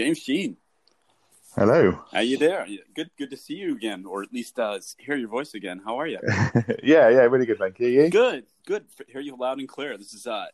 James 0.00 0.18
Sheen. 0.18 0.56
Hello. 1.54 1.92
How 2.10 2.20
are 2.20 2.22
you 2.22 2.38
there? 2.38 2.66
Good, 2.94 3.10
good 3.18 3.28
to 3.28 3.36
see 3.36 3.56
you 3.56 3.74
again, 3.74 4.06
or 4.06 4.22
at 4.22 4.32
least 4.32 4.58
uh, 4.58 4.78
hear 4.96 5.14
your 5.14 5.28
voice 5.28 5.52
again. 5.52 5.82
How 5.84 6.00
are 6.00 6.06
you? 6.06 6.18
yeah, 6.82 7.10
yeah, 7.10 7.20
really 7.28 7.44
good, 7.44 7.58
thank 7.58 7.78
you. 7.78 7.88
you? 7.88 8.08
Good, 8.08 8.46
good. 8.64 8.86
Hear 9.08 9.20
you 9.20 9.36
loud 9.36 9.58
and 9.58 9.68
clear. 9.68 9.98
This 9.98 10.14
is 10.14 10.26
uh, 10.26 10.46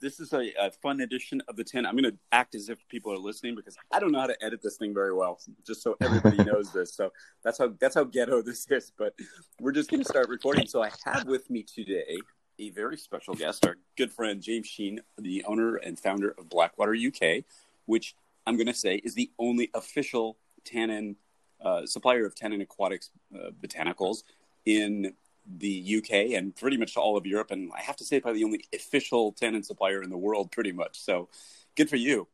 this 0.00 0.20
is 0.20 0.32
a, 0.32 0.50
a 0.58 0.70
fun 0.70 1.02
edition 1.02 1.42
of 1.48 1.56
the 1.56 1.64
Tint. 1.64 1.86
I'm 1.86 1.98
going 1.98 2.10
to 2.10 2.16
act 2.32 2.54
as 2.54 2.70
if 2.70 2.78
people 2.88 3.12
are 3.12 3.18
listening 3.18 3.54
because 3.54 3.76
I 3.92 4.00
don't 4.00 4.10
know 4.10 4.20
how 4.20 4.26
to 4.26 4.42
edit 4.42 4.62
this 4.62 4.78
thing 4.78 4.94
very 4.94 5.12
well. 5.12 5.38
Just 5.66 5.82
so 5.82 5.98
everybody 6.00 6.42
knows 6.50 6.72
this. 6.72 6.94
So 6.94 7.12
that's 7.42 7.58
how 7.58 7.74
that's 7.78 7.96
how 7.96 8.04
ghetto 8.04 8.40
this 8.40 8.66
is. 8.70 8.90
But 8.96 9.14
we're 9.60 9.72
just 9.72 9.90
going 9.90 10.02
to 10.02 10.08
start 10.08 10.30
recording. 10.30 10.66
So 10.66 10.82
I 10.82 10.90
have 11.04 11.26
with 11.26 11.50
me 11.50 11.62
today 11.62 12.16
a 12.58 12.70
very 12.70 12.96
special 12.96 13.34
guest, 13.34 13.66
our 13.66 13.76
good 13.98 14.10
friend 14.10 14.40
James 14.40 14.66
Sheen, 14.66 15.02
the 15.18 15.44
owner 15.44 15.76
and 15.76 16.00
founder 16.00 16.34
of 16.38 16.48
Blackwater 16.48 16.94
UK, 16.94 17.44
which 17.84 18.14
I'm 18.46 18.56
going 18.56 18.66
to 18.66 18.74
say 18.74 18.96
is 18.96 19.14
the 19.14 19.30
only 19.38 19.70
official 19.74 20.38
tannin 20.64 21.16
uh, 21.64 21.86
supplier 21.86 22.26
of 22.26 22.34
tannin 22.34 22.60
aquatics 22.60 23.10
uh, 23.34 23.50
botanicals 23.60 24.22
in 24.66 25.14
the 25.58 25.98
UK 25.98 26.36
and 26.36 26.54
pretty 26.54 26.76
much 26.76 26.96
all 26.96 27.16
of 27.16 27.26
Europe. 27.26 27.50
And 27.50 27.70
I 27.76 27.82
have 27.82 27.96
to 27.96 28.04
say, 28.04 28.20
probably 28.20 28.40
the 28.40 28.44
only 28.46 28.64
official 28.74 29.32
tannin 29.32 29.62
supplier 29.62 30.02
in 30.02 30.10
the 30.10 30.16
world, 30.16 30.50
pretty 30.52 30.72
much. 30.72 31.00
So 31.00 31.28
good 31.76 31.90
for 31.90 31.96
you. 31.96 32.28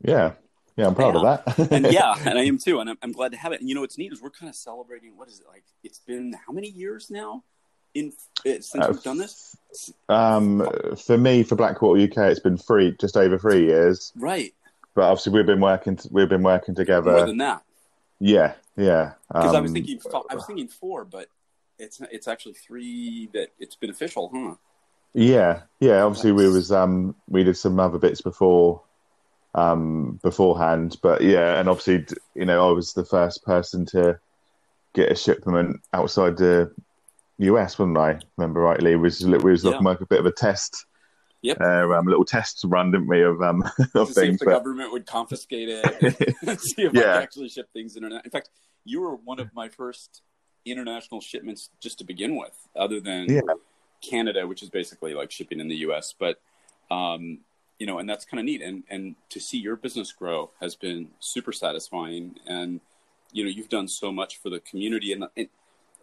Yeah. 0.00 0.32
Yeah, 0.76 0.88
I'm 0.88 0.94
proud 0.94 1.14
yeah. 1.14 1.20
of 1.20 1.56
that. 1.56 1.70
and 1.72 1.86
yeah, 1.90 2.14
and 2.26 2.38
I 2.38 2.42
am 2.42 2.58
too. 2.58 2.80
And 2.80 2.90
I'm, 2.90 2.98
I'm, 3.02 3.12
glad 3.12 3.32
to 3.32 3.38
have 3.38 3.52
it. 3.52 3.60
And 3.60 3.68
you 3.68 3.74
know, 3.74 3.80
what's 3.80 3.96
neat 3.96 4.12
is 4.12 4.20
we're 4.20 4.30
kind 4.30 4.50
of 4.50 4.54
celebrating, 4.54 5.16
what 5.16 5.28
is 5.28 5.40
it 5.40 5.46
like? 5.48 5.64
It's 5.82 6.00
been 6.00 6.34
how 6.46 6.52
many 6.52 6.68
years 6.68 7.10
now? 7.10 7.44
In, 7.94 8.12
eh, 8.44 8.60
since 8.60 8.74
uh, 8.74 8.88
we've 8.90 9.02
done 9.02 9.16
this, 9.16 9.56
um, 10.10 10.68
for 11.06 11.16
me, 11.16 11.42
for 11.42 11.56
Blackwater 11.56 12.02
UK, 12.02 12.30
it's 12.30 12.40
been 12.40 12.58
three, 12.58 12.94
just 13.00 13.16
over 13.16 13.38
three 13.38 13.64
years. 13.64 14.12
Right 14.14 14.52
but 14.96 15.02
obviously 15.02 15.32
we've 15.32 15.46
been 15.46 15.60
working. 15.60 15.98
We've 16.10 16.28
been 16.28 16.42
working 16.42 16.74
together 16.74 17.12
more 17.12 17.26
than 17.26 17.36
that. 17.36 17.62
Yeah, 18.18 18.54
yeah. 18.76 19.12
Because 19.28 19.50
um, 19.50 19.56
I 19.56 19.60
was 19.60 19.72
thinking, 19.72 20.00
I 20.30 20.34
was 20.34 20.46
thinking 20.46 20.68
four, 20.68 21.04
but 21.04 21.28
it's 21.78 22.00
it's 22.10 22.26
actually 22.26 22.54
three 22.54 23.28
that 23.34 23.50
it's 23.60 23.76
been 23.76 23.90
official, 23.90 24.30
huh? 24.34 24.54
Yeah, 25.12 25.60
yeah. 25.80 26.02
Obviously, 26.02 26.32
we 26.32 26.48
was 26.48 26.72
um 26.72 27.14
we 27.28 27.44
did 27.44 27.56
some 27.56 27.78
other 27.78 27.98
bits 27.98 28.22
before 28.22 28.82
um 29.54 30.18
beforehand, 30.22 30.96
but 31.02 31.20
yeah, 31.20 31.60
and 31.60 31.68
obviously, 31.68 32.06
you 32.34 32.46
know, 32.46 32.68
I 32.68 32.72
was 32.72 32.94
the 32.94 33.04
first 33.04 33.44
person 33.44 33.84
to 33.86 34.18
get 34.94 35.12
a 35.12 35.14
shipment 35.14 35.82
outside 35.92 36.38
the 36.38 36.72
US, 37.38 37.78
wasn't 37.78 37.98
I? 37.98 38.18
Remember 38.38 38.60
rightly, 38.60 38.92
it 38.92 38.96
was 38.96 39.22
it 39.22 39.44
was 39.44 39.62
looking 39.62 39.82
yeah. 39.82 39.90
like 39.90 40.00
a 40.00 40.06
bit 40.06 40.20
of 40.20 40.26
a 40.26 40.32
test 40.32 40.86
Yep. 41.46 41.60
Uh, 41.60 41.94
um, 41.94 42.06
little 42.06 42.24
tests 42.24 42.64
run, 42.64 42.90
didn't 42.90 43.06
we, 43.06 43.22
of 43.22 43.40
um 43.40 43.62
of 43.94 44.08
to 44.08 44.14
things? 44.14 44.14
See 44.14 44.26
if 44.26 44.38
the 44.40 44.44
but... 44.46 44.50
government 44.50 44.90
would 44.90 45.06
confiscate 45.06 45.68
it. 45.70 46.60
see 46.60 46.82
if 46.82 46.92
yeah. 46.92 47.00
I 47.00 47.04
could 47.04 47.22
actually 47.22 47.48
ship 47.50 47.68
things 47.72 47.94
internet. 47.94 48.24
In 48.24 48.32
fact, 48.32 48.50
you 48.84 49.00
were 49.00 49.14
one 49.14 49.38
of 49.38 49.54
my 49.54 49.68
first 49.68 50.22
international 50.64 51.20
shipments 51.20 51.70
just 51.80 51.98
to 51.98 52.04
begin 52.04 52.36
with, 52.36 52.56
other 52.74 52.98
than 52.98 53.26
yeah. 53.28 53.42
Canada, 54.02 54.44
which 54.44 54.60
is 54.60 54.70
basically 54.70 55.14
like 55.14 55.30
shipping 55.30 55.60
in 55.60 55.68
the 55.68 55.76
U.S. 55.76 56.12
But 56.18 56.40
um, 56.90 57.38
you 57.78 57.86
know, 57.86 58.00
and 58.00 58.10
that's 58.10 58.24
kind 58.24 58.40
of 58.40 58.44
neat. 58.44 58.60
And 58.60 58.82
and 58.90 59.14
to 59.30 59.38
see 59.38 59.58
your 59.58 59.76
business 59.76 60.10
grow 60.10 60.50
has 60.60 60.74
been 60.74 61.10
super 61.20 61.52
satisfying. 61.52 62.34
And 62.44 62.80
you 63.32 63.44
know, 63.44 63.50
you've 63.50 63.68
done 63.68 63.86
so 63.86 64.10
much 64.10 64.38
for 64.38 64.50
the 64.50 64.58
community, 64.58 65.12
and, 65.12 65.26
and 65.36 65.48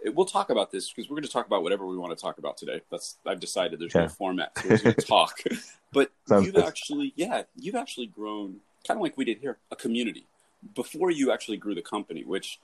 we'll 0.06 0.26
talk 0.26 0.50
about 0.50 0.72
this 0.72 0.92
because 0.92 1.10
we're 1.10 1.16
going 1.16 1.24
to 1.24 1.32
talk 1.32 1.46
about 1.46 1.64
whatever 1.64 1.86
we 1.86 1.98
want 1.98 2.18
to 2.18 2.22
talk 2.22 2.38
about 2.38 2.58
today. 2.58 2.82
That's 2.92 3.18
I've 3.26 3.40
decided. 3.40 3.80
There's 3.80 3.96
no 3.96 4.08
format, 4.08 4.58
so 4.58 4.78
to 4.78 4.94
talk. 4.94 5.40
but 5.94 6.12
Sounds 6.28 6.46
you've 6.46 6.56
good. 6.56 6.66
actually, 6.66 7.14
yeah, 7.16 7.44
you've 7.56 7.76
actually 7.76 8.08
grown 8.08 8.58
kind 8.88 8.98
of 8.98 9.02
like 9.02 9.18
we 9.18 9.26
did 9.26 9.38
here, 9.40 9.58
a 9.72 9.76
community 9.76 10.26
before 10.76 11.12
you 11.12 11.32
actually 11.32 11.58
grew 11.58 11.76
the 11.76 11.82
company, 11.82 12.24
which 12.24 12.60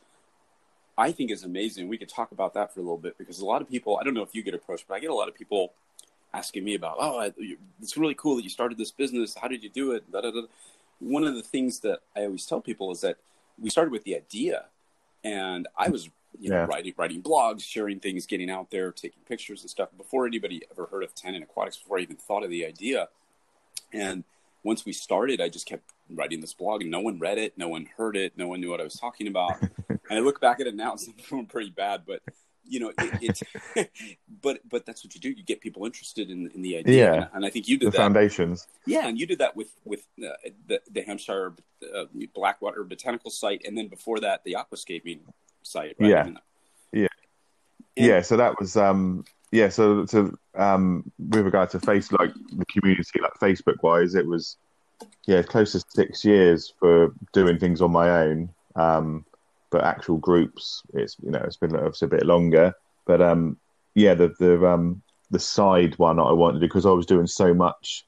I 0.98 1.12
think 1.12 1.32
is 1.32 1.44
amazing. 1.44 1.88
We 1.88 1.98
could 1.98 2.10
talk 2.10 2.32
about 2.32 2.54
that 2.56 2.74
for 2.74 2.80
a 2.80 2.84
little 2.84 2.98
bit 2.98 3.18
because 3.18 3.40
a 3.40 3.46
lot 3.46 3.62
of 3.62 3.70
people. 3.70 3.98
I 4.00 4.04
don't 4.04 4.14
know 4.14 4.24
if 4.24 4.36
you 4.36 4.44
get 4.44 4.54
approached, 4.54 4.86
but 4.88 4.96
I 4.96 5.00
get 5.00 5.10
a 5.10 5.16
lot 5.16 5.30
of 5.30 5.36
people 5.36 5.74
asking 6.34 6.64
me 6.64 6.76
about, 6.76 6.98
oh, 7.00 7.32
it's 7.82 7.98
really 7.98 8.14
cool 8.14 8.36
that 8.36 8.44
you 8.44 8.50
started 8.50 8.78
this 8.78 8.92
business. 8.92 9.36
How 9.42 9.48
did 9.48 9.64
you 9.64 9.70
do 9.70 9.94
it? 9.94 10.12
Da, 10.12 10.22
da, 10.22 10.32
da. 10.32 10.42
One 11.00 11.24
of 11.24 11.34
the 11.34 11.42
things 11.42 11.80
that 11.80 12.02
I 12.16 12.26
always 12.26 12.46
tell 12.46 12.62
people 12.62 12.92
is 12.92 13.02
that 13.02 13.18
we 13.58 13.70
started 13.70 13.92
with 13.92 14.04
the 14.04 14.16
idea, 14.16 14.66
and 15.24 15.68
I 15.78 15.90
was 15.90 16.10
you 16.38 16.50
know, 16.50 16.58
yeah. 16.58 16.66
writing 16.66 16.94
writing 16.98 17.22
blogs, 17.22 17.64
sharing 17.64 18.00
things, 18.00 18.26
getting 18.26 18.50
out 18.50 18.70
there, 18.72 18.92
taking 18.92 19.22
pictures 19.28 19.62
and 19.62 19.70
stuff. 19.70 19.90
Before 19.98 20.28
anybody 20.28 20.62
ever 20.72 20.86
heard 20.88 21.04
of 21.04 21.16
Tannin 21.16 21.44
Aquatics, 21.44 21.78
before 21.78 22.00
I 22.00 22.02
even 22.02 22.18
thought 22.18 22.44
of 22.44 22.50
the 22.50 22.66
idea, 22.66 23.08
and 23.94 24.24
once 24.64 24.86
we 24.86 24.94
started, 24.94 25.42
I 25.42 25.50
just 25.50 25.66
kept 25.66 25.84
writing 26.10 26.42
this 26.42 26.54
blog, 26.54 26.82
and 26.82 26.92
no 26.92 27.00
one 27.00 27.20
read 27.20 27.38
it, 27.38 27.58
no 27.58 27.70
one 27.70 27.88
heard 27.98 28.18
it, 28.18 28.34
no 28.38 28.48
one 28.48 28.62
knew 28.62 28.70
what 28.70 28.82
I 28.82 28.84
was 28.84 28.96
talking 28.96 29.28
about. 29.28 29.62
and 29.90 30.00
I 30.12 30.20
look 30.20 30.42
back 30.42 30.60
at 30.60 30.68
it 30.68 30.76
now, 30.76 30.94
it's 30.94 31.08
doing 31.30 31.46
pretty 31.46 31.70
bad, 31.70 32.04
but 32.06 32.22
you 32.70 32.80
know, 32.80 32.90
it, 33.00 33.20
it's 33.22 33.44
but 34.42 34.60
but 34.70 34.86
that's 34.86 35.04
what 35.04 35.16
you 35.16 35.22
do. 35.22 35.30
You 35.30 35.44
get 35.44 35.60
people 35.60 35.86
interested 35.86 36.30
in 36.30 36.52
in 36.52 36.62
the 36.62 36.78
idea, 36.78 37.06
yeah. 37.06 37.14
and, 37.14 37.30
and 37.34 37.46
I 37.46 37.50
think 37.50 37.68
you 37.68 37.78
did 37.78 37.88
the 37.88 37.92
that. 37.92 37.98
foundations. 37.98 38.68
Yeah, 38.86 39.08
and 39.08 39.20
you 39.20 39.26
did 39.26 39.40
that 39.40 39.56
with 39.56 39.72
with 39.86 40.06
uh, 40.24 40.30
the 40.68 40.82
the 40.92 41.02
Hampshire 41.02 41.54
uh, 41.96 42.06
Blackwater 42.34 42.84
Botanical 42.84 43.32
Site, 43.32 43.64
and 43.66 43.78
then 43.78 43.88
before 43.88 44.20
that, 44.20 44.44
the 44.44 44.56
aquascaping 44.60 45.20
site. 45.64 45.96
Right? 46.00 46.10
Yeah, 46.10 46.30
yeah, 46.92 47.08
and, 47.98 48.06
yeah. 48.08 48.22
So 48.22 48.38
that 48.38 48.60
was 48.60 48.78
um, 48.78 49.26
yeah. 49.52 49.70
So 49.70 50.06
so 50.06 50.34
um, 50.56 51.12
with 51.18 51.46
regard 51.46 51.70
to 51.72 51.80
face 51.80 52.12
like 52.12 52.32
the 52.52 52.66
community, 52.66 53.20
like 53.22 53.34
Facebook 53.42 53.82
wise, 53.84 54.16
it 54.16 54.26
was 54.26 54.58
yeah 55.26 55.42
close 55.42 55.72
to 55.74 55.84
six 55.90 56.26
years 56.26 56.74
for 56.80 57.14
doing 57.34 57.60
things 57.60 57.82
on 57.82 57.92
my 57.92 58.10
own. 58.10 58.50
Um, 58.76 59.26
but 59.72 59.84
actual 59.84 60.18
groups, 60.18 60.82
it's 60.94 61.16
you 61.24 61.32
know 61.32 61.42
it's 61.46 61.58
been 61.58 61.76
obviously 61.76 62.08
a 62.08 62.10
bit 62.10 62.26
longer. 62.26 62.74
But 63.06 63.22
um, 63.22 63.58
yeah, 63.96 64.14
the 64.14 64.34
the 64.40 64.66
um 64.66 65.02
the 65.32 65.40
side 65.40 65.98
one 65.98 66.20
I 66.20 66.32
wanted 66.32 66.60
because 66.60 66.86
I 66.86 66.92
was 66.92 67.06
doing 67.06 67.28
so 67.28 67.54
much 67.54 68.06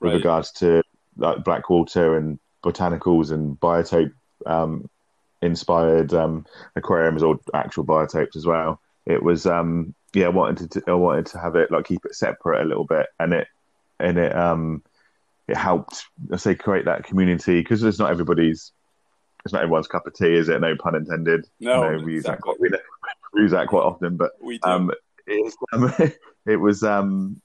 with 0.00 0.12
right. 0.12 0.16
regards 0.16 0.52
to 0.52 0.82
like 1.16 1.44
Blackwater 1.44 2.16
and 2.16 2.38
botanicals 2.64 3.32
and 3.32 3.58
biotope 3.58 4.12
um, 4.46 4.88
inspired 5.42 6.12
um, 6.14 6.46
aquariums 6.76 7.22
or 7.22 7.38
actual 7.54 7.84
biotopes 7.84 8.36
as 8.36 8.46
well. 8.46 8.80
It 9.06 9.22
was 9.22 9.46
um, 9.46 9.94
yeah, 10.14 10.26
I 10.26 10.30
wanted 10.30 10.70
to 10.72 10.82
I 10.88 10.92
wanted 10.94 11.26
to 11.26 11.38
have 11.38 11.56
it 11.56 11.70
like 11.70 11.86
keep 11.86 12.04
it 12.04 12.14
separate 12.14 12.62
a 12.62 12.68
little 12.68 12.84
bit, 12.84 13.06
and 13.18 13.32
it 13.32 13.48
and 13.98 14.18
it 14.18 14.34
um 14.34 14.82
it 15.48 15.56
helped 15.56 16.04
I 16.32 16.36
say 16.36 16.54
create 16.54 16.84
that 16.84 17.04
community 17.04 17.60
because 17.60 17.82
it's 17.82 17.98
not 17.98 18.10
everybody's 18.10 18.72
it's 19.44 19.52
not 19.52 19.62
everyone's 19.62 19.88
cup 19.88 20.06
of 20.06 20.14
tea, 20.14 20.34
is 20.34 20.48
it? 20.48 20.60
No 20.60 20.76
pun 20.76 20.94
intended. 20.94 21.46
No, 21.60 21.90
no 21.90 22.04
we, 22.04 22.14
use 22.14 22.24
that 22.24 22.40
quite, 22.40 22.60
we, 22.60 22.70
use 23.36 23.52
that 23.52 23.68
quite 23.68 23.82
often, 23.82 24.16
but 24.16 24.32
we 24.42 24.58
do. 24.58 24.68
Um, 24.68 24.90
it, 25.26 25.54
um, 25.72 25.92
it 26.46 26.56
was 26.56 26.82
um 26.82 27.40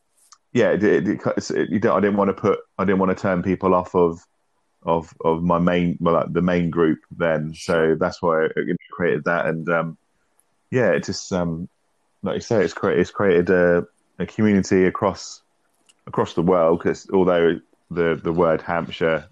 yeah, 0.51 0.71
it, 0.71 0.83
it, 0.83 1.07
it, 1.07 1.69
you 1.69 1.79
don't, 1.79 1.97
I 1.97 1.99
didn't 1.99 2.15
want 2.15 2.29
to 2.29 2.33
put 2.33 2.59
I 2.77 2.85
didn't 2.85 2.99
want 2.99 3.15
to 3.15 3.21
turn 3.21 3.43
people 3.43 3.73
off 3.73 3.93
of 3.95 4.25
of 4.85 5.13
of 5.23 5.43
my 5.43 5.57
main 5.57 5.97
well 5.99 6.15
like 6.15 6.31
the 6.31 6.41
main 6.41 6.69
group 6.69 6.99
then. 7.17 7.53
So 7.55 7.95
that's 7.99 8.21
why 8.21 8.45
I 8.45 8.49
created 8.91 9.23
that. 9.25 9.47
And 9.47 9.67
um 9.69 9.97
yeah 10.71 10.91
it 10.91 11.03
just 11.03 11.31
um 11.31 11.67
like 12.23 12.35
you 12.35 12.41
say 12.41 12.63
it's 12.63 12.73
created 12.73 13.01
it's 13.01 13.11
created 13.11 13.49
a, 13.49 13.87
a 14.19 14.25
community 14.25 14.85
across 14.85 15.41
across 16.07 16.33
the 16.33 16.41
world 16.41 16.79
because 16.79 17.07
although 17.11 17.59
the 17.91 18.19
the 18.23 18.31
word 18.31 18.61
Hampshire 18.61 19.27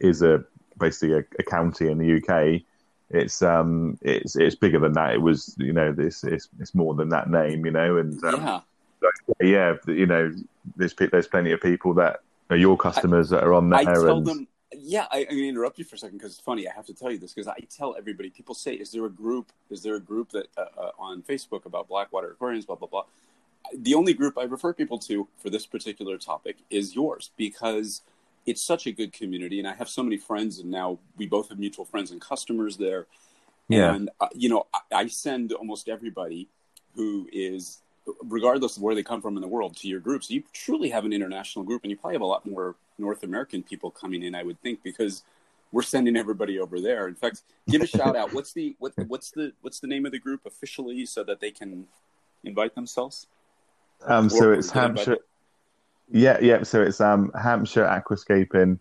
is 0.00 0.22
a 0.22 0.44
basically 0.78 1.14
a, 1.14 1.24
a, 1.38 1.42
county 1.42 1.88
in 1.90 1.98
the 1.98 2.16
UK 2.16 2.62
it's 3.10 3.40
um 3.42 3.98
it's 4.02 4.36
it's 4.36 4.56
bigger 4.56 4.80
than 4.80 4.92
that. 4.94 5.14
It 5.14 5.22
was 5.22 5.54
you 5.58 5.72
know 5.72 5.92
this 5.92 6.24
it's 6.24 6.48
it's 6.58 6.74
more 6.74 6.94
than 6.94 7.10
that 7.10 7.30
name 7.30 7.64
you 7.64 7.70
know 7.70 7.98
and 7.98 8.22
um, 8.24 8.40
yeah. 8.40 8.60
yeah 9.40 9.74
you 9.86 10.06
know 10.06 10.34
there's 10.76 10.94
there's 10.94 11.28
plenty 11.28 11.52
of 11.52 11.60
people 11.60 11.94
that 11.94 12.20
are 12.50 12.56
your 12.56 12.76
customers 12.76 13.32
I, 13.32 13.36
that 13.36 13.44
are 13.44 13.54
on 13.54 13.70
there 13.70 13.78
I 13.78 14.10
and, 14.10 14.26
them 14.26 14.48
yeah, 14.78 15.06
I, 15.10 15.26
I 15.30 15.34
mean, 15.34 15.48
interrupt 15.48 15.78
you 15.78 15.84
for 15.84 15.96
a 15.96 15.98
second 15.98 16.18
because 16.18 16.32
it's 16.32 16.40
funny. 16.40 16.68
I 16.68 16.72
have 16.72 16.86
to 16.86 16.94
tell 16.94 17.10
you 17.10 17.18
this 17.18 17.32
because 17.32 17.48
I 17.48 17.58
tell 17.74 17.96
everybody. 17.96 18.30
People 18.30 18.54
say, 18.54 18.74
"Is 18.74 18.90
there 18.92 19.04
a 19.04 19.10
group? 19.10 19.52
Is 19.70 19.82
there 19.82 19.94
a 19.94 20.00
group 20.00 20.30
that 20.30 20.48
uh, 20.56 20.66
uh, 20.78 20.90
on 20.98 21.22
Facebook 21.22 21.66
about 21.66 21.88
Blackwater 21.88 22.30
aquariums?" 22.30 22.66
Blah 22.66 22.76
blah 22.76 22.88
blah. 22.88 23.04
The 23.74 23.94
only 23.94 24.14
group 24.14 24.38
I 24.38 24.44
refer 24.44 24.72
people 24.72 24.98
to 25.00 25.28
for 25.38 25.50
this 25.50 25.66
particular 25.66 26.18
topic 26.18 26.58
is 26.70 26.94
yours 26.94 27.30
because 27.36 28.02
it's 28.46 28.62
such 28.62 28.86
a 28.86 28.92
good 28.92 29.12
community, 29.12 29.58
and 29.58 29.66
I 29.66 29.74
have 29.74 29.88
so 29.88 30.02
many 30.02 30.16
friends, 30.16 30.58
and 30.58 30.70
now 30.70 30.98
we 31.16 31.26
both 31.26 31.48
have 31.48 31.58
mutual 31.58 31.84
friends 31.84 32.10
and 32.10 32.20
customers 32.20 32.76
there. 32.76 33.06
Yeah. 33.68 33.94
And 33.94 34.10
uh, 34.20 34.28
you 34.34 34.48
know, 34.48 34.66
I, 34.72 34.80
I 34.92 35.06
send 35.08 35.52
almost 35.52 35.88
everybody 35.88 36.48
who 36.94 37.28
is 37.32 37.82
regardless 38.24 38.76
of 38.76 38.82
where 38.82 38.94
they 38.94 39.02
come 39.02 39.20
from 39.20 39.36
in 39.36 39.40
the 39.40 39.48
world 39.48 39.76
to 39.76 39.88
your 39.88 40.00
group. 40.00 40.24
So 40.24 40.34
you 40.34 40.42
truly 40.52 40.90
have 40.90 41.04
an 41.04 41.12
international 41.12 41.64
group, 41.64 41.82
and 41.82 41.90
you 41.90 41.96
probably 41.96 42.14
have 42.14 42.22
a 42.22 42.26
lot 42.26 42.46
more 42.46 42.76
North 42.98 43.22
American 43.22 43.62
people 43.62 43.90
coming 43.90 44.22
in, 44.22 44.34
I 44.34 44.42
would 44.42 44.60
think, 44.62 44.82
because 44.82 45.22
we're 45.72 45.82
sending 45.82 46.16
everybody 46.16 46.58
over 46.58 46.80
there. 46.80 47.08
In 47.08 47.14
fact, 47.14 47.42
give 47.68 47.82
a 47.82 47.86
shout 47.86 48.16
out. 48.16 48.32
What's 48.32 48.52
the 48.52 48.76
what, 48.78 48.92
what's 49.08 49.30
the 49.30 49.52
what's 49.62 49.80
the 49.80 49.86
name 49.86 50.06
of 50.06 50.12
the 50.12 50.18
group 50.18 50.46
officially 50.46 51.04
so 51.06 51.24
that 51.24 51.40
they 51.40 51.50
can 51.50 51.86
invite 52.44 52.74
themselves? 52.74 53.26
Um, 54.06 54.28
so 54.28 54.52
it's 54.52 54.70
Hampshire. 54.70 55.18
Yeah, 56.10 56.38
yeah. 56.40 56.62
So 56.62 56.82
it's 56.82 57.00
um 57.00 57.32
Hampshire 57.40 57.84
Aquascaping, 57.84 58.78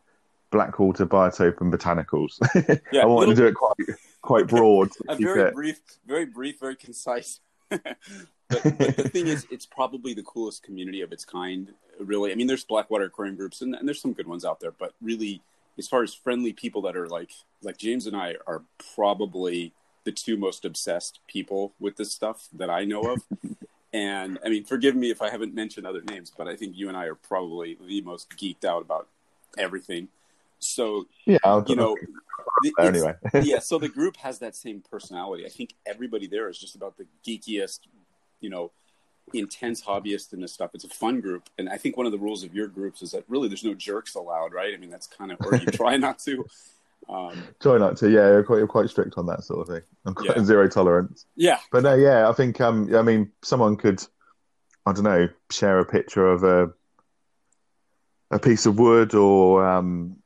Blackwater 0.51 1.06
Biotope 1.06 1.60
and 1.62 1.74
Botanicals. 1.74 2.39
Yeah, 2.92 3.01
I 3.01 3.06
wanted 3.06 3.30
little, 3.30 3.36
to 3.36 3.42
do 3.42 3.48
it 3.48 3.56
quite 3.56 3.98
quite 4.21 4.48
broad. 4.48 4.89
a 5.10 5.16
very 5.16 5.51
brief, 5.51 5.80
very 6.06 6.25
brief, 6.25 6.60
very 6.60 6.75
concise. 6.75 7.39
but, 8.50 8.63
but, 8.63 8.97
the 8.97 9.09
thing 9.09 9.27
is, 9.27 9.47
it's 9.51 9.65
probably 9.65 10.13
the 10.13 10.24
coolest 10.24 10.63
community 10.63 11.01
of 11.01 11.12
its 11.12 11.25
kind. 11.25 11.74
Really, 12.00 12.31
I 12.31 12.36
mean, 12.36 12.47
there's 12.47 12.63
Blackwater 12.63 13.06
aquarium 13.06 13.36
groups, 13.36 13.62
and, 13.62 13.75
and 13.75 13.88
there's 13.88 14.01
some 14.01 14.13
good 14.13 14.27
ones 14.27 14.45
out 14.45 14.59
there. 14.59 14.71
But 14.71 14.94
really, 15.01 15.42
as 15.77 15.88
far 15.88 16.03
as 16.03 16.13
friendly 16.13 16.53
people 16.53 16.81
that 16.83 16.95
are 16.95 17.07
like 17.07 17.31
like 17.62 17.77
James 17.77 18.07
and 18.07 18.15
I 18.15 18.36
are 18.47 18.63
probably 18.95 19.74
the 20.03 20.12
two 20.12 20.38
most 20.38 20.65
obsessed 20.65 21.19
people 21.27 21.74
with 21.80 21.97
this 21.97 22.12
stuff 22.12 22.47
that 22.53 22.69
I 22.69 22.86
know 22.86 23.01
of. 23.01 23.24
and 23.94 24.39
I 24.45 24.50
mean, 24.50 24.63
forgive 24.63 24.95
me 24.95 25.09
if 25.09 25.21
I 25.21 25.30
haven't 25.30 25.53
mentioned 25.53 25.86
other 25.86 26.01
names, 26.01 26.31
but 26.36 26.47
I 26.47 26.56
think 26.56 26.77
you 26.77 26.88
and 26.88 26.97
I 26.97 27.06
are 27.06 27.15
probably 27.15 27.77
the 27.86 28.01
most 28.01 28.30
geeked 28.38 28.63
out 28.63 28.81
about 28.81 29.07
everything. 29.57 30.07
So 30.59 31.07
yeah, 31.25 31.39
I'll, 31.44 31.65
you 31.68 31.75
know, 31.75 31.97
anyway, 32.80 33.15
yeah. 33.42 33.59
So 33.59 33.77
the 33.77 33.89
group 33.89 34.18
has 34.18 34.39
that 34.39 34.56
same 34.56 34.81
personality. 34.89 35.45
I 35.45 35.50
think 35.50 35.74
everybody 35.86 36.27
there 36.27 36.50
is 36.50 36.57
just 36.57 36.75
about 36.75 36.95
the 36.97 37.06
geekiest, 37.25 37.81
you 38.41 38.49
know, 38.49 38.71
intense 39.33 39.81
hobbyist 39.81 40.33
in 40.33 40.41
this 40.41 40.53
stuff. 40.53 40.71
It's 40.73 40.83
a 40.83 40.89
fun 40.89 41.21
group, 41.21 41.49
and 41.57 41.69
I 41.69 41.77
think 41.77 41.97
one 41.97 42.05
of 42.05 42.11
the 42.11 42.17
rules 42.17 42.43
of 42.43 42.53
your 42.53 42.67
groups 42.67 43.01
is 43.01 43.11
that 43.11 43.23
really 43.27 43.47
there's 43.47 43.63
no 43.63 43.73
jerks 43.73 44.15
allowed, 44.15 44.53
right? 44.53 44.73
I 44.73 44.77
mean, 44.77 44.89
that's 44.89 45.07
kind 45.07 45.31
of 45.31 45.39
or 45.45 45.55
you 45.55 45.65
try 45.71 45.97
not 45.97 46.19
to. 46.19 46.45
Um, 47.07 47.43
try 47.59 47.77
not 47.77 47.97
to, 47.97 48.09
yeah. 48.09 48.27
You're 48.27 48.43
quite, 48.43 48.57
you're 48.57 48.67
quite 48.67 48.89
strict 48.89 49.17
on 49.17 49.27
that 49.27 49.43
sort 49.43 49.61
of 49.61 49.67
thing. 49.67 49.83
I'm 50.05 50.15
quite 50.15 50.37
yeah. 50.37 50.43
zero 50.43 50.67
tolerance. 50.67 51.25
Yeah, 51.35 51.59
but 51.71 51.83
no, 51.83 51.95
yeah. 51.95 52.27
I 52.27 52.33
think, 52.33 52.59
um, 52.61 52.93
I 52.95 53.01
mean, 53.01 53.31
someone 53.43 53.77
could, 53.77 54.01
I 54.85 54.93
don't 54.93 55.03
know, 55.03 55.29
share 55.51 55.79
a 55.79 55.85
picture 55.85 56.27
of 56.27 56.43
a 56.43 56.71
a 58.31 58.39
piece 58.39 58.65
of 58.65 58.79
wood 58.79 59.13
or 59.13 59.65
um, 59.65 60.17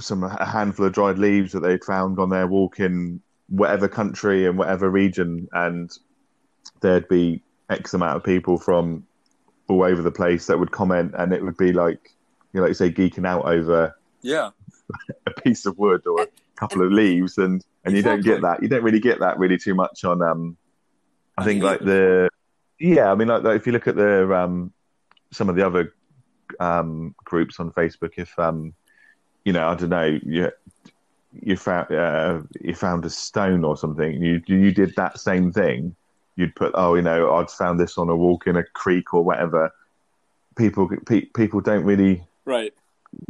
some 0.00 0.24
a 0.24 0.44
handful 0.44 0.86
of 0.86 0.92
dried 0.92 1.18
leaves 1.18 1.52
that 1.52 1.60
they'd 1.60 1.84
found 1.84 2.18
on 2.18 2.30
their 2.30 2.46
walk 2.46 2.80
in 2.80 3.20
whatever 3.48 3.88
country 3.88 4.46
and 4.46 4.58
whatever 4.58 4.90
region, 4.90 5.48
and 5.52 5.90
there'd 6.80 7.08
be 7.08 7.42
X 7.70 7.94
amount 7.94 8.16
of 8.16 8.24
people 8.24 8.58
from 8.58 9.06
all 9.68 9.84
over 9.84 10.02
the 10.02 10.10
place 10.10 10.46
that 10.46 10.58
would 10.58 10.70
comment, 10.70 11.14
and 11.16 11.32
it 11.32 11.42
would 11.42 11.56
be 11.56 11.72
like, 11.72 12.14
you 12.52 12.60
know, 12.60 12.62
like 12.62 12.70
you 12.70 12.74
say, 12.74 12.90
geeking 12.90 13.26
out 13.26 13.44
over 13.44 13.94
yeah 14.22 14.50
a 15.26 15.30
piece 15.30 15.64
of 15.64 15.78
wood 15.78 16.04
or 16.06 16.22
a 16.22 16.26
couple 16.56 16.82
of 16.82 16.90
leaves, 16.90 17.38
and 17.38 17.64
and 17.84 17.94
exactly. 17.94 17.96
you 17.96 18.02
don't 18.02 18.22
get 18.22 18.42
that. 18.42 18.62
You 18.62 18.68
don't 18.68 18.82
really 18.82 19.00
get 19.00 19.20
that 19.20 19.38
really 19.38 19.58
too 19.58 19.74
much 19.74 20.04
on. 20.04 20.22
Um, 20.22 20.56
I 21.36 21.44
think 21.44 21.62
like 21.62 21.80
the 21.80 22.28
yeah, 22.78 23.10
I 23.10 23.14
mean 23.14 23.28
like, 23.28 23.42
like 23.42 23.56
if 23.56 23.66
you 23.66 23.72
look 23.72 23.86
at 23.86 23.96
the 23.96 24.32
um 24.34 24.72
some 25.30 25.48
of 25.48 25.56
the 25.56 25.66
other 25.66 25.94
um 26.60 27.14
groups 27.24 27.60
on 27.60 27.70
Facebook, 27.72 28.12
if 28.16 28.36
um 28.38 28.74
you 29.44 29.52
know 29.52 29.68
I 29.68 29.74
don't 29.74 29.90
know 29.90 30.18
you 30.22 30.50
you 31.32 31.56
found 31.56 31.92
uh, 31.92 32.40
you 32.60 32.74
found 32.74 33.04
a 33.04 33.10
stone 33.10 33.64
or 33.64 33.76
something, 33.76 34.22
you 34.22 34.42
you 34.46 34.72
did 34.72 34.94
that 34.96 35.20
same 35.20 35.52
thing 35.52 35.94
you'd 36.38 36.54
put, 36.54 36.70
oh, 36.74 36.94
you 36.94 37.02
know, 37.02 37.34
I'd 37.34 37.50
found 37.50 37.80
this 37.80 37.98
on 37.98 38.08
a 38.08 38.16
walk 38.16 38.46
in 38.46 38.56
a 38.56 38.62
creek 38.62 39.12
or 39.12 39.24
whatever. 39.24 39.72
People, 40.56 40.88
pe- 41.04 41.26
people 41.26 41.60
don't 41.60 41.84
really. 41.84 42.24
Right. 42.44 42.72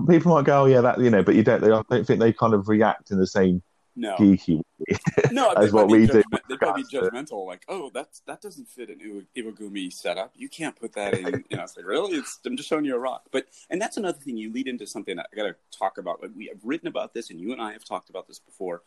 People 0.08 0.34
might 0.34 0.44
go, 0.44 0.62
oh 0.62 0.66
yeah, 0.66 0.81
that 0.81 1.00
you 1.00 1.08
know, 1.08 1.22
but 1.22 1.34
you 1.34 1.43
don't. 1.43 1.60
They, 1.60 1.69
I 1.69 1.82
don't 1.88 2.06
think 2.06 2.20
they 2.20 2.32
kind 2.32 2.52
of 2.52 2.69
react 2.69 3.10
in 3.10 3.19
the 3.19 3.26
same 3.26 3.62
no. 3.96 4.14
geeky 4.16 4.56
way 4.56 4.99
no, 5.32 5.52
as 5.56 5.72
what 5.72 5.88
we 5.88 6.06
do. 6.06 6.22
They 6.49 6.56
probably 6.56 6.82
be 6.82 6.99
judgmental, 6.99 7.46
like, 7.46 7.62
oh, 7.69 7.90
that's 7.93 8.20
that 8.26 8.40
doesn't 8.40 8.69
fit 8.69 8.90
an 8.90 9.26
Iwagumi 9.37 9.93
setup. 9.93 10.32
You 10.37 10.49
can't 10.49 10.76
put 10.76 10.93
that 10.94 11.14
in. 11.14 11.44
You 11.49 11.56
know, 11.56 11.62
it's 11.62 11.76
like 11.76 11.87
really, 11.87 12.16
it's, 12.16 12.38
I'm 12.44 12.56
just 12.56 12.69
showing 12.69 12.84
you 12.84 12.94
a 12.94 12.99
rock. 12.99 13.26
But 13.31 13.46
and 13.70 13.81
that's 13.81 13.96
another 13.96 14.19
thing. 14.19 14.37
You 14.37 14.52
lead 14.52 14.69
into 14.69 14.87
something 14.87 15.16
that 15.16 15.28
I 15.32 15.37
got 15.37 15.44
to 15.44 15.56
talk 15.76 15.99
about. 15.99 16.22
Like 16.22 16.32
we 16.37 16.46
have 16.46 16.58
written 16.64 16.88
about 16.88 17.14
this, 17.14 17.31
and 17.31 17.40
you 17.40 17.52
and 17.52 17.62
I 17.62 17.72
have 17.72 17.84
talked 17.84 18.10
about 18.10 18.26
this 18.28 18.38
before. 18.38 18.82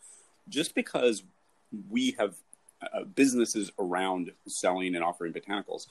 Just 0.48 0.74
because 0.74 1.22
we 1.88 2.14
have 2.18 2.34
uh, 2.92 3.04
businesses 3.04 3.70
around 3.78 4.32
selling 4.46 4.94
and 4.94 5.04
offering 5.04 5.32
botanicals 5.32 5.86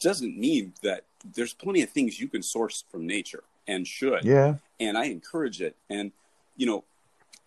doesn't 0.00 0.36
mean 0.36 0.72
that 0.82 1.04
there's 1.34 1.52
plenty 1.52 1.82
of 1.82 1.90
things 1.90 2.20
you 2.20 2.28
can 2.28 2.42
source 2.42 2.84
from 2.90 3.06
nature 3.06 3.44
and 3.68 3.86
should. 3.86 4.24
Yeah. 4.24 4.56
And 4.80 4.98
I 4.98 5.04
encourage 5.04 5.60
it. 5.60 5.76
And, 5.88 6.12
you 6.56 6.66
know, 6.66 6.84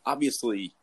obviously, 0.06 0.74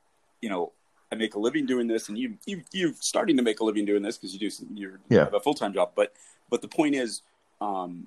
you 0.40 0.48
know, 0.48 0.72
I 1.10 1.14
make 1.14 1.34
a 1.34 1.38
living 1.38 1.66
doing 1.66 1.86
this 1.86 2.08
and 2.08 2.18
you, 2.18 2.34
you, 2.46 2.62
you're 2.72 2.92
starting 3.00 3.36
to 3.36 3.42
make 3.42 3.60
a 3.60 3.64
living 3.64 3.84
doing 3.84 4.02
this 4.02 4.16
because 4.16 4.32
you 4.32 4.40
do 4.40 4.50
some, 4.50 4.68
you're, 4.74 5.00
yeah. 5.08 5.18
you 5.18 5.24
have 5.24 5.34
a 5.34 5.40
full-time 5.40 5.72
job. 5.72 5.92
But, 5.94 6.12
but 6.50 6.62
the 6.62 6.68
point 6.68 6.94
is, 6.94 7.22
um, 7.60 8.06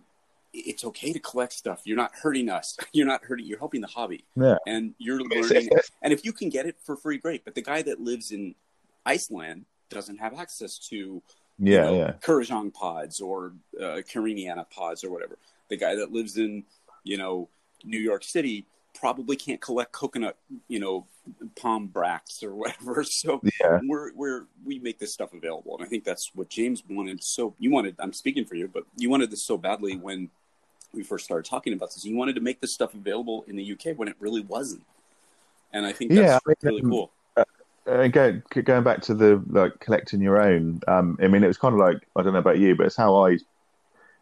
it's 0.54 0.84
okay 0.84 1.14
to 1.14 1.20
collect 1.20 1.54
stuff. 1.54 1.82
You're 1.86 1.98
not 1.98 2.12
hurting 2.14 2.50
us. 2.50 2.78
You're 2.94 3.06
not 3.06 3.24
hurting. 3.24 3.46
You're 3.46 3.60
helping 3.60 3.82
the 3.82 3.88
hobby. 3.88 4.24
Yeah. 4.36 4.58
And 4.66 4.96
you're 4.98 5.22
learning. 5.22 5.70
and 6.02 6.12
if 6.12 6.26
you 6.26 6.34
can 6.34 6.50
get 6.50 6.66
it 6.66 6.76
for 6.84 6.96
free, 6.96 7.18
great. 7.18 7.46
But 7.46 7.54
the 7.54 7.62
guy 7.62 7.84
that 7.84 8.00
lives 8.00 8.32
in 8.32 8.56
Iceland 9.06 9.66
doesn't 9.90 10.18
have 10.18 10.34
access 10.40 10.78
to 10.90 11.22
yeah, 11.60 11.90
you 11.90 11.98
know, 11.98 11.98
yeah. 11.98 12.14
Kurrajong 12.22 12.74
pods 12.74 13.20
or 13.20 13.54
uh, 13.80 14.02
Cariniana 14.12 14.70
pods 14.70 15.04
or 15.04 15.12
whatever. 15.12 15.38
The 15.70 15.78
guy 15.78 15.96
that 15.96 16.12
lives 16.12 16.38
in, 16.38 16.64
you 17.04 17.18
know, 17.18 17.50
New 17.84 18.00
York 18.00 18.24
City 18.24 18.66
probably 18.94 19.36
can't 19.36 19.62
collect 19.62 19.92
coconut, 19.92 20.38
you 20.68 20.80
know, 20.80 21.06
palm 21.56 21.88
bracts 21.88 22.44
or 22.44 22.56
whatever. 22.56 23.04
So 23.10 23.42
yeah. 23.60 23.80
we're 23.84 24.14
we're 24.14 24.46
we 24.66 24.80
make 24.80 25.00
this 25.00 25.14
stuff 25.14 25.34
available, 25.34 25.76
and 25.78 25.86
I 25.86 25.90
think 25.90 26.06
that's 26.06 26.32
what 26.34 26.50
James 26.50 26.84
wanted. 26.90 27.24
So 27.24 27.54
you 27.60 27.72
wanted, 27.72 27.96
I'm 28.00 28.14
speaking 28.14 28.46
for 28.46 28.56
you, 28.56 28.68
but 28.68 28.84
you 28.96 29.10
wanted 29.10 29.30
this 29.30 29.44
so 29.44 29.58
badly 29.58 29.98
when 29.98 30.30
we 30.94 31.04
first 31.04 31.26
started 31.26 31.50
talking 31.50 31.74
about 31.74 31.94
this. 31.94 32.06
You 32.06 32.16
wanted 32.16 32.36
to 32.36 32.42
make 32.42 32.62
this 32.62 32.74
stuff 32.74 32.94
available 32.94 33.44
in 33.48 33.58
the 33.58 33.72
UK 33.74 33.98
when 33.98 34.08
it 34.08 34.16
really 34.20 34.42
wasn't, 34.42 34.84
and 35.74 35.86
I 35.86 35.92
think 35.92 36.12
that's 36.12 36.42
yeah, 36.48 36.54
really 36.64 36.82
um, 36.82 36.90
cool 36.90 37.12
uh, 37.90 38.08
go, 38.08 38.42
going 38.64 38.84
back 38.84 39.02
to 39.04 39.14
the 39.14 39.44
like 39.48 39.80
collecting 39.80 40.22
your 40.22 40.42
own. 40.42 40.82
Um, 40.88 41.18
I 41.22 41.28
mean, 41.28 41.44
it 41.44 41.48
was 41.48 41.58
kind 41.58 41.74
of 41.74 41.80
like 41.80 42.08
I 42.16 42.22
don't 42.22 42.34
know 42.34 42.40
about 42.40 42.60
you, 42.60 42.76
but 42.76 42.86
it's 42.86 42.96
how 42.96 43.16
I. 43.26 43.38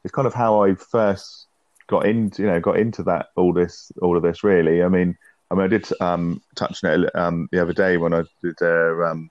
It's 0.04 0.14
kind 0.14 0.28
of 0.28 0.34
how 0.34 0.64
I 0.64 0.76
first 0.76 1.48
got 1.88 2.06
into 2.06 2.44
you 2.44 2.48
know 2.48 2.60
got 2.60 2.78
into 2.78 3.04
that 3.04 3.28
all 3.36 3.54
this 3.54 3.92
all 4.02 4.16
of 4.16 4.24
this 4.24 4.44
really. 4.44 4.84
I 4.84 4.88
mean, 4.88 5.18
I 5.52 5.56
mean 5.56 5.66
I 5.66 5.68
did 5.68 5.88
um, 6.02 6.42
touch 6.56 6.84
on 6.84 7.04
it 7.04 7.16
um, 7.16 7.50
the 7.52 7.62
other 7.62 7.74
day 7.74 7.98
when 7.98 8.14
I 8.14 8.24
did 8.42 8.62
a 8.62 9.04
um, 9.04 9.30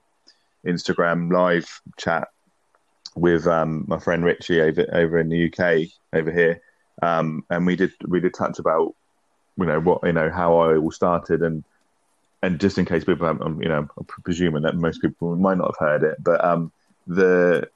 Instagram 0.65 1.31
live 1.31 1.81
chat 1.97 2.27
with 3.15 3.47
um, 3.47 3.85
my 3.87 3.99
friend 3.99 4.23
Richie 4.23 4.61
over 4.61 4.85
over 4.91 5.19
in 5.19 5.29
the 5.29 5.47
UK 5.47 5.89
over 6.13 6.31
here, 6.31 6.61
um, 7.01 7.43
and 7.49 7.65
we 7.65 7.75
did 7.75 7.93
we 8.07 8.19
did 8.19 8.33
touch 8.33 8.59
about 8.59 8.93
you 9.57 9.65
know 9.65 9.79
what 9.79 10.03
you 10.03 10.13
know 10.13 10.29
how 10.29 10.57
I 10.57 10.77
all 10.77 10.91
started 10.91 11.41
and 11.41 11.63
and 12.41 12.59
just 12.59 12.77
in 12.77 12.85
case 12.85 13.03
people, 13.03 13.27
I'm, 13.27 13.61
you 13.61 13.69
know, 13.69 13.87
I'm 13.97 14.05
presuming 14.05 14.63
that 14.63 14.75
most 14.75 15.01
people 15.01 15.35
might 15.35 15.57
not 15.57 15.73
have 15.79 15.87
heard 15.87 16.03
it, 16.03 16.23
but 16.23 16.43
um, 16.43 16.71
the 17.07 17.67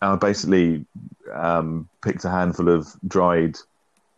I 0.00 0.14
basically 0.16 0.84
um, 1.32 1.88
picked 2.02 2.24
a 2.24 2.30
handful 2.30 2.68
of 2.68 2.88
dried 3.06 3.58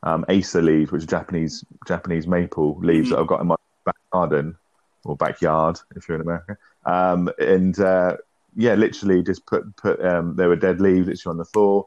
um, 0.02 0.24
Acer 0.28 0.62
leaves, 0.62 0.92
which 0.92 1.04
are 1.04 1.06
Japanese 1.06 1.64
Japanese 1.86 2.26
maple 2.26 2.78
leaves 2.80 3.08
mm-hmm. 3.08 3.14
that 3.14 3.20
I've 3.20 3.26
got 3.26 3.40
in 3.40 3.46
my 3.46 3.56
back 3.84 3.96
garden 4.12 4.56
or 5.04 5.16
backyard 5.16 5.78
if 5.96 6.08
you're 6.08 6.16
in 6.16 6.20
America, 6.22 6.58
um, 6.84 7.30
and 7.38 7.78
uh, 7.80 8.16
yeah, 8.56 8.74
literally 8.74 9.22
just 9.22 9.46
put 9.46 9.76
put 9.76 10.04
um, 10.04 10.36
there 10.36 10.48
were 10.48 10.56
dead 10.56 10.80
leaves 10.80 11.06
literally 11.06 11.32
on 11.32 11.38
the 11.38 11.44
floor, 11.44 11.86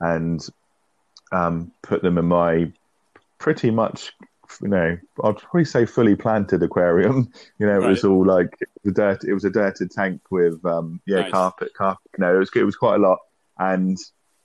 and 0.00 0.46
um, 1.32 1.72
put 1.82 2.02
them 2.02 2.18
in 2.18 2.26
my 2.26 2.70
pretty 3.38 3.70
much 3.70 4.12
you 4.62 4.68
know, 4.68 4.96
I'd 5.24 5.36
probably 5.38 5.64
say 5.64 5.86
fully 5.86 6.14
planted 6.16 6.62
aquarium. 6.62 7.32
You 7.58 7.66
know, 7.66 7.74
it 7.74 7.80
right. 7.80 7.88
was 7.90 8.04
all 8.04 8.24
like 8.24 8.56
the 8.84 8.92
dirt. 8.92 9.24
It 9.24 9.34
was 9.34 9.44
a 9.44 9.50
dirted 9.50 9.90
tank 9.90 10.22
with 10.30 10.64
um, 10.64 11.00
yeah, 11.06 11.20
nice. 11.20 11.32
carpet, 11.32 11.74
carpet. 11.74 12.10
You 12.16 12.22
know, 12.24 12.34
it 12.34 12.38
was 12.38 12.50
it 12.54 12.64
was 12.64 12.76
quite 12.76 12.94
a 12.94 12.98
lot. 12.98 13.18
And 13.58 13.98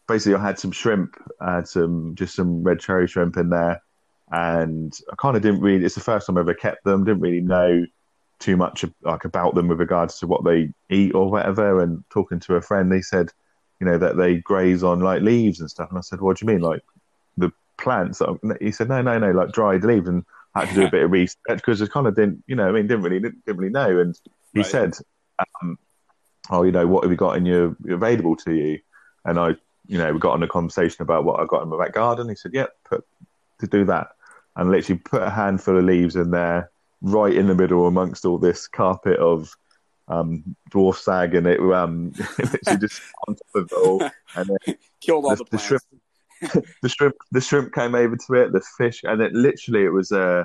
basically, 0.07 0.35
I 0.35 0.41
had 0.41 0.59
some 0.59 0.71
shrimp, 0.71 1.15
I 1.39 1.55
had 1.55 1.67
some 1.67 2.15
just 2.15 2.35
some 2.35 2.61
red 2.61 2.81
cherry 2.81 3.07
shrimp 3.07 3.37
in 3.37 3.49
there, 3.49 3.81
and 4.31 4.93
I 5.09 5.15
kind 5.15 5.37
of 5.37 5.43
didn't 5.43 5.61
really. 5.61 5.85
It's 5.85 5.95
the 5.95 6.01
first 6.01 6.27
time 6.27 6.37
I 6.37 6.41
ever 6.41 6.53
kept 6.53 6.83
them. 6.83 7.05
Didn't 7.05 7.21
really 7.21 7.39
know 7.39 7.85
too 8.39 8.57
much 8.57 8.83
like 9.01 9.25
about 9.25 9.55
them 9.55 9.67
with 9.67 9.79
regards 9.79 10.19
to 10.19 10.27
what 10.27 10.43
they 10.43 10.69
eat 10.89 11.15
or 11.15 11.31
whatever. 11.31 11.81
And 11.81 12.03
talking 12.09 12.39
to 12.41 12.55
a 12.55 12.61
friend, 12.61 12.91
they 12.91 13.01
said, 13.01 13.29
you 13.79 13.87
know, 13.87 13.97
that 13.97 14.17
they 14.17 14.37
graze 14.37 14.83
on 14.83 14.99
like 14.99 15.21
leaves 15.21 15.59
and 15.59 15.69
stuff. 15.69 15.89
And 15.89 15.97
I 15.97 16.01
said, 16.01 16.21
what 16.21 16.37
do 16.37 16.45
you 16.45 16.51
mean, 16.51 16.61
like 16.61 16.81
the 17.37 17.51
plants. 17.77 18.21
He 18.59 18.71
said, 18.71 18.89
no, 18.89 19.01
no, 19.01 19.17
no, 19.19 19.31
like 19.31 19.51
dried 19.51 19.83
leaves. 19.83 20.07
And 20.07 20.25
I 20.55 20.61
had 20.61 20.69
to 20.69 20.75
do 20.75 20.87
a 20.87 20.91
bit 20.91 21.03
of 21.03 21.11
research 21.11 21.37
because 21.47 21.81
I 21.81 21.87
kind 21.87 22.07
of 22.07 22.15
didn't, 22.15 22.43
you 22.47 22.55
know, 22.55 22.67
I 22.67 22.71
mean, 22.71 22.87
didn't 22.87 23.03
really 23.03 23.19
didn't, 23.19 23.45
didn't 23.45 23.57
really 23.57 23.73
know. 23.73 23.99
And 23.99 24.17
he 24.53 24.61
right. 24.61 24.65
said, 24.65 24.93
um, 25.61 25.77
"Oh, 26.49 26.63
you 26.63 26.71
know, 26.71 26.87
what 26.87 27.03
have 27.03 27.11
you 27.11 27.17
got 27.17 27.37
in 27.37 27.45
your 27.45 27.75
available 27.89 28.37
to 28.37 28.53
you?" 28.53 28.79
And 29.25 29.37
I, 29.37 29.55
you 29.87 29.97
know, 29.97 30.13
we 30.13 30.19
got 30.19 30.33
on 30.33 30.43
a 30.43 30.47
conversation 30.47 31.01
about 31.01 31.25
what 31.25 31.39
I 31.39 31.45
got 31.45 31.61
in 31.61 31.69
my 31.69 31.77
back 31.77 31.93
garden. 31.93 32.29
He 32.29 32.35
said, 32.35 32.53
"Yep, 32.53 32.69
yeah, 32.69 32.89
put 32.89 33.05
to 33.59 33.67
do 33.67 33.83
that," 33.85 34.11
and 34.55 34.71
literally 34.71 34.99
put 34.99 35.23
a 35.23 35.29
handful 35.29 35.77
of 35.77 35.83
leaves 35.83 36.15
in 36.15 36.31
there, 36.31 36.71
right 37.01 37.35
in 37.35 37.47
the 37.47 37.55
middle 37.55 37.85
amongst 37.85 38.25
all 38.25 38.37
this 38.37 38.67
carpet 38.67 39.19
of 39.19 39.53
um, 40.07 40.55
dwarf 40.71 40.95
sag, 40.95 41.35
and 41.35 41.47
it 41.47 41.59
um, 41.59 42.13
literally 42.37 42.79
just 42.79 43.01
on 43.27 43.35
top 43.35 43.55
of 43.55 43.71
it 43.71 43.75
all, 43.75 44.01
and 44.35 44.49
then 44.65 44.77
killed 45.01 45.25
all 45.25 45.31
the, 45.31 45.43
the, 45.43 45.49
the 45.51 45.57
shrimp. 45.57 45.83
the 46.81 46.89
shrimp, 46.89 47.15
the 47.31 47.41
shrimp 47.41 47.73
came 47.73 47.95
over 47.95 48.15
to 48.15 48.33
it. 48.33 48.51
The 48.51 48.61
fish, 48.77 49.01
and 49.03 49.21
it 49.21 49.33
literally, 49.33 49.85
it 49.85 49.89
was 49.89 50.11
a, 50.11 50.21
uh, 50.21 50.43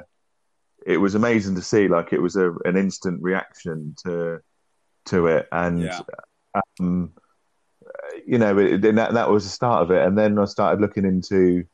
it 0.87 0.97
was 0.97 1.14
amazing 1.14 1.54
to 1.56 1.62
see. 1.62 1.88
Like 1.88 2.12
it 2.12 2.20
was 2.20 2.37
a, 2.37 2.52
an 2.64 2.76
instant 2.76 3.23
reaction 3.23 3.94
to, 4.04 4.40
to 5.06 5.26
it, 5.26 5.49
and 5.52 5.82
yeah. 5.82 6.00
um, 6.78 7.12
you 8.26 8.38
know, 8.38 8.56
it, 8.59 8.82
that 8.82 9.14
that 9.14 9.30
was 9.30 9.44
the 9.44 9.50
start 9.50 9.82
of 9.82 9.90
it. 9.90 10.06
And 10.06 10.16
then 10.16 10.38
I 10.38 10.44
started 10.44 10.80
looking 10.80 11.04
into, 11.04 11.64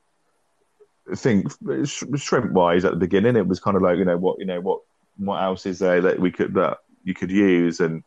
think 1.14 1.52
shrimp 1.84 2.52
wise 2.52 2.84
at 2.84 2.92
the 2.92 2.98
beginning. 2.98 3.36
It 3.36 3.46
was 3.46 3.60
kind 3.60 3.76
of 3.76 3.82
like 3.82 3.98
you 3.98 4.04
know 4.04 4.18
what 4.18 4.38
you 4.38 4.46
know 4.46 4.60
what 4.60 4.80
what 5.18 5.42
else 5.42 5.66
is 5.66 5.78
there 5.78 6.00
that 6.02 6.20
we 6.20 6.30
could 6.30 6.54
that 6.54 6.78
you 7.04 7.14
could 7.14 7.30
use 7.30 7.80
and 7.80 8.02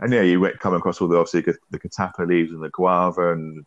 and 0.00 0.12
yeah, 0.12 0.22
you 0.22 0.48
come 0.60 0.74
across 0.74 1.00
all 1.00 1.08
the 1.08 1.16
obviously 1.16 1.52
the 1.70 1.78
catappa 1.78 2.26
leaves 2.26 2.52
and 2.52 2.62
the 2.62 2.70
guava 2.70 3.32
and 3.32 3.66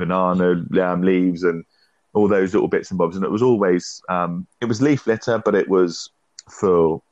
banana 0.00 0.64
um, 0.82 1.02
leaves 1.02 1.42
and 1.42 1.64
all 2.12 2.28
those 2.28 2.52
little 2.52 2.68
bits 2.68 2.90
and 2.90 2.98
bobs. 2.98 3.16
And 3.16 3.24
it 3.24 3.30
was 3.30 3.42
always 3.42 4.02
um, 4.08 4.46
it 4.60 4.66
was 4.66 4.82
leaf 4.82 5.06
litter, 5.06 5.38
but 5.38 5.54
it 5.54 5.68
was 5.68 6.10
for 6.48 7.02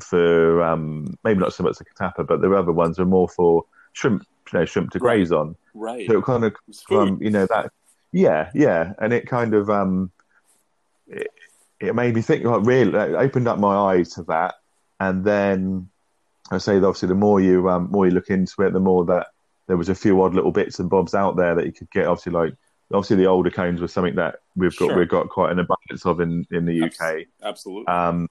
for 0.00 0.62
um, 0.62 1.16
maybe 1.24 1.40
not 1.40 1.54
so 1.54 1.62
much 1.62 1.78
the 1.78 1.84
catappa, 1.84 2.26
but 2.26 2.40
the 2.40 2.52
other 2.52 2.72
ones 2.72 2.98
were 2.98 3.04
more 3.04 3.28
for 3.28 3.64
shrimp, 3.92 4.26
you 4.52 4.58
know, 4.58 4.64
shrimp 4.64 4.90
to 4.90 4.98
graze 4.98 5.30
right. 5.30 5.38
on. 5.38 5.56
Right. 5.74 6.08
So 6.08 6.18
it 6.18 6.24
kind 6.24 6.44
of 6.44 6.54
from 6.86 7.22
you 7.22 7.30
know 7.30 7.46
that 7.46 7.70
yeah 8.12 8.50
yeah, 8.54 8.92
and 8.98 9.12
it 9.12 9.26
kind 9.26 9.54
of 9.54 9.70
um 9.70 10.10
it, 11.06 11.28
it 11.80 11.94
made 11.94 12.14
me 12.14 12.22
think 12.22 12.44
like 12.44 12.64
really 12.64 12.90
it 12.98 13.14
opened 13.14 13.48
up 13.48 13.58
my 13.58 13.74
eyes 13.74 14.14
to 14.14 14.22
that, 14.24 14.56
and 15.00 15.24
then 15.24 15.88
I 16.50 16.58
say 16.58 16.76
obviously 16.76 17.08
the 17.08 17.14
more 17.14 17.40
you 17.40 17.68
um, 17.70 17.90
more 17.90 18.06
you 18.06 18.12
look 18.12 18.30
into 18.30 18.62
it, 18.62 18.72
the 18.72 18.80
more 18.80 19.04
that 19.06 19.28
there 19.66 19.76
was 19.76 19.88
a 19.88 19.94
few 19.94 20.20
odd 20.22 20.34
little 20.34 20.52
bits 20.52 20.78
and 20.78 20.90
bobs 20.90 21.14
out 21.14 21.36
there 21.36 21.54
that 21.54 21.66
you 21.66 21.72
could 21.72 21.90
get. 21.90 22.06
Obviously, 22.06 22.32
like 22.32 22.54
obviously 22.92 23.16
the 23.16 23.26
alder 23.26 23.50
cones 23.50 23.80
were 23.80 23.88
something 23.88 24.16
that 24.16 24.40
we've 24.56 24.76
got 24.76 24.88
sure. 24.88 24.98
we've 24.98 25.08
got 25.08 25.28
quite 25.28 25.52
an 25.52 25.58
abundance 25.58 26.04
of 26.04 26.20
in 26.20 26.46
in 26.50 26.64
the 26.64 26.84
UK. 26.84 27.26
Absolutely. 27.42 27.86
Um, 27.86 28.28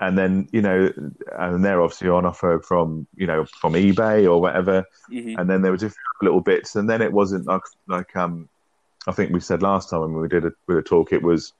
and 0.00 0.18
then 0.18 0.48
you 0.52 0.60
know, 0.60 0.92
and 1.38 1.64
they're 1.64 1.80
obviously 1.80 2.08
on 2.08 2.26
offer 2.26 2.60
from 2.60 3.06
you 3.16 3.26
know 3.26 3.44
from 3.44 3.74
eBay 3.74 4.24
or 4.24 4.40
whatever. 4.40 4.84
Mm-hmm. 5.10 5.38
And 5.38 5.48
then 5.48 5.62
there 5.62 5.72
was 5.72 5.82
a 5.82 5.90
few 5.90 5.98
little 6.22 6.40
bits, 6.40 6.76
and 6.76 6.88
then 6.88 7.00
it 7.02 7.12
wasn't 7.12 7.46
like 7.46 7.62
like 7.86 8.14
um, 8.16 8.48
I 9.06 9.12
think 9.12 9.32
we 9.32 9.40
said 9.40 9.62
last 9.62 9.90
time 9.90 10.00
when 10.00 10.14
we 10.14 10.28
did 10.28 10.44
a, 10.44 10.52
with 10.66 10.78
a 10.78 10.82
talk, 10.82 11.12
it 11.12 11.22
was 11.22 11.52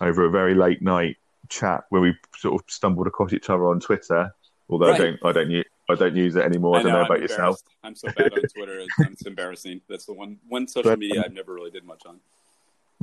over 0.00 0.24
a 0.24 0.30
very 0.30 0.54
late 0.54 0.82
night 0.82 1.16
chat 1.48 1.84
where 1.88 2.02
we 2.02 2.14
sort 2.36 2.60
of 2.60 2.68
stumbled 2.70 3.06
across 3.06 3.32
each 3.32 3.48
other 3.48 3.66
on 3.68 3.80
Twitter 3.80 4.32
Although 4.70 4.90
right. 4.90 5.00
I 5.00 5.04
don't, 5.04 5.24
I 5.24 5.32
don't 5.32 5.50
use, 5.50 5.64
I 5.88 5.94
don't 5.94 6.16
use 6.16 6.36
it 6.36 6.44
anymore. 6.44 6.76
I, 6.76 6.80
I 6.80 6.82
don't 6.82 6.92
know, 6.92 6.98
know 6.98 7.06
about 7.06 7.20
yourself. 7.20 7.60
I'm 7.82 7.94
so 7.94 8.08
bad 8.16 8.32
on 8.32 8.42
Twitter; 8.54 8.84
it's, 8.98 9.22
embarrassing. 9.22 9.80
That's 9.88 10.06
the 10.06 10.12
one 10.12 10.38
one 10.48 10.68
social 10.68 10.92
but, 10.92 10.98
media 10.98 11.22
I've 11.24 11.32
never 11.32 11.54
really 11.54 11.70
did 11.70 11.84
much 11.84 12.02
on. 12.06 12.20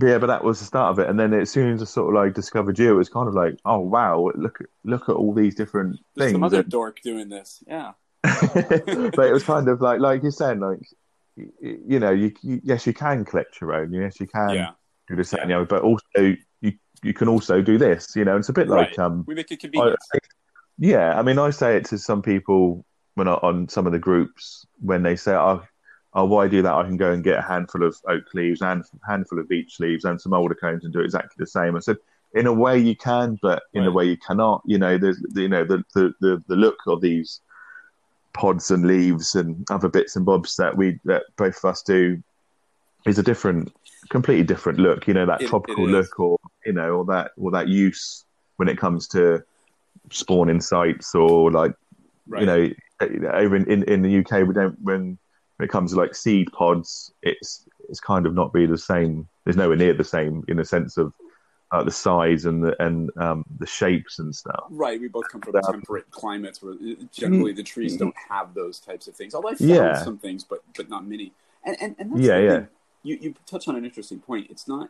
Yeah, 0.02 0.18
but 0.18 0.28
that 0.28 0.44
was 0.44 0.60
the 0.60 0.66
start 0.66 0.92
of 0.92 1.00
it, 1.00 1.10
and 1.10 1.20
then 1.20 1.34
as 1.34 1.50
soon 1.50 1.74
as 1.74 1.82
I 1.82 1.86
sort 1.86 2.10
of 2.10 2.22
like 2.22 2.34
discovered 2.34 2.78
you, 2.78 2.92
it 2.92 2.98
was 2.98 3.10
kind 3.10 3.28
of 3.28 3.34
like, 3.34 3.58
oh 3.66 3.80
wow, 3.80 4.30
look 4.36 4.60
at 4.62 4.68
look 4.84 5.10
at 5.10 5.16
all 5.16 5.34
these 5.34 5.56
different 5.56 6.00
There's 6.16 6.28
things. 6.28 6.36
Some 6.36 6.44
other 6.44 6.60
and... 6.60 6.70
dork 6.70 7.02
doing 7.02 7.30
this, 7.30 7.64
yeah. 7.68 7.94
but 8.24 9.28
it 9.28 9.34
was 9.34 9.44
kind 9.44 9.70
of 9.70 9.82
like, 9.82 10.00
like 10.00 10.22
you're 10.22 10.32
saying, 10.32 10.60
like 10.60 10.80
you, 11.36 11.52
you 11.88 12.00
know, 12.00 12.12
you, 12.12 12.34
you, 12.42 12.60
yes, 12.64 12.86
you 12.86 12.94
can 12.94 13.24
collect 13.24 13.62
your 13.62 13.74
own, 13.74 13.94
yes, 13.94 14.20
you 14.20 14.28
can 14.28 14.50
yeah. 14.50 14.72
do 15.08 15.16
this, 15.16 15.32
yeah. 15.32 15.42
and 15.42 15.50
the 15.50 15.56
other, 15.56 15.66
but 15.66 15.82
also 15.82 16.36
you 16.62 16.74
you 17.04 17.14
can 17.14 17.28
also 17.28 17.62
do 17.62 17.78
this, 17.78 18.16
you 18.16 18.26
know. 18.26 18.36
It's 18.36 18.50
a 18.50 18.54
bit 18.54 18.68
right. 18.68 18.90
like 18.90 19.00
um, 19.00 19.24
we 19.28 19.36
make 19.36 19.52
it 19.52 19.60
convenient. 19.60 19.98
I, 20.14 20.20
yeah, 20.78 21.18
I 21.18 21.22
mean, 21.22 21.40
I 21.40 21.50
say 21.50 21.78
it 21.78 21.86
to 21.86 21.98
some 21.98 22.22
people 22.22 22.86
when 23.16 23.28
I, 23.28 23.34
on 23.34 23.68
some 23.70 23.86
of 23.86 23.94
the 23.94 24.00
groups 24.00 24.66
when 24.82 25.04
they 25.04 25.16
say, 25.16 25.34
"Oh, 25.34 25.64
oh, 26.14 26.26
why 26.26 26.48
do 26.48 26.62
that? 26.62 26.74
I 26.74 26.84
can 26.84 26.98
go 26.98 27.12
and 27.12 27.24
get 27.24 27.40
a 27.40 27.42
handful 27.42 27.84
of 27.84 27.96
oak 28.08 28.34
leaves 28.34 28.62
and 28.62 28.84
a 28.84 29.10
handful 29.10 29.40
of 29.40 29.48
beech 29.48 29.80
leaves 29.80 30.06
and 30.06 30.20
some 30.20 30.34
alder 30.34 30.56
cones 30.56 30.84
and 30.84 30.94
do 30.94 31.00
exactly 31.00 31.36
the 31.38 31.48
same." 31.48 31.76
I 31.76 31.80
said, 31.80 31.98
"In 32.34 32.48
a 32.48 32.54
way, 32.54 32.78
you 32.78 32.96
can, 32.96 33.40
but 33.42 33.64
in 33.74 33.82
right. 33.82 33.88
a 33.88 33.92
way, 33.92 34.06
you 34.06 34.18
cannot. 34.18 34.62
You 34.66 34.78
know, 34.78 34.98
there's 34.98 35.24
you 35.34 35.50
know 35.50 35.64
the, 35.64 35.84
the 35.94 36.14
the 36.20 36.44
the 36.48 36.56
look 36.56 36.80
of 36.88 37.02
these 37.02 37.40
pods 38.34 38.70
and 38.70 38.86
leaves 38.86 39.36
and 39.36 39.66
other 39.72 39.88
bits 39.88 40.18
and 40.18 40.26
bobs 40.26 40.58
that 40.58 40.76
we 40.76 41.00
that 41.06 41.24
both 41.38 41.58
of 41.58 41.66
us 41.66 41.82
do 41.82 42.22
is 43.06 43.18
a 43.18 43.24
different, 43.24 43.72
completely 44.10 44.44
different 44.44 44.78
look. 44.78 45.08
You 45.08 45.14
know, 45.14 45.26
that 45.26 45.42
it, 45.42 45.48
tropical 45.48 45.88
it 45.88 45.92
look, 45.92 46.20
or 46.20 46.38
you 46.66 46.74
know, 46.74 46.98
or 46.98 47.06
that 47.06 47.32
or 47.38 47.52
that 47.52 47.70
use 47.70 48.26
when 48.58 48.68
it 48.68 48.78
comes 48.78 49.08
to 49.10 49.44
spawning 50.12 50.62
sites 50.62 51.16
or 51.16 51.52
like 51.52 51.74
right. 52.28 52.42
you 52.42 52.46
know 52.46 52.70
over 53.34 53.56
in, 53.56 53.70
in, 53.70 53.84
in 53.84 54.02
the 54.02 54.20
UK 54.20 54.48
we 54.48 54.54
don't 54.54 54.80
when 54.82 55.18
when 55.58 55.68
it 55.68 55.72
comes 55.72 55.92
to 55.92 55.98
like 55.98 56.16
seed 56.16 56.52
pods 56.52 57.12
it's 57.22 57.68
it's 57.90 58.00
kind 58.00 58.26
of 58.26 58.34
not 58.34 58.54
be 58.54 58.66
the 58.66 58.78
same 58.78 59.28
there's 59.44 59.58
nowhere 59.58 59.78
near 59.78 59.94
the 59.94 60.04
same 60.04 60.44
in 60.48 60.58
the 60.58 60.66
sense 60.66 60.98
of 60.98 61.14
uh, 61.72 61.84
the 61.84 61.92
size 61.92 62.46
and 62.46 62.64
the 62.64 62.82
and 62.82 63.10
um, 63.18 63.44
the 63.60 63.66
shapes 63.66 64.20
and 64.20 64.34
stuff. 64.34 64.66
Right, 64.70 65.00
we 65.00 65.08
both 65.08 65.28
come 65.30 65.42
from 65.42 65.60
temperate 65.62 66.10
climates 66.12 66.62
where 66.62 66.74
uh, 66.74 67.04
generally 67.12 67.54
the 67.54 67.64
trees 67.64 67.98
don't 67.98 68.16
have 68.30 68.54
those 68.54 68.80
types 68.80 69.08
of 69.08 69.16
things. 69.16 69.34
Although 69.34 69.50
I 69.50 69.56
found 69.56 69.70
yeah. 69.70 70.04
some 70.04 70.18
things, 70.18 70.44
but 70.44 70.60
but 70.76 70.90
not 70.90 71.06
many. 71.06 71.34
And 71.64 71.76
and, 71.82 71.96
and 72.00 72.24
yeah, 72.24 72.38
yeah. 72.38 72.66
You 73.04 73.18
you 73.20 73.36
touch 73.46 73.68
on 73.68 73.76
an 73.76 73.84
interesting 73.84 74.20
point. 74.20 74.48
It's 74.50 74.68
not 74.68 74.90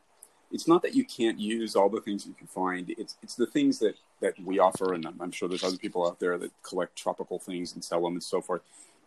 it's 0.51 0.67
not 0.67 0.81
that 0.83 0.95
you 0.95 1.05
can't 1.05 1.39
use 1.39 1.75
all 1.75 1.89
the 1.89 2.01
things 2.01 2.25
you 2.25 2.33
can 2.33 2.47
find. 2.47 2.93
It's 2.97 3.15
it's 3.21 3.35
the 3.35 3.45
things 3.45 3.79
that 3.79 3.95
that 4.21 4.33
we 4.43 4.59
offer, 4.59 4.93
and 4.93 5.05
I'm, 5.05 5.21
I'm 5.21 5.31
sure 5.31 5.49
there's 5.49 5.63
other 5.63 5.77
people 5.77 6.07
out 6.07 6.19
there 6.19 6.37
that 6.37 6.51
collect 6.63 6.95
tropical 6.95 7.39
things 7.39 7.73
and 7.73 7.83
sell 7.83 8.01
them 8.01 8.13
and 8.13 8.23
so 8.23 8.41
forth. 8.41 8.61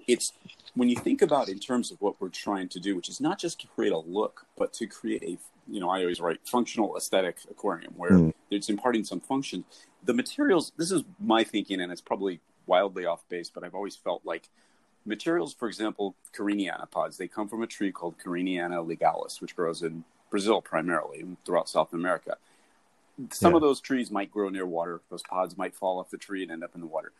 It's 0.06 0.32
when 0.74 0.88
you 0.88 0.96
think 0.96 1.22
about 1.22 1.48
in 1.48 1.58
terms 1.58 1.90
of 1.90 2.00
what 2.00 2.20
we're 2.20 2.28
trying 2.28 2.68
to 2.70 2.80
do, 2.80 2.96
which 2.96 3.08
is 3.08 3.20
not 3.20 3.38
just 3.38 3.60
to 3.60 3.66
create 3.66 3.92
a 3.92 3.98
look, 3.98 4.46
but 4.56 4.72
to 4.74 4.86
create 4.86 5.22
a 5.22 5.38
you 5.70 5.80
know 5.80 5.90
I 5.90 6.00
always 6.00 6.20
write 6.20 6.40
functional 6.44 6.96
aesthetic 6.96 7.36
aquarium 7.50 7.94
where 7.96 8.12
mm. 8.12 8.34
it's 8.50 8.68
imparting 8.68 9.04
some 9.04 9.20
function. 9.20 9.64
The 10.04 10.14
materials. 10.14 10.72
This 10.76 10.90
is 10.90 11.02
my 11.20 11.44
thinking, 11.44 11.80
and 11.80 11.92
it's 11.92 12.00
probably 12.00 12.40
wildly 12.66 13.06
off 13.06 13.26
base, 13.28 13.50
but 13.50 13.64
I've 13.64 13.74
always 13.74 13.96
felt 13.96 14.22
like 14.24 14.48
materials, 15.08 15.54
for 15.54 15.66
example, 15.66 16.14
Cariniana 16.36 16.88
pods, 16.90 17.16
they 17.16 17.26
come 17.26 17.48
from 17.48 17.62
a 17.62 17.66
tree 17.66 17.90
called 17.90 18.16
Cariniana 18.18 18.86
legalis, 18.86 19.40
which 19.40 19.56
grows 19.56 19.82
in 19.82 20.04
Brazil 20.30 20.60
primarily, 20.60 21.24
throughout 21.44 21.68
South 21.68 21.92
America. 21.92 22.36
Some 23.32 23.52
yeah. 23.52 23.56
of 23.56 23.62
those 23.62 23.80
trees 23.80 24.10
might 24.10 24.30
grow 24.30 24.48
near 24.48 24.66
water. 24.66 25.00
Those 25.10 25.22
pods 25.22 25.56
might 25.56 25.74
fall 25.74 25.98
off 25.98 26.10
the 26.10 26.18
tree 26.18 26.42
and 26.42 26.52
end 26.52 26.62
up 26.62 26.74
in 26.74 26.80
the 26.80 26.86
water. 26.86 27.12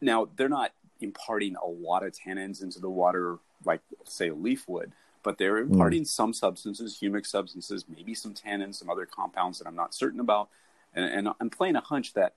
Now, 0.00 0.28
they're 0.36 0.48
not 0.48 0.72
imparting 1.00 1.56
a 1.56 1.66
lot 1.66 2.04
of 2.04 2.12
tannins 2.12 2.62
into 2.62 2.80
the 2.80 2.90
water 2.90 3.38
like, 3.64 3.80
say, 4.04 4.30
leaf 4.30 4.68
would, 4.68 4.92
but 5.22 5.38
they're 5.38 5.64
hmm. 5.64 5.72
imparting 5.72 6.02
mm. 6.02 6.06
some 6.06 6.32
substances, 6.32 6.98
humic 7.00 7.26
substances, 7.26 7.84
maybe 7.88 8.14
some 8.14 8.34
tannins, 8.34 8.76
some 8.76 8.90
other 8.90 9.06
compounds 9.06 9.58
that 9.58 9.66
I'm 9.66 9.74
not 9.74 9.94
certain 9.94 10.20
about. 10.20 10.48
And, 10.94 11.04
and 11.04 11.28
I'm 11.40 11.50
playing 11.50 11.76
a 11.76 11.80
hunch 11.80 12.12
that 12.12 12.34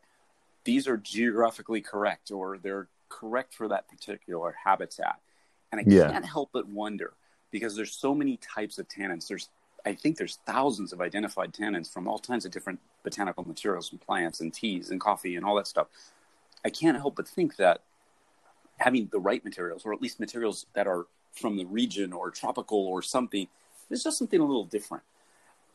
these 0.64 0.88
are 0.88 0.98
geographically 0.98 1.82
correct 1.82 2.32
or 2.32 2.58
they're 2.58 2.88
correct 3.10 3.54
for 3.54 3.68
that 3.68 3.88
particular 3.88 4.56
habitat. 4.64 5.20
And 5.72 5.82
I 5.82 5.84
yeah. 5.86 6.12
can't 6.12 6.26
help 6.26 6.50
but 6.54 6.68
wonder 6.68 7.14
because 7.52 7.76
there's 7.76 7.94
so 7.94 8.14
many 8.14 8.38
types 8.38 8.80
of 8.80 8.88
tannins. 8.88 9.28
There's 9.28 9.50
I 9.86 9.94
think 9.94 10.18
there's 10.18 10.40
thousands 10.46 10.92
of 10.92 11.02
identified 11.02 11.54
tannins 11.54 11.92
from 11.92 12.08
all 12.08 12.20
kinds 12.20 12.46
of 12.46 12.52
different 12.52 12.80
botanical 13.04 13.48
materials 13.48 13.92
and 13.92 14.02
plants 14.02 14.42
and 14.42 14.54
teas 14.54 14.90
and 14.90 15.00
coffee 15.00 15.36
and 15.36 15.46
all 15.46 15.56
that 15.56 15.68
stuff. 15.68 15.88
I 16.66 16.70
can't 16.70 16.98
help 16.98 17.16
but 17.16 17.28
think 17.28 17.56
that 17.58 17.82
having 18.78 19.08
the 19.12 19.20
right 19.20 19.44
materials, 19.44 19.86
or 19.86 19.94
at 19.94 20.02
least 20.02 20.20
materials 20.20 20.66
that 20.74 20.88
are 20.88 21.06
from 21.32 21.58
the 21.58 21.66
region 21.66 22.14
or 22.14 22.30
tropical 22.32 22.86
or 22.88 23.02
something, 23.02 23.48
there's 23.90 24.04
just 24.04 24.18
something 24.18 24.40
a 24.40 24.46
little 24.46 24.66
different. 24.66 25.04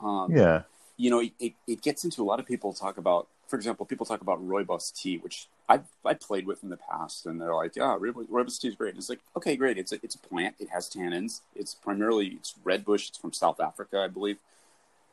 Um, 0.00 0.30
yeah. 0.30 0.62
You 0.96 1.10
know, 1.10 1.20
it, 1.40 1.54
it 1.66 1.82
gets 1.82 2.04
into 2.04 2.22
a 2.22 2.24
lot 2.24 2.38
of 2.38 2.46
people 2.46 2.72
talk 2.72 2.98
about, 2.98 3.28
for 3.48 3.56
example, 3.56 3.86
people 3.86 4.04
talk 4.04 4.20
about 4.20 4.46
rooibos 4.46 4.92
tea, 4.94 5.18
which 5.18 5.48
I've, 5.68 5.84
I 6.04 6.14
played 6.14 6.46
with 6.46 6.62
in 6.62 6.70
the 6.70 6.76
past, 6.76 7.26
and 7.26 7.40
they're 7.40 7.54
like, 7.54 7.76
"Yeah, 7.76 7.96
rooibos 7.98 8.60
tea 8.60 8.68
is 8.68 8.74
great." 8.74 8.90
And 8.90 8.98
it's 8.98 9.08
like, 9.08 9.20
okay, 9.36 9.56
great. 9.56 9.78
It's 9.78 9.92
a 9.92 9.98
it's 10.02 10.14
a 10.14 10.18
plant. 10.18 10.56
It 10.58 10.68
has 10.70 10.88
tannins. 10.88 11.40
It's 11.54 11.74
primarily 11.74 12.28
it's 12.28 12.54
red 12.64 12.84
bush. 12.84 13.08
It's 13.08 13.18
from 13.18 13.32
South 13.32 13.60
Africa, 13.60 14.00
I 14.00 14.08
believe. 14.08 14.38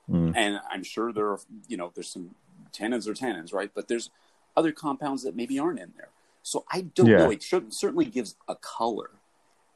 Mm. 0.10 0.34
And 0.36 0.60
I'm 0.70 0.84
sure 0.84 1.14
there 1.14 1.28
are 1.28 1.40
you 1.68 1.78
know 1.78 1.92
there's 1.94 2.10
some 2.10 2.36
tannins 2.74 3.08
or 3.08 3.14
tannins, 3.14 3.54
right? 3.54 3.72
But 3.74 3.88
there's 3.88 4.10
other 4.58 4.72
compounds 4.72 5.24
that 5.24 5.36
maybe 5.36 5.60
aren't 5.60 5.80
in 5.80 5.94
there. 5.96 6.10
So 6.44 6.66
I 6.72 6.82
don't 6.82 7.08
yeah. 7.08 7.18
know. 7.18 7.32
It 7.32 7.44
should, 7.44 7.74
certainly 7.74 8.06
gives 8.06 8.36
a 8.48 8.56
color. 8.56 9.12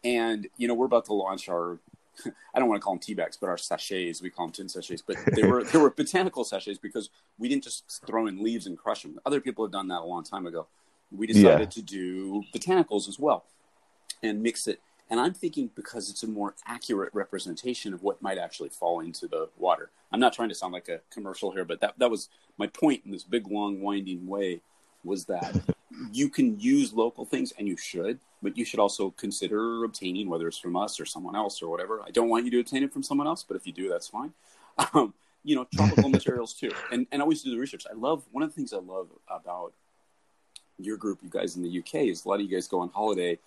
And 0.03 0.47
you 0.57 0.67
know, 0.67 0.73
we're 0.73 0.87
about 0.87 1.05
to 1.05 1.13
launch 1.13 1.47
our 1.49 1.77
I 2.53 2.59
don't 2.59 2.69
want 2.69 2.81
to 2.81 2.83
call 2.83 2.93
them 2.93 2.99
tea 2.99 3.13
bags, 3.13 3.37
but 3.37 3.49
our 3.49 3.57
sachets. 3.57 4.21
We 4.21 4.29
call 4.29 4.47
them 4.47 4.53
tin 4.53 4.69
sachets, 4.69 5.01
but 5.01 5.17
they 5.35 5.43
were 5.43 5.63
they 5.63 5.79
were 5.79 5.89
botanical 5.97 6.43
sachets 6.43 6.77
because 6.77 7.09
we 7.37 7.49
didn't 7.49 7.63
just 7.63 8.03
throw 8.05 8.27
in 8.27 8.43
leaves 8.43 8.67
and 8.67 8.77
crush 8.77 9.03
them. 9.03 9.19
Other 9.25 9.41
people 9.41 9.65
have 9.65 9.71
done 9.71 9.87
that 9.89 10.01
a 10.01 10.05
long 10.05 10.23
time 10.23 10.45
ago. 10.45 10.67
We 11.11 11.27
decided 11.27 11.59
yeah. 11.59 11.65
to 11.65 11.81
do 11.81 12.43
botanicals 12.53 13.07
as 13.07 13.19
well 13.19 13.45
and 14.23 14.41
mix 14.41 14.67
it. 14.67 14.79
And 15.09 15.19
I'm 15.19 15.33
thinking 15.33 15.69
because 15.75 16.09
it's 16.09 16.23
a 16.23 16.27
more 16.27 16.55
accurate 16.65 17.13
representation 17.13 17.93
of 17.93 18.01
what 18.01 18.21
might 18.21 18.37
actually 18.37 18.69
fall 18.69 18.99
into 18.99 19.27
the 19.27 19.49
water. 19.57 19.91
I'm 20.11 20.19
not 20.19 20.33
trying 20.33 20.49
to 20.49 20.55
sound 20.55 20.73
like 20.73 20.89
a 20.89 21.01
commercial 21.11 21.51
here, 21.51 21.65
but 21.65 21.81
that 21.81 21.95
that 21.97 22.09
was 22.09 22.29
my 22.57 22.67
point 22.67 23.03
in 23.05 23.11
this 23.11 23.23
big, 23.23 23.47
long, 23.47 23.81
winding 23.81 24.27
way 24.27 24.61
was 25.03 25.25
that 25.25 25.55
you 26.11 26.29
can 26.29 26.59
use 26.59 26.93
local 26.93 27.25
things 27.25 27.53
and 27.57 27.67
you 27.67 27.77
should, 27.77 28.19
but 28.41 28.57
you 28.57 28.65
should 28.65 28.79
also 28.79 29.11
consider 29.11 29.83
obtaining, 29.83 30.29
whether 30.29 30.47
it's 30.47 30.57
from 30.57 30.75
us 30.75 30.99
or 30.99 31.05
someone 31.05 31.35
else 31.35 31.61
or 31.61 31.69
whatever. 31.69 32.01
I 32.05 32.11
don't 32.11 32.29
want 32.29 32.45
you 32.45 32.51
to 32.51 32.59
obtain 32.59 32.83
it 32.83 32.91
from 32.91 33.03
someone 33.03 33.27
else, 33.27 33.43
but 33.43 33.55
if 33.55 33.65
you 33.65 33.73
do, 33.73 33.89
that's 33.89 34.07
fine. 34.07 34.33
Um, 34.95 35.13
you 35.43 35.55
know, 35.55 35.67
tropical 35.75 36.09
materials 36.19 36.53
too, 36.53 36.71
and 36.91 37.05
and 37.11 37.21
always 37.21 37.43
do 37.43 37.51
the 37.51 37.59
research. 37.59 37.85
I 37.87 37.93
love 37.93 38.23
one 38.31 38.43
of 38.43 38.49
the 38.49 38.55
things 38.55 38.73
I 38.73 38.77
love 38.77 39.09
about 39.27 39.73
your 40.79 40.97
group, 40.97 41.19
you 41.21 41.29
guys 41.29 41.55
in 41.55 41.61
the 41.61 41.79
UK, 41.79 42.07
is 42.07 42.25
a 42.25 42.29
lot 42.29 42.35
of 42.35 42.41
you 42.41 42.47
guys 42.47 42.67
go 42.67 42.79
on 42.79 42.89
holiday, 42.89 43.37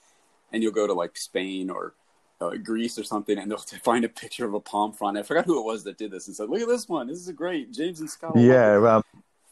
and 0.52 0.62
you'll 0.62 0.72
go 0.72 0.86
to 0.86 0.92
like 0.92 1.16
Spain 1.16 1.68
or 1.68 1.94
uh, 2.40 2.50
Greece 2.50 2.98
or 2.98 3.02
something, 3.02 3.38
and 3.38 3.50
they'll 3.50 3.58
find 3.58 4.04
a 4.04 4.08
picture 4.08 4.44
of 4.44 4.54
a 4.54 4.60
palm 4.60 4.92
frond. 4.92 5.18
I 5.18 5.22
forgot 5.22 5.46
who 5.46 5.58
it 5.58 5.64
was 5.64 5.84
that 5.84 5.98
did 5.98 6.10
this 6.10 6.26
and 6.28 6.36
said, 6.36 6.48
"Look 6.48 6.60
at 6.60 6.68
this 6.68 6.88
one. 6.88 7.08
This 7.08 7.18
is 7.18 7.28
a 7.28 7.32
great 7.32 7.72
James 7.72 8.00
and 8.00 8.10
Scott." 8.10 8.36
Yeah, 8.36 8.76
um, 8.76 9.02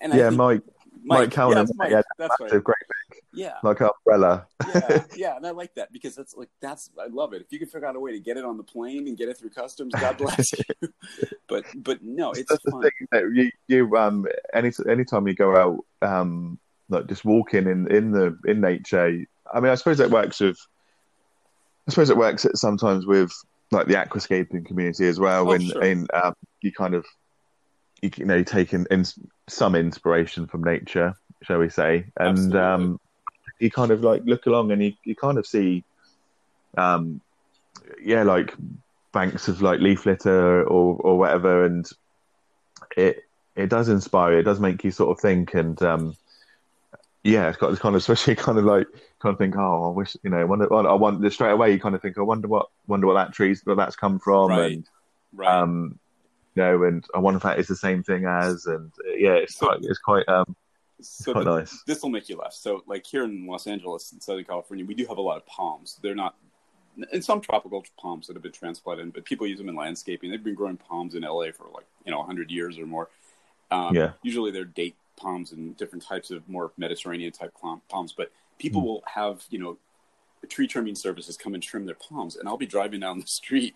and 0.01 0.13
yeah, 0.13 0.29
think, 0.29 0.39
Mike 0.39 0.63
Mike, 1.03 1.37
Mike 1.37 1.69
Mike. 1.75 1.91
Yeah, 1.91 2.03
that's 2.19 2.35
right. 2.41 2.51
great 2.51 2.77
big, 3.11 3.21
yeah, 3.33 3.55
like 3.63 3.81
umbrella. 3.81 4.47
yeah, 4.75 5.05
yeah, 5.17 5.37
and 5.37 5.47
I 5.47 5.51
like 5.51 5.75
that 5.75 5.93
because 5.93 6.15
that's 6.15 6.35
like 6.35 6.49
that's 6.61 6.91
I 7.01 7.07
love 7.07 7.33
it. 7.33 7.43
If 7.43 7.53
you 7.53 7.59
can 7.59 7.69
figure 7.69 7.87
out 7.87 7.97
a 7.97 8.01
way 8.01 8.13
to 8.13 8.21
get 8.21 8.37
it 8.37 8.45
on 8.45 8.57
the 8.57 8.63
plane 8.63 9.07
and 9.09 9.17
get 9.17 9.29
it 9.29 9.39
through 9.39 9.51
customs, 9.51 9.93
God 9.95 10.17
bless 10.19 10.53
you. 10.53 10.89
but 11.49 11.65
but 11.77 12.03
no, 12.03 12.33
it's 12.33 12.49
that's 12.49 12.63
fun. 12.71 12.81
The 12.81 12.91
thing, 13.11 13.33
you 13.35 13.51
you 13.69 13.97
um 13.97 14.27
any 14.53 14.71
anytime 14.89 15.27
you 15.27 15.35
go 15.35 15.57
out 15.57 16.09
um 16.09 16.59
like 16.89 17.07
just 17.07 17.25
walking 17.25 17.67
in 17.67 17.91
in 17.95 18.13
the 18.13 18.39
in 18.47 18.61
nature. 18.61 19.25
I 19.53 19.61
mean, 19.61 19.71
I 19.71 19.75
suppose 19.75 20.01
it 20.01 20.11
works 20.11 20.41
with. 20.41 20.59
I 21.87 21.91
suppose 21.91 22.09
it 22.09 22.17
works 22.17 22.47
sometimes 22.55 23.05
with 23.05 23.31
like 23.71 23.87
the 23.87 23.95
aquascaping 23.95 24.65
community 24.65 25.07
as 25.07 25.21
well. 25.21 25.43
Oh, 25.43 25.45
when 25.45 25.69
sure. 25.69 25.83
in 25.83 26.07
um, 26.15 26.35
you 26.63 26.73
kind 26.73 26.95
of 26.95 27.05
you, 28.05 28.25
know 28.25 28.43
taking 28.43 28.87
in, 28.91 29.05
some 29.49 29.75
inspiration 29.75 30.47
from 30.47 30.63
nature, 30.63 31.15
shall 31.43 31.59
we 31.59 31.69
say, 31.69 32.07
and 32.17 32.55
um, 32.57 33.01
you 33.59 33.71
kind 33.71 33.91
of 33.91 34.03
like 34.03 34.23
look 34.25 34.47
along 34.47 34.71
and 34.73 34.83
you, 34.83 34.93
you 35.05 35.15
kind 35.15 35.39
of 35.39 35.47
see, 35.47 35.85
um, 36.77 37.21
yeah, 38.03 38.23
like 38.23 38.55
banks 39.13 39.49
of 39.49 39.63
like 39.63 39.81
leaf 39.81 40.07
litter 40.07 40.65
or 40.65 40.97
or 40.97 41.19
whatever, 41.19 41.65
and 41.65 41.89
it 42.97 43.25
it 43.57 43.69
does 43.69 43.89
inspire. 43.89 44.39
It 44.39 44.45
does 44.45 44.61
make 44.61 44.85
you 44.85 44.91
sort 44.91 45.17
of 45.17 45.21
think, 45.21 45.55
and 45.55 45.81
um, 45.83 46.17
yeah, 47.23 47.49
it's 47.49 47.59
got 47.59 47.71
this 47.71 47.79
kind 47.79 47.95
of 47.95 48.01
especially 48.01 48.35
kind 48.35 48.59
of 48.59 48.65
like 48.65 48.87
kind 49.21 49.33
of 49.33 49.39
think, 49.39 49.57
oh, 49.57 49.89
I 49.89 49.91
wish 49.91 50.17
you 50.23 50.31
know, 50.31 50.41
I 50.41 50.45
wonder, 50.45 50.73
I 50.73 50.95
wonder 50.95 51.31
straight 51.31 51.53
away. 51.53 51.73
You 51.73 51.81
kind 51.81 51.95
of 51.95 52.03
think, 52.03 52.19
I 52.19 52.23
wonder 52.23 52.49
what 52.49 52.69
wonder 52.87 53.07
what 53.07 53.15
that 53.15 53.33
tree's 53.33 53.63
where 53.65 53.77
that's 53.77 53.97
come 53.97 54.19
from, 54.19 54.51
right. 54.51 54.73
and 54.73 54.87
right. 55.33 55.61
um, 55.61 55.99
you 56.55 56.63
know, 56.63 56.85
and 56.85 57.05
I 57.15 57.19
wonder 57.19 57.37
if 57.37 57.43
that 57.43 57.59
is 57.59 57.67
the 57.67 57.77
same 57.77 58.03
thing 58.03 58.25
as, 58.27 58.67
and 58.67 58.93
uh, 59.07 59.13
yeah, 59.17 59.33
it's 59.33 59.57
so, 59.57 59.67
quite, 59.67 59.79
it's 59.83 59.99
quite, 59.99 60.29
um, 60.29 60.57
so 61.01 61.33
quite 61.33 61.45
the, 61.45 61.59
nice. 61.59 61.83
This 61.87 62.03
will 62.03 62.11
make 62.11 62.29
you 62.29 62.37
laugh. 62.37 62.53
So, 62.53 62.83
like 62.87 63.05
here 63.07 63.25
in 63.25 63.47
Los 63.47 63.67
Angeles, 63.67 64.13
in 64.13 64.21
Southern 64.21 64.45
California, 64.45 64.85
we 64.85 64.95
do 64.95 65.07
have 65.07 65.19
a 65.19 65.23
lot 65.23 65.37
of 65.37 65.47
palms. 65.47 65.99
They're 66.03 66.15
not, 66.15 66.37
and 67.13 67.25
some 67.25 67.41
tropical 67.41 67.85
palms 67.99 68.29
that 68.29 68.35
have 68.35 68.43
been 68.43 68.53
transplanted, 68.53 69.13
but 69.13 69.25
people 69.25 69.47
use 69.47 69.59
them 69.59 69.69
in 69.69 69.75
landscaping. 69.75 70.31
They've 70.31 70.43
been 70.43 70.55
growing 70.55 70.77
palms 70.77 71.15
in 71.15 71.23
LA 71.23 71.51
for 71.53 71.67
like 71.75 71.87
you 72.05 72.13
know 72.13 72.19
100 72.19 72.51
years 72.51 72.79
or 72.79 72.87
more. 72.87 73.09
Um, 73.71 73.95
yeah. 73.95 74.13
Usually 74.23 74.53
they're 74.53 74.65
date 74.65 74.97
palms 75.17 75.53
and 75.53 75.77
different 75.77 76.05
types 76.05 76.31
of 76.31 76.49
more 76.49 76.73
Mediterranean 76.77 77.33
type 77.33 77.53
palms, 77.89 78.15
but 78.17 78.31
people 78.59 78.83
mm. 78.83 78.85
will 78.85 79.05
have 79.13 79.43
you 79.51 79.59
know 79.59 79.77
tree 80.49 80.69
trimming 80.69 80.95
services 80.95 81.37
come 81.37 81.55
and 81.55 81.63
trim 81.63 81.87
their 81.87 81.97
palms, 81.97 82.37
and 82.37 82.49
I'll 82.49 82.57
be 82.57 82.67
driving 82.67 83.01
down 83.01 83.19
the 83.19 83.27
street 83.41 83.75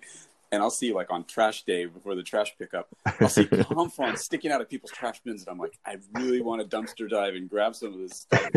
and 0.50 0.62
I'll 0.62 0.70
see 0.70 0.92
like 0.92 1.10
on 1.10 1.24
trash 1.24 1.64
day 1.64 1.84
before 1.84 2.14
the 2.14 2.22
trash 2.22 2.54
pickup, 2.58 2.88
I'll 3.20 3.28
see 3.28 3.44
palm 3.46 3.90
sticking 4.16 4.50
out 4.50 4.60
of 4.60 4.68
people's 4.68 4.92
trash 4.92 5.20
bins, 5.20 5.42
and 5.42 5.50
I'm 5.50 5.58
like, 5.58 5.78
I 5.84 5.96
really 6.14 6.40
want 6.40 6.68
to 6.68 6.76
dumpster 6.76 7.08
dive 7.08 7.34
and 7.34 7.48
grab 7.48 7.74
some 7.74 7.94
of 7.94 8.00
this 8.00 8.12
stuff. 8.20 8.48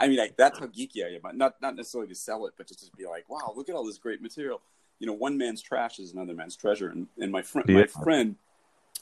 I 0.00 0.08
mean, 0.08 0.18
like, 0.18 0.36
that's 0.36 0.58
how 0.58 0.66
geeky 0.66 1.04
I 1.04 1.14
am. 1.14 1.36
Not 1.36 1.60
not 1.62 1.76
necessarily 1.76 2.08
to 2.08 2.14
sell 2.14 2.46
it, 2.46 2.54
but 2.56 2.68
just 2.68 2.84
to 2.84 2.96
be 2.96 3.06
like, 3.06 3.28
wow, 3.28 3.52
look 3.56 3.68
at 3.68 3.74
all 3.74 3.84
this 3.84 3.98
great 3.98 4.20
material. 4.20 4.60
You 4.98 5.06
know, 5.06 5.14
one 5.14 5.36
man's 5.36 5.62
trash 5.62 5.98
is 5.98 6.12
another 6.12 6.34
man's 6.34 6.56
treasure. 6.56 6.88
And 6.88 7.06
and 7.18 7.32
my 7.32 7.42
friend, 7.42 7.68
yeah. 7.68 7.76
my 7.76 7.86
friend, 7.86 8.36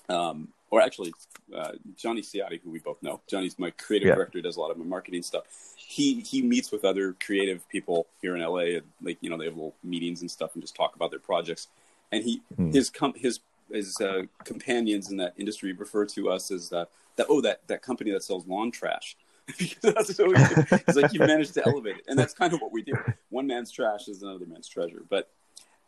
um, 0.09 0.49
or 0.71 0.81
actually 0.81 1.13
uh, 1.55 1.73
Johnny 1.97 2.23
Ciotti, 2.23 2.61
who 2.63 2.71
we 2.71 2.79
both 2.79 3.03
know, 3.03 3.21
Johnny's 3.29 3.59
my 3.59 3.71
creative 3.73 4.07
yeah. 4.07 4.15
director, 4.15 4.41
does 4.41 4.57
a 4.57 4.61
lot 4.61 4.71
of 4.71 4.79
my 4.79 4.85
marketing 4.85 5.23
stuff. 5.23 5.45
He 5.77 6.21
he 6.21 6.43
meets 6.43 6.71
with 6.71 6.85
other 6.85 7.17
creative 7.25 7.69
people 7.69 8.07
here 8.23 8.37
in 8.37 8.43
LA, 8.43 8.77
and 8.77 8.83
like 9.03 9.19
you 9.21 9.31
know, 9.31 9.37
they 9.37 9.47
have 9.47 9.55
little 9.55 9.75
meetings 9.83 10.21
and 10.21 10.31
stuff, 10.31 10.55
and 10.55 10.63
just 10.63 10.77
talk 10.77 10.95
about 10.95 11.11
their 11.11 11.19
projects 11.19 11.67
and 12.13 12.25
he 12.25 12.43
hmm. 12.57 12.71
his 12.71 12.91
com- 12.91 13.15
his 13.17 13.41
his 13.73 14.01
uh, 14.01 14.23
companions 14.45 15.11
in 15.11 15.17
that 15.19 15.35
industry 15.37 15.73
refer 15.73 16.05
to 16.05 16.31
us 16.31 16.51
as 16.51 16.73
uh, 16.73 16.85
that 17.17 17.27
oh 17.29 17.41
that 17.41 17.67
that 17.69 17.83
company 17.83 18.11
that 18.11 18.23
sells 18.23 18.47
lawn 18.47 18.71
trash. 18.71 19.17
because 19.59 19.95
that's 19.95 20.15
so 20.15 20.33
it's 20.33 20.97
like 20.97 21.13
you 21.13 21.19
managed 21.19 21.55
to 21.55 21.67
elevate 21.67 21.97
it, 21.97 22.05
and 22.07 22.17
that's 22.17 22.33
kind 22.33 22.53
of 22.53 22.61
what 22.61 22.71
we 22.71 22.83
do. 22.83 22.95
One 23.31 23.49
man's 23.49 23.73
trash 23.73 24.07
is 24.07 24.23
another 24.23 24.47
man's 24.47 24.69
treasure. 24.69 25.03
But 25.09 25.29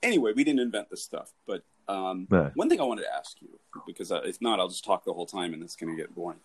anyway, 0.02 0.32
we 0.34 0.42
didn't 0.42 0.60
invent 0.60 0.90
this 0.90 1.02
stuff. 1.02 1.32
But 1.46 1.62
um, 1.86 2.26
one 2.54 2.68
thing 2.68 2.80
I 2.80 2.84
wanted 2.84 3.02
to 3.02 3.14
ask 3.14 3.40
you, 3.40 3.48
because 3.86 4.10
uh, 4.10 4.22
if 4.24 4.40
not, 4.40 4.58
I'll 4.58 4.68
just 4.68 4.84
talk 4.84 5.04
the 5.04 5.12
whole 5.12 5.26
time, 5.26 5.54
and 5.54 5.62
it's 5.62 5.76
going 5.76 5.94
to 5.94 6.00
get 6.00 6.14
boring. 6.14 6.40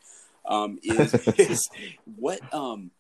Um, 0.46 0.80
is 0.84 1.14
is 1.40 1.70
what 2.18 2.42
um, 2.54 2.92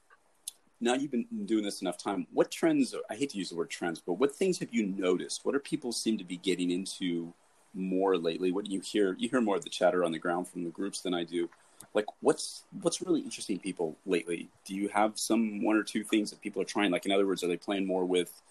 now 0.79 0.93
you've 0.93 1.11
been 1.11 1.25
doing 1.45 1.63
this 1.63 1.81
enough 1.81 1.97
time 1.97 2.27
what 2.33 2.51
trends 2.51 2.93
i 3.09 3.15
hate 3.15 3.29
to 3.29 3.37
use 3.37 3.49
the 3.49 3.55
word 3.55 3.69
trends 3.69 3.99
but 4.07 4.13
what 4.13 4.35
things 4.35 4.59
have 4.59 4.69
you 4.71 4.85
noticed? 4.85 5.45
What 5.45 5.53
are 5.53 5.59
people 5.59 5.91
seem 5.91 6.17
to 6.17 6.23
be 6.23 6.37
getting 6.37 6.71
into 6.71 7.33
more 7.73 8.17
lately? 8.17 8.51
What 8.51 8.65
do 8.65 8.71
you 8.71 8.79
hear? 8.79 9.15
You 9.19 9.29
hear 9.29 9.41
more 9.41 9.57
of 9.57 9.63
the 9.63 9.69
chatter 9.69 10.03
on 10.03 10.11
the 10.11 10.19
ground 10.19 10.47
from 10.47 10.63
the 10.63 10.69
groups 10.69 11.01
than 11.01 11.13
i 11.13 11.23
do. 11.23 11.49
Like 11.93 12.05
what's 12.21 12.63
what's 12.81 13.01
really 13.01 13.21
interesting 13.21 13.59
people 13.59 13.97
lately? 14.05 14.49
Do 14.65 14.75
you 14.75 14.87
have 14.89 15.19
some 15.19 15.63
one 15.63 15.75
or 15.75 15.83
two 15.83 16.03
things 16.03 16.29
that 16.29 16.41
people 16.41 16.61
are 16.61 16.65
trying? 16.65 16.91
Like 16.91 17.05
in 17.05 17.11
other 17.11 17.27
words 17.27 17.43
are 17.43 17.47
they 17.47 17.57
playing 17.57 17.85
more 17.85 18.05
with 18.05 18.41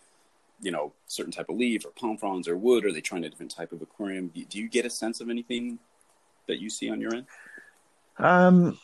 you 0.60 0.70
know 0.70 0.92
certain 1.06 1.32
type 1.32 1.48
of 1.48 1.56
leaf 1.56 1.84
or 1.84 1.90
palm 1.90 2.16
fronds 2.16 2.48
or 2.48 2.56
wood? 2.56 2.84
Are 2.84 2.92
they 2.92 3.00
trying 3.00 3.24
a 3.24 3.28
different 3.30 3.54
type 3.54 3.72
of 3.72 3.82
aquarium? 3.82 4.28
Do, 4.28 4.44
do 4.44 4.58
you 4.58 4.68
get 4.68 4.84
a 4.84 4.90
sense 4.90 5.20
of 5.20 5.30
anything 5.30 5.78
that 6.46 6.60
you 6.60 6.70
see 6.70 6.90
on 6.90 7.00
your 7.00 7.14
end? 7.14 7.26
Um 8.18 8.78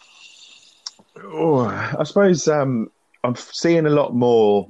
oh, 1.23 1.67
i 1.67 2.03
suppose 2.05 2.49
um 2.49 2.91
I'm 3.25 3.37
seeing 3.37 3.87
a 3.87 3.91
lot 3.91 4.15
more 4.15 4.69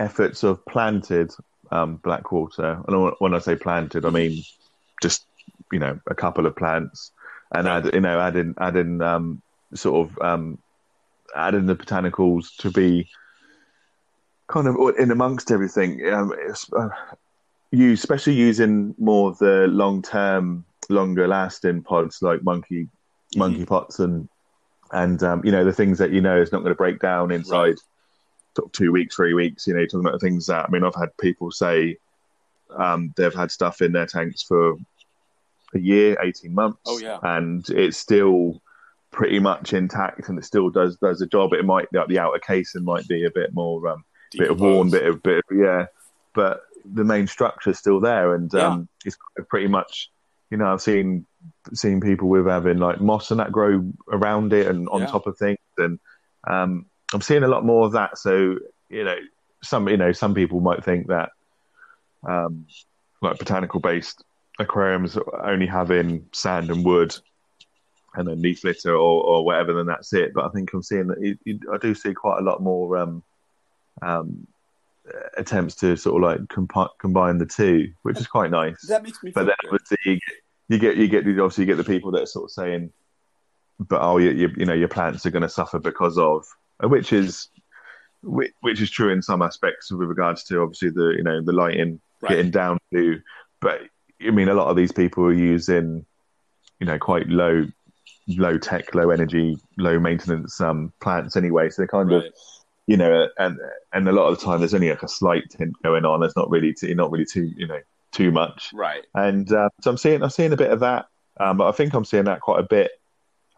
efforts 0.00 0.42
of 0.42 0.64
planted 0.66 1.32
um, 1.70 1.96
blackwater. 1.96 2.82
And 2.86 3.12
when 3.18 3.34
I 3.34 3.38
say 3.38 3.56
planted, 3.56 4.04
I 4.04 4.10
mean 4.10 4.42
just 5.02 5.26
you 5.72 5.78
know 5.78 5.98
a 6.06 6.14
couple 6.14 6.46
of 6.46 6.56
plants, 6.56 7.12
and 7.52 7.68
add 7.68 7.90
you 7.92 8.00
know 8.00 8.20
adding 8.20 8.54
adding 8.58 9.00
um, 9.02 9.42
sort 9.74 10.08
of 10.08 10.18
um, 10.20 10.58
adding 11.34 11.66
the 11.66 11.76
botanicals 11.76 12.56
to 12.58 12.70
be 12.70 13.08
kind 14.48 14.68
of 14.68 14.76
in 14.98 15.10
amongst 15.10 15.50
everything. 15.50 16.06
Um, 16.12 16.32
uh, 16.76 16.88
you 17.70 17.92
especially 17.92 18.34
using 18.34 18.94
more 18.98 19.30
of 19.30 19.38
the 19.38 19.66
long 19.68 20.02
term, 20.02 20.64
longer 20.88 21.26
lasting 21.26 21.82
pods 21.82 22.22
like 22.22 22.42
monkey 22.42 22.84
mm-hmm. 22.84 23.38
monkey 23.38 23.64
pots 23.64 23.98
and 23.98 24.28
and 24.92 25.22
um, 25.22 25.44
you 25.44 25.52
know 25.52 25.64
the 25.64 25.72
things 25.72 25.98
that 25.98 26.12
you 26.12 26.20
know 26.20 26.40
is 26.40 26.52
not 26.52 26.58
going 26.58 26.70
to 26.70 26.76
break 26.76 27.00
down 27.00 27.30
inside 27.30 27.56
right. 27.56 27.78
sort 28.56 28.66
of 28.66 28.72
two 28.72 28.92
weeks, 28.92 29.16
three 29.16 29.34
weeks. 29.34 29.66
You 29.66 29.74
know, 29.74 29.84
talking 29.84 30.00
about 30.00 30.12
the 30.12 30.26
things 30.26 30.46
that 30.46 30.66
I 30.66 30.70
mean, 30.70 30.84
I've 30.84 30.94
had 30.94 31.16
people 31.18 31.50
say 31.50 31.98
um, 32.76 33.12
they've 33.16 33.34
had 33.34 33.50
stuff 33.50 33.82
in 33.82 33.92
their 33.92 34.06
tanks 34.06 34.42
for 34.42 34.76
a 35.74 35.78
year, 35.78 36.16
eighteen 36.22 36.54
months, 36.54 36.80
oh, 36.86 36.98
yeah. 36.98 37.18
and 37.22 37.68
it's 37.70 37.96
still 37.96 38.60
pretty 39.10 39.38
much 39.38 39.72
intact, 39.72 40.28
and 40.28 40.38
it 40.38 40.44
still 40.44 40.70
does 40.70 40.96
does 40.96 41.18
the 41.18 41.26
job. 41.26 41.52
It 41.52 41.64
might 41.64 41.92
like 41.92 42.08
the 42.08 42.18
outer 42.18 42.38
casing 42.38 42.84
might 42.84 43.08
be 43.08 43.24
a 43.24 43.30
bit 43.30 43.54
more, 43.54 43.88
um, 43.88 44.04
bit 44.32 44.50
of 44.50 44.60
worn, 44.60 44.90
bit 44.90 45.06
of 45.06 45.22
bit, 45.22 45.44
of, 45.50 45.56
yeah, 45.56 45.86
but 46.34 46.62
the 46.84 47.04
main 47.04 47.26
structure 47.26 47.70
is 47.70 47.78
still 47.78 48.00
there, 48.00 48.34
and 48.34 48.54
um, 48.54 48.88
yeah. 49.04 49.08
it's 49.08 49.18
pretty 49.48 49.68
much. 49.68 50.10
You 50.50 50.58
know, 50.58 50.72
I've 50.72 50.82
seen 50.82 51.26
seen 51.74 52.00
people 52.00 52.28
with 52.28 52.46
having 52.46 52.78
like 52.78 53.00
moss 53.00 53.30
and 53.30 53.40
that 53.40 53.52
grow 53.52 53.92
around 54.10 54.52
it 54.52 54.66
and 54.66 54.88
on 54.88 55.00
yeah. 55.00 55.06
top 55.06 55.26
of 55.26 55.36
things, 55.38 55.58
and 55.78 55.98
um, 56.46 56.86
I'm 57.12 57.20
seeing 57.20 57.42
a 57.42 57.48
lot 57.48 57.64
more 57.64 57.86
of 57.86 57.92
that. 57.92 58.18
So 58.18 58.56
you 58.88 59.04
know, 59.04 59.16
some 59.62 59.88
you 59.88 59.96
know 59.96 60.12
some 60.12 60.34
people 60.34 60.60
might 60.60 60.84
think 60.84 61.08
that 61.08 61.30
um, 62.26 62.66
like 63.22 63.38
botanical 63.38 63.80
based 63.80 64.22
aquariums 64.58 65.18
only 65.42 65.66
having 65.66 66.26
sand 66.32 66.70
and 66.70 66.84
wood 66.84 67.14
and 68.14 68.26
then 68.26 68.40
leaf 68.40 68.64
litter 68.64 68.94
or, 68.94 69.22
or 69.22 69.44
whatever, 69.44 69.74
then 69.74 69.86
that's 69.86 70.12
it. 70.12 70.32
But 70.34 70.46
I 70.46 70.48
think 70.48 70.72
I'm 70.72 70.82
seeing 70.82 71.08
that 71.08 71.18
it, 71.18 71.38
it, 71.44 71.60
I 71.72 71.76
do 71.76 71.94
see 71.94 72.14
quite 72.14 72.38
a 72.38 72.42
lot 72.42 72.62
more 72.62 72.96
um, 72.96 73.22
um, 74.02 74.46
attempts 75.36 75.74
to 75.76 75.96
sort 75.96 76.22
of 76.22 76.28
like 76.28 76.48
comp- 76.48 76.98
combine 76.98 77.38
the 77.38 77.46
two, 77.46 77.92
which 78.02 78.18
is 78.18 78.26
quite 78.26 78.50
nice. 78.50 78.80
That 78.88 79.02
makes 79.02 79.22
me. 79.22 79.30
But 79.30 79.46
then 79.46 79.56
good. 79.62 79.74
obviously 79.74 79.98
you 80.04 80.14
get 80.14 80.36
you 80.68 80.78
get 80.78 81.24
you 81.24 81.34
get 81.34 81.40
obviously 81.40 81.62
you 81.62 81.66
get 81.66 81.76
the 81.76 81.84
people 81.84 82.10
that 82.12 82.22
are 82.22 82.26
sort 82.26 82.44
of 82.44 82.50
saying, 82.50 82.92
but 83.78 84.00
oh, 84.02 84.18
you 84.18 84.30
you, 84.30 84.50
you 84.56 84.66
know 84.66 84.74
your 84.74 84.88
plants 84.88 85.24
are 85.26 85.30
going 85.30 85.42
to 85.42 85.48
suffer 85.48 85.78
because 85.78 86.18
of 86.18 86.46
which 86.80 87.12
is 87.12 87.48
which 88.22 88.80
is 88.80 88.90
true 88.90 89.12
in 89.12 89.22
some 89.22 89.42
aspects 89.42 89.92
with 89.92 90.08
regards 90.08 90.42
to 90.44 90.60
obviously 90.60 90.90
the 90.90 91.14
you 91.16 91.22
know 91.22 91.40
the 91.42 91.52
lighting 91.52 92.00
right. 92.22 92.30
getting 92.30 92.50
down 92.50 92.78
to, 92.92 93.20
but 93.60 93.82
I 94.24 94.30
mean 94.30 94.48
a 94.48 94.54
lot 94.54 94.68
of 94.68 94.76
these 94.76 94.92
people 94.92 95.24
are 95.24 95.32
using 95.32 96.04
you 96.80 96.86
know 96.86 96.98
quite 96.98 97.28
low 97.28 97.66
low 98.28 98.58
tech, 98.58 98.94
low 98.94 99.10
energy, 99.10 99.56
low 99.78 100.00
maintenance 100.00 100.60
um, 100.60 100.92
plants 101.00 101.36
anyway, 101.36 101.70
so 101.70 101.82
they're 101.82 101.86
kind 101.86 102.10
right. 102.10 102.24
of 102.24 102.32
you 102.86 102.96
know, 102.96 103.28
and 103.38 103.58
and 103.92 104.08
a 104.08 104.12
lot 104.12 104.28
of 104.28 104.38
the 104.38 104.44
time 104.44 104.60
there's 104.60 104.74
only 104.74 104.90
like 104.90 105.02
a 105.02 105.08
slight 105.08 105.50
tint 105.50 105.74
going 105.82 106.04
on. 106.04 106.22
It's 106.22 106.36
not 106.36 106.50
really 106.50 106.72
too, 106.72 106.94
not 106.94 107.10
really 107.10 107.24
too 107.24 107.50
you 107.56 107.66
know 107.66 107.80
too 108.12 108.30
much. 108.30 108.70
Right. 108.72 109.04
And 109.14 109.50
uh, 109.52 109.68
so 109.80 109.90
I'm 109.90 109.96
seeing 109.96 110.22
I'm 110.22 110.30
seeing 110.30 110.52
a 110.52 110.56
bit 110.56 110.70
of 110.70 110.80
that, 110.80 111.06
um, 111.38 111.58
but 111.58 111.68
I 111.68 111.72
think 111.72 111.94
I'm 111.94 112.04
seeing 112.04 112.24
that 112.24 112.40
quite 112.40 112.60
a 112.60 112.66
bit, 112.66 112.90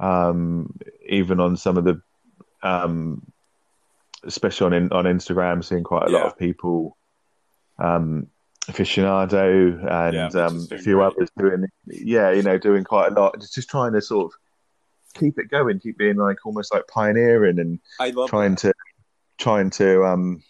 um, 0.00 0.78
even 1.06 1.40
on 1.40 1.56
some 1.56 1.76
of 1.76 1.84
the, 1.84 2.00
um, 2.62 3.22
especially 4.24 4.76
on 4.76 4.92
on 4.92 5.04
Instagram, 5.04 5.64
seeing 5.64 5.84
quite 5.84 6.08
a 6.08 6.10
yeah. 6.10 6.18
lot 6.18 6.26
of 6.26 6.38
people, 6.38 6.96
um, 7.78 8.26
aficionado 8.66 9.78
and 9.90 10.34
yeah, 10.34 10.44
um, 10.44 10.66
a 10.70 10.78
few 10.78 10.96
great. 10.96 11.06
others 11.06 11.30
doing, 11.38 11.66
yeah, 11.86 12.30
you 12.30 12.42
know, 12.42 12.58
doing 12.58 12.84
quite 12.84 13.12
a 13.12 13.14
lot, 13.14 13.38
just 13.40 13.54
just 13.54 13.70
trying 13.70 13.92
to 13.92 14.02
sort 14.02 14.32
of 14.32 14.38
keep 15.14 15.38
it 15.38 15.50
going, 15.50 15.78
keep 15.78 15.98
being 15.98 16.16
like 16.16 16.44
almost 16.44 16.72
like 16.74 16.86
pioneering 16.88 17.58
and 17.58 17.78
trying 18.28 18.52
that. 18.52 18.58
to 18.58 18.74
trying 19.38 19.70
to 19.70 20.04
um 20.04 20.42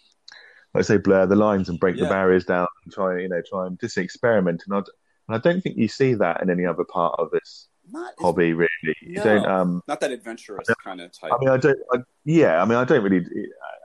let's 0.73 0.87
say 0.87 0.97
blur 0.97 1.25
the 1.25 1.35
lines 1.35 1.69
and 1.69 1.79
break 1.79 1.95
yeah. 1.95 2.03
the 2.03 2.09
barriers 2.09 2.45
down 2.45 2.67
and 2.83 2.93
try 2.93 3.19
you 3.19 3.29
know 3.29 3.41
try 3.47 3.67
and 3.67 3.79
just 3.79 3.97
experiment. 3.97 4.63
And 4.65 4.75
I, 4.75 4.77
and 5.27 5.37
I 5.37 5.37
don't 5.37 5.61
think 5.61 5.77
you 5.77 5.87
see 5.87 6.13
that 6.15 6.41
in 6.41 6.49
any 6.49 6.65
other 6.65 6.83
part 6.83 7.15
of 7.19 7.31
this 7.31 7.67
not 7.91 8.13
hobby 8.19 8.53
really. 8.53 8.69
No, 8.83 8.93
you 9.01 9.15
don't 9.15 9.45
um 9.45 9.83
not 9.87 9.99
that 10.01 10.11
adventurous 10.11 10.67
kind 10.83 11.01
of 11.01 11.11
type. 11.11 11.31
I 11.33 11.37
mean 11.39 11.49
I 11.49 11.57
don't 11.57 11.79
I, 11.93 11.97
yeah 12.25 12.61
I 12.61 12.65
mean 12.65 12.77
I 12.77 12.83
don't 12.83 13.03
really 13.03 13.25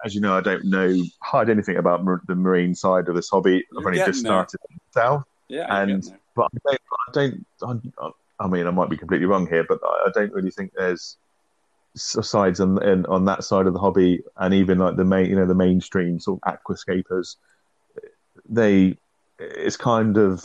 as 0.05 0.15
you 0.15 0.21
know 0.21 0.37
I 0.37 0.41
don't 0.41 0.65
know 0.65 0.95
hard 1.23 1.49
anything 1.49 1.77
about 1.77 2.05
mar- 2.05 2.23
the 2.27 2.35
marine 2.35 2.75
side 2.75 3.09
of 3.09 3.15
this 3.15 3.31
hobby. 3.31 3.65
You're 3.73 3.81
I've 3.81 3.87
only 3.87 3.99
just 3.99 4.21
started 4.21 4.61
myself. 4.95 5.25
Yeah 5.49 5.75
and 5.75 6.13
but 6.35 6.51
I 6.69 6.77
don't, 7.13 7.47
I 7.63 7.67
don't 7.67 8.15
I 8.41 8.47
mean 8.49 8.67
I 8.67 8.71
might 8.71 8.91
be 8.91 8.97
completely 8.97 9.27
wrong 9.27 9.47
here 9.47 9.65
but 9.65 9.81
I 9.83 10.11
don't 10.15 10.33
really 10.33 10.51
think 10.51 10.73
there's 10.77 11.17
sides 11.95 12.61
and, 12.61 12.83
in, 12.83 13.07
on 13.07 13.25
that 13.27 13.45
side 13.45 13.67
of 13.67 13.73
the 13.73 13.79
hobby, 13.79 14.23
and 14.37 14.55
even 14.55 14.79
like 14.79 14.97
the 14.97 15.05
main, 15.05 15.27
you 15.31 15.37
know, 15.37 15.47
the 15.47 15.55
mainstream 15.55 16.19
sort 16.19 16.41
of 16.43 16.59
aquascapers, 16.59 17.37
they 18.49 18.97
it's 19.39 19.77
kind 19.77 20.17
of 20.17 20.45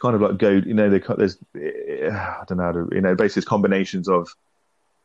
kind 0.00 0.14
of 0.14 0.20
like 0.20 0.38
go, 0.38 0.50
you 0.50 0.74
know, 0.74 0.90
they 0.90 1.02
there's 1.16 1.38
I 1.54 2.44
don't 2.46 2.58
know 2.58 2.64
how 2.64 2.72
to, 2.72 2.88
you 2.92 3.00
know, 3.00 3.14
basically 3.14 3.40
it's 3.40 3.48
combinations 3.48 4.08
of 4.08 4.28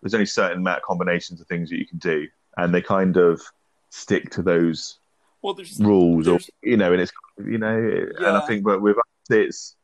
there's 0.01 0.13
only 0.13 0.25
certain 0.25 0.59
amount 0.59 0.77
of 0.77 0.83
combinations 0.83 1.39
of 1.41 1.47
things 1.47 1.69
that 1.69 1.79
you 1.79 1.85
can 1.85 1.97
do, 1.99 2.27
and 2.57 2.73
they 2.73 2.81
kind 2.81 3.17
of 3.17 3.41
stick 3.89 4.31
to 4.31 4.41
those 4.41 4.97
well, 5.41 5.53
there's, 5.53 5.79
rules, 5.79 6.25
there's, 6.25 6.49
or 6.49 6.67
you 6.67 6.77
know, 6.77 6.91
and 6.91 7.01
it's 7.01 7.11
you 7.37 7.57
know, 7.57 7.77
yeah. 7.77 8.27
and 8.27 8.37
I 8.37 8.41
think, 8.41 8.63
but 8.63 8.81
with 8.81 8.97
us, 8.97 9.03
it's 9.29 9.75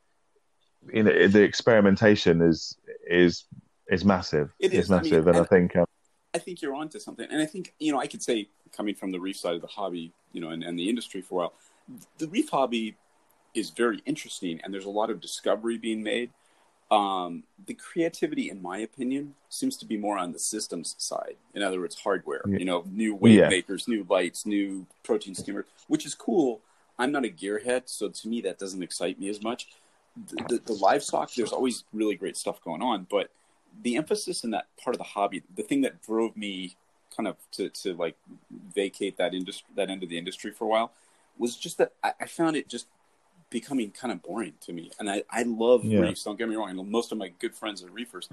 you 0.91 1.03
know, 1.03 1.27
the 1.27 1.41
experimentation 1.41 2.41
is 2.41 2.75
is 3.07 3.45
is 3.89 4.05
massive. 4.05 4.51
It 4.59 4.73
is 4.73 4.79
it's 4.79 4.89
massive, 4.89 5.27
I 5.27 5.31
mean, 5.31 5.35
and, 5.35 5.45
I 5.45 5.47
think 5.47 5.75
um, 5.75 5.85
I 6.33 6.37
think 6.37 6.61
you're 6.61 6.75
onto 6.75 6.99
something. 6.99 7.27
And 7.29 7.41
I 7.41 7.45
think 7.45 7.73
you 7.79 7.91
know 7.91 7.99
I 7.99 8.07
could 8.07 8.21
say 8.21 8.47
coming 8.71 8.95
from 8.95 9.11
the 9.11 9.19
reef 9.19 9.37
side 9.37 9.55
of 9.55 9.61
the 9.61 9.67
hobby, 9.67 10.13
you 10.33 10.41
know, 10.41 10.49
and, 10.49 10.63
and 10.63 10.77
the 10.77 10.89
industry 10.89 11.21
for 11.21 11.35
a 11.35 11.37
while, 11.37 11.53
the 12.17 12.27
reef 12.27 12.49
hobby 12.49 12.95
is 13.53 13.71
very 13.71 14.01
interesting, 14.05 14.61
and 14.63 14.73
there's 14.73 14.85
a 14.85 14.89
lot 14.89 15.09
of 15.09 15.19
discovery 15.19 15.77
being 15.77 16.03
made. 16.03 16.31
Um, 16.91 17.43
the 17.67 17.75
creativity, 17.75 18.49
in 18.49 18.61
my 18.61 18.79
opinion, 18.79 19.35
seems 19.49 19.77
to 19.77 19.85
be 19.85 19.95
more 19.95 20.17
on 20.17 20.31
the 20.31 20.39
systems 20.39 20.95
side. 20.97 21.35
In 21.53 21.61
other 21.61 21.79
words, 21.79 21.95
hardware. 21.95 22.41
Yeah. 22.47 22.57
You 22.57 22.65
know, 22.65 22.83
new 22.91 23.13
wave 23.13 23.35
yeah. 23.35 23.49
makers, 23.49 23.87
new 23.87 24.05
lights, 24.09 24.45
new 24.45 24.87
protein 25.03 25.35
skimmers, 25.35 25.65
which 25.87 26.05
is 26.05 26.15
cool. 26.15 26.61
I'm 26.97 27.11
not 27.11 27.25
a 27.25 27.29
gearhead, 27.29 27.83
so 27.85 28.09
to 28.09 28.27
me 28.27 28.41
that 28.41 28.57
doesn't 28.57 28.81
excite 28.81 29.19
me 29.19 29.29
as 29.29 29.41
much. 29.41 29.67
The, 30.27 30.35
the, 30.49 30.61
the 30.65 30.73
livestock, 30.73 31.33
there's 31.33 31.53
always 31.53 31.83
really 31.93 32.15
great 32.15 32.35
stuff 32.35 32.61
going 32.61 32.81
on, 32.81 33.07
but 33.09 33.29
the 33.81 33.95
emphasis 33.95 34.43
in 34.43 34.51
that 34.51 34.67
part 34.81 34.95
of 34.95 34.97
the 34.97 35.03
hobby, 35.03 35.43
the 35.55 35.63
thing 35.63 35.81
that 35.81 36.01
drove 36.01 36.35
me 36.35 36.75
kind 37.15 37.27
of 37.27 37.37
to, 37.51 37.69
to 37.69 37.93
like 37.93 38.15
vacate 38.73 39.17
that 39.17 39.33
industry, 39.33 39.67
that 39.75 39.89
end 39.89 40.03
of 40.03 40.09
the 40.09 40.17
industry 40.17 40.51
for 40.51 40.65
a 40.65 40.67
while, 40.67 40.91
was 41.37 41.55
just 41.55 41.77
that 41.77 41.93
I, 42.03 42.13
I 42.21 42.25
found 42.25 42.55
it 42.55 42.67
just 42.67 42.87
becoming 43.49 43.91
kind 43.91 44.11
of 44.11 44.21
boring 44.21 44.53
to 44.61 44.73
me. 44.73 44.91
And 44.99 45.09
I, 45.09 45.23
I 45.29 45.43
love 45.43 45.83
yeah. 45.83 45.99
reefs. 45.99 46.23
Don't 46.23 46.37
get 46.37 46.49
me 46.49 46.55
wrong. 46.55 46.89
Most 46.89 47.11
of 47.11 47.17
my 47.17 47.29
good 47.39 47.55
friends 47.55 47.83
are 47.83 47.89
reefers, 47.89 48.29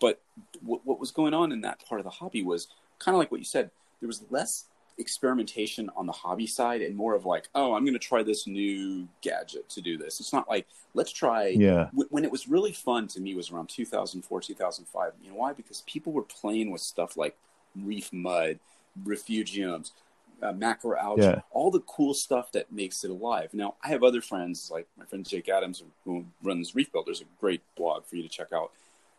but 0.00 0.20
what, 0.62 0.84
what 0.84 1.00
was 1.00 1.10
going 1.10 1.34
on 1.34 1.52
in 1.52 1.62
that 1.62 1.84
part 1.86 2.00
of 2.00 2.04
the 2.04 2.10
hobby 2.10 2.42
was 2.42 2.68
kind 2.98 3.14
of 3.14 3.18
like 3.18 3.30
what 3.30 3.40
you 3.40 3.46
said. 3.46 3.70
There 4.00 4.06
was 4.06 4.22
less 4.30 4.66
experimentation 4.98 5.90
on 5.96 6.06
the 6.06 6.12
hobby 6.12 6.46
side 6.46 6.82
and 6.82 6.96
more 6.96 7.14
of 7.14 7.24
like, 7.24 7.48
oh, 7.54 7.74
I'm 7.74 7.84
going 7.84 7.94
to 7.94 7.98
try 7.98 8.22
this 8.22 8.46
new 8.46 9.08
gadget 9.22 9.68
to 9.70 9.80
do 9.80 9.96
this. 9.96 10.20
It's 10.20 10.32
not 10.32 10.48
like 10.48 10.66
let's 10.94 11.12
try. 11.12 11.48
Yeah. 11.48 11.88
When 11.92 12.24
it 12.24 12.30
was 12.30 12.48
really 12.48 12.72
fun 12.72 13.06
to 13.08 13.20
me 13.20 13.34
was 13.34 13.50
around 13.50 13.68
2004, 13.68 14.40
2005. 14.40 15.12
You 15.22 15.30
know 15.30 15.36
why? 15.36 15.52
Because 15.52 15.82
people 15.86 16.12
were 16.12 16.22
playing 16.22 16.70
with 16.70 16.80
stuff 16.80 17.16
like 17.16 17.36
reef 17.76 18.12
mud, 18.12 18.58
refugiums, 19.04 19.92
uh, 20.42 20.52
macroalgae, 20.52 21.18
yeah. 21.18 21.40
all 21.50 21.70
the 21.70 21.80
cool 21.80 22.14
stuff 22.14 22.52
that 22.52 22.70
makes 22.70 23.04
it 23.04 23.10
alive. 23.10 23.52
Now, 23.52 23.74
I 23.82 23.88
have 23.88 24.02
other 24.02 24.20
friends 24.20 24.70
like 24.72 24.86
my 24.96 25.04
friend 25.04 25.26
Jake 25.26 25.48
Adams, 25.48 25.82
who 26.04 26.24
runs 26.42 26.74
Reef 26.74 26.92
Builders, 26.92 27.20
a 27.20 27.24
great 27.40 27.62
blog 27.76 28.04
for 28.04 28.16
you 28.16 28.22
to 28.22 28.28
check 28.28 28.48
out 28.52 28.72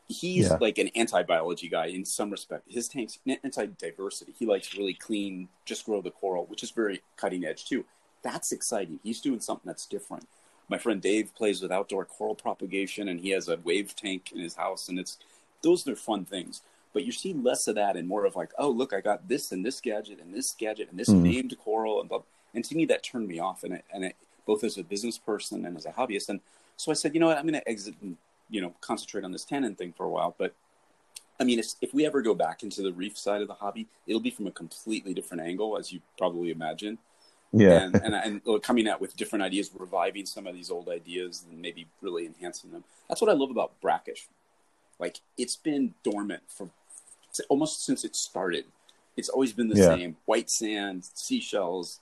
he's 0.10 0.50
yeah. 0.50 0.58
like 0.60 0.78
an 0.80 0.90
anti-biology 0.96 1.70
guy 1.70 1.86
in 1.86 2.04
some 2.04 2.32
respect. 2.32 2.64
His 2.68 2.90
tank's 2.90 3.20
anti-diversity. 3.28 4.34
He 4.38 4.46
likes 4.46 4.76
really 4.76 4.96
clean, 4.96 5.48
just 5.66 5.86
grow 5.86 6.02
the 6.02 6.12
coral, 6.12 6.46
which 6.48 6.64
is 6.64 6.72
very 6.72 7.02
cutting 7.16 7.46
edge 7.46 7.66
too. 7.66 7.86
That's 8.24 8.52
exciting. 8.52 9.00
He's 9.04 9.22
doing 9.22 9.40
something 9.40 9.68
that's 9.68 9.86
different. 9.86 10.28
My 10.68 10.78
friend 10.78 11.02
Dave 11.02 11.34
plays 11.36 11.62
with 11.62 11.72
outdoor 11.72 12.06
coral 12.06 12.36
propagation, 12.36 13.08
and 13.08 13.20
he 13.22 13.30
has 13.30 13.48
a 13.48 13.58
wave 13.64 13.96
tank 13.96 14.32
in 14.34 14.40
his 14.40 14.56
house, 14.56 14.90
and 14.90 15.00
it's 15.00 15.18
those 15.62 15.88
are 15.88 15.96
fun 15.96 16.26
things. 16.26 16.62
But 16.92 17.06
you 17.06 17.12
see 17.12 17.34
less 17.34 17.68
of 17.68 17.76
that 17.76 17.96
and 17.96 18.08
more 18.08 18.26
of 18.26 18.36
like, 18.36 18.52
oh 18.58 18.70
look, 18.70 18.94
I 18.94 19.02
got 19.02 19.28
this 19.28 19.52
and 19.52 19.64
this 19.64 19.80
gadget 19.80 20.20
and 20.20 20.34
this 20.34 20.52
gadget 20.52 20.90
and 20.90 21.00
this 21.00 21.10
mm. 21.10 21.22
named 21.22 21.56
coral 21.64 22.00
and 22.02 22.10
blah. 22.10 22.24
And 22.54 22.66
to 22.66 22.76
me, 22.76 22.86
that 22.86 23.04
turned 23.04 23.28
me 23.28 23.40
off, 23.40 23.64
and 23.64 23.76
it, 23.76 23.86
and 23.94 24.04
it, 24.04 24.16
both 24.48 24.64
as 24.64 24.78
a 24.78 24.84
business 24.84 25.20
person 25.20 25.66
and 25.66 25.78
as 25.78 25.86
a 25.86 25.92
hobbyist. 25.92 26.30
And 26.30 26.40
so 26.78 26.92
I 26.92 26.96
said, 26.96 27.14
you 27.14 27.20
know 27.20 27.28
what, 27.28 27.38
I'm 27.38 27.44
going 27.44 27.54
to 27.54 27.70
exit 27.70 27.94
and 28.02 28.18
you 28.50 28.62
know 28.62 28.74
concentrate 28.82 29.24
on 29.24 29.32
this 29.32 29.46
tannin 29.46 29.76
thing 29.76 29.94
for 29.96 30.06
a 30.06 30.10
while. 30.10 30.36
But 30.38 30.54
I 31.40 31.44
mean, 31.44 31.60
if 31.60 31.94
we 31.94 32.06
ever 32.06 32.22
go 32.22 32.34
back 32.34 32.64
into 32.64 32.82
the 32.82 32.92
reef 32.92 33.18
side 33.18 33.42
of 33.42 33.48
the 33.48 33.54
hobby, 33.54 33.88
it'll 34.06 34.22
be 34.22 34.32
from 34.32 34.48
a 34.48 34.52
completely 34.52 35.14
different 35.14 35.44
angle, 35.44 35.78
as 35.78 35.92
you 35.92 36.02
probably 36.18 36.52
imagine. 36.52 36.98
Yeah, 37.52 37.84
and, 37.84 37.96
and, 37.96 38.14
and 38.14 38.42
oh, 38.46 38.60
coming 38.60 38.88
out 38.88 39.02
with 39.02 39.16
different 39.16 39.44
ideas, 39.44 39.72
reviving 39.74 40.26
some 40.26 40.46
of 40.46 40.54
these 40.54 40.70
old 40.70 40.90
ideas, 40.90 41.46
and 41.50 41.62
maybe 41.62 41.88
really 42.02 42.26
enhancing 42.26 42.72
them. 42.72 42.84
That's 43.08 43.22
what 43.22 43.30
I 43.30 43.34
love 43.34 43.50
about 43.50 43.80
brackish. 43.82 44.28
Like 45.00 45.22
it's 45.38 45.56
been 45.56 45.94
dormant 46.04 46.44
for 46.48 46.70
almost 47.48 47.86
since 47.86 48.04
it 48.04 48.16
started. 48.16 48.66
It's 49.18 49.30
always 49.30 49.54
been 49.54 49.70
the 49.70 49.78
yeah. 49.78 49.96
same: 49.96 50.18
white 50.26 50.50
sand, 50.50 51.06
seashells, 51.14 52.02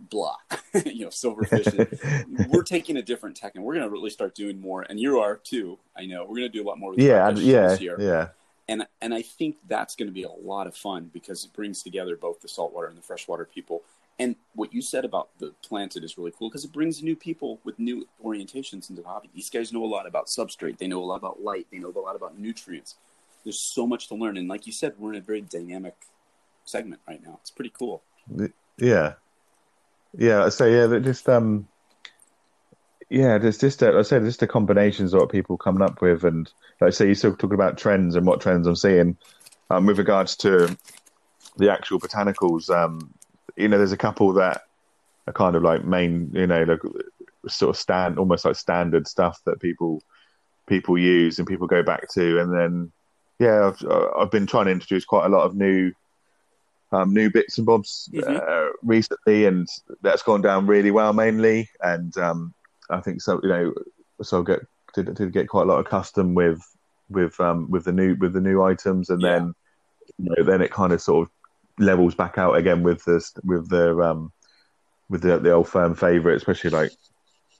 blah, 0.00 0.36
you 0.86 1.04
know, 1.04 1.08
silverfish. 1.08 2.48
we're 2.48 2.62
taking 2.62 2.96
a 2.96 3.02
different 3.02 3.36
tech, 3.36 3.54
and 3.54 3.64
we're 3.64 3.74
going 3.74 3.86
to 3.86 3.90
really 3.90 4.10
start 4.10 4.34
doing 4.34 4.60
more. 4.60 4.82
And 4.82 4.98
you 5.00 5.18
are 5.18 5.36
too. 5.36 5.78
I 5.96 6.06
know 6.06 6.22
we're 6.22 6.36
going 6.36 6.42
to 6.42 6.58
do 6.58 6.62
a 6.62 6.68
lot 6.68 6.78
more. 6.78 6.90
With 6.90 7.00
yeah, 7.00 7.30
yeah, 7.30 7.68
this 7.68 7.80
year. 7.80 7.96
yeah. 7.98 8.28
And 8.68 8.86
and 9.00 9.14
I 9.14 9.22
think 9.22 9.56
that's 9.66 9.96
going 9.96 10.08
to 10.08 10.12
be 10.12 10.24
a 10.24 10.30
lot 10.30 10.66
of 10.66 10.76
fun 10.76 11.10
because 11.12 11.44
it 11.44 11.52
brings 11.52 11.82
together 11.82 12.16
both 12.16 12.40
the 12.40 12.48
saltwater 12.48 12.86
and 12.86 12.98
the 12.98 13.02
freshwater 13.02 13.44
people. 13.44 13.82
And 14.20 14.34
what 14.54 14.74
you 14.74 14.82
said 14.82 15.04
about 15.04 15.28
the 15.38 15.54
planted 15.62 16.02
is 16.02 16.18
really 16.18 16.32
cool 16.36 16.48
because 16.48 16.64
it 16.64 16.72
brings 16.72 17.02
new 17.02 17.14
people 17.14 17.60
with 17.64 17.78
new 17.78 18.08
orientations 18.24 18.90
into 18.90 19.00
the 19.00 19.08
hobby. 19.08 19.30
These 19.32 19.48
guys 19.48 19.72
know 19.72 19.84
a 19.84 19.86
lot 19.86 20.06
about 20.06 20.26
substrate. 20.26 20.78
They 20.78 20.88
know 20.88 21.02
a 21.02 21.06
lot 21.06 21.16
about 21.16 21.40
light. 21.40 21.68
They 21.70 21.78
know 21.78 21.92
a 21.94 21.98
lot 21.98 22.16
about 22.16 22.36
nutrients. 22.36 22.96
There's 23.44 23.60
so 23.60 23.86
much 23.86 24.08
to 24.08 24.16
learn. 24.16 24.36
And 24.36 24.48
like 24.48 24.66
you 24.66 24.72
said, 24.72 24.94
we're 24.98 25.12
in 25.12 25.18
a 25.18 25.22
very 25.22 25.40
dynamic 25.40 25.94
segment 26.64 27.00
right 27.06 27.22
now. 27.24 27.38
It's 27.40 27.52
pretty 27.52 27.70
cool. 27.70 28.02
Yeah, 28.76 29.14
yeah, 30.16 30.48
so 30.48 30.66
yeah, 30.66 30.98
just 31.00 31.28
um, 31.28 31.68
yeah, 33.10 33.38
there's 33.38 33.58
just 33.58 33.82
I 33.82 34.02
said 34.02 34.24
just 34.24 34.40
the 34.40 34.46
combinations 34.46 35.14
of 35.14 35.20
what 35.20 35.30
people 35.30 35.56
coming 35.56 35.82
up 35.82 36.00
with, 36.00 36.24
and 36.24 36.50
like 36.80 36.88
I 36.88 36.90
say, 36.90 37.06
you're 37.06 37.14
still 37.14 37.36
talking 37.36 37.54
about 37.54 37.78
trends 37.78 38.16
and 38.16 38.26
what 38.26 38.40
trends 38.40 38.66
I'm 38.66 38.76
seeing 38.76 39.16
um, 39.70 39.86
with 39.86 39.98
regards 39.98 40.36
to 40.38 40.76
the 41.56 41.72
actual 41.72 42.00
botanicals. 42.00 42.70
Um, 42.70 43.12
you 43.56 43.68
know, 43.68 43.78
there's 43.78 43.92
a 43.92 43.96
couple 43.96 44.32
that 44.34 44.62
are 45.26 45.32
kind 45.32 45.56
of 45.56 45.62
like 45.62 45.84
main, 45.84 46.30
you 46.32 46.46
know, 46.46 46.62
like 46.62 46.80
sort 47.48 47.70
of 47.70 47.80
stand, 47.80 48.18
almost 48.18 48.44
like 48.44 48.56
standard 48.56 49.08
stuff 49.08 49.40
that 49.44 49.60
people 49.60 50.02
people 50.66 50.98
use 50.98 51.38
and 51.38 51.48
people 51.48 51.66
go 51.66 51.82
back 51.82 52.08
to, 52.12 52.40
and 52.40 52.52
then 52.52 52.92
yeah, 53.38 53.68
I've 53.68 53.90
I've 54.18 54.30
been 54.30 54.46
trying 54.46 54.66
to 54.66 54.72
introduce 54.72 55.04
quite 55.04 55.26
a 55.26 55.30
lot 55.30 55.44
of 55.44 55.54
new 55.54 55.92
um, 56.92 57.12
new 57.12 57.30
bits 57.30 57.58
and 57.58 57.66
bobs 57.66 58.08
mm-hmm. 58.12 58.36
uh, 58.36 58.72
recently, 58.82 59.46
and 59.46 59.68
that's 60.02 60.22
gone 60.22 60.42
down 60.42 60.66
really 60.66 60.90
well 60.90 61.12
mainly. 61.12 61.68
And 61.80 62.16
um, 62.18 62.54
I 62.90 63.00
think 63.00 63.20
so. 63.20 63.40
You 63.42 63.48
know, 63.48 63.74
so 64.22 64.40
I 64.40 64.44
get 64.44 64.60
did, 64.94 65.14
did 65.14 65.32
get 65.32 65.48
quite 65.48 65.62
a 65.62 65.66
lot 65.66 65.80
of 65.80 65.86
custom 65.86 66.34
with 66.34 66.60
with 67.08 67.38
um, 67.40 67.70
with 67.70 67.84
the 67.84 67.92
new 67.92 68.14
with 68.16 68.32
the 68.32 68.40
new 68.40 68.62
items, 68.62 69.10
and 69.10 69.20
yeah. 69.20 69.34
then 69.34 69.54
you 70.18 70.34
know, 70.36 70.44
then 70.44 70.62
it 70.62 70.70
kind 70.70 70.92
of 70.92 71.00
sort 71.00 71.28
of 71.28 71.32
levels 71.78 72.14
back 72.14 72.38
out 72.38 72.56
again 72.56 72.82
with 72.82 73.04
this 73.04 73.32
with 73.44 73.68
the 73.68 73.98
um, 74.00 74.32
with 75.08 75.22
the 75.22 75.38
the 75.38 75.52
old 75.52 75.68
firm 75.68 75.94
favorite, 75.94 76.36
especially 76.36 76.70
like 76.70 76.92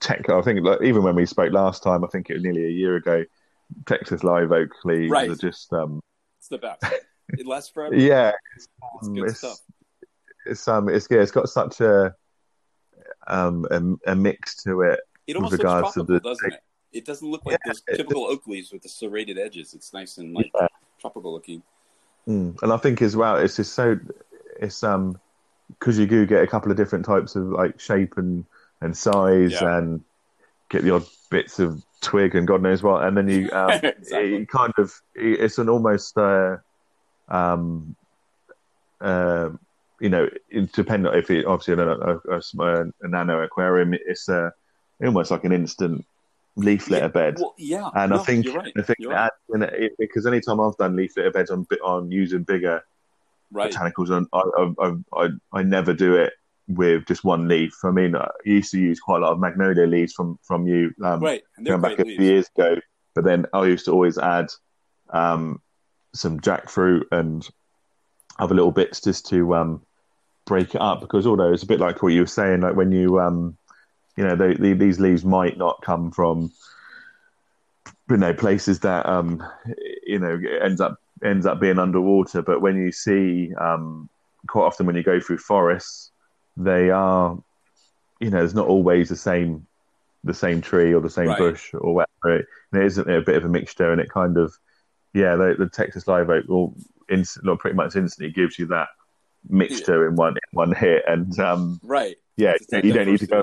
tech. 0.00 0.28
I 0.30 0.40
think 0.42 0.64
like, 0.64 0.82
even 0.82 1.02
when 1.02 1.14
we 1.14 1.26
spoke 1.26 1.52
last 1.52 1.82
time, 1.82 2.04
I 2.04 2.08
think 2.08 2.30
it 2.30 2.34
was 2.34 2.42
nearly 2.42 2.64
a 2.64 2.70
year 2.70 2.96
ago. 2.96 3.24
Texas 3.84 4.24
Live 4.24 4.50
Oak 4.50 4.70
leaves 4.84 5.10
right. 5.10 5.28
are 5.28 5.34
just 5.34 5.72
um, 5.72 6.00
it's 6.38 6.48
the 6.48 6.58
best. 6.58 6.82
It 7.30 7.46
lasts 7.46 7.70
forever. 7.70 7.94
yeah, 7.94 8.32
it's, 8.56 8.68
it's 8.96 9.08
good 9.08 9.28
it's, 9.28 9.38
stuff. 9.38 9.58
It's 10.46 10.68
um, 10.68 10.88
it's 10.88 11.06
yeah, 11.10 11.18
it's 11.18 11.30
got 11.30 11.48
such 11.48 11.80
a 11.80 12.14
um 13.26 13.66
a, 13.70 14.12
a 14.12 14.16
mix 14.16 14.62
to 14.64 14.82
it. 14.82 15.00
It 15.26 15.36
almost 15.36 15.52
looks 15.52 15.62
tropical, 15.62 16.04
the, 16.04 16.20
doesn't 16.20 16.52
it? 16.52 16.60
It 16.92 17.04
doesn't 17.04 17.28
look 17.28 17.44
like 17.44 17.58
yeah, 17.64 17.72
those 17.72 17.82
typical 17.82 18.24
oak 18.24 18.46
leaves 18.46 18.72
with 18.72 18.82
the 18.82 18.88
serrated 18.88 19.38
edges. 19.38 19.74
It's 19.74 19.92
nice 19.92 20.16
and 20.16 20.34
like 20.34 20.50
yeah. 20.54 20.68
tropical 21.00 21.32
looking. 21.32 21.62
Mm. 22.26 22.62
And 22.62 22.72
I 22.72 22.76
think 22.78 23.02
as 23.02 23.14
well, 23.14 23.36
it's 23.36 23.56
just 23.56 23.74
so 23.74 23.98
it's 24.58 24.82
um 24.82 25.20
because 25.68 25.98
you 25.98 26.06
do 26.06 26.24
get 26.24 26.42
a 26.42 26.46
couple 26.46 26.70
of 26.70 26.76
different 26.76 27.04
types 27.04 27.36
of 27.36 27.44
like 27.48 27.78
shape 27.78 28.16
and 28.16 28.44
and 28.80 28.96
size 28.96 29.52
yeah. 29.52 29.78
and 29.78 30.02
get 30.70 30.82
the 30.82 30.94
odd 30.94 31.04
bits 31.30 31.58
of 31.58 31.82
twig 32.00 32.34
and 32.34 32.46
God 32.46 32.62
knows 32.62 32.82
what, 32.82 33.04
and 33.04 33.16
then 33.16 33.28
you 33.28 33.50
um, 33.52 33.70
exactly. 33.70 34.34
it 34.36 34.48
kind 34.48 34.72
of 34.78 34.92
it's 35.14 35.58
an 35.58 35.68
almost 35.68 36.16
uh, 36.16 36.56
um 37.28 37.94
uh, 39.00 39.50
you 40.00 40.08
know 40.08 40.28
depending 40.72 41.12
if 41.14 41.30
it 41.30 41.46
obviously 41.46 41.74
a, 41.74 41.88
a, 41.88 42.20
a, 42.30 42.40
a 43.02 43.08
nano 43.08 43.42
aquarium, 43.42 43.94
it's 43.94 44.28
a 44.28 44.52
almost 45.02 45.30
like 45.30 45.44
an 45.44 45.52
instant 45.52 46.04
leaf 46.56 46.90
litter 46.90 47.04
yeah, 47.04 47.08
bed. 47.08 47.36
Well, 47.38 47.54
yeah, 47.56 47.90
and 47.94 48.10
no, 48.10 48.18
I 48.18 48.24
think 48.24 48.46
right. 48.54 48.72
I 48.76 48.82
think 48.82 48.98
that, 49.08 49.32
right. 49.48 49.72
it, 49.72 49.92
because 49.98 50.26
anytime 50.26 50.60
I've 50.60 50.76
done 50.76 50.96
leaf 50.96 51.16
litter 51.16 51.30
beds 51.30 51.50
on 51.50 51.66
on 51.82 52.10
using 52.10 52.42
bigger 52.42 52.82
right. 53.52 53.72
botanicals, 53.72 54.10
and 54.10 54.26
I, 54.32 54.72
I, 54.82 55.24
I 55.24 55.28
I 55.52 55.62
never 55.62 55.92
do 55.92 56.16
it 56.16 56.32
with 56.68 57.06
just 57.06 57.24
one 57.24 57.48
leaf. 57.48 57.72
I 57.84 57.90
mean, 57.90 58.14
I 58.14 58.28
used 58.44 58.70
to 58.72 58.80
use 58.80 59.00
quite 59.00 59.18
a 59.18 59.24
lot 59.24 59.32
of 59.32 59.40
magnolia 59.40 59.86
leaves 59.86 60.12
from 60.12 60.38
from 60.42 60.66
you 60.66 60.92
um, 61.02 61.20
right. 61.20 61.42
going 61.62 61.80
back 61.80 61.98
a 61.98 62.04
few 62.04 62.16
years 62.16 62.48
ago, 62.56 62.76
but 63.14 63.24
then 63.24 63.46
I 63.52 63.64
used 63.66 63.84
to 63.86 63.92
always 63.92 64.18
add 64.18 64.48
um, 65.10 65.60
some 66.12 66.40
jackfruit 66.40 67.04
and 67.12 67.46
other 68.38 68.54
little 68.54 68.72
bits 68.72 69.00
just 69.00 69.26
to 69.28 69.54
um, 69.54 69.82
break 70.46 70.74
it 70.74 70.80
up 70.80 71.00
because 71.00 71.26
although 71.26 71.52
it's 71.52 71.62
a 71.62 71.66
bit 71.66 71.80
like 71.80 72.02
what 72.02 72.12
you 72.12 72.20
were 72.20 72.26
saying, 72.26 72.60
like 72.60 72.76
when 72.76 72.92
you 72.92 73.20
um, 73.20 73.56
you 74.18 74.24
know, 74.24 74.34
they, 74.34 74.54
they, 74.54 74.72
these 74.72 74.98
leaves 74.98 75.24
might 75.24 75.56
not 75.56 75.80
come 75.80 76.10
from, 76.10 76.50
you 78.10 78.16
know, 78.16 78.34
places 78.34 78.80
that, 78.80 79.06
um, 79.06 79.40
you 80.04 80.18
know, 80.18 80.40
ends 80.60 80.80
up 80.80 80.98
ends 81.22 81.46
up 81.46 81.60
being 81.60 81.78
underwater. 81.78 82.42
But 82.42 82.60
when 82.60 82.76
you 82.76 82.90
see, 82.90 83.54
um, 83.54 84.08
quite 84.48 84.64
often 84.64 84.86
when 84.86 84.96
you 84.96 85.04
go 85.04 85.20
through 85.20 85.38
forests, 85.38 86.10
they 86.56 86.90
are, 86.90 87.38
you 88.18 88.30
know, 88.30 88.38
there's 88.38 88.56
not 88.56 88.66
always 88.66 89.08
the 89.08 89.14
same 89.14 89.68
the 90.24 90.34
same 90.34 90.60
tree 90.60 90.92
or 90.92 91.00
the 91.00 91.08
same 91.08 91.28
right. 91.28 91.38
bush 91.38 91.72
or 91.74 91.94
whatever. 91.94 92.40
It 92.40 92.46
isn't 92.72 93.08
a 93.08 93.20
bit 93.20 93.36
of 93.36 93.44
a 93.44 93.48
mixture, 93.48 93.92
and 93.92 94.00
it 94.00 94.10
kind 94.10 94.36
of, 94.36 94.52
yeah, 95.14 95.36
the, 95.36 95.56
the 95.58 95.68
Texas 95.68 96.06
live 96.06 96.30
oak 96.30 96.46
will 96.48 96.74
inst- 97.08 97.38
pretty 97.58 97.76
much 97.76 97.96
instantly 97.96 98.32
gives 98.32 98.58
you 98.58 98.66
that 98.66 98.88
mixture 99.48 100.02
yeah. 100.02 100.08
in 100.08 100.16
one 100.16 100.32
in 100.32 100.56
one 100.56 100.74
hit, 100.74 101.04
and 101.06 101.38
um, 101.38 101.80
right, 101.82 102.16
yeah, 102.36 102.54
you 102.82 102.92
don't 102.92 103.06
need 103.06 103.20
to 103.20 103.26
go 103.26 103.42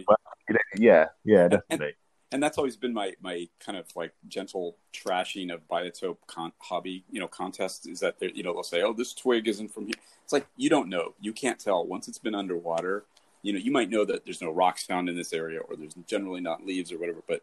yeah, 0.77 1.07
yeah, 1.23 1.47
definitely. 1.47 1.87
And, 1.87 1.95
and, 2.31 2.43
that's 2.43 2.57
always 2.57 2.75
been 2.75 2.93
my 2.93 3.13
my 3.21 3.47
kind 3.59 3.77
of 3.77 3.85
like 3.95 4.13
gentle 4.27 4.77
trashing 4.93 5.53
of 5.53 5.67
biotope 5.67 6.17
con- 6.27 6.53
hobby, 6.59 7.03
you 7.11 7.19
know, 7.19 7.27
contests 7.27 7.85
is 7.87 7.99
that 8.01 8.15
you 8.21 8.43
know 8.43 8.53
they'll 8.53 8.63
say, 8.63 8.81
"Oh, 8.81 8.93
this 8.93 9.13
twig 9.13 9.47
isn't 9.47 9.73
from 9.73 9.85
here." 9.85 9.95
It's 10.23 10.33
like 10.33 10.47
you 10.57 10.69
don't 10.69 10.89
know, 10.89 11.13
you 11.19 11.33
can't 11.33 11.59
tell. 11.59 11.85
Once 11.85 12.07
it's 12.07 12.17
been 12.17 12.35
underwater, 12.35 13.05
you 13.41 13.53
know, 13.53 13.59
you 13.59 13.71
might 13.71 13.89
know 13.89 14.05
that 14.05 14.25
there's 14.25 14.41
no 14.41 14.51
rocks 14.51 14.83
found 14.85 15.09
in 15.09 15.15
this 15.15 15.33
area, 15.33 15.59
or 15.59 15.75
there's 15.75 15.95
generally 16.07 16.41
not 16.41 16.65
leaves 16.65 16.91
or 16.91 16.97
whatever. 16.97 17.21
But 17.27 17.41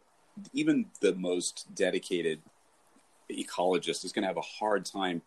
even 0.53 0.85
the 1.01 1.13
most 1.15 1.73
dedicated 1.75 2.41
ecologist 3.33 4.05
is 4.05 4.11
going 4.11 4.23
to 4.23 4.27
have 4.27 4.37
a 4.37 4.41
hard 4.41 4.85
time 4.85 5.21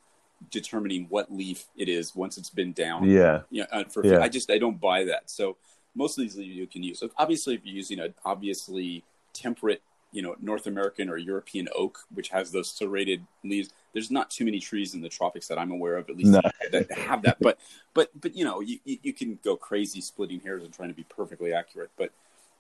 determining 0.51 1.07
what 1.09 1.33
leaf 1.33 1.67
it 1.77 1.89
is 1.89 2.15
once 2.15 2.39
it's 2.39 2.51
been 2.51 2.73
down. 2.73 3.09
Yeah. 3.09 3.43
Yeah. 3.51 3.65
Uh, 3.73 3.79
you 3.79 3.85
know, 3.85 3.89
for, 3.91 4.07
yeah. 4.07 4.21
I 4.21 4.29
just 4.29 4.51
I 4.51 4.59
don't 4.59 4.81
buy 4.81 5.05
that. 5.05 5.31
So 5.31 5.57
most 5.95 6.19
of 6.19 6.23
these 6.23 6.37
leaves 6.37 6.57
you 6.57 6.67
can 6.67 6.83
use. 6.83 6.99
So 6.99 7.11
obviously, 7.17 7.55
if 7.55 7.65
you're 7.65 7.75
using 7.75 8.01
an 8.01 8.15
obviously 8.25 9.03
temperate, 9.33 9.83
you 10.13 10.23
know, 10.23 10.37
North 10.41 10.67
American 10.67 11.09
or 11.09 11.17
European 11.17 11.69
oak, 11.75 11.99
which 12.15 12.29
has 12.29 12.53
those 12.53 12.71
serrated 12.71 13.25
leaves, 13.45 13.71
there's 13.93 14.11
not 14.11 14.31
too 14.31 14.45
many 14.45 14.61
trees 14.61 14.95
in 14.95 15.01
the 15.01 15.09
tropics 15.09 15.49
that 15.49 15.59
I'm 15.59 15.71
aware 15.71 15.97
of, 15.97 16.09
at 16.09 16.17
least 16.17 16.31
no. 16.31 16.41
that 16.71 16.91
have 16.93 17.23
that. 17.23 17.39
But 17.41 17.59
but 17.95 18.11
but 18.21 18.37
you 18.37 18.45
know, 18.45 18.61
you 18.61 18.79
you 18.85 19.13
can 19.13 19.39
go 19.43 19.57
crazy 19.57 20.01
splitting 20.01 20.41
hairs 20.41 20.65
and 20.65 20.73
trying 20.73 20.91
to 20.91 20.95
be 20.95 21.05
perfectly 21.05 21.53
accurate. 21.53 21.91
But 21.97 22.13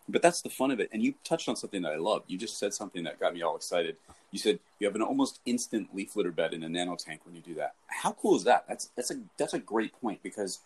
but 0.08 0.22
that's 0.22 0.42
the 0.42 0.50
fun 0.50 0.70
of 0.70 0.80
it. 0.80 0.88
And 0.92 1.02
you 1.02 1.14
touched 1.24 1.48
on 1.48 1.56
something 1.56 1.82
that 1.82 1.92
I 1.92 1.96
love. 1.96 2.22
You 2.26 2.38
just 2.38 2.58
said 2.58 2.72
something 2.72 3.04
that 3.04 3.18
got 3.18 3.34
me 3.34 3.42
all 3.42 3.56
excited. 3.56 3.96
You 4.30 4.38
said 4.38 4.58
you 4.78 4.86
have 4.86 4.94
an 4.94 5.02
almost 5.02 5.40
instant 5.46 5.94
leaf 5.94 6.16
litter 6.16 6.30
bed 6.30 6.54
in 6.54 6.62
a 6.62 6.68
nano 6.68 6.96
tank 6.96 7.20
when 7.24 7.34
you 7.34 7.40
do 7.40 7.54
that. 7.54 7.74
How 7.88 8.12
cool 8.12 8.36
is 8.36 8.44
that? 8.44 8.64
That's 8.68 8.90
that's 8.96 9.10
a 9.10 9.16
that's 9.36 9.54
a 9.54 9.58
great 9.58 9.98
point 10.00 10.22
because 10.22 10.60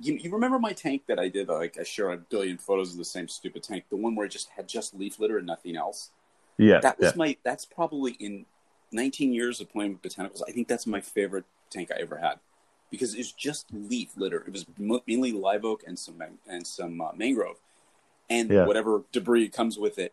you, 0.00 0.14
you 0.14 0.30
remember 0.30 0.58
my 0.58 0.72
tank 0.72 1.02
that 1.06 1.18
I 1.18 1.28
did? 1.28 1.48
Like 1.48 1.78
I 1.78 1.84
share 1.84 2.10
a 2.10 2.16
billion 2.16 2.58
photos 2.58 2.92
of 2.92 2.98
the 2.98 3.04
same 3.04 3.28
stupid 3.28 3.62
tank, 3.62 3.84
the 3.90 3.96
one 3.96 4.14
where 4.14 4.26
it 4.26 4.32
just 4.32 4.50
had 4.50 4.68
just 4.68 4.94
leaf 4.94 5.18
litter 5.18 5.38
and 5.38 5.46
nothing 5.46 5.76
else. 5.76 6.10
Yeah, 6.58 6.80
that 6.80 6.98
was 6.98 7.12
yeah. 7.12 7.16
my. 7.16 7.36
That's 7.42 7.64
probably 7.64 8.12
in 8.12 8.46
19 8.92 9.32
years 9.32 9.60
of 9.60 9.70
playing 9.70 9.92
with 9.92 10.02
botanicals. 10.02 10.42
I 10.48 10.52
think 10.52 10.68
that's 10.68 10.86
my 10.86 11.00
favorite 11.00 11.44
tank 11.70 11.90
I 11.90 12.00
ever 12.00 12.18
had 12.18 12.38
because 12.90 13.14
it's 13.14 13.32
just 13.32 13.66
leaf 13.72 14.10
litter. 14.16 14.44
It 14.46 14.52
was 14.52 14.66
mainly 15.06 15.32
live 15.32 15.64
oak 15.64 15.82
and 15.86 15.98
some 15.98 16.22
and 16.48 16.66
some 16.66 17.00
uh, 17.00 17.12
mangrove, 17.14 17.58
and 18.30 18.50
yeah. 18.50 18.66
whatever 18.66 19.02
debris 19.12 19.48
comes 19.48 19.78
with 19.78 19.98
it. 19.98 20.12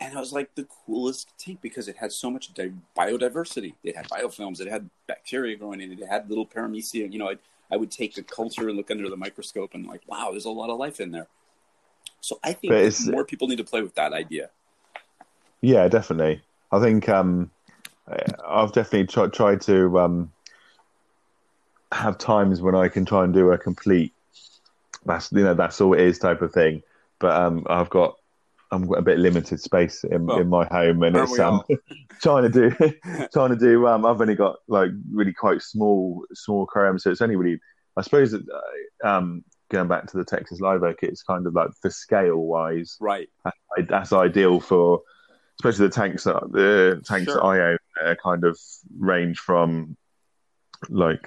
And 0.00 0.16
I 0.16 0.20
was 0.20 0.32
like 0.32 0.54
the 0.54 0.66
coolest 0.86 1.36
tank 1.38 1.58
because 1.60 1.88
it 1.88 1.96
had 1.96 2.12
so 2.12 2.30
much 2.30 2.54
di- 2.54 2.72
biodiversity. 2.96 3.74
It 3.82 3.96
had 3.96 4.08
biofilms. 4.08 4.60
It 4.60 4.68
had 4.68 4.88
bacteria 5.08 5.56
growing 5.56 5.80
in 5.80 5.92
it. 5.92 6.00
It 6.00 6.08
had 6.08 6.28
little 6.28 6.46
paramecia. 6.46 7.12
You 7.12 7.18
know, 7.18 7.28
it, 7.28 7.40
I 7.70 7.76
would 7.76 7.90
take 7.90 8.16
a 8.16 8.22
culture 8.22 8.68
and 8.68 8.76
look 8.76 8.90
under 8.92 9.08
the 9.10 9.16
microscope 9.16 9.74
and 9.74 9.86
like, 9.86 10.02
wow, 10.06 10.30
there's 10.30 10.44
a 10.44 10.50
lot 10.50 10.70
of 10.70 10.78
life 10.78 11.00
in 11.00 11.10
there. 11.10 11.26
So 12.20 12.38
I 12.44 12.52
think 12.52 12.72
more 13.06 13.24
people 13.24 13.48
need 13.48 13.56
to 13.56 13.64
play 13.64 13.82
with 13.82 13.94
that 13.96 14.12
idea. 14.12 14.50
Yeah, 15.60 15.88
definitely. 15.88 16.42
I 16.70 16.80
think 16.80 17.08
um, 17.08 17.50
I've 18.46 18.72
definitely 18.72 19.08
tried 19.08 19.32
try 19.32 19.56
to 19.56 19.98
um, 19.98 20.32
have 21.90 22.18
times 22.18 22.60
when 22.60 22.76
I 22.76 22.88
can 22.88 23.04
try 23.04 23.24
and 23.24 23.34
do 23.34 23.50
a 23.50 23.58
complete 23.58 24.12
that's 25.08 25.32
you 25.32 25.42
know 25.42 25.54
that's 25.54 25.80
all 25.80 25.94
it 25.94 26.00
is 26.00 26.18
type 26.18 26.42
of 26.42 26.52
thing. 26.52 26.82
But 27.20 27.36
um, 27.36 27.66
I've 27.68 27.90
got 27.90 28.16
I'm 28.70 28.92
a 28.92 29.02
bit 29.02 29.18
limited 29.18 29.60
space 29.60 30.04
in, 30.04 30.26
well, 30.26 30.38
in 30.38 30.48
my 30.48 30.66
home, 30.66 31.02
and 31.02 31.16
it's 31.16 31.38
um, 31.38 31.62
trying 32.20 32.50
to 32.50 32.70
do 32.70 32.92
trying 33.32 33.50
to 33.50 33.56
do. 33.56 33.86
Um, 33.86 34.04
I've 34.04 34.20
only 34.20 34.34
got 34.34 34.56
like 34.68 34.90
really 35.10 35.32
quite 35.32 35.62
small 35.62 36.24
small 36.34 36.64
aquarium, 36.64 36.98
so 36.98 37.10
it's 37.10 37.22
only 37.22 37.36
really. 37.36 37.60
I 37.96 38.02
suppose 38.02 38.30
that 38.30 38.44
uh, 38.48 39.08
um, 39.08 39.44
going 39.70 39.88
back 39.88 40.06
to 40.06 40.16
the 40.16 40.24
Texas 40.24 40.60
Live 40.60 40.82
Oak, 40.82 40.98
it's 41.02 41.22
kind 41.22 41.46
of 41.46 41.54
like 41.54 41.70
the 41.82 41.90
scale 41.90 42.36
wise, 42.36 42.96
right? 43.00 43.28
That's, 43.44 43.88
that's 43.88 44.12
ideal 44.12 44.60
for, 44.60 45.02
especially 45.58 45.88
the 45.88 45.94
tanks 45.94 46.24
that 46.24 46.52
the 46.52 47.02
tanks 47.04 47.24
sure. 47.24 47.36
that 47.36 47.42
I 47.42 47.60
own 47.70 47.78
uh, 48.04 48.14
kind 48.22 48.44
of 48.44 48.58
range 48.98 49.38
from 49.38 49.96
like 50.88 51.26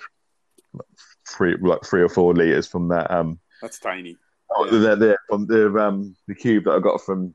three 1.27 1.58
like 1.60 1.84
three 1.84 2.04
or 2.04 2.10
four 2.10 2.34
liters 2.34 2.67
from 2.67 2.89
that. 2.89 3.10
Um, 3.12 3.39
that's 3.62 3.80
tiny. 3.80 4.15
Oh, 4.56 4.66
the, 4.66 4.96
the, 4.96 5.18
from 5.28 5.48
the 5.48 5.68
um 5.78 6.16
the 6.28 6.36
cube 6.36 6.66
that 6.66 6.72
I 6.72 6.80
got 6.80 7.02
from 7.02 7.34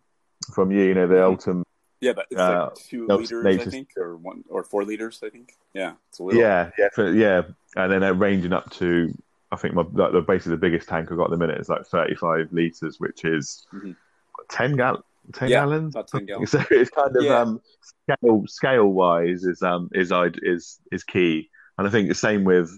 from 0.55 0.71
you, 0.71 0.85
you 0.85 0.95
know, 0.95 1.07
the 1.07 1.15
mm-hmm. 1.15 1.33
ultimate. 1.33 1.67
Yeah, 2.01 2.13
but 2.13 2.27
it's 2.31 2.39
uh, 2.39 2.67
like 2.67 2.75
two 2.75 3.07
liters. 3.07 3.47
I 3.47 3.71
think, 3.71 3.89
or 3.97 4.17
one 4.17 4.45
or 4.49 4.63
four 4.63 4.85
liters, 4.85 5.21
I 5.25 5.31
think. 5.31 5.53
Yeah, 5.73 5.95
it's 6.11 6.19
a 6.19 6.25
little. 6.25 6.41
Yeah, 6.41 6.71
yeah, 6.79 6.89
for, 6.95 7.11
yeah, 7.11 7.43
and 7.75 7.91
then 7.91 8.03
uh, 8.03 8.13
ranging 8.13 8.53
up 8.53 8.71
to, 8.73 9.13
I 9.51 9.57
think 9.57 9.75
my 9.75 9.83
like, 9.93 10.13
the 10.13 10.21
basically 10.21 10.53
the 10.53 10.59
biggest 10.59 10.89
tank 10.89 11.11
I 11.11 11.17
got 11.17 11.25
at 11.25 11.31
the 11.31 11.39
minute 11.39 11.59
is 11.59 11.69
like 11.69 11.87
thirty-five 11.87 12.53
liters, 12.53 13.01
which 13.01 13.25
is 13.25 13.67
mm-hmm. 13.73 13.93
ten 14.51 14.77
gal. 14.77 15.05
10 15.33 15.49
yeah, 15.49 15.57
gallons. 15.57 15.95
About 15.97 16.07
10 16.07 16.27
gallons. 16.27 16.51
So 16.53 16.63
it's 16.71 16.91
kind 16.91 17.17
of 17.17 17.25
yeah. 17.25 17.41
um, 17.41 17.61
scale 17.81 18.45
scale 18.47 18.87
wise 18.87 19.45
is 19.45 19.61
um 19.63 19.91
is 19.93 20.13
is 20.43 20.79
is 20.93 21.03
key, 21.03 21.51
and 21.79 21.89
I 21.89 21.91
think 21.91 22.09
the 22.09 22.15
same 22.15 22.45
with 22.45 22.71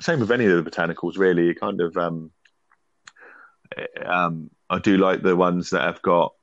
same 0.00 0.20
with 0.20 0.30
any 0.30 0.46
of 0.46 0.64
the 0.64 0.70
botanicals 0.70 1.18
really. 1.18 1.46
You 1.46 1.54
kind 1.54 1.80
of 1.80 1.96
um 1.96 2.30
um, 4.04 4.50
I 4.70 4.78
do 4.78 4.96
like 4.96 5.22
the 5.22 5.36
ones 5.36 5.70
that 5.70 5.82
have 5.82 6.02
got, 6.02 6.34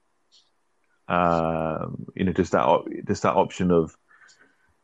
um, 1.08 2.08
you 2.16 2.26
know, 2.26 2.34
just 2.34 2.52
that 2.54 2.68
just 3.08 3.24
that 3.24 3.36
option 3.36 3.72
of 3.72 3.96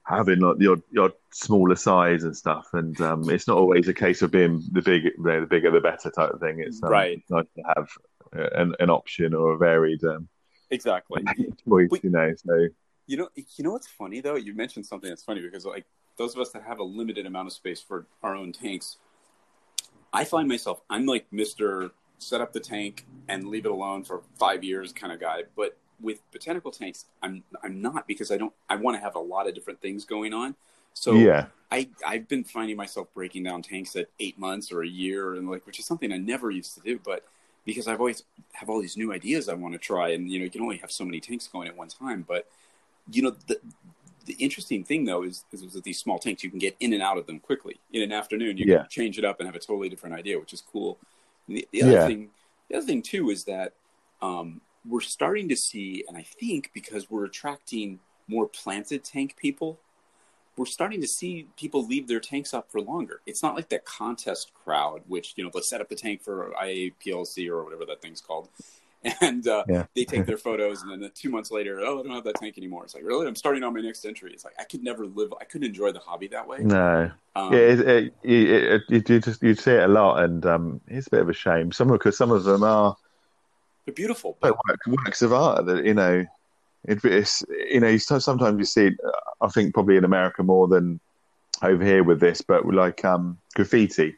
having 0.03 0.39
like 0.39 0.57
the 0.57 0.81
odd 0.99 1.13
smaller 1.31 1.75
size 1.75 2.23
and 2.23 2.35
stuff, 2.35 2.67
and 2.73 2.99
um, 3.01 3.29
it's 3.29 3.47
not 3.47 3.57
always 3.57 3.87
a 3.87 3.93
case 3.93 4.21
of 4.21 4.31
being 4.31 4.63
the 4.71 4.81
big, 4.81 5.03
the 5.17 5.47
bigger 5.49 5.71
the 5.71 5.79
better 5.79 6.11
type 6.11 6.31
of 6.31 6.39
thing. 6.39 6.59
It's 6.59 6.81
um, 6.83 6.89
right. 6.89 7.23
nice 7.29 7.45
to 7.55 7.63
have 7.75 7.89
an, 8.33 8.75
an 8.79 8.89
option 8.89 9.33
or 9.33 9.53
a 9.53 9.57
varied 9.57 10.03
um, 10.03 10.27
exactly 10.69 11.23
choice, 11.67 11.89
but, 11.89 12.03
you 12.03 12.09
know. 12.09 12.33
So 12.35 12.67
you 13.07 13.17
know, 13.17 13.29
you 13.35 13.63
know 13.63 13.71
what's 13.71 13.87
funny 13.87 14.21
though? 14.21 14.35
You 14.35 14.53
mentioned 14.53 14.85
something 14.85 15.09
that's 15.09 15.23
funny 15.23 15.41
because 15.41 15.65
like 15.65 15.85
those 16.17 16.35
of 16.35 16.41
us 16.41 16.49
that 16.51 16.63
have 16.63 16.79
a 16.79 16.83
limited 16.83 17.25
amount 17.25 17.47
of 17.47 17.53
space 17.53 17.81
for 17.81 18.05
our 18.21 18.35
own 18.35 18.51
tanks, 18.53 18.97
I 20.13 20.23
find 20.23 20.47
myself 20.47 20.81
I'm 20.89 21.05
like 21.05 21.25
Mister 21.31 21.91
set 22.21 22.39
up 22.39 22.53
the 22.53 22.60
tank 22.60 23.05
and 23.27 23.47
leave 23.47 23.65
it 23.65 23.71
alone 23.71 24.03
for 24.03 24.21
five 24.38 24.63
years 24.63 24.93
kind 24.93 25.12
of 25.12 25.19
guy, 25.19 25.43
but 25.55 25.77
with 25.99 26.19
botanical 26.31 26.71
tanks, 26.71 27.05
I'm 27.21 27.43
I'm 27.63 27.81
not 27.81 28.07
because 28.07 28.31
I 28.31 28.38
don't 28.38 28.53
I 28.69 28.75
want 28.75 28.97
to 28.97 29.01
have 29.01 29.15
a 29.15 29.19
lot 29.19 29.47
of 29.47 29.53
different 29.53 29.81
things 29.81 30.05
going 30.05 30.34
on. 30.34 30.55
So 30.93 31.13
yeah, 31.13 31.47
I 31.71 31.89
I've 32.05 32.27
been 32.27 32.43
finding 32.43 32.77
myself 32.77 33.07
breaking 33.13 33.43
down 33.43 33.62
tanks 33.62 33.95
at 33.95 34.07
eight 34.19 34.38
months 34.39 34.71
or 34.71 34.81
a 34.81 34.88
year, 34.88 35.36
and 35.36 35.49
like 35.49 35.65
which 35.65 35.79
is 35.79 35.86
something 35.86 36.12
I 36.12 36.17
never 36.17 36.51
used 36.51 36.75
to 36.75 36.81
do, 36.81 36.99
but 37.03 37.25
because 37.65 37.88
I've 37.88 37.99
always 37.99 38.23
have 38.53 38.69
all 38.69 38.81
these 38.81 38.97
new 38.97 39.13
ideas 39.13 39.47
I 39.47 39.53
want 39.53 39.73
to 39.73 39.79
try, 39.79 40.10
and 40.10 40.29
you 40.29 40.39
know 40.39 40.45
you 40.45 40.51
can 40.51 40.62
only 40.62 40.77
have 40.77 40.91
so 40.91 41.05
many 41.05 41.19
tanks 41.19 41.47
going 41.47 41.67
at 41.67 41.77
one 41.77 41.88
time. 41.88 42.25
But 42.27 42.47
you 43.12 43.21
know 43.21 43.36
the 43.47 43.60
the 44.25 44.34
interesting 44.34 44.84
thing 44.84 45.05
though 45.05 45.23
is, 45.23 45.45
is 45.51 45.73
with 45.73 45.84
these 45.84 45.97
small 45.97 46.19
tanks 46.19 46.43
you 46.43 46.49
can 46.49 46.60
get 46.60 46.75
in 46.79 46.93
and 46.93 47.01
out 47.01 47.17
of 47.17 47.25
them 47.25 47.39
quickly 47.39 47.79
in 47.91 48.01
an 48.01 48.12
afternoon. 48.12 48.57
You 48.57 48.65
yeah. 48.67 48.77
can 48.79 48.89
change 48.89 49.17
it 49.17 49.25
up 49.25 49.39
and 49.39 49.47
have 49.47 49.55
a 49.55 49.60
totally 49.60 49.89
different 49.89 50.15
idea, 50.15 50.39
which 50.39 50.53
is 50.53 50.62
cool. 50.62 50.97
The, 51.47 51.67
the, 51.71 51.84
other 51.84 51.91
yeah. 51.91 52.08
thing, 52.08 52.30
the 52.69 52.77
other 52.77 52.86
thing 52.86 53.01
too 53.01 53.30
is 53.30 53.45
that 53.45 53.73
um, 54.21 54.62
we're 54.88 55.01
starting 55.01 55.49
to 55.49 55.56
see, 55.56 56.04
and 56.08 56.17
I 56.17 56.23
think 56.23 56.71
because 56.73 57.10
we're 57.10 57.25
attracting 57.25 57.99
more 58.27 58.47
planted 58.47 59.04
tank 59.04 59.36
people, 59.38 59.80
we're 60.58 60.65
starting 60.65 61.01
to 61.01 61.08
see 61.08 61.47
people 61.58 61.86
leave 61.86 62.08
their 62.08 62.19
tanks 62.19 62.54
up 62.54 62.71
for 62.71 62.82
longer. 62.82 63.21
It's 63.25 63.41
not 63.41 63.56
like 63.56 63.69
that 63.69 63.86
contest 63.86 64.51
crowd, 64.54 65.01
which 65.08 65.34
you 65.36 65.43
know, 65.43 65.51
let's 65.54 65.69
set 65.69 65.82
up 65.82 65.89
the 65.89 65.95
tank 65.95 66.21
for 66.21 66.54
IA 66.62 66.91
PLC 67.04 67.49
or 67.49 67.63
whatever 67.63 67.86
that 67.86 68.01
thing's 68.01 68.21
called, 68.21 68.49
and 69.21 69.47
uh, 69.47 69.63
yeah. 69.67 69.85
they 69.95 70.05
take 70.05 70.25
their 70.27 70.37
photos, 70.37 70.83
and 70.83 71.01
then 71.01 71.11
two 71.15 71.29
months 71.29 71.51
later, 71.51 71.79
oh, 71.81 71.99
I 71.99 72.03
don't 72.03 72.11
have 72.11 72.23
that 72.25 72.35
tank 72.35 72.57
anymore. 72.57 72.83
It's 72.83 72.93
like, 72.93 73.03
really? 73.03 73.27
I'm 73.27 73.35
starting 73.35 73.63
on 73.63 73.73
my 73.73 73.81
next 73.81 74.05
entry. 74.05 74.31
It's 74.33 74.45
like 74.45 74.53
I 74.59 74.63
could 74.63 74.83
never 74.83 75.05
live. 75.05 75.33
I 75.39 75.45
couldn't 75.45 75.67
enjoy 75.67 75.91
the 75.91 75.99
hobby 75.99 76.27
that 76.27 76.47
way. 76.47 76.59
No, 76.59 77.11
Um, 77.35 77.53
yeah, 77.53 77.59
it, 77.59 77.79
it, 77.79 78.13
it, 78.23 78.81
it, 78.89 79.09
you 79.09 79.19
just 79.19 79.41
you 79.41 79.55
see 79.55 79.71
it 79.71 79.83
a 79.83 79.87
lot, 79.87 80.23
and 80.23 80.45
um, 80.45 80.81
it's 80.87 81.07
a 81.07 81.11
bit 81.11 81.21
of 81.21 81.29
a 81.29 81.33
shame. 81.33 81.71
Some 81.71 81.87
because 81.87 82.17
some 82.17 82.31
of 82.31 82.43
them 82.43 82.63
are 82.63 82.95
they're 83.85 83.93
beautiful. 83.93 84.37
like 84.41 84.53
work, 84.67 84.79
works 85.05 85.21
of 85.21 85.33
art 85.33 85.65
that 85.65 85.85
you 85.85 85.93
know. 85.93 86.25
It, 86.83 87.05
it's 87.05 87.43
you 87.69 87.79
know 87.79 87.95
sometimes 87.97 88.57
you 88.57 88.65
see 88.65 88.97
I 89.39 89.47
think 89.49 89.75
probably 89.75 89.97
in 89.97 90.03
America 90.03 90.41
more 90.41 90.67
than 90.67 90.99
over 91.61 91.83
here 91.83 92.03
with 92.03 92.19
this, 92.19 92.41
but 92.41 92.65
like 92.65 93.05
um, 93.05 93.37
graffiti. 93.53 94.15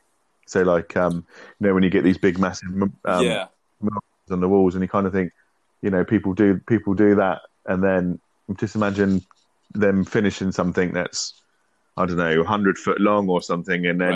So 0.48 0.62
like 0.62 0.96
um, 0.96 1.26
you 1.60 1.68
know 1.68 1.74
when 1.74 1.84
you 1.84 1.90
get 1.90 2.04
these 2.04 2.18
big 2.18 2.40
massive 2.40 2.70
um, 2.72 3.26
yeah, 3.26 3.48
on 4.32 4.40
the 4.42 4.48
walls, 4.50 4.76
and 4.76 4.82
you 4.82 4.88
kind 4.88 5.06
of 5.08 5.14
think, 5.14 5.32
you 5.82 5.90
know, 5.90 6.04
people 6.04 6.34
do 6.34 6.60
people 6.68 6.94
do 6.94 7.16
that, 7.16 7.42
and 7.66 7.84
then 7.84 8.20
just 8.58 8.76
imagine 8.76 9.22
them 9.74 10.04
finishing 10.06 10.52
something 10.52 10.92
that's 10.94 11.34
I 11.98 12.06
don't 12.06 12.18
know, 12.18 12.44
hundred 12.44 12.78
foot 12.78 13.00
long 13.00 13.30
or 13.30 13.42
something, 13.42 13.86
and 13.86 14.00
then 14.02 14.10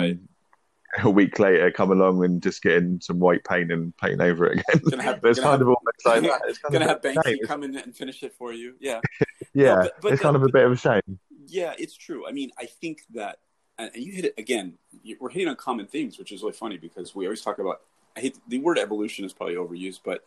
Right. 0.96 1.04
a 1.04 1.10
week 1.10 1.38
later 1.38 1.70
come 1.70 1.92
along 1.92 2.24
and 2.24 2.42
just 2.42 2.62
getting 2.62 2.98
some 3.00 3.18
white 3.20 3.44
paint 3.44 3.70
and 3.70 3.96
paint 3.98 4.20
over 4.20 4.46
it 4.46 4.58
again. 4.60 4.82
Gonna 4.90 5.02
have- 5.02 5.20
it's 5.24 5.38
kind 5.38 5.52
have- 5.52 5.60
of 5.60 5.68
almost 5.68 6.04
like 6.06 6.22
that. 6.22 6.40
It's 6.48 6.58
kind 6.58 6.72
gonna 6.72 6.88
have 6.88 7.00
shame. 7.02 7.16
Banksy 7.16 7.46
come 7.46 7.62
in 7.62 7.76
and 7.76 7.94
finish 7.96 8.22
it 8.22 8.34
for 8.36 8.52
you. 8.52 8.74
Yeah, 8.80 9.00
Yeah, 9.54 9.74
No, 9.74 9.82
but- 9.82 9.92
but 10.02 10.12
it's 10.14 10.22
kind 10.22 10.34
of 10.36 10.42
a 10.42 10.48
bit 10.48 10.64
of 10.64 10.72
a 10.72 10.76
shame. 10.76 11.18
yeah, 11.46 11.74
it's 11.78 11.94
true. 11.94 12.26
I 12.26 12.32
mean, 12.32 12.50
I 12.58 12.64
think 12.66 13.02
that, 13.14 13.38
and 13.78 13.90
and 13.94 14.02
you 14.02 14.12
hit 14.12 14.24
it 14.24 14.34
again. 14.38 14.74
We're 15.20 15.28
hitting 15.30 15.48
on 15.48 15.56
common 15.56 15.86
themes, 15.86 16.18
which 16.18 16.32
is 16.32 16.42
really 16.42 16.52
funny 16.54 16.78
because 16.78 17.14
we 17.14 17.26
always 17.26 17.42
talk 17.42 17.58
about. 17.60 17.80
I 18.18 18.20
hate 18.20 18.36
the 18.48 18.58
word 18.58 18.78
evolution 18.78 19.24
is 19.24 19.32
probably 19.32 19.54
overused, 19.54 20.00
but 20.04 20.24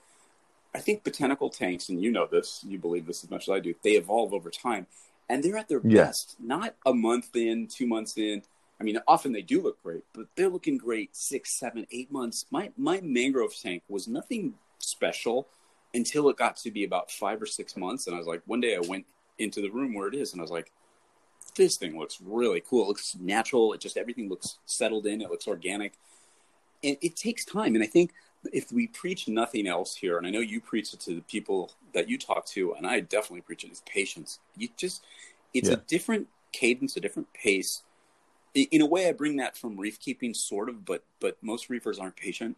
I 0.74 0.80
think 0.80 1.04
botanical 1.04 1.50
tanks, 1.50 1.90
and 1.90 2.02
you 2.02 2.10
know 2.10 2.26
this, 2.26 2.64
you 2.66 2.80
believe 2.80 3.06
this 3.06 3.22
as 3.26 3.30
much 3.30 3.50
as 3.50 3.50
I 3.50 3.60
do. 3.60 3.76
They 3.84 3.92
evolve 3.92 4.34
over 4.34 4.50
time, 4.50 4.88
and 5.28 5.44
they're 5.44 5.58
at 5.58 5.68
their 5.68 5.82
Yeah. 5.84 6.06
best. 6.06 6.38
Not 6.40 6.76
a 6.86 6.94
month 6.94 7.36
in, 7.36 7.68
two 7.68 7.86
months 7.86 8.18
in. 8.18 8.44
I 8.80 8.84
mean, 8.84 8.98
often 9.10 9.34
they 9.34 9.42
do 9.42 9.62
look 9.62 9.84
great, 9.84 10.06
but 10.14 10.28
they're 10.36 10.48
looking 10.48 10.78
great 10.78 11.16
six, 11.16 11.52
seven, 11.52 11.86
eight 11.92 12.10
months. 12.12 12.46
My 12.50 12.72
my 12.78 13.02
mangrove 13.02 13.54
tank 13.56 13.84
was 13.90 14.08
nothing 14.08 14.54
special 14.80 15.50
until 15.94 16.30
it 16.30 16.38
got 16.38 16.56
to 16.56 16.72
be 16.72 16.86
about 16.86 17.12
five 17.12 17.42
or 17.42 17.46
six 17.46 17.76
months, 17.76 18.08
and 18.08 18.16
I 18.16 18.20
was 18.20 18.28
like, 18.28 18.42
one 18.46 18.62
day 18.62 18.78
I 18.78 18.80
went 18.80 19.06
into 19.38 19.62
the 19.62 19.70
room 19.70 19.94
where 19.94 20.08
it 20.08 20.16
is, 20.16 20.32
and 20.32 20.40
I 20.40 20.44
was 20.44 20.52
like, 20.52 20.72
this 21.56 21.76
thing 21.76 22.00
looks 22.00 22.20
really 22.22 22.62
cool. 22.62 22.86
It 22.86 22.88
looks 22.88 23.18
natural. 23.20 23.74
It 23.74 23.82
just 23.82 23.98
everything 23.98 24.30
looks 24.30 24.60
settled 24.66 25.06
in. 25.06 25.22
It 25.22 25.30
looks 25.30 25.50
organic. 25.50 25.94
And 26.84 26.98
it 27.02 27.16
takes 27.16 27.46
time. 27.46 27.76
And 27.76 27.84
I 27.84 27.88
think 27.88 28.14
if 28.52 28.72
we 28.72 28.88
preach 28.88 29.28
nothing 29.28 29.68
else 29.68 29.96
here, 29.96 30.18
and 30.18 30.26
I 30.26 30.30
know 30.32 30.40
you 30.40 30.60
preach 30.60 30.94
it 30.94 31.00
to 31.02 31.16
the 31.16 31.22
people 31.22 31.72
that 31.94 32.10
you 32.10 32.18
talk 32.18 32.46
to, 32.48 32.74
and 32.74 32.88
I 32.88 33.00
definitely 33.02 33.42
preach 33.42 33.64
it, 33.64 33.72
is 33.72 33.82
patience. 33.86 34.40
You 34.58 34.70
just 34.78 35.04
it's 35.54 35.70
Yeah. 35.70 35.76
a 35.76 35.82
different 35.88 36.28
cadence, 36.52 36.96
a 36.98 37.02
different 37.02 37.32
pace. 37.34 37.84
In 38.54 38.82
a 38.82 38.86
way, 38.86 39.08
I 39.08 39.14
bring 39.14 39.38
that 39.38 39.58
from 39.58 39.78
reef 39.78 40.00
keeping, 40.00 40.34
sort 40.34 40.70
of, 40.70 40.86
but 40.86 41.04
but 41.20 41.38
most 41.42 41.70
reefers 41.70 42.00
aren't 42.00 42.16
patient. 42.16 42.58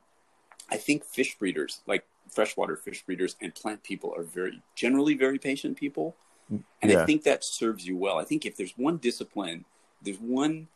I 0.70 0.78
think 0.78 1.04
fish 1.04 1.38
breeders, 1.38 1.82
like 1.86 2.06
freshwater 2.30 2.76
fish 2.78 3.04
breeders 3.06 3.36
and 3.42 3.54
plant 3.54 3.84
people, 3.84 4.14
are 4.16 4.24
very 4.24 4.62
generally 4.76 5.14
very 5.16 5.38
patient 5.38 5.78
people. 5.78 6.16
Mm, 6.52 6.64
and 6.82 6.92
I 6.92 7.06
think 7.06 7.24
that 7.24 7.44
serves 7.44 7.86
you 7.86 7.98
well. 7.98 8.18
I 8.18 8.24
think 8.24 8.46
if 8.46 8.56
there's 8.56 8.78
one 8.78 8.98
discipline, 8.98 9.66
there's 10.02 10.20
one 10.20 10.68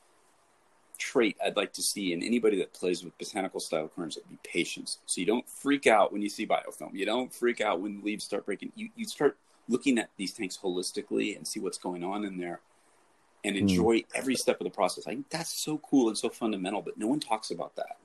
trait 0.98 1.38
I'd 1.44 1.56
like 1.56 1.74
to 1.74 1.82
see 1.82 2.14
in 2.14 2.24
anybody 2.24 2.58
that 2.60 2.74
plays 2.74 3.04
with 3.04 3.18
botanical 3.18 3.60
style 3.60 3.86
aquariums, 3.86 4.18
it'd 4.18 4.30
be 4.30 4.38
patience. 4.44 5.00
So 5.06 5.22
you 5.22 5.28
don't 5.28 5.48
freak 5.48 5.88
out 5.88 6.12
when 6.12 6.22
you 6.22 6.30
see 6.30 6.46
biofilm. 6.46 6.94
You 6.94 7.06
don't 7.06 7.34
freak 7.34 7.62
out 7.62 7.82
when 7.82 8.00
the 8.00 8.06
leaves 8.06 8.24
start 8.24 8.46
breaking. 8.46 8.72
You, 8.76 8.90
you 8.96 9.06
start 9.06 9.38
looking 9.70 9.98
at 9.98 10.10
these 10.18 10.34
tanks 10.34 10.58
holistically 10.62 11.36
and 11.36 11.48
see 11.48 11.60
what's 11.60 11.78
going 11.78 12.04
on 12.04 12.24
in 12.24 12.38
there 12.38 12.62
and 13.44 13.56
enjoy 13.56 14.04
every 14.16 14.36
step 14.36 14.60
of 14.60 14.66
the 14.66 14.72
process. 14.72 15.08
I 15.08 15.12
think 15.12 15.30
that's 15.30 15.52
so 15.52 15.78
cool 15.78 16.08
and 16.08 16.18
so 16.18 16.30
fundamental, 16.30 16.82
but 16.82 16.98
no 16.98 17.08
one 17.08 17.20
talks 17.20 17.52
about 17.52 17.76
that. 17.76 17.98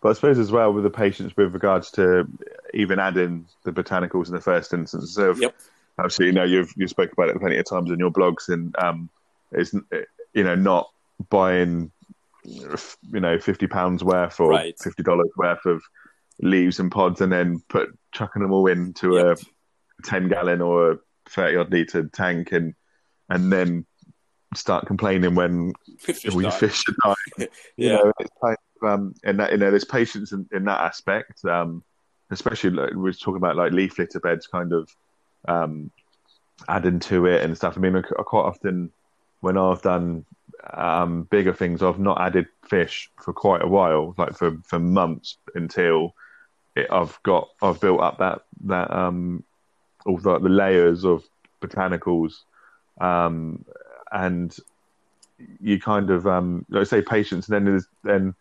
But 0.00 0.10
I 0.10 0.12
suppose 0.12 0.38
as 0.38 0.52
well 0.52 0.72
with 0.72 0.84
the 0.84 0.90
patience 0.90 1.36
with 1.36 1.52
regards 1.52 1.90
to 1.92 2.26
even 2.74 2.98
adding 2.98 3.46
the 3.64 3.72
botanicals 3.72 4.28
in 4.28 4.34
the 4.34 4.40
first 4.40 4.72
instance. 4.72 5.14
So 5.14 5.34
Yep. 5.34 5.54
obviously, 5.98 6.26
you 6.26 6.32
know, 6.32 6.44
you've 6.44 6.72
you 6.76 6.86
spoke 6.88 7.12
about 7.12 7.28
it 7.28 7.38
plenty 7.38 7.56
of 7.56 7.68
times 7.68 7.90
in 7.90 7.98
your 7.98 8.10
blogs, 8.10 8.48
and 8.48 8.74
um, 8.78 9.08
it's 9.52 9.72
you 10.34 10.44
know 10.44 10.54
not 10.54 10.90
buying 11.30 11.90
you 12.44 13.20
know 13.20 13.38
fifty 13.38 13.66
pounds 13.66 14.04
worth 14.04 14.38
or 14.40 14.50
Right. 14.50 14.78
fifty 14.78 15.02
dollars 15.02 15.30
worth 15.36 15.64
of 15.66 15.82
leaves 16.40 16.78
and 16.78 16.92
pods, 16.92 17.20
and 17.20 17.32
then 17.32 17.60
put 17.68 17.88
chucking 18.12 18.42
them 18.42 18.52
all 18.52 18.66
into 18.66 19.16
Yep. 19.16 19.38
a 19.38 20.02
ten 20.04 20.28
gallon 20.28 20.60
or 20.60 20.92
a 20.92 20.98
thirty 21.28 21.56
odd 21.56 21.72
liter 21.72 22.04
tank, 22.12 22.52
and 22.52 22.74
and 23.28 23.52
then 23.52 23.84
start 24.54 24.86
complaining 24.86 25.34
when 25.34 25.72
Fish 25.98 26.24
we 26.32 26.44
die. 26.44 26.50
fish 26.50 26.84
die. 27.04 27.14
you 27.38 27.48
Yeah. 27.76 27.96
know, 27.96 28.12
it's 28.20 28.30
kind 28.42 28.56
of, 28.82 28.88
um, 28.88 29.14
and 29.24 29.40
that 29.40 29.50
you 29.50 29.58
know, 29.58 29.70
there's 29.70 29.84
patience 29.84 30.32
in, 30.32 30.48
in 30.52 30.64
that 30.64 30.80
aspect. 30.80 31.44
Um, 31.44 31.82
especially 32.30 32.70
like, 32.70 32.90
we 32.90 32.96
we're 32.96 33.12
talking 33.12 33.36
about 33.36 33.56
like 33.56 33.72
leaf 33.72 33.98
litter 33.98 34.20
beds, 34.20 34.46
kind 34.46 34.72
of 34.72 34.88
um, 35.48 35.90
adding 36.68 37.00
to 37.00 37.26
it 37.26 37.42
and 37.42 37.56
stuff. 37.56 37.76
I 37.76 37.80
mean, 37.80 37.96
I, 37.96 38.00
I 38.00 38.22
quite 38.22 38.42
often 38.42 38.92
when 39.40 39.58
I've 39.58 39.82
done 39.82 40.24
um, 40.74 41.24
bigger 41.24 41.52
things, 41.52 41.82
I've 41.82 41.98
not 41.98 42.20
added 42.20 42.46
fish 42.68 43.10
for 43.16 43.32
quite 43.32 43.62
a 43.62 43.68
while, 43.68 44.14
like 44.18 44.36
for 44.36 44.58
for 44.64 44.78
months 44.78 45.36
until 45.54 46.14
it, 46.74 46.86
I've 46.90 47.18
got 47.22 47.48
I've 47.62 47.80
built 47.80 48.00
up 48.00 48.18
that 48.18 48.42
that 48.64 48.90
um, 48.90 49.44
all 50.04 50.18
the, 50.18 50.38
the 50.38 50.48
layers 50.48 51.04
of 51.04 51.24
botanicals. 51.60 52.34
Um, 53.00 53.64
and 54.12 54.56
you 55.60 55.80
kind 55.80 56.10
of 56.10 56.26
um 56.26 56.64
let's 56.70 56.90
say 56.90 57.02
patience 57.02 57.48
and 57.48 57.66
then 57.66 57.84
then 58.04 58.34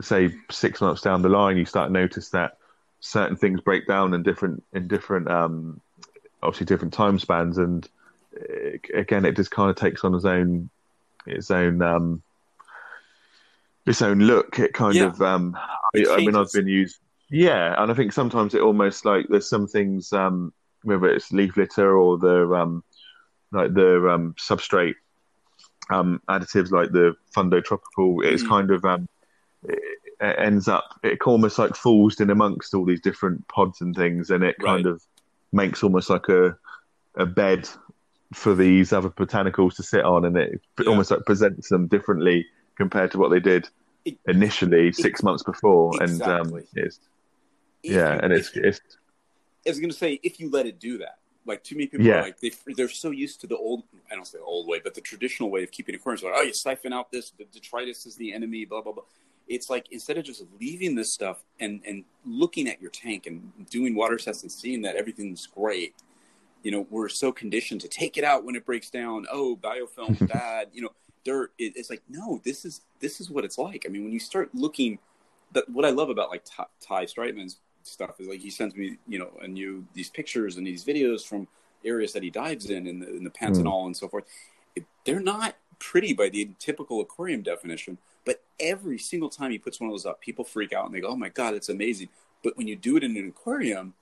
say 0.00 0.34
six 0.50 0.80
months 0.80 1.02
down 1.02 1.22
the 1.22 1.28
line 1.28 1.56
you 1.56 1.64
start 1.64 1.88
to 1.88 1.92
notice 1.92 2.30
that 2.30 2.56
certain 3.00 3.36
things 3.36 3.60
break 3.60 3.86
down 3.86 4.14
in 4.14 4.22
different 4.22 4.62
in 4.72 4.88
different 4.88 5.30
um 5.30 5.80
obviously 6.42 6.66
different 6.66 6.94
time 6.94 7.18
spans 7.18 7.58
and 7.58 7.88
uh, 8.40 8.70
again 8.94 9.24
it 9.24 9.36
just 9.36 9.50
kind 9.50 9.70
of 9.70 9.76
takes 9.76 10.04
on 10.04 10.14
its 10.14 10.24
own 10.24 10.70
its 11.30 11.50
own 11.50 11.82
um 11.82 12.22
its 13.86 14.02
own 14.02 14.18
look 14.20 14.58
it 14.58 14.72
kind 14.74 14.96
Yeah. 14.96 15.06
of 15.06 15.20
um 15.22 15.56
I, 15.56 16.04
I 16.10 16.16
mean 16.18 16.36
i've 16.36 16.52
been 16.52 16.68
used 16.68 16.98
yeah 17.30 17.74
and 17.80 17.90
i 17.90 17.94
think 17.94 18.12
sometimes 18.12 18.54
it 18.54 18.60
almost 18.60 19.04
like 19.04 19.26
there's 19.28 19.48
some 19.48 19.66
things 19.66 20.12
um 20.12 20.52
whether 20.82 21.06
it's 21.06 21.32
leaf 21.32 21.56
litter 21.56 21.96
or 21.96 22.18
the 22.18 22.52
um 22.54 22.82
like 23.52 23.72
the 23.74 24.08
um 24.10 24.34
substrate 24.38 24.94
um 25.90 26.20
additives 26.28 26.70
like 26.70 26.92
the 26.92 27.14
fundo 27.34 27.60
tropical 27.60 28.20
it's 28.22 28.42
Mhm. 28.42 28.48
kind 28.48 28.70
of 28.70 28.84
um 28.84 29.08
it, 29.64 29.78
it 30.20 30.36
ends 30.38 30.68
up 30.68 30.84
it 31.02 31.18
almost 31.22 31.58
like 31.58 31.74
falls 31.74 32.20
in 32.20 32.30
amongst 32.30 32.74
all 32.74 32.84
these 32.84 33.00
different 33.00 33.46
pods 33.48 33.80
and 33.80 33.94
things 33.94 34.30
and 34.30 34.44
it 34.44 34.56
kind 34.58 34.84
Right. 34.84 34.94
of 34.94 35.02
makes 35.52 35.82
almost 35.82 36.10
like 36.10 36.28
a 36.28 36.56
a 37.16 37.24
bed 37.26 37.68
for 38.32 38.54
these 38.54 38.92
other 38.92 39.10
botanicals 39.10 39.76
to 39.76 39.82
sit 39.82 40.04
on, 40.04 40.24
and 40.24 40.36
it 40.36 40.60
yeah. 40.80 40.86
almost 40.86 41.10
like 41.10 41.24
presents 41.24 41.68
them 41.68 41.86
differently 41.86 42.46
compared 42.76 43.10
to 43.12 43.18
what 43.18 43.30
they 43.30 43.40
did 43.40 43.68
initially 44.26 44.88
it, 44.88 44.96
six 44.96 45.22
months 45.22 45.42
before. 45.42 45.92
Exactly. 46.02 46.34
And 46.34 46.52
um, 46.52 46.62
it's 46.74 47.00
yeah, 47.82 48.14
you, 48.14 48.20
and 48.22 48.32
it's 48.32 48.50
it's. 48.54 48.80
I 49.66 49.70
was 49.70 49.80
going 49.80 49.90
to 49.90 49.96
say 49.96 50.20
if 50.22 50.40
you 50.40 50.50
let 50.50 50.66
it 50.66 50.78
do 50.78 50.98
that, 50.98 51.18
like 51.46 51.64
too 51.64 51.74
many 51.74 51.86
people 51.86 52.06
yeah. 52.06 52.16
are 52.16 52.22
like 52.22 52.40
they 52.40 52.52
they're 52.76 52.88
so 52.88 53.10
used 53.10 53.40
to 53.40 53.46
the 53.46 53.56
old 53.56 53.84
I 54.10 54.14
don't 54.14 54.26
say 54.26 54.38
the 54.38 54.44
old 54.44 54.68
way, 54.68 54.80
but 54.82 54.94
the 54.94 55.00
traditional 55.00 55.50
way 55.50 55.62
of 55.62 55.70
keeping 55.70 55.94
aquariums. 55.94 56.22
Like 56.22 56.34
oh, 56.36 56.42
you 56.42 56.54
siphon 56.54 56.92
out 56.92 57.10
this, 57.10 57.30
the 57.30 57.44
detritus 57.44 58.06
is 58.06 58.16
the 58.16 58.32
enemy, 58.32 58.64
blah 58.64 58.82
blah 58.82 58.92
blah. 58.92 59.04
It's 59.48 59.70
like 59.70 59.86
instead 59.90 60.18
of 60.18 60.24
just 60.24 60.44
leaving 60.60 60.94
this 60.94 61.12
stuff 61.12 61.42
and 61.58 61.80
and 61.86 62.04
looking 62.24 62.68
at 62.68 62.80
your 62.80 62.90
tank 62.90 63.26
and 63.26 63.50
doing 63.70 63.94
water 63.94 64.16
tests 64.16 64.42
and 64.42 64.52
seeing 64.52 64.82
that 64.82 64.96
everything's 64.96 65.46
great, 65.46 65.94
you 66.62 66.70
know, 66.70 66.86
we're 66.90 67.08
so 67.08 67.32
conditioned 67.32 67.80
to 67.82 67.88
take 67.88 68.16
it 68.16 68.24
out 68.24 68.44
when 68.44 68.56
it 68.56 68.66
breaks 68.66 68.90
down. 68.90 69.26
Oh, 69.30 69.58
biofilm 69.60 70.26
bad, 70.32 70.68
you 70.72 70.82
know, 70.82 70.92
dirt. 71.24 71.52
It, 71.58 71.74
it's 71.76 71.90
like 71.90 72.02
no, 72.08 72.40
this 72.44 72.64
is 72.64 72.82
this 73.00 73.20
is 73.20 73.30
what 73.30 73.44
it's 73.44 73.58
like. 73.58 73.84
I 73.86 73.90
mean, 73.90 74.04
when 74.04 74.12
you 74.12 74.20
start 74.20 74.50
looking, 74.54 74.98
that 75.52 75.68
what 75.68 75.84
I 75.84 75.90
love 75.90 76.10
about 76.10 76.30
like 76.30 76.44
Ty, 76.44 76.66
Ty 76.80 77.04
Streitman's 77.06 77.58
stuff 77.82 78.20
is 78.20 78.28
like 78.28 78.40
he 78.40 78.50
sends 78.50 78.74
me, 78.74 78.96
you 79.06 79.18
know, 79.18 79.30
a 79.40 79.48
new 79.48 79.86
these 79.94 80.10
pictures 80.10 80.56
and 80.56 80.66
these 80.66 80.84
videos 80.84 81.26
from 81.26 81.46
areas 81.84 82.12
that 82.12 82.22
he 82.22 82.30
dives 82.30 82.70
in, 82.70 82.86
in 82.86 82.98
the, 82.98 83.16
in 83.16 83.24
the 83.24 83.30
Pantanal 83.30 83.82
mm. 83.82 83.86
and 83.86 83.96
so 83.96 84.08
forth. 84.08 84.24
It, 84.74 84.84
they're 85.04 85.20
not 85.20 85.54
pretty 85.78 86.12
by 86.12 86.28
the 86.28 86.50
typical 86.58 87.00
aquarium 87.00 87.42
definition, 87.42 87.98
but 88.24 88.42
every 88.58 88.98
single 88.98 89.28
time 89.28 89.52
he 89.52 89.58
puts 89.58 89.80
one 89.80 89.88
of 89.88 89.94
those 89.94 90.06
up, 90.06 90.20
people 90.20 90.44
freak 90.44 90.72
out 90.72 90.86
and 90.86 90.94
they 90.94 91.00
go, 91.00 91.08
"Oh 91.08 91.16
my 91.16 91.28
god, 91.28 91.54
it's 91.54 91.68
amazing!" 91.68 92.08
But 92.42 92.56
when 92.56 92.68
you 92.68 92.76
do 92.76 92.96
it 92.96 93.04
in 93.04 93.16
an 93.16 93.28
aquarium, 93.28 93.94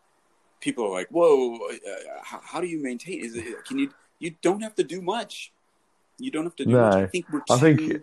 people 0.61 0.85
are 0.85 0.91
like, 0.91 1.09
"Whoa, 1.09 1.57
uh, 1.57 1.77
how, 2.23 2.41
how, 2.43 2.61
do 2.61 2.67
you 2.67 2.83
maintain? 2.83 3.25
Is 3.25 3.35
it, 3.37 3.65
can 3.65 3.79
you? 3.79 3.91
You 4.19 4.35
don't 4.43 4.63
have 4.63 4.75
to 4.77 4.85
do 4.85 5.03
much. 5.03 5.53
You 6.19 6.31
don't 6.31 6.45
have 6.45 6.57
to 6.57 6.65
do 6.65 6.73
no, 6.73 6.83
much. 6.83 6.95
I 6.95 7.07
think 7.07 7.27
we're 7.31 7.41
too 7.41 7.55
I 7.55 7.59
think... 7.59 8.03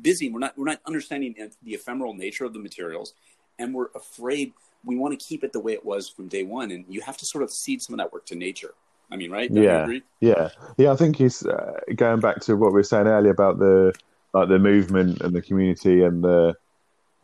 busy. 0.00 0.30
We're 0.30 0.38
not. 0.40 0.56
We're 0.56 0.66
not 0.66 0.80
understanding 0.86 1.34
the 1.62 1.74
ephemeral 1.74 2.14
nature 2.14 2.44
of 2.44 2.52
the 2.52 2.60
materials, 2.60 3.14
and 3.58 3.74
we're 3.74 3.88
afraid 3.94 4.52
we 4.84 4.96
want 4.96 5.18
to 5.18 5.24
keep 5.24 5.44
it 5.44 5.52
the 5.52 5.60
way 5.60 5.72
it 5.72 5.84
was 5.84 6.08
from 6.08 6.28
day 6.28 6.44
one, 6.44 6.70
and 6.70 6.84
you 6.88 7.00
have 7.02 7.16
to 7.18 7.26
sort 7.26 7.44
of 7.44 7.50
cede 7.50 7.82
some 7.82 7.94
of 7.94 7.98
that 7.98 8.12
work 8.12 8.26
to 8.26 8.34
nature. 8.34 8.74
I 9.12 9.16
mean, 9.16 9.30
right? 9.30 9.52
Don't 9.52 9.62
yeah, 9.62 9.88
yeah, 10.20 10.48
yeah. 10.76 10.92
I 10.92 10.96
think 10.96 11.20
it's 11.20 11.44
uh, 11.44 11.80
going 11.96 12.20
back 12.20 12.40
to 12.42 12.56
what 12.56 12.68
we 12.68 12.74
were 12.74 12.82
saying 12.82 13.06
earlier 13.08 13.32
about 13.32 13.58
the 13.58 13.92
like 14.32 14.48
the 14.48 14.58
movement 14.58 15.20
and 15.20 15.34
the 15.34 15.42
community 15.42 16.02
and 16.02 16.22
the 16.22 16.56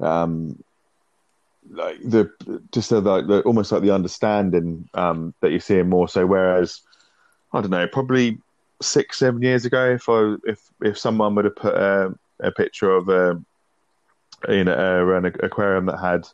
um 0.00 0.62
like 1.70 1.98
the 2.02 2.30
just 2.72 2.90
the, 2.90 3.00
like 3.00 3.26
the 3.26 3.40
almost 3.42 3.72
like 3.72 3.82
the 3.82 3.90
understanding 3.90 4.88
um 4.94 5.34
that 5.40 5.50
you're 5.50 5.60
seeing 5.60 5.88
more 5.88 6.08
so 6.08 6.24
whereas 6.26 6.82
i 7.52 7.60
don't 7.60 7.70
know 7.70 7.86
probably 7.88 8.38
six 8.80 9.18
seven 9.18 9.42
years 9.42 9.64
ago 9.64 9.90
if 9.90 10.08
i 10.08 10.34
if 10.44 10.60
if 10.82 10.98
someone 10.98 11.34
would 11.34 11.44
have 11.44 11.56
put 11.56 11.74
a, 11.74 12.14
a 12.40 12.50
picture 12.52 12.90
of 12.90 13.08
a 13.08 13.40
you 14.48 14.64
know 14.64 15.14
an 15.14 15.24
aquarium 15.24 15.86
that 15.86 15.98
had 15.98 16.26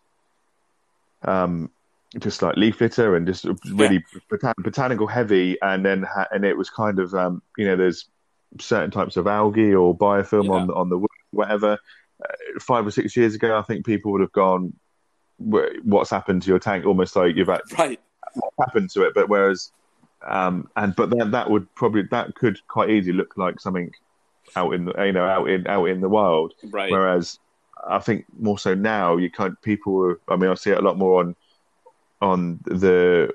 um, 1.24 1.70
just 2.18 2.42
like 2.42 2.56
leaf 2.56 2.80
litter 2.80 3.16
and 3.16 3.26
just 3.26 3.46
really 3.72 4.04
yeah. 4.30 4.52
botanical 4.58 5.06
heavy, 5.06 5.56
and 5.62 5.84
then 5.84 6.02
ha- 6.02 6.28
and 6.30 6.44
it 6.44 6.56
was 6.56 6.70
kind 6.70 6.98
of 6.98 7.14
um, 7.14 7.42
you 7.56 7.64
know 7.64 7.76
there's 7.76 8.06
certain 8.60 8.90
types 8.90 9.16
of 9.16 9.26
algae 9.26 9.74
or 9.74 9.96
biofilm 9.96 10.46
yeah. 10.46 10.50
on 10.52 10.70
on 10.70 10.88
the 10.88 11.06
whatever. 11.30 11.78
Uh, 12.22 12.60
five 12.60 12.86
or 12.86 12.90
six 12.90 13.16
years 13.16 13.34
ago, 13.34 13.58
I 13.58 13.62
think 13.62 13.84
people 13.84 14.12
would 14.12 14.20
have 14.20 14.32
gone, 14.32 14.72
"What's 15.84 16.10
happened 16.10 16.42
to 16.42 16.48
your 16.48 16.58
tank?" 16.58 16.86
Almost 16.86 17.16
like 17.16 17.36
you've 17.36 17.48
had, 17.48 17.60
right. 17.78 18.00
what 18.34 18.52
happened 18.58 18.90
to 18.90 19.02
it. 19.02 19.14
But 19.14 19.28
whereas, 19.28 19.72
um, 20.26 20.68
and 20.76 20.94
but 20.96 21.10
then 21.10 21.30
that 21.32 21.50
would 21.50 21.72
probably 21.74 22.02
that 22.10 22.34
could 22.34 22.58
quite 22.68 22.90
easily 22.90 23.16
look 23.16 23.36
like 23.36 23.60
something 23.60 23.92
out 24.56 24.72
in 24.74 24.84
the 24.86 25.04
you 25.04 25.12
know 25.12 25.26
out 25.26 25.48
in 25.48 25.66
out 25.66 25.86
in 25.86 26.00
the 26.00 26.08
wild. 26.08 26.54
Right. 26.64 26.90
Whereas 26.90 27.38
I 27.86 27.98
think 27.98 28.26
more 28.38 28.58
so 28.58 28.74
now 28.74 29.16
you 29.16 29.30
kind 29.30 29.60
people. 29.62 30.16
I 30.28 30.36
mean, 30.36 30.50
I 30.50 30.54
see 30.54 30.70
it 30.70 30.78
a 30.78 30.82
lot 30.82 30.98
more 30.98 31.20
on 31.20 31.36
on 32.20 32.60
the 32.64 33.32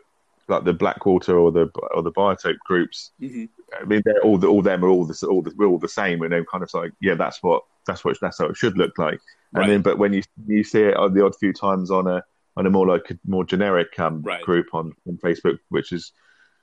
like 0.47 0.63
the 0.63 0.73
Blackwater 0.73 1.37
or 1.37 1.51
the 1.51 1.69
or 1.93 2.01
the 2.01 2.11
Biotope 2.11 2.59
groups. 2.59 3.11
Mm-hmm. 3.21 3.45
I 3.79 3.83
mean, 3.85 4.01
they're 4.05 4.21
all 4.21 4.37
the, 4.37 4.47
all 4.47 4.61
them 4.61 4.83
are 4.83 4.89
all 4.89 5.05
the 5.05 5.27
all 5.27 5.41
the 5.41 5.53
we're 5.57 5.67
all 5.67 5.79
the 5.79 5.89
same, 5.89 6.21
and 6.21 6.31
they're 6.31 6.45
kind 6.45 6.63
of 6.63 6.73
like, 6.73 6.93
yeah, 7.01 7.15
that's 7.15 7.43
what 7.43 7.63
that's 7.85 8.05
what 8.05 8.17
that's 8.21 8.39
how 8.39 8.45
it 8.45 8.57
should 8.57 8.77
look 8.77 8.97
like. 8.97 9.19
And 9.53 9.61
right. 9.61 9.67
then, 9.67 9.81
but 9.81 9.97
when 9.97 10.13
you 10.13 10.23
you 10.45 10.63
see 10.63 10.81
it 10.81 10.97
on 10.97 11.13
the 11.13 11.25
odd 11.25 11.35
few 11.35 11.53
times 11.53 11.89
on 11.91 12.07
a 12.07 12.23
on 12.55 12.65
a 12.65 12.69
more 12.69 12.87
like 12.87 13.11
a 13.11 13.19
more 13.25 13.45
generic 13.45 13.97
um, 13.99 14.21
right. 14.21 14.41
group 14.41 14.67
on, 14.73 14.93
on 15.07 15.17
Facebook, 15.17 15.59
which 15.69 15.91
is 15.91 16.11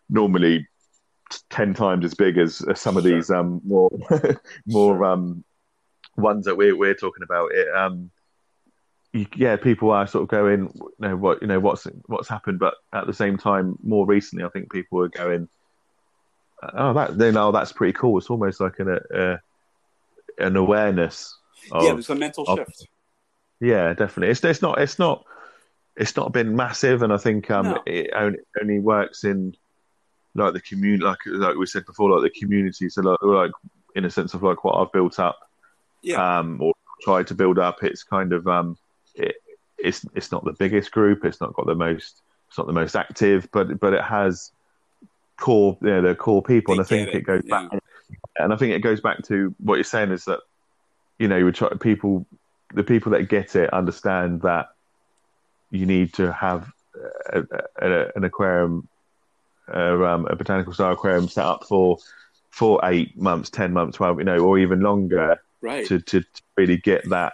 normally 0.09 0.67
ten 1.51 1.73
times 1.73 2.05
as 2.05 2.15
big 2.15 2.37
as, 2.37 2.61
as 2.63 2.81
some 2.81 2.97
of 2.97 3.05
sure. 3.05 3.15
these 3.15 3.31
um 3.31 3.61
more 3.65 3.91
more 4.67 5.05
um 5.05 5.45
ones 6.17 6.45
that 6.45 6.57
we're 6.57 6.77
we're 6.77 6.95
talking 6.95 7.23
about, 7.23 7.53
it 7.53 7.75
um, 7.75 8.11
you, 9.15 9.27
yeah, 9.37 9.57
people 9.57 9.91
are 9.93 10.07
sort 10.07 10.23
of 10.23 10.29
going, 10.29 10.73
you 10.75 10.91
know, 10.99 11.17
what 11.17 11.41
you 11.41 11.49
know, 11.49 11.61
what's 11.61 11.87
what's 12.07 12.29
happened, 12.29 12.59
but 12.59 12.75
at 12.93 13.07
the 13.07 13.15
same 13.15 13.39
time, 13.39 13.79
more 13.83 14.05
recently, 14.05 14.45
I 14.45 14.49
think 14.49 14.73
people 14.73 15.01
are 15.01 15.09
going, 15.09 15.49
oh, 16.73 16.93
that 16.95 17.17
they 17.17 17.31
know 17.31 17.53
that's 17.53 17.73
pretty 17.73 17.93
cool. 17.93 18.19
It's 18.19 18.29
almost 18.29 18.61
like 18.61 18.81
an 18.81 18.99
a, 19.15 19.39
an 20.39 20.57
awareness. 20.57 21.39
Of, 21.73 21.85
yeah, 21.85 21.93
there's 21.93 22.11
a 22.11 22.15
mental 22.15 22.45
of, 22.45 22.59
shift. 22.59 22.89
Yeah, 23.61 23.95
definitely. 23.95 24.31
It's 24.31 24.45
it's 24.45 24.63
not 24.63 24.81
it's 24.81 24.99
not 24.99 25.25
it's 25.97 26.17
not 26.17 26.33
been 26.33 26.57
massive, 26.57 27.03
and 27.03 27.13
I 27.13 27.17
think 27.17 27.51
um, 27.51 27.67
no. 27.67 27.83
it 27.87 28.11
only, 28.15 28.39
only 28.61 28.81
works 28.81 29.25
in 29.25 29.57
like 30.35 30.53
the 30.53 30.61
community, 30.61 31.05
like 31.05 31.19
like 31.27 31.57
we 31.57 31.67
said 31.67 31.87
before, 31.87 32.11
like 32.11 32.33
the 32.33 32.41
community. 32.41 32.89
So 32.89 33.03
like, 33.03 33.23
like 33.23 33.53
in 33.95 34.05
a 34.05 34.11
sense 34.11 34.35
of 34.35 34.43
like 34.43 34.65
what 34.65 34.75
I've 34.75 34.93
built 34.93 35.19
up 35.19 35.39
yeah. 36.05 36.39
um, 36.39 36.61
or 36.61 36.75
tried 37.03 37.27
to 37.29 37.35
build 37.35 37.59
up. 37.59 37.83
It's 37.83 38.03
kind 38.03 38.33
of 38.33 38.47
um, 38.47 38.77
it, 39.15 39.37
it's 39.79 40.05
it's 40.15 40.31
not 40.31 40.45
the 40.45 40.53
biggest 40.53 40.93
group. 40.93 41.25
It's 41.25 41.41
not 41.41 41.55
got 41.55 41.67
the 41.67 41.75
most. 41.75 42.23
It's 42.49 42.59
not 42.59 42.67
the 42.67 42.73
most 42.73 42.95
active, 42.95 43.49
but 43.53 43.81
but 43.81 43.95
it 43.95 44.03
has 44.03 44.53
core. 45.37 45.77
You 45.81 45.89
know, 45.89 46.03
the 46.03 46.15
core 46.15 46.43
people, 46.43 46.75
they 46.75 46.79
and 46.79 46.87
I 46.87 46.89
think 46.89 47.09
it, 47.09 47.15
it 47.17 47.21
goes 47.23 47.43
yeah. 47.45 47.69
back. 47.69 47.81
And 48.37 48.53
I 48.53 48.57
think 48.57 48.73
it 48.73 48.81
goes 48.81 49.01
back 49.01 49.23
to 49.25 49.55
what 49.59 49.77
you're 49.77 49.85
saying 49.85 50.11
is 50.11 50.25
that 50.27 50.41
you 51.19 51.29
know 51.29 51.37
you 51.37 51.45
would 51.45 51.55
try 51.55 51.69
people, 51.81 52.27
the 52.75 52.85
people 52.85 53.13
that 53.13 53.29
get 53.29 53.57
it 53.57 53.73
understand 53.73 54.43
that 54.43 54.69
you 55.71 55.87
need 55.87 56.13
to 56.15 56.33
have 56.33 56.71
uh, 57.33 57.39
uh, 57.39 57.43
a, 57.81 57.91
a, 57.91 58.11
an 58.17 58.25
aquarium, 58.25 58.89
uh, 59.73 60.05
um, 60.05 60.27
a 60.27 60.37
botanical 60.37 60.73
style 60.73 60.93
aquarium 60.93 61.29
set 61.29 61.45
up 61.45 61.65
for 61.65 61.99
for 62.51 62.81
eight 62.85 63.17
months, 63.17 63.51
ten 63.51 63.73
months, 63.73 63.97
twelve, 63.97 64.19
you 64.19 64.25
know, 64.25 64.39
or 64.39 64.59
even 64.59 64.81
longer, 64.81 65.41
right. 65.61 65.87
to, 65.87 66.01
to, 66.01 66.21
to 66.21 66.43
really 66.57 66.77
get 66.77 67.09
that 67.11 67.33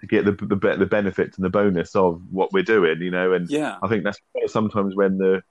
to 0.00 0.06
get 0.06 0.24
the, 0.24 0.32
the 0.32 0.76
the 0.78 0.86
benefits 0.86 1.36
and 1.36 1.44
the 1.44 1.50
bonus 1.50 1.94
of 1.94 2.20
what 2.32 2.52
we're 2.52 2.62
doing, 2.62 3.00
you 3.00 3.10
know. 3.10 3.32
And 3.32 3.48
yeah, 3.48 3.76
I 3.82 3.88
think 3.88 4.04
that's 4.04 4.18
sometimes 4.48 4.96
when 4.96 5.18
the 5.18 5.42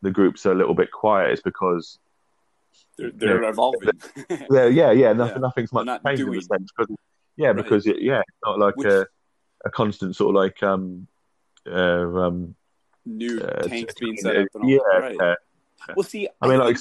the 0.00 0.10
groups 0.10 0.46
are 0.46 0.52
a 0.52 0.54
little 0.54 0.74
bit 0.74 0.90
quiet, 0.90 1.32
is 1.32 1.42
because 1.42 1.98
they're, 2.96 3.10
they're 3.10 3.34
you 3.36 3.40
know, 3.42 3.48
evolving. 3.48 3.90
They're, 4.48 4.70
yeah, 4.70 4.92
yeah, 4.92 5.12
nothing, 5.12 5.36
yeah. 5.36 5.40
nothing's 5.40 5.72
much 5.72 6.02
changed 6.04 6.22
in 6.22 6.30
the 6.30 6.42
sense. 6.42 6.70
Because, 6.76 6.96
yeah, 7.36 7.48
right. 7.48 7.56
because 7.56 7.86
it, 7.86 8.00
yeah, 8.00 8.20
it's 8.20 8.38
not 8.44 8.58
like 8.58 8.76
Which, 8.76 8.86
a 8.86 9.06
a 9.64 9.70
constant 9.70 10.16
sort 10.16 10.34
of 10.34 10.42
like 10.42 10.62
um 10.62 11.06
uh, 11.66 11.72
um 11.72 12.54
new 13.04 13.40
uh, 13.40 13.62
tanks 13.62 13.94
being 13.98 14.16
set 14.16 14.36
up. 14.36 14.48
And 14.54 14.64
all. 14.64 14.70
Yeah, 14.70 14.98
right. 14.98 15.20
uh, 15.20 15.36
well, 15.96 16.04
see, 16.04 16.28
I, 16.40 16.46
I 16.46 16.48
mean, 16.48 16.58
like, 16.58 16.78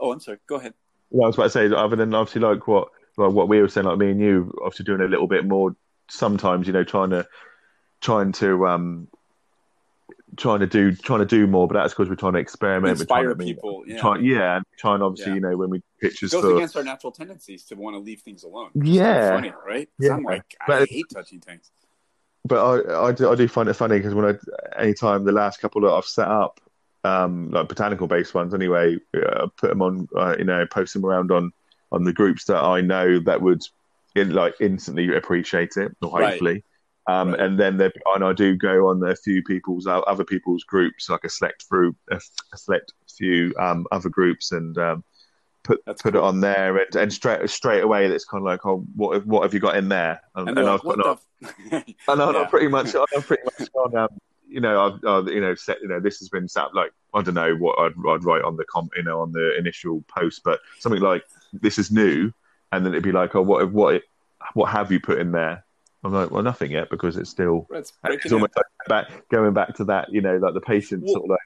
oh, 0.00 0.12
I'm 0.12 0.20
sorry. 0.20 0.38
Go 0.46 0.56
ahead. 0.56 0.74
Yeah, 1.10 1.24
I 1.24 1.26
was 1.26 1.36
about 1.36 1.44
to 1.44 1.50
say, 1.50 1.74
other 1.74 1.96
than 1.96 2.14
obviously 2.14 2.42
like 2.42 2.66
what 2.66 2.88
well, 3.16 3.30
what 3.30 3.48
we 3.48 3.60
were 3.60 3.68
saying, 3.68 3.86
like 3.86 3.98
me 3.98 4.10
and 4.10 4.20
you, 4.20 4.52
obviously 4.62 4.84
doing 4.84 5.00
a 5.00 5.08
little 5.08 5.26
bit 5.26 5.44
more 5.44 5.74
sometimes, 6.08 6.66
you 6.66 6.72
know, 6.72 6.84
trying 6.84 7.10
to 7.10 7.26
trying 8.00 8.32
to 8.32 8.66
um 8.66 9.08
trying 10.36 10.60
to 10.60 10.66
do 10.66 10.92
trying 10.92 11.20
to 11.20 11.26
do 11.26 11.46
more, 11.46 11.66
but 11.68 11.74
that's 11.74 11.92
because 11.92 12.08
we're 12.08 12.14
trying 12.14 12.34
to 12.34 12.38
experiment. 12.38 13.00
Inspire 13.00 13.28
we're 13.28 13.36
people, 13.36 13.84
yeah. 13.86 14.00
Try, 14.00 14.18
yeah, 14.18 14.60
trying 14.78 15.02
obviously, 15.02 15.32
yeah. 15.32 15.34
you 15.36 15.40
know, 15.40 15.56
when 15.56 15.70
we 15.70 15.82
pictures 16.00 16.32
it 16.32 16.36
goes 16.36 16.44
for, 16.44 16.56
against 16.56 16.76
our 16.76 16.84
natural 16.84 17.12
tendencies 17.12 17.64
to 17.64 17.74
want 17.74 17.94
to 17.94 18.00
leave 18.00 18.20
things 18.20 18.44
alone. 18.44 18.70
Yeah, 18.74 19.30
funny, 19.30 19.52
right? 19.66 19.88
Yeah, 19.98 20.14
I'm 20.14 20.22
like, 20.22 20.44
I 20.66 20.86
hate 20.88 21.06
touching 21.12 21.40
things. 21.40 21.70
But 22.44 22.58
I, 22.64 23.08
I 23.08 23.12
do, 23.12 23.30
I 23.30 23.34
do 23.34 23.48
find 23.48 23.68
it 23.68 23.74
funny 23.74 23.98
because 23.98 24.14
when 24.14 24.24
I, 24.24 24.80
anytime 24.80 25.24
the 25.24 25.32
last 25.32 25.60
couple 25.60 25.82
that 25.82 25.92
I've 25.92 26.04
set 26.04 26.28
up, 26.28 26.60
um, 27.04 27.50
like 27.50 27.68
botanical 27.68 28.06
based 28.06 28.34
ones 28.34 28.54
anyway, 28.54 28.96
uh, 29.14 29.48
put 29.56 29.70
them 29.70 29.82
on, 29.82 30.08
uh, 30.16 30.36
you 30.38 30.44
know, 30.44 30.66
post 30.66 30.94
them 30.94 31.04
around 31.04 31.30
on 31.30 31.52
on 31.90 32.04
the 32.04 32.12
groups 32.12 32.44
that 32.44 32.62
I 32.62 32.80
know 32.80 33.18
that 33.20 33.40
would 33.40 33.62
in, 34.14 34.30
like 34.30 34.54
instantly 34.60 35.14
appreciate 35.16 35.76
it, 35.76 35.96
or 36.02 36.10
hopefully. 36.10 36.64
Um, 37.08 37.30
right. 37.30 37.40
And 37.40 37.58
then 37.58 37.78
there, 37.78 37.92
and 38.14 38.22
I 38.22 38.32
do 38.32 38.54
go 38.54 38.88
on 38.88 39.02
a 39.02 39.16
few 39.16 39.42
people's 39.42 39.86
other 39.86 40.24
people's 40.24 40.62
groups, 40.64 41.08
like 41.08 41.24
a 41.24 41.28
select 41.28 41.64
through 41.68 41.96
a, 42.10 42.20
a 42.52 42.56
select 42.56 42.92
few 43.16 43.54
um, 43.58 43.86
other 43.90 44.10
groups, 44.10 44.52
and 44.52 44.76
um, 44.78 45.04
put 45.64 45.80
That's 45.86 46.02
put 46.02 46.12
cool. 46.12 46.22
it 46.22 46.26
on 46.26 46.40
there, 46.40 46.76
and, 46.76 46.96
and 46.96 47.12
straight 47.12 47.48
straight 47.48 47.82
away, 47.82 48.06
it's 48.06 48.26
kind 48.26 48.42
of 48.42 48.46
like, 48.46 48.66
oh, 48.66 48.84
what 48.94 49.26
what 49.26 49.42
have 49.42 49.54
you 49.54 49.60
got 49.60 49.76
in 49.76 49.88
there? 49.88 50.20
And, 50.34 50.50
and, 50.50 50.58
and 50.58 50.68
I've 50.68 50.82
put, 50.82 50.98
the... 50.98 51.18
and 52.08 52.22
I'm 52.22 52.34
yeah. 52.34 52.46
pretty 52.46 52.68
much 52.68 52.94
I'm 52.94 53.22
pretty 53.22 53.42
much 53.44 53.68
on 53.74 53.96
um, 53.96 54.08
you 54.48 54.60
know, 54.60 54.80
I've, 54.80 55.04
I've, 55.04 55.28
you 55.32 55.40
know, 55.40 55.54
set, 55.54 55.80
you 55.82 55.88
know, 55.88 56.00
this 56.00 56.18
has 56.20 56.28
been 56.28 56.48
sat 56.48 56.74
like 56.74 56.92
I 57.14 57.22
don't 57.22 57.34
know 57.34 57.54
what 57.54 57.78
I'd, 57.78 57.92
I'd 58.08 58.24
write 58.24 58.42
on 58.42 58.56
the 58.56 58.64
com, 58.64 58.90
you 58.96 59.02
know, 59.02 59.20
on 59.20 59.32
the 59.32 59.56
initial 59.56 60.04
post, 60.08 60.42
but 60.44 60.60
something 60.78 61.02
like 61.02 61.24
this 61.52 61.78
is 61.78 61.90
new, 61.90 62.32
and 62.72 62.84
then 62.84 62.92
it'd 62.92 63.04
be 63.04 63.12
like, 63.12 63.34
oh, 63.34 63.42
what, 63.42 63.70
what, 63.72 64.02
what 64.54 64.70
have 64.70 64.92
you 64.92 65.00
put 65.00 65.18
in 65.18 65.32
there? 65.32 65.64
I'm 66.04 66.12
like, 66.12 66.30
well, 66.30 66.42
nothing 66.42 66.70
yet 66.70 66.90
because 66.90 67.16
it's 67.16 67.30
still. 67.30 67.66
It's, 67.70 67.92
it's 68.04 68.32
almost 68.32 68.52
like 68.56 68.66
back, 68.88 69.28
going 69.30 69.52
back 69.52 69.74
to 69.76 69.84
that, 69.84 70.12
you 70.12 70.20
know, 70.20 70.36
like 70.36 70.54
the 70.54 70.60
patient 70.60 71.02
well, 71.04 71.14
sort 71.14 71.24
of 71.24 71.30
like. 71.30 71.38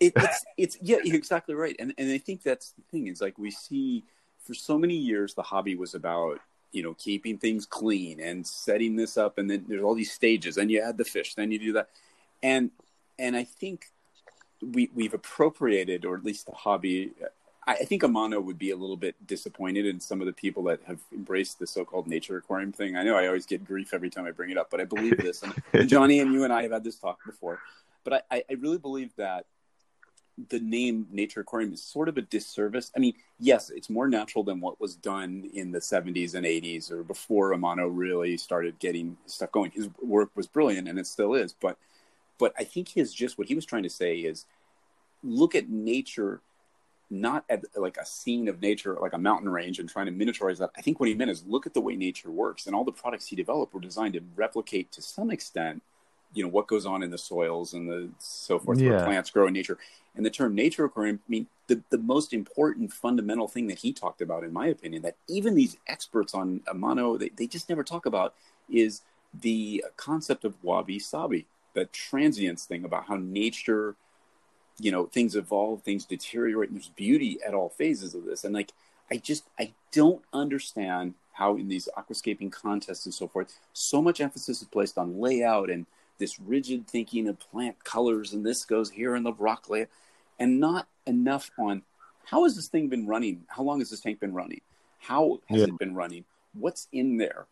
it, 0.00 0.12
it's 0.16 0.44
it's 0.56 0.78
yeah, 0.82 0.98
you're 1.04 1.16
exactly 1.16 1.54
right, 1.54 1.76
and 1.78 1.94
and 1.96 2.10
I 2.10 2.18
think 2.18 2.42
that's 2.42 2.72
the 2.72 2.82
thing 2.90 3.06
is 3.06 3.20
like 3.20 3.38
we 3.38 3.50
see 3.50 4.02
for 4.44 4.54
so 4.54 4.76
many 4.78 4.96
years 4.96 5.34
the 5.34 5.42
hobby 5.42 5.76
was 5.76 5.94
about 5.94 6.40
you 6.72 6.82
know 6.82 6.94
keeping 6.94 7.38
things 7.38 7.66
clean 7.66 8.20
and 8.20 8.44
setting 8.44 8.96
this 8.96 9.16
up, 9.16 9.38
and 9.38 9.48
then 9.48 9.64
there's 9.68 9.82
all 9.82 9.94
these 9.94 10.12
stages, 10.12 10.56
and 10.56 10.70
you 10.70 10.82
add 10.82 10.98
the 10.98 11.04
fish, 11.04 11.34
then 11.34 11.52
you 11.52 11.58
do 11.58 11.72
that, 11.74 11.88
and 12.42 12.70
and 13.18 13.36
I 13.36 13.44
think 13.44 13.86
we 14.60 14.90
we've 14.92 15.14
appropriated, 15.14 16.04
or 16.04 16.16
at 16.16 16.24
least 16.24 16.46
the 16.46 16.52
hobby. 16.52 17.12
I, 17.66 17.74
I 17.74 17.84
think 17.84 18.02
Amano 18.02 18.42
would 18.42 18.58
be 18.58 18.70
a 18.70 18.76
little 18.76 18.96
bit 18.96 19.14
disappointed 19.26 19.86
in 19.86 20.00
some 20.00 20.20
of 20.20 20.26
the 20.26 20.32
people 20.32 20.62
that 20.64 20.80
have 20.86 21.00
embraced 21.12 21.58
the 21.58 21.66
so-called 21.66 22.06
nature 22.06 22.36
aquarium 22.36 22.72
thing. 22.72 22.96
I 22.96 23.02
know 23.02 23.16
I 23.16 23.26
always 23.26 23.46
get 23.46 23.64
grief 23.64 23.92
every 23.92 24.10
time 24.10 24.26
I 24.26 24.30
bring 24.30 24.50
it 24.50 24.58
up, 24.58 24.70
but 24.70 24.80
I 24.80 24.84
believe 24.84 25.18
this, 25.18 25.42
and, 25.42 25.88
Johnny 25.88 26.20
and 26.20 26.32
you 26.32 26.44
and 26.44 26.52
I 26.52 26.62
have 26.62 26.72
had 26.72 26.84
this 26.84 26.96
talk 26.96 27.18
before. 27.24 27.60
But 28.04 28.26
I, 28.30 28.42
I 28.48 28.54
really 28.54 28.78
believe 28.78 29.14
that 29.16 29.46
the 30.48 30.60
name 30.60 31.06
Nature 31.10 31.40
Aquarium 31.40 31.72
is 31.72 31.82
sort 31.82 32.08
of 32.08 32.16
a 32.16 32.22
disservice. 32.22 32.90
I 32.96 32.98
mean, 32.98 33.14
yes, 33.38 33.70
it's 33.70 33.90
more 33.90 34.08
natural 34.08 34.42
than 34.42 34.60
what 34.60 34.80
was 34.80 34.96
done 34.96 35.50
in 35.52 35.70
the 35.70 35.80
70s 35.80 36.34
and 36.34 36.46
80s 36.46 36.90
or 36.90 37.02
before 37.02 37.52
Amano 37.52 37.90
really 37.92 38.36
started 38.36 38.78
getting 38.78 39.16
stuff 39.26 39.52
going. 39.52 39.70
His 39.70 39.88
work 40.02 40.30
was 40.34 40.46
brilliant 40.46 40.88
and 40.88 40.98
it 40.98 41.06
still 41.06 41.34
is, 41.34 41.52
but 41.52 41.76
but 42.38 42.54
I 42.58 42.64
think 42.64 42.88
his 42.88 43.12
just 43.12 43.36
what 43.36 43.48
he 43.48 43.54
was 43.54 43.66
trying 43.66 43.82
to 43.82 43.90
say 43.90 44.16
is 44.16 44.46
look 45.22 45.54
at 45.54 45.68
nature 45.68 46.40
not 47.10 47.44
at 47.48 47.64
like 47.76 47.96
a 47.96 48.06
scene 48.06 48.48
of 48.48 48.60
nature 48.60 48.96
like 49.00 49.12
a 49.12 49.18
mountain 49.18 49.48
range 49.48 49.78
and 49.78 49.88
trying 49.88 50.06
to 50.06 50.12
miniaturize 50.12 50.58
that. 50.58 50.70
I 50.76 50.80
think 50.80 51.00
what 51.00 51.08
he 51.08 51.14
meant 51.14 51.30
is 51.30 51.44
look 51.46 51.66
at 51.66 51.74
the 51.74 51.80
way 51.80 51.96
nature 51.96 52.30
works 52.30 52.66
and 52.66 52.74
all 52.74 52.84
the 52.84 52.92
products 52.92 53.26
he 53.26 53.36
developed 53.36 53.74
were 53.74 53.80
designed 53.80 54.14
to 54.14 54.20
replicate 54.36 54.92
to 54.92 55.02
some 55.02 55.30
extent 55.30 55.82
you 56.32 56.44
know 56.44 56.48
what 56.48 56.68
goes 56.68 56.86
on 56.86 57.02
in 57.02 57.10
the 57.10 57.18
soils 57.18 57.74
and 57.74 57.90
the 57.90 58.08
so 58.18 58.58
forth 58.58 58.80
yeah. 58.80 58.90
where 58.90 59.04
plants 59.04 59.30
grow 59.30 59.48
in 59.48 59.52
nature 59.52 59.76
and 60.14 60.24
the 60.24 60.30
term 60.30 60.54
nature 60.54 60.84
aquarium 60.84 61.18
i 61.26 61.28
mean 61.28 61.48
the, 61.66 61.82
the 61.90 61.98
most 61.98 62.32
important 62.32 62.92
fundamental 62.92 63.48
thing 63.48 63.66
that 63.66 63.80
he 63.80 63.92
talked 63.92 64.22
about 64.22 64.44
in 64.44 64.52
my 64.52 64.68
opinion 64.68 65.02
that 65.02 65.16
even 65.26 65.56
these 65.56 65.76
experts 65.88 66.32
on 66.32 66.60
amano 66.68 67.18
they, 67.18 67.30
they 67.30 67.48
just 67.48 67.68
never 67.68 67.82
talk 67.82 68.06
about 68.06 68.32
is 68.70 69.02
the 69.40 69.84
concept 69.96 70.44
of 70.44 70.54
wabi 70.62 71.00
sabi 71.00 71.46
that 71.74 71.92
transience 71.92 72.64
thing 72.64 72.84
about 72.84 73.06
how 73.06 73.16
nature, 73.16 73.94
you 74.80 74.90
know, 74.90 75.06
things 75.06 75.36
evolve, 75.36 75.82
things 75.82 76.04
deteriorate, 76.04 76.70
and 76.70 76.78
there's 76.78 76.88
beauty 76.88 77.38
at 77.46 77.54
all 77.54 77.68
phases 77.68 78.14
of 78.14 78.24
this. 78.24 78.44
And 78.44 78.54
like, 78.54 78.72
I 79.10 79.16
just, 79.16 79.44
I 79.58 79.72
don't 79.92 80.22
understand 80.32 81.14
how 81.32 81.56
in 81.56 81.68
these 81.68 81.88
aquascaping 81.96 82.52
contests 82.52 83.06
and 83.06 83.14
so 83.14 83.28
forth, 83.28 83.58
so 83.72 84.00
much 84.00 84.20
emphasis 84.20 84.62
is 84.62 84.68
placed 84.68 84.98
on 84.98 85.20
layout 85.20 85.70
and 85.70 85.86
this 86.18 86.38
rigid 86.38 86.86
thinking 86.86 87.28
of 87.28 87.40
plant 87.40 87.82
colors 87.82 88.32
and 88.32 88.44
this 88.44 88.64
goes 88.64 88.90
here 88.90 89.16
in 89.16 89.22
the 89.22 89.32
rock 89.32 89.68
layout, 89.68 89.88
and 90.38 90.60
not 90.60 90.86
enough 91.06 91.50
on 91.58 91.82
how 92.24 92.44
has 92.44 92.54
this 92.54 92.68
thing 92.68 92.88
been 92.88 93.06
running? 93.06 93.42
How 93.48 93.62
long 93.62 93.80
has 93.80 93.90
this 93.90 94.00
tank 94.00 94.20
been 94.20 94.34
running? 94.34 94.60
How 94.98 95.40
has 95.48 95.60
yeah. 95.60 95.66
it 95.66 95.78
been 95.78 95.94
running? 95.94 96.24
What's 96.52 96.86
in 96.92 97.16
there? 97.16 97.46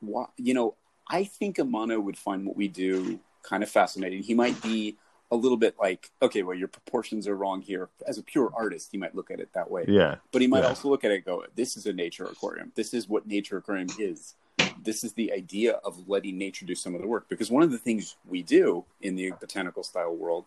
What, 0.00 0.30
you 0.36 0.54
know, 0.54 0.74
I 1.08 1.24
think 1.24 1.56
Amano 1.56 2.00
would 2.00 2.16
find 2.16 2.46
what 2.46 2.56
we 2.56 2.68
do 2.68 3.18
kind 3.42 3.62
of 3.62 3.70
fascinating. 3.70 4.22
He 4.22 4.34
might 4.34 4.60
be 4.62 4.96
a 5.30 5.36
little 5.36 5.56
bit 5.56 5.76
like, 5.78 6.10
okay, 6.20 6.42
well, 6.42 6.56
your 6.56 6.68
proportions 6.68 7.28
are 7.28 7.36
wrong 7.36 7.62
here. 7.62 7.88
As 8.06 8.18
a 8.18 8.22
pure 8.22 8.52
artist, 8.54 8.88
he 8.90 8.98
might 8.98 9.14
look 9.14 9.30
at 9.30 9.38
it 9.38 9.52
that 9.54 9.70
way. 9.70 9.84
Yeah. 9.86 10.16
But 10.32 10.42
he 10.42 10.48
might 10.48 10.62
yeah. 10.62 10.68
also 10.68 10.88
look 10.88 11.04
at 11.04 11.10
it 11.10 11.24
go, 11.24 11.44
this 11.54 11.76
is 11.76 11.86
a 11.86 11.92
nature 11.92 12.24
aquarium. 12.24 12.72
This 12.74 12.92
is 12.92 13.08
what 13.08 13.26
nature 13.26 13.58
aquarium 13.58 13.88
is. 13.98 14.34
This 14.82 15.04
is 15.04 15.12
the 15.12 15.32
idea 15.32 15.74
of 15.84 16.08
letting 16.08 16.36
nature 16.36 16.66
do 16.66 16.74
some 16.74 16.94
of 16.94 17.00
the 17.00 17.06
work. 17.06 17.28
Because 17.28 17.50
one 17.50 17.62
of 17.62 17.70
the 17.70 17.78
things 17.78 18.16
we 18.26 18.42
do 18.42 18.84
in 19.00 19.14
the 19.14 19.32
botanical 19.40 19.84
style 19.84 20.14
world, 20.14 20.46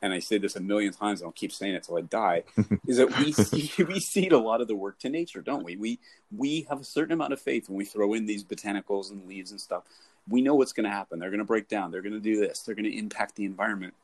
and 0.00 0.14
I 0.14 0.18
say 0.18 0.38
this 0.38 0.56
a 0.56 0.60
million 0.60 0.94
times, 0.94 1.20
and 1.20 1.26
I'll 1.26 1.32
keep 1.32 1.52
saying 1.52 1.74
it 1.74 1.82
till 1.82 1.98
I 1.98 2.00
die, 2.00 2.44
is 2.86 2.96
that 2.96 3.18
we 3.18 3.32
see 3.32 3.70
we 3.84 4.00
cede 4.00 4.32
a 4.32 4.38
lot 4.38 4.62
of 4.62 4.68
the 4.68 4.74
work 4.74 4.98
to 5.00 5.10
nature, 5.10 5.42
don't 5.42 5.62
we? 5.62 5.76
We 5.76 5.98
we 6.34 6.66
have 6.70 6.80
a 6.80 6.84
certain 6.84 7.12
amount 7.12 7.34
of 7.34 7.40
faith 7.40 7.68
when 7.68 7.76
we 7.76 7.84
throw 7.84 8.14
in 8.14 8.24
these 8.24 8.42
botanicals 8.42 9.10
and 9.10 9.26
leaves 9.26 9.50
and 9.50 9.60
stuff 9.60 9.82
we 10.30 10.40
know 10.40 10.54
what's 10.54 10.72
going 10.72 10.84
to 10.84 10.90
happen. 10.90 11.18
They're 11.18 11.30
going 11.30 11.38
to 11.38 11.44
break 11.44 11.68
down. 11.68 11.90
They're 11.90 12.02
going 12.02 12.14
to 12.14 12.20
do 12.20 12.40
this. 12.40 12.60
They're 12.60 12.74
going 12.74 12.90
to 12.90 12.96
impact 12.96 13.36
the 13.36 13.44
environment. 13.44 13.94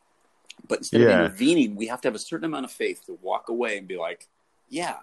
But 0.68 0.79
instead 0.79 1.03
yeah. 1.03 1.09
of 1.09 1.20
intervening, 1.27 1.77
we 1.77 1.87
have 1.87 2.01
to 2.03 2.09
have 2.09 2.14
a 2.14 2.20
certain 2.20 2.47
amount 2.47 2.64
of 2.64 2.72
faith 2.72 3.05
to 3.07 3.18
walk 3.22 3.49
away 3.49 3.79
and 3.79 3.87
be 3.87 3.97
like, 3.97 4.27
yeah, 4.68 4.97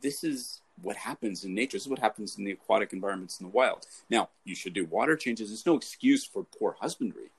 this 0.00 0.24
is 0.24 0.62
what 0.82 0.96
happens 0.96 1.44
in 1.44 1.54
nature. 1.54 1.76
This 1.76 1.82
is 1.82 1.88
what 1.88 1.98
happens 1.98 2.38
in 2.38 2.44
the 2.44 2.52
aquatic 2.52 2.92
environments 2.92 3.40
in 3.40 3.46
the 3.46 3.50
wild. 3.50 3.86
Now, 4.08 4.28
you 4.44 4.54
should 4.54 4.72
do 4.72 4.86
water 4.86 5.16
changes. 5.16 5.52
It's 5.52 5.66
no 5.66 5.76
excuse 5.76 6.24
for 6.24 6.44
poor 6.58 6.76
husbandry, 6.80 7.30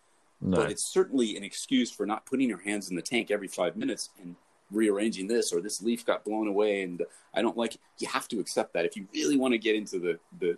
no. 0.41 0.57
but 0.57 0.71
it's 0.71 0.91
certainly 0.91 1.37
an 1.37 1.43
excuse 1.43 1.91
for 1.91 2.05
not 2.05 2.25
putting 2.25 2.49
your 2.49 2.61
hands 2.61 2.89
in 2.89 2.95
the 2.95 3.01
tank 3.01 3.31
every 3.31 3.47
five 3.47 3.77
minutes 3.77 4.09
and 4.21 4.35
rearranging 4.71 5.27
this 5.27 5.51
or 5.51 5.61
this 5.61 5.81
leaf 5.81 6.05
got 6.05 6.23
blown 6.23 6.47
away 6.47 6.81
and 6.81 7.03
I 7.33 7.41
don't 7.41 7.57
like 7.57 7.75
it. 7.75 7.81
You 7.99 8.07
have 8.07 8.27
to 8.29 8.39
accept 8.39 8.73
that 8.73 8.85
if 8.85 8.95
you 8.95 9.07
really 9.13 9.37
want 9.37 9.53
to 9.53 9.57
get 9.57 9.75
into 9.75 9.99
the 9.99 10.19
the 10.39 10.57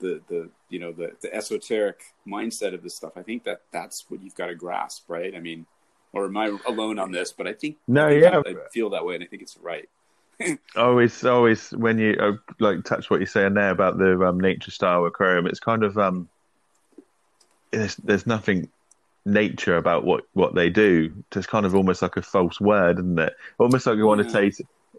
the 0.00 0.20
the 0.28 0.50
you 0.68 0.78
know 0.78 0.92
the 0.92 1.12
the 1.20 1.32
esoteric 1.34 2.00
mindset 2.26 2.74
of 2.74 2.82
this 2.82 2.94
stuff. 2.94 3.12
I 3.16 3.22
think 3.22 3.44
that 3.44 3.62
that's 3.70 4.06
what 4.08 4.22
you've 4.22 4.34
got 4.34 4.46
to 4.46 4.54
grasp, 4.54 5.08
right? 5.08 5.34
I 5.34 5.40
mean, 5.40 5.66
or 6.12 6.26
am 6.26 6.36
I 6.36 6.56
alone 6.66 6.98
on 6.98 7.12
this? 7.12 7.32
But 7.32 7.46
I 7.46 7.52
think 7.52 7.76
no, 7.86 8.06
I 8.06 8.10
think 8.10 8.22
yeah, 8.22 8.42
I, 8.44 8.50
I, 8.50 8.68
feel 8.72 8.90
that 8.90 9.04
way, 9.04 9.14
and 9.14 9.24
I 9.24 9.26
think 9.26 9.42
it's 9.42 9.56
right. 9.58 9.88
always, 10.76 11.24
always 11.24 11.70
when 11.70 11.98
you 11.98 12.16
uh, 12.18 12.32
like 12.58 12.84
touch 12.84 13.10
what 13.10 13.20
you're 13.20 13.26
saying 13.26 13.54
there 13.54 13.70
about 13.70 13.98
the 13.98 14.20
um, 14.26 14.40
nature 14.40 14.70
style 14.70 15.04
aquarium, 15.04 15.46
it's 15.46 15.60
kind 15.60 15.84
of 15.84 15.98
um, 15.98 16.28
there's 17.70 17.96
there's 17.96 18.26
nothing 18.26 18.68
nature 19.24 19.76
about 19.76 20.04
what 20.04 20.24
what 20.32 20.54
they 20.54 20.70
do. 20.70 21.12
It's 21.34 21.46
kind 21.46 21.66
of 21.66 21.74
almost 21.74 22.02
like 22.02 22.16
a 22.16 22.22
false 22.22 22.60
word, 22.60 22.98
isn't 22.98 23.18
it? 23.18 23.34
Almost 23.58 23.86
like 23.86 23.96
you 23.96 24.06
want 24.06 24.22
to 24.22 24.30
say 24.30 24.52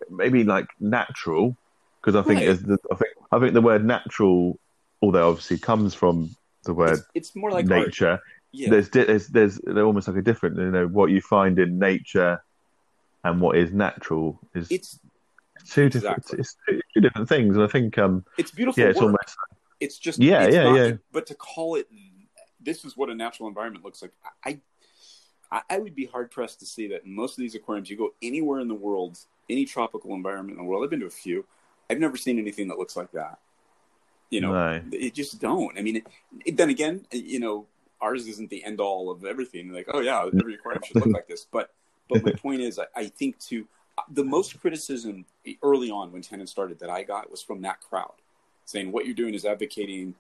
maybe 0.09 0.43
like 0.43 0.67
natural, 0.79 1.55
because 1.99 2.15
I 2.15 2.21
think 2.21 2.47
right. 2.47 2.67
the, 2.67 2.77
I 2.91 2.95
think 2.95 3.11
I 3.31 3.39
think 3.39 3.53
the 3.53 3.61
word 3.61 3.85
natural 3.85 4.59
although 5.01 5.29
obviously 5.29 5.57
comes 5.57 5.93
from 5.93 6.35
the 6.63 6.73
word 6.73 6.99
it's, 6.99 7.07
it's 7.13 7.35
more 7.35 7.51
like 7.51 7.65
nature. 7.65 8.19
Yeah. 8.51 8.69
There's, 8.69 8.89
there's 8.89 9.27
there's 9.27 9.59
they're 9.63 9.85
almost 9.85 10.07
like 10.07 10.17
a 10.17 10.21
different 10.21 10.57
you 10.57 10.71
know 10.71 10.87
what 10.87 11.09
you 11.09 11.21
find 11.21 11.57
in 11.57 11.79
nature 11.79 12.43
and 13.23 13.39
what 13.39 13.57
is 13.57 13.71
natural 13.71 14.39
is 14.53 14.69
it's 14.69 14.99
two 15.65 15.89
different 15.89 16.25
it's 16.33 16.57
two 16.67 17.01
different 17.01 17.29
things 17.29 17.55
and 17.55 17.63
I 17.63 17.67
think 17.67 17.97
um 17.97 18.25
it's 18.37 18.51
beautiful. 18.51 18.83
Yeah, 18.83 18.89
it's 18.89 18.97
work. 18.97 19.05
almost 19.05 19.37
it's 19.79 19.97
just 19.97 20.19
yeah 20.19 20.43
it's 20.43 20.55
yeah 20.55 20.63
not, 20.63 20.75
yeah. 20.75 20.91
But 21.11 21.27
to 21.27 21.35
call 21.35 21.75
it 21.75 21.87
this 22.59 22.85
is 22.85 22.95
what 22.95 23.09
a 23.09 23.15
natural 23.15 23.47
environment 23.47 23.83
looks 23.83 24.01
like. 24.01 24.11
I 24.45 24.59
I 25.69 25.79
would 25.79 25.95
be 25.95 26.05
hard 26.05 26.31
pressed 26.31 26.61
to 26.61 26.65
see 26.65 26.87
that 26.87 27.03
in 27.03 27.13
most 27.13 27.37
of 27.37 27.41
these 27.41 27.55
aquariums, 27.55 27.89
you 27.89 27.97
go 27.97 28.13
anywhere 28.21 28.61
in 28.61 28.69
the 28.69 28.75
world, 28.75 29.19
any 29.49 29.65
tropical 29.65 30.13
environment 30.13 30.57
in 30.57 30.63
the 30.63 30.69
world. 30.69 30.83
I've 30.83 30.89
been 30.89 31.01
to 31.01 31.07
a 31.07 31.09
few. 31.09 31.45
I've 31.89 31.99
never 31.99 32.15
seen 32.15 32.39
anything 32.39 32.69
that 32.69 32.77
looks 32.77 32.95
like 32.95 33.11
that. 33.11 33.39
You 34.31 34.41
know, 34.41 34.53
no. 34.53 34.81
it 34.93 35.13
just 35.13 35.39
don't. 35.39 35.77
I 35.77 35.81
mean, 35.81 35.97
it, 35.97 36.07
it, 36.45 36.57
then 36.57 36.69
again, 36.69 37.05
you 37.11 37.39
know, 37.39 37.67
ours 38.01 38.27
isn't 38.27 38.49
the 38.49 38.63
end 38.63 38.79
all 38.79 39.11
of 39.11 39.25
everything. 39.25 39.71
Like, 39.71 39.87
oh 39.93 39.99
yeah, 39.99 40.25
every 40.25 40.55
aquarium 40.55 40.81
should 40.83 40.95
look 40.95 41.13
like 41.13 41.27
this. 41.27 41.45
But 41.51 41.71
but 42.09 42.23
my 42.23 42.31
point 42.41 42.61
is, 42.61 42.79
I, 42.79 42.85
I 42.95 43.05
think 43.07 43.39
to 43.49 43.67
uh, 43.97 44.03
the 44.09 44.23
most 44.23 44.59
criticism 44.59 45.25
early 45.61 45.91
on 45.91 46.11
when 46.11 46.21
Tannin 46.21 46.47
started 46.47 46.79
that 46.79 46.89
I 46.89 47.03
got 47.03 47.29
was 47.29 47.41
from 47.41 47.61
that 47.61 47.81
crowd, 47.81 48.13
saying 48.65 48.91
what 48.91 49.05
you're 49.05 49.13
doing 49.13 49.33
is 49.33 49.45
advocating 49.45 50.15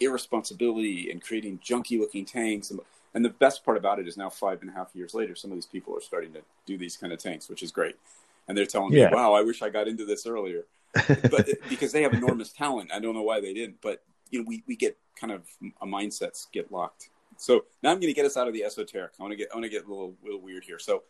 irresponsibility 0.00 1.10
and 1.10 1.22
creating 1.22 1.58
junky 1.58 1.98
looking 1.98 2.24
tanks. 2.24 2.70
And, 2.70 2.80
and 3.14 3.24
the 3.24 3.30
best 3.30 3.64
part 3.64 3.76
about 3.76 3.98
it 3.98 4.06
is 4.06 4.16
now 4.16 4.28
five 4.28 4.60
and 4.60 4.70
a 4.70 4.74
half 4.74 4.90
years 4.94 5.14
later, 5.14 5.34
some 5.34 5.50
of 5.50 5.56
these 5.56 5.66
people 5.66 5.96
are 5.96 6.00
starting 6.00 6.32
to 6.32 6.42
do 6.66 6.76
these 6.76 6.96
kind 6.96 7.12
of 7.12 7.18
tanks, 7.18 7.48
which 7.48 7.62
is 7.62 7.70
great. 7.70 7.96
And 8.46 8.58
they're 8.58 8.66
telling 8.66 8.92
yeah. 8.92 9.08
me, 9.08 9.14
wow, 9.14 9.32
I 9.32 9.42
wish 9.42 9.62
I 9.62 9.70
got 9.70 9.88
into 9.88 10.04
this 10.04 10.26
earlier 10.26 10.64
but 11.30 11.48
because 11.68 11.92
they 11.92 12.02
have 12.02 12.14
enormous 12.14 12.52
talent, 12.52 12.90
I 12.92 13.00
don't 13.00 13.14
know 13.14 13.22
why 13.22 13.40
they 13.40 13.54
didn't. 13.54 13.80
But 13.80 14.02
you 14.30 14.40
know, 14.40 14.44
we, 14.48 14.62
we 14.66 14.76
get 14.76 14.96
kind 15.18 15.32
of 15.32 15.42
a 15.80 15.86
mindsets 15.86 16.50
get 16.52 16.72
locked. 16.72 17.10
So 17.36 17.64
now 17.82 17.90
I'm 17.90 17.96
going 17.96 18.12
to 18.12 18.14
get 18.14 18.26
us 18.26 18.36
out 18.36 18.46
of 18.46 18.54
the 18.54 18.64
esoteric. 18.64 19.12
I 19.18 19.22
want 19.22 19.32
to 19.32 19.36
get 19.36 19.48
I 19.52 19.56
want 19.56 19.64
to 19.64 19.70
get 19.70 19.84
a 19.84 19.88
little 19.88 20.14
little 20.22 20.40
weird 20.40 20.64
here. 20.64 20.78
So, 20.78 21.02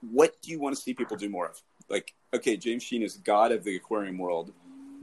what 0.00 0.40
do 0.42 0.50
you 0.50 0.60
want 0.60 0.76
to 0.76 0.80
see 0.80 0.94
people 0.94 1.16
do 1.16 1.28
more 1.28 1.48
of? 1.48 1.60
Like, 1.88 2.14
okay, 2.34 2.56
James 2.56 2.82
Sheen 2.82 3.02
is 3.02 3.16
god 3.16 3.52
of 3.52 3.64
the 3.64 3.76
aquarium 3.76 4.18
world, 4.18 4.52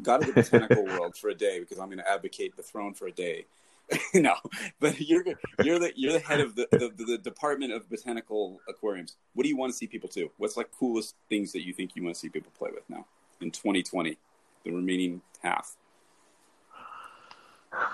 god 0.02 0.22
of 0.22 0.28
the 0.28 0.34
botanical 0.34 0.86
world 0.86 1.16
for 1.16 1.30
a 1.30 1.36
day 1.36 1.60
because 1.60 1.80
I'm 1.80 1.88
going 1.88 2.00
to 2.00 2.10
advocate 2.10 2.56
the 2.56 2.64
throne 2.64 2.94
for 2.94 3.08
a 3.08 3.12
day. 3.12 3.46
no, 4.14 4.36
but 4.80 5.00
you're 5.02 5.24
you're 5.64 5.80
the 5.80 5.92
you're 5.96 6.14
the 6.14 6.20
head 6.20 6.40
of 6.40 6.56
the, 6.56 6.68
the, 6.72 6.92
the 7.04 7.18
department 7.18 7.74
of 7.74 7.90
botanical 7.90 8.60
aquariums. 8.68 9.16
What 9.34 9.44
do 9.44 9.50
you 9.50 9.58
want 9.58 9.72
to 9.72 9.78
see 9.78 9.88
people 9.88 10.10
do? 10.14 10.30
What's 10.38 10.58
like 10.58 10.70
coolest 10.78 11.16
things 11.28 11.52
that 11.54 11.66
you 11.66 11.74
think 11.74 11.96
you 11.96 12.04
want 12.04 12.16
to 12.16 12.20
see 12.20 12.30
people 12.30 12.52
play 12.58 12.70
with 12.72 12.88
now? 12.88 13.06
In 13.42 13.52
2020, 13.52 14.18
the 14.64 14.72
remaining 14.72 15.22
half? 15.42 15.76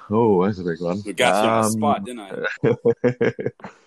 Oh, 0.09 0.45
that's 0.45 0.59
a 0.59 0.63
big 0.63 0.81
one. 0.81 1.01
We 1.05 1.13
got 1.13 1.43
you 1.43 1.49
um, 1.49 1.55
on 1.55 1.63
the 1.63 1.69
spot, 1.69 2.05
didn't 2.05 2.19
I? 3.21 3.31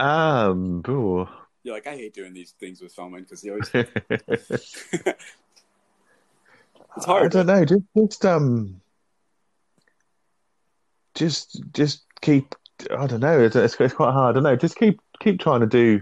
Um, 0.00 0.82
ooh. 0.88 1.28
You're 1.62 1.74
like, 1.74 1.86
I 1.86 1.94
hate 1.94 2.14
doing 2.14 2.32
these 2.32 2.52
things 2.52 2.80
with 2.80 2.94
filming 2.94 3.22
because 3.22 3.42
he 3.42 3.50
always. 3.50 3.70
it's 3.74 5.14
hard. 7.04 7.24
I 7.24 7.28
don't 7.28 7.46
know. 7.46 7.64
Just, 7.66 7.82
just 7.94 8.24
um, 8.24 8.80
just 11.14 11.62
just 11.74 12.04
keep. 12.22 12.54
I 12.90 13.06
don't 13.06 13.20
know. 13.20 13.40
It's, 13.40 13.54
it's, 13.54 13.78
it's 13.78 13.92
quite 13.92 14.12
hard. 14.12 14.30
I 14.30 14.32
don't 14.36 14.42
know. 14.44 14.56
Just 14.56 14.76
keep 14.76 15.00
keep 15.20 15.38
trying 15.38 15.60
to 15.60 15.66
do. 15.66 16.00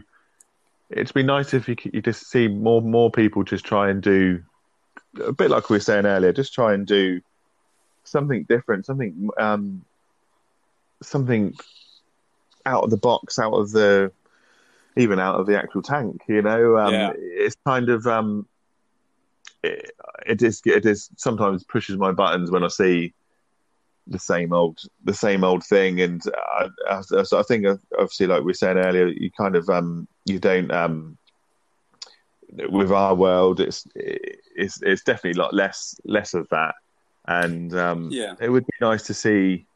It'd 0.91 1.13
be 1.15 1.23
nice 1.23 1.53
if 1.53 1.69
you 1.69 1.77
you 1.93 2.01
just 2.01 2.31
see 2.31 2.49
more 2.49 2.81
more 2.81 3.11
people 3.11 3.45
just 3.45 3.65
try 3.65 3.91
and 3.91 4.03
do 4.03 4.43
a 5.23 5.33
bit 5.33 5.51
like 5.51 5.69
we 5.69 5.77
were 5.77 5.81
saying 5.81 6.07
earlier. 6.07 6.33
Just 6.33 6.55
try 6.55 6.73
and 6.73 6.87
do 6.87 7.21
something 8.05 8.45
different, 8.45 8.87
something 8.87 9.29
um, 9.39 9.85
something 11.03 11.55
out 12.65 12.85
of 12.85 12.91
the 12.91 12.97
box, 12.97 13.39
out 13.39 13.53
of 13.53 13.71
the 13.73 14.13
even 14.97 15.19
out 15.21 15.39
of 15.39 15.47
the 15.47 15.59
actual 15.59 15.83
tank. 15.83 16.23
You 16.27 16.43
know, 16.43 16.79
um, 16.79 16.93
Yeah. 16.95 17.13
it's 17.17 17.57
kind 17.67 17.89
of 17.89 18.07
um, 18.07 18.47
it, 19.63 19.91
it 20.27 20.43
is 20.43 20.63
it 20.65 20.87
is 20.87 21.11
sometimes 21.17 21.65
pushes 21.65 21.97
my 21.97 22.13
buttons 22.13 22.51
when 22.51 22.65
I 22.65 22.69
see 22.69 23.13
the 24.07 24.19
same 24.19 24.53
old 24.53 24.81
the 25.05 25.15
same 25.15 25.45
old 25.45 25.65
thing, 25.65 26.01
and 26.01 26.23
I, 26.35 26.69
I, 26.89 27.03
so 27.03 27.39
I 27.39 27.43
think 27.43 27.67
uh, 27.67 27.77
obviously 27.93 28.27
like 28.27 28.41
we 28.41 28.47
were 28.47 28.55
saying 28.55 28.79
earlier, 28.79 29.09
you 29.09 29.31
kind 29.31 29.55
of 29.55 29.69
um, 29.69 30.09
you 30.29 30.39
don't 30.39 30.71
um, 30.71 31.19
with 32.71 32.93
our 32.93 33.15
world, 33.15 33.61
it's 33.61 33.87
it's 33.95 34.81
it's 34.83 35.03
definitely 35.03 35.39
a 35.41 35.43
lot 35.43 35.55
less 35.55 35.99
less 36.05 36.35
of 36.35 36.49
that, 36.51 36.75
and 37.27 37.75
um, 37.75 38.09
Yeah. 38.11 38.35
it 38.41 38.49
would 38.49 38.65
be 38.67 38.73
nice 38.81 39.03
to 39.05 39.15
see. 39.15 39.67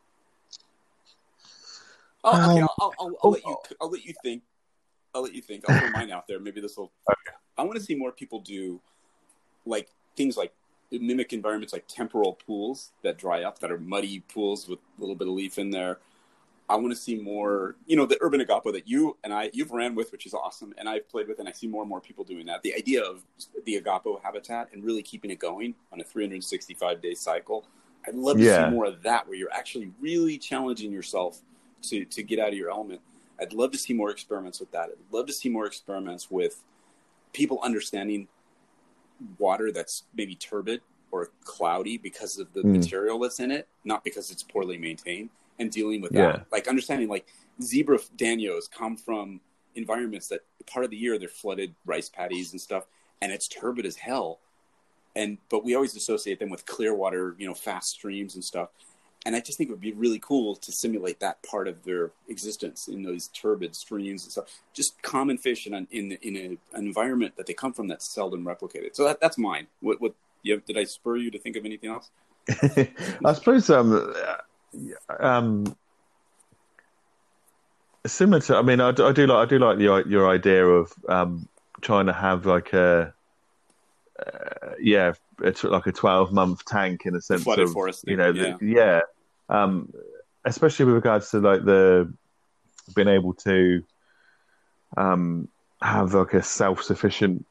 Oh, 2.25 2.51
okay. 2.51 2.61
Um, 2.61 2.69
I'll, 2.79 2.95
I'll, 2.99 3.07
I'll, 3.07 3.17
I'll 3.25 3.31
let 3.31 3.45
you. 3.45 3.57
I'll 3.81 3.91
let 3.91 4.05
you 4.05 4.15
think. 4.23 4.43
I'll 5.15 5.23
let 5.23 5.35
you 5.35 5.43
think. 5.43 5.69
I'll 5.69 5.79
throw 5.79 5.91
mine 5.91 6.11
out 6.11 6.27
there. 6.27 6.39
Maybe 6.39 6.61
this 6.61 6.77
will. 6.77 6.93
okay. 7.11 7.37
I 7.59 7.63
want 7.65 7.77
to 7.77 7.83
see 7.85 7.95
more 7.95 8.13
people 8.13 8.41
do, 8.41 8.81
like 9.67 9.89
things 10.17 10.37
like 10.37 10.53
mimic 10.91 11.33
environments 11.33 11.73
like 11.73 11.85
temporal 11.89 12.35
pools 12.47 12.93
that 13.03 13.19
dry 13.19 13.43
up, 13.43 13.59
that 13.59 13.71
are 13.71 13.79
muddy 13.79 14.21
pools 14.21 14.69
with 14.69 14.79
a 14.99 15.01
little 15.01 15.15
bit 15.17 15.29
of 15.29 15.35
leaf 15.35 15.59
in 15.59 15.71
there. 15.71 15.99
I 16.69 16.77
want 16.77 16.91
to 16.91 16.97
see 16.97 17.17
more. 17.17 17.77
You 17.87 17.97
know, 17.97 18.07
the 18.07 18.19
urban 18.21 18.41
igapo 18.41 18.73
that 18.73 18.89
you 18.89 19.17
and 19.25 19.33
I 19.33 19.51
you've 19.53 19.73
ran 19.73 19.95
with, 19.95 20.13
which 20.13 20.27
is 20.27 20.35
awesome, 20.35 20.73
and 20.79 20.89
I've 20.89 21.09
played 21.09 21.29
with, 21.29 21.39
and 21.39 21.49
I 21.49 21.53
see 21.53 21.67
more 21.67 21.83
and 21.83 21.89
more 21.89 22.01
people 22.01 22.25
doing 22.25 22.47
that. 22.47 22.63
The 22.63 22.75
idea 22.75 23.03
of 23.03 23.23
the 23.65 23.81
igapo 23.81 24.23
habitat 24.23 24.69
and 24.73 24.83
really 24.85 25.03
keeping 25.03 25.31
it 25.31 25.39
going 25.39 25.75
on 25.93 26.01
a 26.01 26.05
365 26.05 27.03
day 27.03 27.15
cycle. 27.15 27.65
I'd 28.07 28.15
love 28.15 28.39
to 28.39 28.45
Yeah. 28.45 28.67
see 28.69 28.75
more 28.75 28.85
of 28.87 29.03
that, 29.03 29.29
where 29.29 29.37
you're 29.37 29.53
actually 29.53 29.93
really 30.01 30.39
challenging 30.39 30.93
yourself 30.93 31.41
to 31.83 32.05
to 32.05 32.23
get 32.23 32.39
out 32.39 32.49
of 32.49 32.55
your 32.55 32.71
element. 32.71 33.01
I'd 33.41 33.53
love 33.53 33.73
to 33.73 33.79
see 33.79 33.93
more 33.93 34.11
experiments 34.11 34.61
with 34.61 34.71
that. 34.73 34.91
I'd 34.91 35.13
love 35.13 35.27
to 35.27 35.33
see 35.33 35.49
more 35.49 35.67
experiments 35.67 36.31
with 36.31 36.63
people 37.33 37.61
understanding 37.63 38.29
water 39.39 39.73
that's 39.73 40.05
maybe 40.15 40.35
turbid 40.35 40.81
or 41.11 41.31
cloudy 41.45 41.99
because 41.99 42.39
of 42.39 42.53
the 42.55 42.63
Mm. 42.63 42.73
material 42.73 43.19
that's 43.19 43.41
in 43.41 43.51
it, 43.51 43.69
not 43.85 44.03
because 44.05 44.31
it's 44.31 44.43
poorly 44.43 44.79
maintained, 44.79 45.31
and 45.59 45.71
dealing 45.71 46.01
with 46.01 46.13
Yeah. 46.13 46.33
that. 46.33 46.47
Like 46.53 46.69
understanding 46.69 47.09
like 47.09 47.27
zebra 47.63 47.99
danios 48.17 48.71
come 48.71 48.97
from 48.97 49.41
environments 49.75 50.29
that 50.29 50.41
part 50.67 50.85
of 50.85 50.91
the 50.91 50.97
year 50.97 51.19
they're 51.19 51.29
flooded 51.29 51.75
rice 51.87 52.09
paddies 52.09 52.53
and 52.53 52.61
stuff, 52.61 52.85
and 53.21 53.33
it's 53.33 53.49
turbid 53.49 53.87
as 53.87 53.97
hell. 53.97 54.41
And 55.15 55.39
but 55.51 55.65
we 55.65 55.75
always 55.75 55.95
associate 55.97 56.39
them 56.39 56.51
with 56.51 56.65
clear 56.67 56.95
water, 56.95 57.35
you 57.39 57.47
know, 57.47 57.55
fast 57.55 57.91
streams 57.91 58.35
and 58.35 58.45
stuff. 58.45 58.71
And 59.25 59.37
I 59.37 59.41
just 59.41 59.57
think 59.57 59.69
it 59.71 59.73
would 59.73 59.81
be 59.81 59.93
really 59.93 60.19
cool 60.19 60.57
to 60.57 60.73
simulate 60.73 61.21
that 61.21 61.41
part 61.45 61.69
of 61.69 61.85
their 61.85 62.11
existence 62.29 62.89
in 62.89 63.05
those 63.05 63.29
turbid 63.29 63.77
streams 63.77 64.25
and 64.25 64.33
stuff. 64.33 64.47
Just 64.73 65.01
common 65.03 65.39
fish 65.39 65.67
in 65.67 65.75
an, 65.75 65.87
in 65.93 66.13
in 66.23 66.37
a, 66.37 66.77
an 66.77 66.87
environment 66.87 67.37
that 67.37 67.47
they 67.47 67.55
come 67.55 67.73
from 67.73 67.87
that's 67.87 68.09
seldom 68.09 68.45
replicated. 68.45 68.95
So 68.97 69.05
that, 69.05 69.21
that's 69.21 69.39
mine. 69.39 69.69
What 69.81 70.01
what 70.01 70.15
you 70.43 70.61
did 70.67 70.77
I 70.77 70.85
spur 70.85 71.17
you 71.19 71.31
to 71.31 71.39
think 71.39 71.57
of 71.57 71.65
anything 71.65 71.91
else? 71.91 72.11
I 73.25 73.33
suppose 73.35 73.71
um, 73.71 74.13
um, 75.20 75.77
similar 78.07 78.41
to. 78.41 78.57
I 78.57 78.62
mean, 78.62 78.81
I, 78.81 78.93
do- 78.93 79.07
I 79.07 79.12
do 79.12 79.27
like 79.27 79.47
I 79.47 79.51
do 79.51 79.59
like 79.59 79.79
the 79.79 80.05
your 80.09 80.29
idea 80.29 80.66
of 80.66 80.93
um, 81.09 81.49
trying 81.81 82.07
to 82.07 82.12
have 82.12 82.47
like 82.47 82.73
a 82.73 83.14
uh, 84.18 84.70
yeah, 84.81 85.12
it's 85.43 85.64
like 85.64 85.87
a 85.87 85.93
twelve 85.93 86.33
month 86.33 86.64
tank 86.64 87.03
in 87.05 87.14
a 87.14 87.20
sense 87.20 87.45
Flooded 87.45 87.66
of 87.66 87.73
forest 87.73 88.05
you 88.07 88.16
know 88.16 88.33
the, 88.33 88.57
yeah, 88.61 89.01
um, 89.49 89.93
especially 90.45 90.87
with 90.87 90.95
regards 90.95 91.31
to 91.31 91.41
like 91.41 91.64
the 91.64 92.12
being 92.95 93.09
able 93.09 93.35
to 93.35 93.83
um, 94.97 95.49
have 95.81 96.14
like 96.14 96.35
a 96.35 96.43
self 96.43 96.83
sufficient 96.83 97.47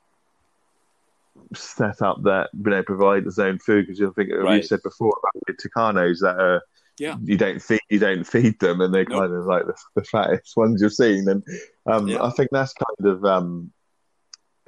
set 1.53 2.01
up 2.01 2.21
that 2.23 2.49
you 2.53 2.69
know 2.69 2.83
provide 2.83 3.25
its 3.25 3.39
own 3.39 3.57
food 3.59 3.85
because 3.85 3.99
you 3.99 4.11
think 4.13 4.29
you 4.29 4.37
Right. 4.37 4.65
said 4.65 4.81
before 4.83 5.13
about 5.21 5.43
the 5.47 5.53
Tucanos 5.53 6.19
that 6.19 6.39
are 6.39 6.61
Yeah. 7.01 7.15
you 7.23 7.35
don't 7.35 7.59
feed 7.59 7.79
you 7.89 7.97
don't 7.97 8.23
feed 8.23 8.59
them 8.59 8.79
and 8.79 8.93
they're 8.93 9.07
Nope. 9.09 9.21
kind 9.21 9.33
of 9.33 9.45
like 9.47 9.65
the, 9.65 9.73
the 9.95 10.03
fattest 10.03 10.55
ones 10.55 10.83
you've 10.83 10.93
seen 10.93 11.27
and 11.27 11.43
um, 11.87 12.07
Yeah. 12.07 12.21
I 12.21 12.29
think 12.29 12.49
that's 12.51 12.73
kind 12.73 13.11
of 13.11 13.25
um, 13.25 13.71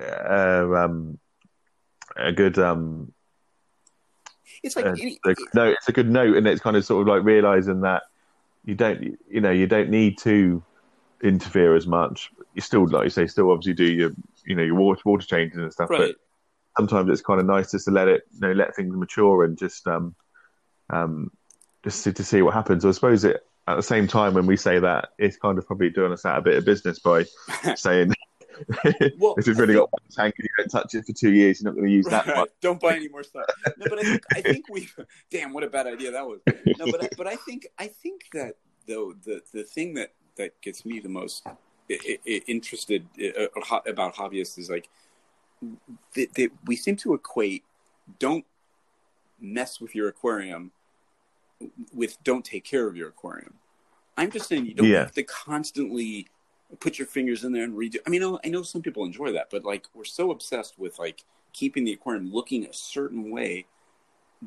uh, 0.01 0.67
um, 0.75 1.19
a 2.15 2.31
good 2.31 2.57
um, 2.57 3.13
It's 4.63 4.75
like 4.75 4.85
uh, 4.85 4.95
good 4.95 5.37
note. 5.53 5.75
It's 5.77 5.89
a 5.89 5.91
good 5.91 6.09
note, 6.09 6.35
and 6.35 6.47
it's 6.47 6.61
kind 6.61 6.75
of 6.75 6.83
sort 6.83 7.01
of 7.03 7.07
like 7.07 7.23
realizing 7.23 7.81
that 7.81 8.01
you 8.65 8.73
don't, 8.73 9.19
you 9.29 9.41
know, 9.41 9.51
you 9.51 9.67
don't 9.67 9.89
need 9.89 10.17
to 10.19 10.63
interfere 11.21 11.75
as 11.75 11.85
much. 11.85 12.31
You 12.55 12.61
still, 12.61 12.87
like 12.87 13.03
you 13.03 13.09
say, 13.09 13.27
still 13.27 13.51
obviously 13.51 13.73
do 13.73 13.91
your, 13.91 14.11
you 14.45 14.55
know, 14.55 14.63
your 14.63 14.75
water 14.75 15.01
water 15.05 15.25
changes 15.25 15.59
and 15.59 15.71
stuff. 15.71 15.91
right. 15.91 15.99
But 15.99 16.15
sometimes 16.77 17.09
it's 17.11 17.21
kind 17.21 17.39
of 17.39 17.45
nice 17.45 17.71
just 17.71 17.85
to 17.85 17.91
let 17.91 18.07
it, 18.07 18.23
you 18.33 18.39
know, 18.41 18.53
let 18.53 18.75
things 18.75 18.95
mature 18.95 19.43
and 19.43 19.57
just, 19.57 19.87
um, 19.87 20.15
um, 20.89 21.31
just 21.83 22.03
to, 22.05 22.13
to 22.13 22.23
see 22.23 22.41
what 22.41 22.53
happens. 22.53 22.85
I 22.85 22.91
suppose 22.91 23.23
it 23.23 23.45
at 23.67 23.75
the 23.75 23.83
same 23.83 24.07
time 24.07 24.33
when 24.33 24.45
we 24.45 24.57
say 24.57 24.79
that, 24.79 25.09
it's 25.17 25.37
kind 25.37 25.57
of 25.57 25.65
probably 25.65 25.89
doing 25.89 26.11
us 26.11 26.25
out 26.25 26.37
a 26.37 26.41
bit 26.41 26.57
of 26.57 26.65
business 26.65 26.99
by 26.99 27.25
saying. 27.75 28.13
Well, 29.17 29.35
if 29.37 29.47
you've 29.47 29.57
really 29.57 29.73
got 29.73 29.91
one 29.91 30.01
tank 30.11 30.35
and 30.37 30.47
you 30.47 30.49
don't 30.57 30.69
touch 30.69 30.93
it 30.93 31.05
for 31.05 31.13
two 31.13 31.33
years, 31.33 31.61
you're 31.61 31.71
not 31.71 31.75
going 31.75 31.87
to 31.87 31.93
use 31.93 32.05
that 32.05 32.27
much. 32.27 32.49
Don't 32.61 32.79
buy 32.79 32.95
any 32.95 33.07
more 33.07 33.23
stuff. 33.23 33.45
No, 33.77 33.85
but 33.89 33.99
I 33.99 34.03
think 34.03 34.23
I 34.33 34.41
think 34.41 34.65
we. 34.69 34.89
Damn, 35.31 35.53
what 35.53 35.63
a 35.63 35.69
bad 35.69 35.87
idea 35.87 36.11
that 36.11 36.25
was. 36.25 36.39
No, 36.77 36.85
but 36.91 37.03
I, 37.03 37.09
but 37.17 37.27
I 37.27 37.35
think 37.35 37.67
I 37.79 37.87
think 37.87 38.25
that 38.33 38.55
though 38.87 39.15
the 39.23 39.41
the 39.53 39.63
thing 39.63 39.95
that 39.95 40.13
that 40.35 40.59
gets 40.61 40.85
me 40.85 40.99
the 40.99 41.09
most 41.09 41.47
interested 42.15 43.05
uh, 43.19 43.47
uh, 43.71 43.79
about 43.87 44.15
hobbyists 44.15 44.57
is 44.57 44.69
like 44.69 44.89
that 46.15 46.49
we 46.65 46.75
seem 46.75 46.95
to 46.97 47.13
equate 47.13 47.63
don't 48.19 48.45
mess 49.39 49.79
with 49.79 49.95
your 49.95 50.09
aquarium 50.09 50.71
with 51.93 52.21
don't 52.23 52.43
take 52.45 52.63
care 52.63 52.87
of 52.87 52.95
your 52.95 53.09
aquarium. 53.09 53.53
I'm 54.17 54.31
just 54.31 54.47
saying 54.47 54.65
you 54.65 54.73
don't 54.73 54.87
Yeah. 54.87 54.99
have 54.99 55.11
to 55.13 55.23
constantly 55.23 56.27
put 56.79 56.97
your 56.97 57.07
fingers 57.07 57.43
in 57.43 57.51
there 57.51 57.63
and 57.63 57.73
redo. 57.73 57.97
I 58.05 58.09
mean, 58.09 58.23
I 58.43 58.47
know, 58.49 58.63
some 58.63 58.81
people 58.81 59.05
enjoy 59.05 59.31
that, 59.33 59.49
but 59.49 59.63
like 59.63 59.85
we're 59.93 60.05
so 60.05 60.31
obsessed 60.31 60.77
with 60.79 60.97
like 60.99 61.23
keeping 61.51 61.83
the 61.83 61.93
aquarium 61.93 62.31
looking 62.31 62.65
a 62.65 62.73
certain 62.73 63.29
way 63.31 63.65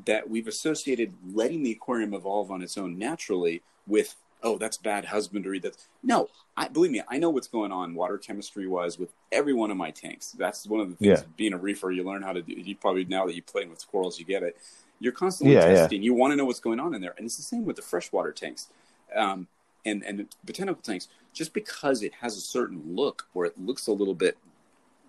that 0.05 0.29
we've 0.29 0.47
associated 0.47 1.13
letting 1.33 1.63
the 1.63 1.71
aquarium 1.71 2.13
evolve 2.13 2.51
on 2.51 2.61
its 2.61 2.77
own 2.77 2.97
naturally 2.97 3.61
with 3.87 4.15
oh 4.43 4.55
that's 4.57 4.77
bad 4.77 5.05
husbandry 5.05 5.57
that's 5.57 5.87
no 6.03 6.29
i 6.55 6.67
believe 6.67 6.91
me 6.91 7.01
i 7.09 7.17
know 7.17 7.31
what's 7.31 7.47
going 7.47 7.71
on 7.71 7.95
water 7.95 8.19
chemistry 8.19 8.67
wise 8.67 8.99
with 8.99 9.09
every 9.31 9.53
one 9.53 9.71
of 9.71 9.77
my 9.77 9.89
tanks 9.89 10.33
that's 10.33 10.67
one 10.67 10.79
of 10.79 10.89
the 10.89 10.95
things 10.97 11.21
Yeah. 11.21 11.25
being 11.35 11.53
a 11.53 11.57
reefer 11.57 11.89
you 11.91 12.03
learn 12.03 12.21
how 12.21 12.33
to 12.33 12.43
do 12.43 12.53
you 12.53 12.75
probably 12.75 13.05
now 13.05 13.25
that 13.25 13.33
you 13.33 13.41
play 13.41 13.65
with 13.65 13.79
squirrels 13.79 14.19
you 14.19 14.25
get 14.25 14.43
it 14.43 14.55
you're 14.99 15.11
constantly 15.13 15.55
Yeah, 15.55 15.67
yeah. 15.67 15.75
testing. 15.75 16.01
You 16.03 16.13
want 16.13 16.31
to 16.31 16.35
know 16.35 16.45
what's 16.45 16.59
going 16.59 16.79
on 16.79 16.93
in 16.95 17.01
there. 17.01 17.13
And 17.17 17.25
it's 17.25 17.37
the 17.37 17.43
same 17.43 17.65
with 17.65 17.75
the 17.75 17.81
freshwater 17.81 18.31
tanks. 18.31 18.67
Um, 19.15 19.47
and 19.85 20.03
and 20.03 20.27
botanical 20.43 20.81
tanks 20.81 21.07
just 21.33 21.53
because 21.53 22.03
it 22.03 22.13
has 22.15 22.35
a 22.35 22.41
certain 22.41 22.81
look 22.95 23.27
or 23.33 23.45
it 23.45 23.57
looks 23.59 23.87
a 23.87 23.91
little 23.91 24.15
bit 24.15 24.37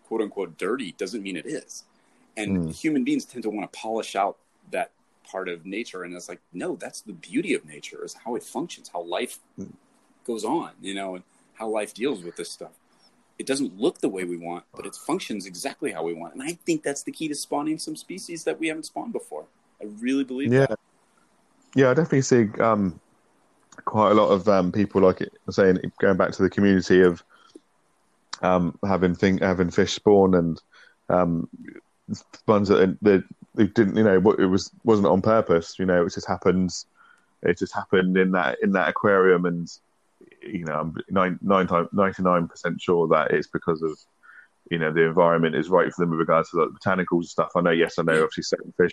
quote 0.06 0.20
unquote 0.20 0.56
dirty 0.56 0.92
doesn't 0.92 1.22
mean 1.22 1.36
it 1.36 1.46
is. 1.46 1.84
And 2.36 2.58
Mm. 2.58 2.74
human 2.74 3.02
beings 3.02 3.24
tend 3.24 3.42
to 3.42 3.50
want 3.50 3.70
to 3.72 3.76
polish 3.78 4.14
out 4.14 4.36
that 4.70 4.92
part 5.24 5.48
of 5.48 5.66
nature. 5.66 6.04
And 6.04 6.14
it's 6.14 6.28
like 6.28 6.40
no 6.52 6.76
that's 6.76 7.00
the 7.00 7.12
beauty 7.12 7.54
of 7.54 7.64
nature 7.64 8.04
is 8.04 8.14
how 8.24 8.36
it 8.36 8.42
functions 8.44 8.88
how 8.92 9.02
life 9.02 9.40
Mm. 9.58 9.72
goes 10.24 10.44
on 10.44 10.72
you 10.80 10.94
know 10.94 11.14
and 11.16 11.24
how 11.54 11.68
life 11.68 11.92
deals 11.92 12.22
with 12.22 12.36
this 12.36 12.50
stuff. 12.50 12.72
It 13.38 13.46
doesn't 13.46 13.78
look 13.80 13.98
the 13.98 14.08
way 14.08 14.24
we 14.24 14.36
want 14.36 14.64
but 14.76 14.86
it 14.86 14.94
functions 14.94 15.44
exactly 15.46 15.90
how 15.92 16.04
we 16.04 16.14
want. 16.14 16.34
And 16.34 16.42
i 16.42 16.52
think 16.52 16.82
that's 16.84 17.02
the 17.02 17.12
key 17.12 17.26
to 17.28 17.34
spawning 17.34 17.78
some 17.78 17.96
species 17.96 18.44
that 18.44 18.60
we 18.60 18.68
haven't 18.68 18.84
spawned 18.84 19.12
before 19.12 19.46
i 19.82 19.86
really 20.00 20.24
believe 20.24 20.52
Yeah. 20.52 20.66
that 20.66 20.78
Yeah, 21.74 21.90
I 21.90 21.94
definitely 21.94 22.22
see 22.22 22.48
um, 22.60 22.98
quite 23.84 24.10
a 24.10 24.14
lot 24.14 24.30
of 24.30 24.48
um, 24.48 24.72
people 24.72 25.02
like 25.02 25.20
it, 25.20 25.32
saying 25.50 25.78
going 26.00 26.16
back 26.16 26.32
to 26.32 26.42
the 26.42 26.50
community 26.50 27.02
of 27.02 27.22
um, 28.42 28.78
having 28.86 29.14
thing 29.14 29.38
having 29.38 29.70
fish 29.70 29.92
spawn 29.92 30.34
and 30.34 30.62
um, 31.08 31.48
ones 32.46 32.68
that 32.68 32.96
they, 33.02 33.22
they 33.54 33.66
didn't 33.66 33.96
you 33.96 34.04
know 34.04 34.20
what 34.20 34.38
it 34.38 34.46
was 34.46 34.70
wasn't 34.84 35.06
on 35.06 35.20
purpose 35.20 35.78
you 35.78 35.84
know 35.84 36.06
it 36.06 36.14
just 36.14 36.28
happens 36.28 36.86
it 37.42 37.58
just 37.58 37.74
happened 37.74 38.16
in 38.16 38.30
that 38.32 38.58
in 38.62 38.72
that 38.72 38.88
aquarium 38.88 39.44
and 39.44 39.68
you 40.42 40.64
know, 40.64 40.74
I'm 40.74 40.96
nine, 41.10 41.38
nine, 41.42 41.66
99% 41.66 42.80
sure 42.80 43.08
that 43.08 43.30
it's 43.32 43.48
because 43.48 43.82
of, 43.82 43.98
you 44.70 44.78
know, 44.78 44.92
the 44.92 45.02
environment 45.02 45.54
is 45.54 45.68
right 45.68 45.92
for 45.92 46.02
them 46.02 46.10
with 46.10 46.20
regards 46.20 46.50
to 46.50 46.62
like, 46.62 46.70
botanicals 46.70 47.20
and 47.20 47.28
stuff. 47.28 47.52
I 47.56 47.60
know, 47.60 47.70
yes, 47.70 47.98
I 47.98 48.02
know, 48.02 48.14
obviously, 48.14 48.42
certain 48.42 48.72
fish 48.76 48.92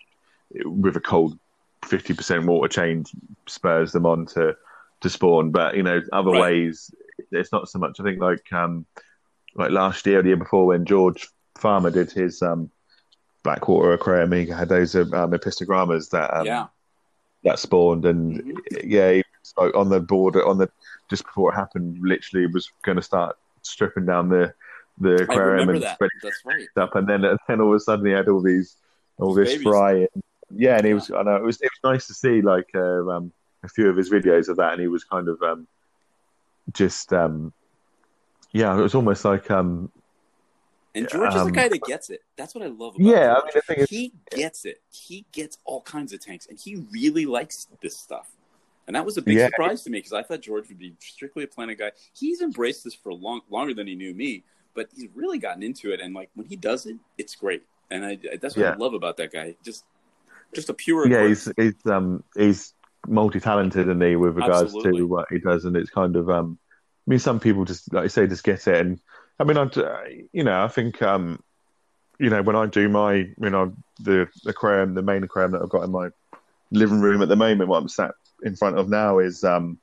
with 0.66 0.96
a 0.96 1.02
cold 1.02 1.38
50% 1.84 2.46
water 2.46 2.68
change 2.68 3.12
spurs 3.48 3.92
them 3.92 4.06
on 4.06 4.26
to, 4.28 4.56
to 5.02 5.10
spawn. 5.10 5.52
But, 5.52 5.76
you 5.76 5.84
know, 5.84 6.02
other 6.12 6.32
right. 6.32 6.42
ways, 6.42 6.94
it's 7.32 7.52
not 7.52 7.70
so 7.70 7.80
much. 7.80 8.00
I 8.00 8.04
think 8.04 8.20
like, 8.20 8.52
um, 8.54 8.86
like 9.56 9.72
last 9.72 10.06
year, 10.06 10.22
the 10.22 10.30
year 10.30 10.38
before, 10.38 10.66
when 10.66 10.86
George 10.86 11.28
Farmer 11.56 11.90
did 11.90 12.12
his 12.12 12.42
um, 12.42 12.70
Blackwater 13.44 13.94
aquarium, 13.94 14.32
he 14.32 14.46
had 14.48 14.70
those 14.70 14.96
um, 14.96 15.12
apistogrammas 15.12 16.10
that 16.10 16.36
um, 16.36 16.46
yeah. 16.46 16.66
that 17.44 17.60
spawned, 17.60 18.06
and 18.06 18.42
mm-hmm. 18.42 18.90
yeah, 18.90 19.12
he 19.14 19.24
was 19.40 19.54
like 19.58 19.76
on 19.76 19.90
the 19.90 20.00
border 20.00 20.46
on 20.46 20.58
the 20.58 20.70
just 21.10 21.24
before 21.24 21.54
it 21.54 21.56
happened, 21.56 21.98
literally 22.02 22.48
was 22.48 22.70
going 22.84 22.98
to 22.98 23.02
start 23.02 23.38
stripping 23.62 24.06
down 24.06 24.30
the 24.30 24.54
the 25.00 25.24
aquarium 25.24 25.70
and 25.70 25.84
that. 25.84 25.96
spreading 25.96 26.20
That's 26.24 26.42
right. 26.44 26.68
stuff, 26.72 26.90
and 26.96 27.08
then 27.08 27.24
and 27.24 27.40
then 27.48 27.62
all 27.62 27.70
of 27.70 27.76
a 27.76 27.80
sudden 27.80 28.06
he 28.06 28.12
had 28.12 28.28
all 28.28 28.42
these 28.42 28.78
all 29.20 29.34
this 29.34 29.50
babies. 29.50 29.64
fry, 29.64 29.92
and, 29.94 30.24
yeah, 30.56 30.78
and 30.78 30.86
he 30.86 30.94
was 30.94 31.12
I 31.12 31.24
know 31.24 31.36
it 31.36 31.44
was 31.44 31.62
it 31.62 31.70
was 31.84 31.94
nice 31.94 32.08
to 32.08 32.14
see 32.14 32.42
like 32.42 32.70
uh, 32.76 33.08
um, 33.10 33.32
a 33.64 33.68
few 33.68 33.90
of 33.90 33.98
his 33.98 34.10
videos 34.10 34.48
of 34.50 34.58
that, 34.58 34.74
and 34.74 34.82
he 34.82 34.88
was 34.88 35.04
kind 35.04 35.28
of 35.28 35.42
um, 35.42 35.68
just 36.74 37.14
um, 37.14 37.54
yeah, 38.52 38.78
it 38.78 38.82
was 38.82 38.96
almost 38.96 39.26
like 39.26 39.50
um, 39.52 39.92
and 40.96 41.10
George 41.10 41.34
um, 41.34 41.40
is 41.40 41.46
the 41.46 41.52
guy 41.52 41.68
that 41.68 41.84
gets 41.84 42.10
it. 42.10 42.22
That's 42.38 42.56
what 42.56 42.64
I 42.64 42.68
love 42.68 42.96
about 42.96 43.00
yeah, 43.00 43.36
George. 43.54 43.64
I 43.70 43.76
mean, 43.76 43.86
he 43.90 44.14
gets 44.32 44.66
it. 44.66 44.82
He 44.90 45.26
gets 45.32 45.58
all 45.66 45.82
kinds 45.82 46.14
of 46.14 46.22
tanks, 46.22 46.48
and 46.48 46.58
he 46.58 46.78
really 46.92 47.26
likes 47.26 47.68
this 47.82 47.98
stuff. 47.98 48.30
And 48.88 48.96
that 48.96 49.06
was 49.06 49.18
a 49.18 49.22
big 49.22 49.38
yeah. 49.38 49.48
surprise 49.48 49.84
to 49.84 49.90
me 49.90 49.98
because 49.98 50.14
I 50.14 50.24
thought 50.24 50.42
George 50.42 50.70
would 50.70 50.80
be 50.80 50.94
strictly 51.00 51.44
a 51.44 51.48
planet 51.48 51.80
guy. 51.80 51.92
He's 52.14 52.42
embraced 52.42 52.84
this 52.84 52.94
for 52.94 53.14
long, 53.14 53.42
longer 53.50 53.74
than 53.74 53.88
he 53.88 53.96
knew 53.96 54.14
me, 54.14 54.44
but 54.74 54.90
he's 54.96 55.10
really 55.16 55.40
gotten 55.40 55.64
into 55.64 55.92
it. 55.92 56.00
And 56.00 56.14
like 56.14 56.30
when 56.36 56.48
he 56.48 56.56
does 56.56 56.86
it, 56.86 56.96
it's 57.18 57.36
great. 57.36 57.64
And 57.90 58.06
I, 58.06 58.20
that's 58.40 58.56
what 58.56 58.64
yeah. 58.64 58.72
I 58.72 58.76
love 58.76 58.94
about 58.94 59.18
that 59.18 59.32
guy. 59.32 59.56
Just, 59.64 59.86
just 60.56 60.70
a 60.70 60.74
pure. 60.74 61.08
Yeah, 61.08 61.28
he's 61.28 61.52
he's 61.58 61.86
um 61.86 62.24
he's 62.36 62.74
multi 63.08 63.40
talented, 63.40 63.90
and 63.90 64.02
he 64.02 64.16
with 64.16 64.36
regards 64.36 64.74
Absolutely. 64.74 65.00
to 65.00 65.08
what 65.08 65.28
he 65.30 65.40
does, 65.40 65.66
and 65.66 65.76
it's 65.76 65.90
kind 65.90 66.16
of 66.16 66.30
um. 66.30 66.58
I 67.08 67.12
mean, 67.12 67.20
some 67.20 67.40
people 67.40 67.66
just 67.66 67.94
like 67.94 68.06
I 68.06 68.08
say 68.08 68.26
just 68.26 68.44
get 68.44 68.68
it, 68.68 68.84
and 68.84 69.00
I 69.40 69.44
mean, 69.44 69.58
I, 69.58 70.26
you 70.32 70.44
know, 70.44 70.64
I 70.64 70.68
think, 70.68 71.02
um, 71.02 71.44
you 72.20 72.30
know, 72.30 72.42
when 72.42 72.56
I 72.56 72.66
do 72.68 72.88
my, 72.88 73.14
you 73.14 73.50
know, 73.50 73.74
the 74.00 74.30
aquarium, 74.46 74.94
the 74.94 75.02
main 75.02 75.24
aquarium 75.24 75.52
that 75.52 75.62
I've 75.62 75.70
got 75.70 75.84
in 75.84 75.92
my 75.92 76.10
living 76.72 77.02
room 77.02 77.22
at 77.22 77.28
the 77.28 77.36
moment, 77.36 77.70
what 77.70 77.82
I'm 77.82 77.90
sat 77.90 78.12
in 78.44 78.56
front 78.56 78.78
of 78.78 78.90
now 78.90 79.20
is, 79.20 79.44
um, 79.44 79.78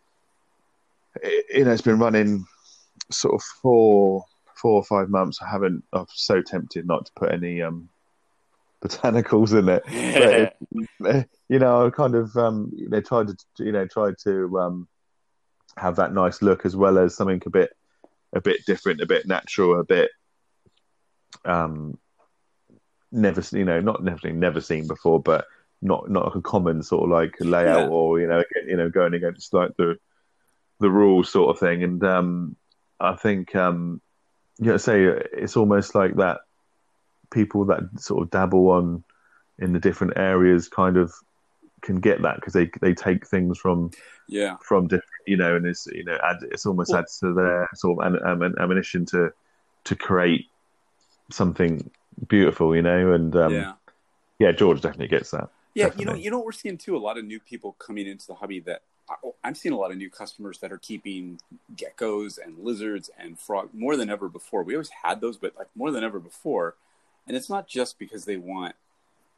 it, 1.22 1.44
you 1.54 1.64
know, 1.64 1.72
it's 1.72 1.82
been 1.82 1.98
running 1.98 2.46
sort 3.10 3.34
of 3.34 3.42
four, 3.42 4.24
four 4.54 4.72
or 4.72 4.84
five 4.84 5.10
months. 5.10 5.40
I 5.42 5.50
haven't. 5.50 5.84
I'm 5.92 6.06
so 6.08 6.40
tempted 6.40 6.86
not 6.86 7.06
to 7.06 7.12
put 7.14 7.32
any 7.32 7.60
um, 7.60 7.90
botanicals 8.82 9.56
in 9.58 9.68
it. 9.68 9.82
but 10.98 11.16
it, 11.16 11.30
you 11.48 11.58
know, 11.58 11.86
I 11.86 11.90
kind 11.90 12.14
of 12.14 12.36
um, 12.36 12.72
they 12.88 13.00
tried 13.00 13.28
to, 13.28 13.36
you 13.58 13.72
know, 13.72 13.86
tried 13.86 14.14
to 14.24 14.58
um, 14.58 14.88
have 15.76 15.96
that 15.96 16.12
nice 16.12 16.42
look 16.42 16.66
as 16.66 16.76
well 16.76 16.98
as 16.98 17.14
something 17.14 17.42
a 17.46 17.50
bit 17.50 17.76
a 18.32 18.40
bit 18.40 18.64
different, 18.66 19.00
a 19.00 19.06
bit 19.06 19.26
natural, 19.26 19.78
a 19.78 19.84
bit 19.84 20.10
um, 21.44 21.98
never 23.10 23.42
you 23.56 23.64
know 23.64 23.80
not 23.80 24.02
necessarily 24.02 24.38
never 24.38 24.60
seen 24.60 24.86
before, 24.86 25.20
but 25.20 25.46
not 25.80 26.10
not 26.10 26.36
a 26.36 26.40
common 26.40 26.82
sort 26.82 27.04
of 27.04 27.10
like 27.10 27.36
layout 27.40 27.82
yeah. 27.82 27.88
or 27.88 28.20
you 28.20 28.26
know 28.26 28.42
you 28.66 28.76
know 28.76 28.88
going 28.88 29.14
against 29.14 29.52
like 29.52 29.76
the 29.76 29.96
the 30.80 30.90
rules 30.90 31.30
sort 31.30 31.54
of 31.54 31.60
thing. 31.60 31.82
And 31.82 32.02
um, 32.04 32.56
I 32.98 33.14
think 33.14 33.54
um, 33.54 34.00
you 34.58 34.66
know 34.66 34.76
say 34.76 35.04
it's 35.04 35.56
almost 35.56 35.94
like 35.94 36.16
that 36.16 36.40
people 37.32 37.64
that 37.66 37.80
sort 37.98 38.22
of 38.22 38.30
dabble 38.30 38.68
on 38.70 39.02
in 39.58 39.72
the 39.72 39.80
different 39.80 40.14
areas 40.16 40.68
kind 40.68 40.96
of 40.96 41.12
can 41.80 41.96
get 41.96 42.22
that 42.22 42.36
because 42.36 42.52
they 42.52 42.70
they 42.80 42.94
take 42.94 43.26
things 43.26 43.58
from 43.58 43.90
yeah 44.28 44.56
from 44.62 44.86
different 44.86 45.10
you 45.26 45.36
know 45.36 45.56
and 45.56 45.66
it's 45.66 45.86
you 45.88 46.04
know 46.04 46.16
add, 46.22 46.36
it's 46.50 46.64
almost 46.64 46.90
well, 46.90 47.00
adds 47.00 47.18
to 47.18 47.34
their 47.34 47.68
sort 47.74 48.04
of 48.04 48.14
am, 48.22 48.42
am, 48.42 48.54
ammunition 48.60 49.04
to 49.04 49.32
to 49.84 49.96
create 49.96 50.46
something 51.30 51.90
beautiful 52.28 52.74
you 52.76 52.82
know 52.82 53.12
and 53.12 53.34
um, 53.36 53.52
yeah 53.52 53.72
yeah 54.38 54.52
George 54.52 54.80
definitely 54.80 55.08
gets 55.08 55.30
that 55.32 55.50
yeah 55.74 55.86
definitely. 55.86 56.00
you 56.00 56.06
know 56.06 56.24
you 56.24 56.30
know 56.30 56.40
we're 56.40 56.52
seeing 56.52 56.78
too 56.78 56.96
a 56.96 56.98
lot 56.98 57.18
of 57.18 57.24
new 57.24 57.40
people 57.40 57.72
coming 57.78 58.06
into 58.06 58.26
the 58.26 58.34
hobby 58.34 58.60
that 58.60 58.82
I'm 59.42 59.54
seeing 59.54 59.72
a 59.72 59.76
lot 59.76 59.90
of 59.90 59.96
new 59.96 60.10
customers 60.10 60.58
that 60.58 60.72
are 60.72 60.78
keeping 60.78 61.40
geckos 61.74 62.38
and 62.42 62.58
lizards 62.58 63.10
and 63.18 63.38
frog 63.38 63.70
more 63.72 63.96
than 63.96 64.08
ever 64.08 64.28
before. 64.28 64.62
We 64.62 64.74
always 64.74 64.90
had 64.90 65.20
those, 65.20 65.36
but 65.36 65.54
like 65.58 65.68
more 65.74 65.90
than 65.90 66.04
ever 66.04 66.20
before. 66.20 66.76
And 67.26 67.36
it's 67.36 67.48
not 67.48 67.68
just 67.68 67.98
because 67.98 68.24
they 68.24 68.36
want 68.36 68.74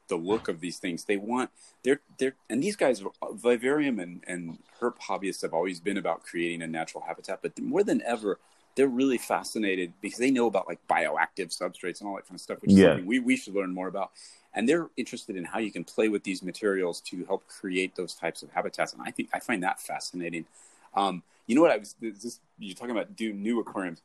the 0.07 0.15
look 0.15 0.47
of 0.47 0.59
these 0.59 0.77
things. 0.77 1.05
They 1.05 1.17
want 1.17 1.49
they're 1.83 2.01
they're 2.17 2.35
and 2.49 2.61
these 2.61 2.75
guys, 2.75 3.03
vivarium 3.33 3.99
and 3.99 4.23
and 4.27 4.59
herp 4.79 4.99
hobbyists 4.99 5.41
have 5.41 5.53
always 5.53 5.79
been 5.79 5.97
about 5.97 6.23
creating 6.23 6.61
a 6.61 6.67
natural 6.67 7.03
habitat, 7.05 7.39
but 7.41 7.59
more 7.59 7.83
than 7.83 8.01
ever, 8.03 8.39
they're 8.75 8.87
really 8.87 9.17
fascinated 9.17 9.93
because 10.01 10.19
they 10.19 10.31
know 10.31 10.47
about 10.47 10.67
like 10.67 10.79
bioactive 10.87 11.55
substrates 11.55 12.01
and 12.01 12.09
all 12.09 12.15
that 12.15 12.27
kind 12.27 12.35
of 12.35 12.41
stuff, 12.41 12.61
which 12.61 12.71
is 12.71 12.77
yeah. 12.77 12.89
something 12.89 13.05
we 13.05 13.19
we 13.19 13.35
should 13.35 13.55
learn 13.55 13.73
more 13.73 13.87
about. 13.87 14.11
And 14.53 14.69
they're 14.69 14.89
interested 14.95 15.35
in 15.35 15.43
how 15.43 15.59
you 15.59 15.71
can 15.71 15.83
play 15.83 16.07
with 16.07 16.23
these 16.23 16.41
materials 16.41 17.01
to 17.01 17.25
help 17.25 17.45
create 17.47 17.95
those 17.95 18.13
types 18.13 18.41
of 18.41 18.51
habitats, 18.51 18.93
and 18.93 19.01
I 19.01 19.11
think 19.11 19.29
I 19.33 19.39
find 19.39 19.63
that 19.63 19.79
fascinating. 19.79 20.45
Um, 20.93 21.23
you 21.47 21.55
know 21.55 21.61
what 21.61 21.71
I 21.71 21.77
was 21.77 21.95
this, 21.99 22.39
you're 22.57 22.75
talking 22.75 22.91
about 22.91 23.15
do 23.15 23.33
new 23.33 23.59
aquariums. 23.59 24.01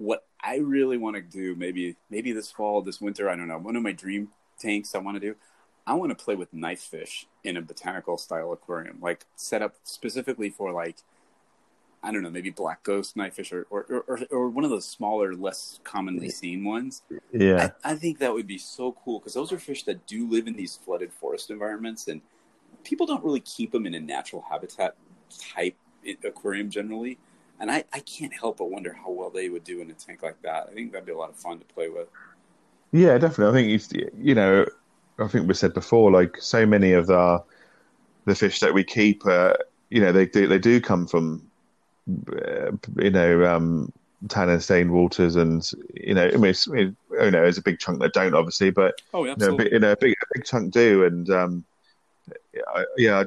What 0.00 0.24
I 0.40 0.56
really 0.56 0.96
want 0.96 1.16
to 1.16 1.22
do, 1.22 1.54
maybe 1.54 1.96
maybe 2.08 2.32
this 2.32 2.50
fall, 2.50 2.80
this 2.80 3.00
winter, 3.00 3.28
I 3.28 3.36
don't 3.36 3.48
know. 3.48 3.58
One 3.58 3.76
of 3.76 3.82
my 3.82 3.92
dream 3.92 4.28
tanks 4.58 4.94
I 4.94 4.98
want 4.98 5.16
to 5.16 5.20
do. 5.20 5.36
I 5.86 5.94
want 5.94 6.16
to 6.16 6.24
play 6.24 6.36
with 6.36 6.52
knife 6.54 6.80
fish 6.80 7.26
in 7.44 7.56
a 7.56 7.62
botanical 7.62 8.16
style 8.16 8.52
aquarium, 8.52 8.98
like 9.02 9.26
set 9.36 9.62
up 9.62 9.74
specifically 9.82 10.48
for 10.48 10.72
like, 10.72 10.98
I 12.02 12.12
don't 12.12 12.22
know, 12.22 12.30
maybe 12.30 12.50
black 12.50 12.82
ghost 12.82 13.16
knife 13.16 13.34
fish 13.34 13.52
or, 13.52 13.66
or, 13.70 14.04
or, 14.06 14.20
or 14.30 14.48
one 14.48 14.64
of 14.64 14.70
those 14.70 14.86
smaller, 14.86 15.34
less 15.34 15.80
commonly 15.84 16.30
seen 16.30 16.64
ones. 16.64 17.02
Yeah. 17.32 17.72
I, 17.84 17.92
I 17.92 17.94
think 17.96 18.18
that 18.18 18.32
would 18.32 18.46
be 18.46 18.58
so 18.58 18.96
cool 19.04 19.18
because 19.18 19.34
those 19.34 19.52
are 19.52 19.58
fish 19.58 19.82
that 19.84 20.06
do 20.06 20.28
live 20.28 20.46
in 20.46 20.54
these 20.54 20.76
flooded 20.76 21.12
forest 21.12 21.50
environments 21.50 22.08
and 22.08 22.20
people 22.84 23.06
don't 23.06 23.24
really 23.24 23.40
keep 23.40 23.72
them 23.72 23.86
in 23.86 23.94
a 23.94 24.00
natural 24.00 24.44
habitat 24.48 24.94
type 25.38 25.76
eh, 26.06 26.14
aquarium 26.24 26.70
generally. 26.70 27.18
And 27.60 27.70
I, 27.70 27.84
I 27.92 28.00
can't 28.00 28.32
help 28.32 28.56
but 28.56 28.70
wonder 28.70 28.92
how 28.92 29.10
well 29.10 29.30
they 29.30 29.50
would 29.50 29.64
do 29.64 29.82
in 29.82 29.90
a 29.90 29.94
tank 29.94 30.22
like 30.22 30.40
that. 30.42 30.68
I 30.70 30.74
think 30.74 30.92
that'd 30.92 31.06
be 31.06 31.12
a 31.12 31.16
lot 31.16 31.28
of 31.28 31.36
fun 31.36 31.58
to 31.58 31.64
play 31.66 31.90
with. 31.90 32.08
Yeah, 32.90 33.18
definitely. 33.18 33.68
I 33.68 33.78
think 33.78 34.12
you 34.18 34.34
know, 34.34 34.66
I 35.18 35.28
think 35.28 35.46
we 35.46 35.54
said 35.54 35.74
before, 35.74 36.10
like 36.10 36.38
so 36.40 36.64
many 36.66 36.92
of 36.92 37.06
the 37.06 37.42
the 38.24 38.34
fish 38.34 38.60
that 38.60 38.74
we 38.74 38.82
keep, 38.82 39.24
uh, 39.26 39.54
you 39.90 40.00
know, 40.00 40.10
they 40.10 40.26
do 40.26 40.46
they 40.46 40.58
do 40.58 40.80
come 40.80 41.06
from, 41.06 41.46
uh, 42.32 42.72
you 42.96 43.10
know, 43.10 43.44
um, 43.44 43.92
tannin 44.28 44.60
stained 44.60 44.90
waters, 44.90 45.36
and 45.36 45.70
you 45.94 46.14
know, 46.14 46.30
I 46.32 46.36
mean, 46.36 46.54
you 46.72 46.96
know, 47.10 47.30
there's 47.30 47.58
a 47.58 47.62
big 47.62 47.78
chunk 47.78 48.00
that 48.00 48.14
don't, 48.14 48.34
obviously, 48.34 48.70
but 48.70 49.00
oh, 49.12 49.24
yeah, 49.24 49.34
you 49.38 49.56
know, 49.56 49.64
you 49.64 49.78
know, 49.78 49.92
a 49.92 49.96
big 49.96 50.12
a 50.12 50.26
big 50.34 50.44
chunk 50.44 50.72
do, 50.72 51.04
and 51.04 51.28
um, 51.30 51.64
yeah, 52.96 53.24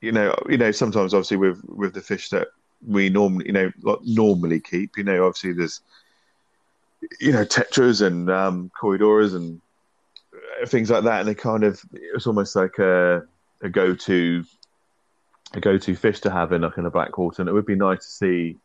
you 0.00 0.12
know, 0.12 0.34
you 0.48 0.58
know, 0.58 0.70
sometimes 0.70 1.14
obviously 1.14 1.38
with 1.38 1.62
with 1.64 1.94
the 1.94 2.00
fish 2.00 2.28
that 2.30 2.48
we 2.86 3.08
normally, 3.08 3.46
you 3.46 3.52
know, 3.52 3.70
like 3.82 3.98
normally 4.04 4.60
keep, 4.60 4.96
you 4.96 5.04
know, 5.04 5.26
obviously 5.26 5.52
there's 5.52 5.80
you 7.18 7.32
know, 7.32 7.44
tetras 7.44 8.04
and 8.04 8.30
um, 8.30 8.70
corydoras 8.80 9.34
and 9.34 9.60
things 10.66 10.90
like 10.90 11.04
that. 11.04 11.20
And 11.20 11.28
they 11.28 11.34
kind 11.34 11.64
of, 11.64 11.80
it's 11.92 12.26
almost 12.26 12.56
like 12.56 12.78
a, 12.78 13.22
a 13.62 13.68
go 13.68 13.94
to 13.94 14.44
a 15.52 15.60
go 15.60 15.78
to 15.78 15.96
fish 15.96 16.20
to 16.20 16.30
have 16.30 16.52
in 16.52 16.62
like 16.62 16.78
in 16.78 16.86
a 16.86 16.90
blackwater. 16.90 17.42
And 17.42 17.48
it 17.48 17.52
would 17.52 17.66
be 17.66 17.74
nice 17.74 17.98
to 17.98 18.10
see 18.10 18.56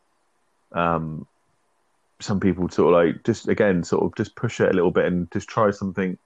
um, 0.74 1.28
some 2.20 2.39
people 2.39 2.70
sort 2.70 2.93
of 2.93 3.05
like 3.05 3.24
just 3.24 3.47
again 3.47 3.84
sort 3.84 4.03
of 4.03 4.16
just 4.16 4.36
push 4.36 4.59
it 4.59 4.70
a 4.70 4.74
little 4.74 4.91
bit 4.91 5.05
and 5.05 5.32
just 5.32 5.47
try 5.47 5.72
something 5.72 6.18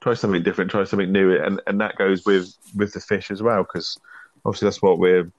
try 0.00 0.14
something 0.14 0.42
different, 0.42 0.70
try 0.70 0.84
something 0.84 1.12
new, 1.12 1.36
and 1.36 1.60
and 1.66 1.80
that 1.80 1.96
goes 1.96 2.24
with 2.24 2.54
with 2.74 2.92
the 2.92 3.00
fish 3.00 3.30
as 3.30 3.42
well 3.42 3.62
because 3.62 3.98
obviously 4.44 4.66
that's 4.66 4.82
what 4.82 4.98
we're 4.98 5.30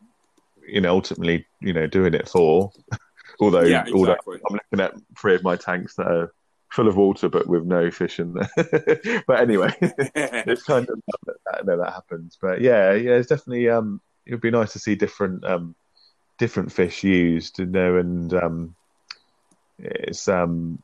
you 0.68 0.82
know 0.82 0.92
ultimately 0.92 1.46
you 1.62 1.74
know 1.74 1.88
doing 1.88 2.14
it 2.14 2.28
for. 2.28 2.72
Although, 3.40 3.62
yeah, 3.62 3.82
exactly. 3.82 4.00
although 4.00 4.16
I'm 4.50 4.54
looking 4.54 4.80
at 4.80 4.96
three 5.16 5.36
of 5.36 5.44
my 5.44 5.56
tanks 5.56 5.94
that 5.98 6.08
are 6.08 6.34
full 6.72 6.88
of 6.88 6.98
water 6.98 7.30
but 7.30 7.48
with 7.48 7.66
no 7.66 7.92
fish 7.92 8.20
in 8.20 8.34
there. 8.34 9.22
but 9.28 9.40
anyway, 9.40 9.72
it's 9.82 10.64
kind 10.64 10.90
of 10.90 11.00
that, 11.46 11.66
no, 11.66 11.78
that 11.78 11.94
happens. 11.94 12.38
But 12.42 12.62
yeah, 12.62 12.94
yeah, 12.94 13.12
it's 13.12 13.30
definitely 13.30 13.70
um, 13.70 14.02
it 14.26 14.32
would 14.32 14.42
be 14.42 14.50
nice 14.50 14.74
to 14.74 14.80
see 14.80 14.96
different 14.96 15.46
um, 15.46 15.76
different 16.38 16.72
fish 16.72 17.04
used, 17.04 17.60
you 17.60 17.68
know, 17.68 17.98
and 17.98 18.34
um, 18.34 18.76
it's 19.78 20.28
um, 20.28 20.82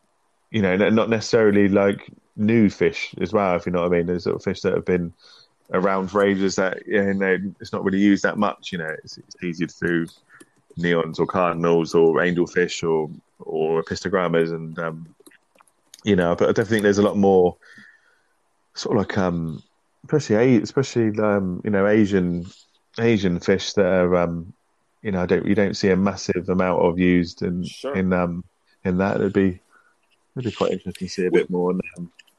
you 0.51 0.61
know, 0.61 0.75
not 0.75 1.09
necessarily 1.09 1.67
like 1.67 2.07
new 2.35 2.69
fish 2.69 3.13
as 3.19 3.33
well, 3.33 3.55
if 3.55 3.65
you 3.65 3.71
know 3.71 3.81
what 3.81 3.93
I 3.93 3.97
mean. 3.97 4.05
There's 4.05 4.25
sort 4.25 4.35
of 4.35 4.43
fish 4.43 4.61
that 4.61 4.75
have 4.75 4.85
been 4.85 5.13
around 5.71 6.09
for 6.09 6.23
ages 6.23 6.55
that 6.55 6.85
you 6.85 7.13
know 7.13 7.37
it's 7.59 7.73
not 7.73 7.83
really 7.83 7.99
used 7.99 8.23
that 8.23 8.37
much. 8.37 8.71
You 8.71 8.79
know, 8.79 8.95
it's, 9.03 9.17
it's 9.17 9.43
easy 9.43 9.67
to 9.67 9.75
do 9.79 10.07
neons 10.77 11.19
or 11.19 11.25
cardinals 11.25 11.93
or 11.93 12.15
angelfish 12.15 12.87
or 12.87 13.09
or 13.39 13.83
apistogrammas, 13.83 14.51
and 14.51 14.77
um, 14.79 15.15
you 16.03 16.15
know, 16.15 16.35
but 16.35 16.49
I 16.49 16.51
definitely 16.51 16.75
think 16.75 16.83
there's 16.83 16.97
a 16.99 17.03
lot 17.03 17.17
more 17.17 17.55
sort 18.73 18.97
of 18.97 19.07
like 19.07 19.17
um, 19.17 19.61
especially 20.05 20.61
especially 20.61 21.19
um, 21.19 21.61
you 21.63 21.69
know 21.69 21.87
Asian 21.87 22.45
Asian 22.99 23.39
fish 23.39 23.73
that 23.73 23.85
are 23.85 24.15
um, 24.15 24.53
you 25.03 25.11
know, 25.11 25.21
I 25.21 25.25
don't 25.25 25.45
you 25.45 25.53
don't 25.53 25.75
see 25.75 25.89
a 25.89 25.97
massive 25.97 26.49
amount 26.49 26.81
of 26.81 26.97
used 26.97 27.43
in 27.43 27.63
sure. 27.65 27.95
in 27.95 28.11
um 28.13 28.43
in 28.85 28.97
that. 28.97 29.17
It'd 29.17 29.33
be 29.33 29.59
it'd 30.35 30.49
be 30.49 30.51
quite 30.51 30.71
interesting 30.71 31.07
to 31.07 31.13
see 31.13 31.25
a 31.25 31.31
bit 31.31 31.49
more. 31.49 31.73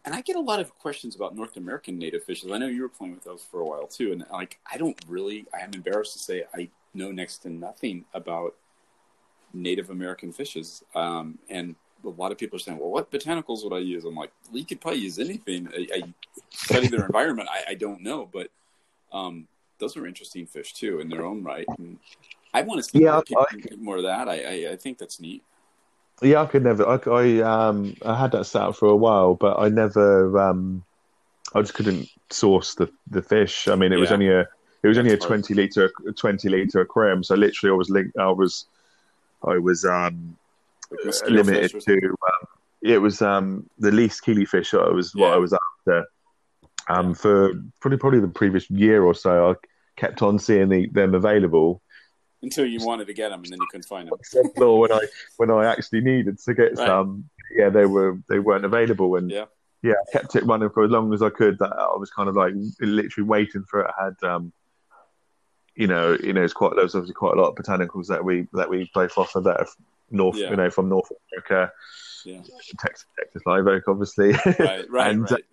And, 0.05 0.15
I 0.15 0.21
get 0.21 0.37
a 0.37 0.41
lot 0.41 0.61
of 0.61 0.77
questions 0.79 1.17
about 1.17 1.35
North 1.35 1.57
American 1.57 1.99
native 1.99 2.25
fishes. 2.25 2.51
I 2.51 2.59
know 2.59 2.67
you 2.67 2.83
were 2.83 2.89
playing 2.89 3.15
with 3.15 3.25
those 3.25 3.43
for 3.43 3.61
a 3.61 3.65
while 3.65 3.87
too, 3.87 4.13
and 4.13 4.25
like 4.31 4.59
I 4.71 4.77
don't 4.77 4.97
really. 5.09 5.47
I 5.55 5.65
am 5.65 5.71
embarrassed 5.75 6.13
to 6.15 6.19
say 6.19 6.45
I 6.55 6.69
know 6.93 7.11
next 7.11 7.39
to 7.39 7.51
nothing 7.51 8.05
about 8.15 8.55
Native 9.53 9.91
American 9.91 10.33
fishes. 10.33 10.85
Um, 10.95 11.39
and 11.49 11.75
a 12.05 12.09
lot 12.09 12.33
of 12.33 12.39
people 12.39 12.57
are 12.57 12.61
saying, 12.61 12.79
"Well, 12.79 12.91
what 12.91 13.11
botanicals 13.11 13.65
would 13.65 13.73
I 13.73 13.79
use?" 13.79 14.05
I'm 14.05 14.15
like, 14.15 14.31
"We 14.53 14.61
well, 14.61 14.67
could 14.67 14.81
probably 14.81 15.01
use 15.01 15.19
anything." 15.19 15.69
I, 15.75 15.87
I 15.95 16.03
study 16.51 16.89
their 16.89 17.07
environment. 17.07 17.49
I, 17.51 17.73
I, 17.73 17.75
don't 17.75 18.03
know, 18.03 18.29
but 18.31 18.49
um, 19.13 19.49
those 19.79 19.97
are 19.97 20.07
interesting 20.07 20.47
fish 20.47 20.75
too 20.75 21.01
in 21.01 21.09
their 21.09 21.25
own 21.25 21.43
right. 21.43 21.67
And 21.79 21.99
I 22.53 22.63
want 22.63 22.79
to 22.79 22.85
see 22.85 23.03
yeah, 23.03 23.21
more, 23.31 23.47
more 23.79 23.97
of 23.97 24.03
that. 24.03 24.29
I, 24.29 24.67
I, 24.67 24.73
I 24.73 24.77
think 24.77 24.99
that's 24.99 25.21
neat. 25.21 25.43
Yeah, 26.23 26.43
I 26.43 26.47
could 26.47 26.63
never. 26.63 26.87
I, 26.87 26.99
I 27.11 27.41
um 27.41 27.97
I 28.05 28.19
had 28.19 28.33
that 28.33 28.45
set 28.45 28.63
up 28.63 28.77
for 28.77 28.89
a 28.89 28.97
while, 28.97 29.35
but 29.35 29.59
I 29.59 29.69
never 29.69 30.39
um 30.39 30.85
I 31.55 31.61
just 31.61 31.75
couldn't 31.75 32.09
source 32.31 32.75
the 32.75 32.91
the 33.11 33.23
fish. 33.23 33.69
I 33.69 33.75
mean, 33.75 33.93
it 33.93 33.97
yeah. 33.97 34.01
was 34.01 34.13
only 34.13 34.29
a 34.29 34.41
it 34.83 34.89
was 34.89 34.99
only 34.99 35.13
a 35.13 35.17
twenty 35.17 35.55
liter 35.55 35.91
twenty 36.17 36.49
liter 36.49 36.81
aquarium, 36.81 37.25
so 37.25 37.35
literally 37.35 37.73
I 37.73 37.77
was 37.77 37.91
linked. 37.91 38.17
I 38.17 38.31
was 38.31 38.67
I 39.43 39.59
was 39.59 39.85
um 39.85 40.37
limited 41.29 41.81
to. 41.81 41.95
Um, 41.95 42.49
it 42.83 42.99
was 42.99 43.23
um 43.23 43.69
the 43.79 43.91
least 43.91 44.23
keely 44.23 44.45
killifish. 44.45 44.79
I 44.79 44.93
was 44.93 45.13
yeah. 45.15 45.23
what 45.23 45.35
I 45.35 45.39
was 45.39 45.53
after. 45.53 46.07
Um, 46.87 47.15
for 47.15 47.55
probably 47.81 47.99
probably 47.99 48.21
the 48.21 48.29
previous 48.29 48.71
year 48.71 49.03
or 49.03 49.15
so, 49.15 49.51
I 49.51 49.55
kept 49.97 50.21
on 50.21 50.39
seeing 50.39 50.69
the, 50.69 50.87
them 50.89 51.15
available 51.15 51.81
until 52.45 52.67
you 52.67 52.85
wanted 52.85 53.07
to 53.07 53.15
get 53.15 53.31
them 53.31 53.43
and 53.43 53.53
then 53.53 53.59
you 53.61 53.67
couldn't 53.71 53.89
find 53.89 54.09
them. 54.09 54.51
Or 54.57 54.81
when 54.81 54.93
I 54.93 55.01
when 55.37 55.51
I 55.51 55.67
actually 55.67 56.01
needed 56.01 56.39
to 56.39 56.55
get 56.55 56.77
right. 56.79 56.87
some, 56.87 57.29
yeah, 57.57 57.71
they 57.71 57.87
were 57.87 58.19
they 58.29 58.39
weren't 58.39 58.65
available, 58.65 59.17
and 59.17 59.31
yeah, 59.31 59.47
yeah, 59.83 59.95
I 60.09 60.19
kept 60.19 60.37
it 60.37 60.47
running 60.47 60.71
for 60.71 60.85
as 60.85 60.91
long 60.91 61.13
as 61.13 61.23
I 61.23 61.31
could. 61.31 61.59
That 61.59 61.73
I 61.73 61.97
was 61.97 62.11
kind 62.11 62.29
of 62.29 62.37
like 62.37 62.55
literally 62.81 63.27
waiting 63.27 63.65
for 63.69 63.81
it. 63.81 63.91
I 63.99 64.05
had, 64.05 64.29
um, 64.29 64.53
you 65.75 65.87
know, 65.87 66.17
you 66.23 66.33
know, 66.33 66.43
it's 66.43 66.53
quite 66.53 66.73
there's 66.77 66.95
obviously 66.95 67.15
quite 67.15 67.37
a 67.37 67.41
lot 67.41 67.49
of 67.49 67.57
botanicals 67.57 68.07
that 68.07 68.25
we 68.25 68.47
that 68.53 68.71
we 68.71 68.91
both 68.95 69.19
offer 69.19 69.41
that 69.41 69.61
are 69.61 69.67
north, 70.11 70.37
yeah. 70.37 70.51
you 70.51 70.57
know, 70.57 70.71
from 70.71 70.89
North 70.89 71.11
America, 71.33 71.73
yeah, 72.25 72.41
Texas, 72.79 73.07
Texas 73.19 73.43
live 73.47 73.67
oak, 73.67 73.85
obviously, 73.89 74.33
right, 74.33 74.91
right, 74.91 75.11
and 75.11 75.31
right. 75.31 75.45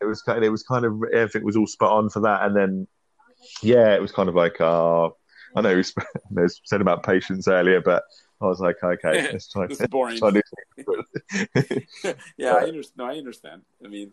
it 0.00 0.04
was 0.04 0.22
kind 0.22 0.38
of, 0.38 0.44
it 0.44 0.50
was 0.50 0.62
kind 0.62 0.84
of 0.84 1.02
everything 1.12 1.44
was 1.44 1.56
all 1.56 1.66
spot 1.66 1.92
on 1.92 2.08
for 2.08 2.20
that, 2.20 2.44
and 2.44 2.56
then 2.56 2.86
yeah, 3.62 3.94
it 3.94 4.02
was 4.02 4.12
kind 4.12 4.28
of 4.28 4.34
like, 4.34 4.60
uh, 4.60 5.10
I 5.56 5.60
know 5.62 5.74
we 5.74 6.48
said 6.64 6.80
about 6.80 7.02
patience 7.02 7.48
earlier, 7.48 7.80
but 7.80 8.04
I 8.40 8.46
was 8.46 8.60
like, 8.60 8.76
okay, 8.82 9.28
let's 9.32 9.50
try. 9.50 9.66
this 9.66 9.80
is 9.80 9.88
boring. 9.88 10.18
Try 10.18 10.40
yeah, 12.36 12.54
I 12.54 12.64
understand. 12.64 12.96
No, 12.96 13.04
I 13.06 13.16
understand. 13.16 13.62
I 13.84 13.88
mean, 13.88 14.12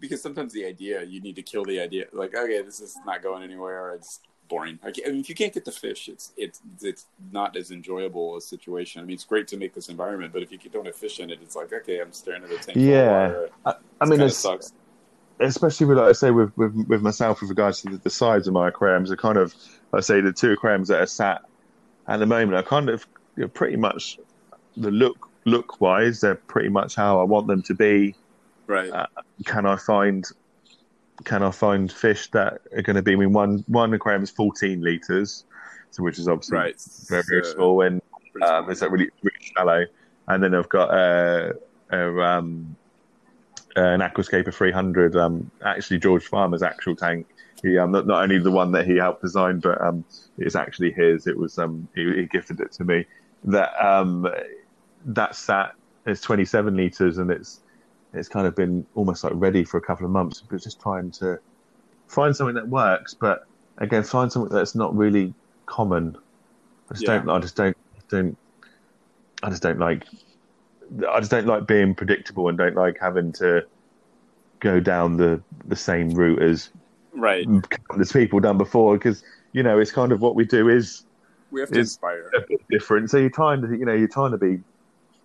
because 0.00 0.22
sometimes 0.22 0.52
the 0.52 0.64
idea 0.64 1.02
you 1.02 1.20
need 1.20 1.36
to 1.36 1.42
kill 1.42 1.64
the 1.64 1.80
idea. 1.80 2.06
Like, 2.12 2.34
okay, 2.34 2.62
this 2.62 2.80
is 2.80 2.96
not 3.04 3.22
going 3.22 3.42
anywhere. 3.42 3.94
It's 3.94 4.20
boring. 4.48 4.78
I 4.82 4.92
mean, 5.08 5.20
if 5.20 5.28
you 5.28 5.34
can't 5.34 5.52
get 5.52 5.64
the 5.64 5.72
fish, 5.72 6.08
it's 6.08 6.32
it's 6.36 6.60
it's 6.80 7.06
not 7.32 7.56
as 7.56 7.70
enjoyable 7.70 8.36
a 8.36 8.40
situation. 8.40 9.02
I 9.02 9.04
mean, 9.04 9.14
it's 9.14 9.24
great 9.24 9.48
to 9.48 9.56
make 9.56 9.74
this 9.74 9.88
environment, 9.88 10.32
but 10.32 10.42
if 10.42 10.52
you 10.52 10.58
don't 10.70 10.86
have 10.86 10.96
fish 10.96 11.20
in 11.20 11.30
it, 11.30 11.40
it's 11.42 11.56
like 11.56 11.72
okay, 11.72 12.00
I'm 12.00 12.12
staring 12.12 12.44
at 12.44 12.50
a 12.50 12.58
tank. 12.58 12.76
Yeah, 12.76 13.46
I, 13.66 13.74
I 14.00 14.06
mean, 14.06 14.20
it 14.20 14.30
sucks 14.30 14.72
especially 15.40 15.86
with 15.86 15.98
like 15.98 16.08
I 16.08 16.12
say 16.12 16.30
with, 16.30 16.56
with 16.56 16.74
with 16.88 17.02
myself 17.02 17.40
with 17.40 17.50
regards 17.50 17.82
to 17.82 17.90
the, 17.90 17.96
the 17.98 18.10
sides 18.10 18.46
of 18.46 18.54
my 18.54 18.68
aquariums, 18.68 19.10
are 19.10 19.16
kind 19.16 19.38
of 19.38 19.54
I 19.92 20.00
say 20.00 20.20
the 20.20 20.32
two 20.32 20.52
aquariums 20.52 20.88
that 20.88 21.00
are 21.00 21.06
sat 21.06 21.42
at 22.08 22.18
the 22.18 22.26
moment 22.26 22.54
are 22.54 22.62
kind 22.62 22.88
of 22.88 23.06
you 23.36 23.42
know, 23.42 23.48
pretty 23.48 23.76
much 23.76 24.18
the 24.76 24.90
look 24.90 25.28
look 25.44 25.80
wise 25.80 26.20
they're 26.20 26.36
pretty 26.36 26.68
much 26.68 26.94
how 26.94 27.20
I 27.20 27.24
want 27.24 27.46
them 27.46 27.62
to 27.62 27.74
be. 27.74 28.14
Right. 28.66 28.90
Uh, 28.90 29.06
can 29.44 29.66
I 29.66 29.76
find 29.76 30.24
can 31.24 31.42
I 31.42 31.50
find 31.50 31.90
fish 31.92 32.30
that 32.30 32.62
are 32.74 32.82
going 32.82 32.96
to 32.96 33.02
be? 33.02 33.12
I 33.12 33.16
mean, 33.16 33.32
one 33.32 33.64
one 33.66 33.92
aquarium 33.92 34.22
is 34.22 34.30
fourteen 34.30 34.82
liters, 34.82 35.44
so 35.90 36.02
which 36.02 36.18
is 36.18 36.28
obviously 36.28 36.58
right. 36.58 36.80
very 37.08 37.22
very 37.28 37.44
small, 37.44 37.82
and 37.82 38.00
um, 38.46 38.70
it's 38.70 38.80
like 38.80 38.90
really 38.90 39.10
really 39.22 39.36
shallow. 39.40 39.84
And 40.28 40.42
then 40.42 40.54
I've 40.54 40.68
got 40.68 40.94
a, 40.94 41.56
a 41.90 42.20
um, 42.20 42.76
an 43.76 44.00
Aquascaper 44.00 44.54
300. 44.54 45.16
Um, 45.16 45.50
actually, 45.64 45.98
George 45.98 46.28
Farmer's 46.28 46.62
actual 46.62 46.94
tank. 46.94 47.26
He 47.62 47.78
um, 47.78 47.92
not, 47.92 48.06
not 48.06 48.22
only 48.22 48.38
the 48.38 48.50
one 48.50 48.72
that 48.72 48.86
he 48.86 48.96
helped 48.96 49.22
design, 49.22 49.60
but 49.60 49.80
um, 49.80 50.04
it's 50.38 50.56
actually 50.56 50.92
his. 50.92 51.26
It 51.26 51.36
was 51.36 51.58
um, 51.58 51.88
he, 51.94 52.12
he 52.14 52.26
gifted 52.26 52.60
it 52.60 52.72
to 52.72 52.84
me. 52.84 53.06
That 53.44 53.72
um, 53.84 54.26
that 55.04 55.34
sat 55.34 55.74
is 56.06 56.20
27 56.20 56.76
liters, 56.76 57.18
and 57.18 57.30
it's 57.30 57.60
it's 58.12 58.28
kind 58.28 58.46
of 58.46 58.56
been 58.56 58.84
almost 58.94 59.24
like 59.24 59.32
ready 59.36 59.64
for 59.64 59.78
a 59.78 59.80
couple 59.80 60.04
of 60.04 60.10
months. 60.10 60.42
But 60.48 60.60
just 60.60 60.80
trying 60.80 61.10
to 61.12 61.38
find 62.08 62.34
something 62.34 62.56
that 62.56 62.68
works, 62.68 63.14
but 63.14 63.46
again, 63.78 64.02
find 64.02 64.30
something 64.30 64.54
that's 64.54 64.74
not 64.74 64.94
really 64.96 65.32
common. 65.66 66.16
I 66.90 66.94
just 66.94 67.06
yeah. 67.06 67.18
don't. 67.18 67.30
I 67.30 67.38
just 67.38 67.56
don't. 67.56 67.76
Don't. 68.08 68.36
I 69.44 69.50
just 69.50 69.62
don't 69.62 69.78
like 69.78 70.04
I 71.08 71.20
just 71.20 71.30
don't 71.30 71.46
like 71.46 71.66
being 71.66 71.94
predictable 71.94 72.48
and 72.48 72.58
don't 72.58 72.74
like 72.74 72.98
having 73.00 73.32
to 73.32 73.64
go 74.60 74.80
down 74.80 75.16
the 75.16 75.42
the 75.66 75.76
same 75.76 76.10
route 76.10 76.42
as 76.42 76.70
right. 77.14 77.46
there's 77.96 78.12
people 78.12 78.40
done 78.40 78.58
before 78.58 78.96
because 78.96 79.22
you 79.52 79.62
know 79.62 79.78
it's 79.78 79.92
kind 79.92 80.12
of 80.12 80.20
what 80.20 80.34
we 80.34 80.44
do 80.44 80.68
is 80.68 81.04
we 81.50 81.60
have 81.60 81.70
to 81.70 81.80
inspire. 81.80 82.30
a 82.36 82.40
bit 82.40 82.60
different. 82.70 83.10
So 83.10 83.18
you're 83.18 83.30
trying 83.30 83.62
to 83.62 83.76
you 83.76 83.84
know 83.84 83.94
you're 83.94 84.08
trying 84.08 84.32
to 84.32 84.38
be 84.38 84.60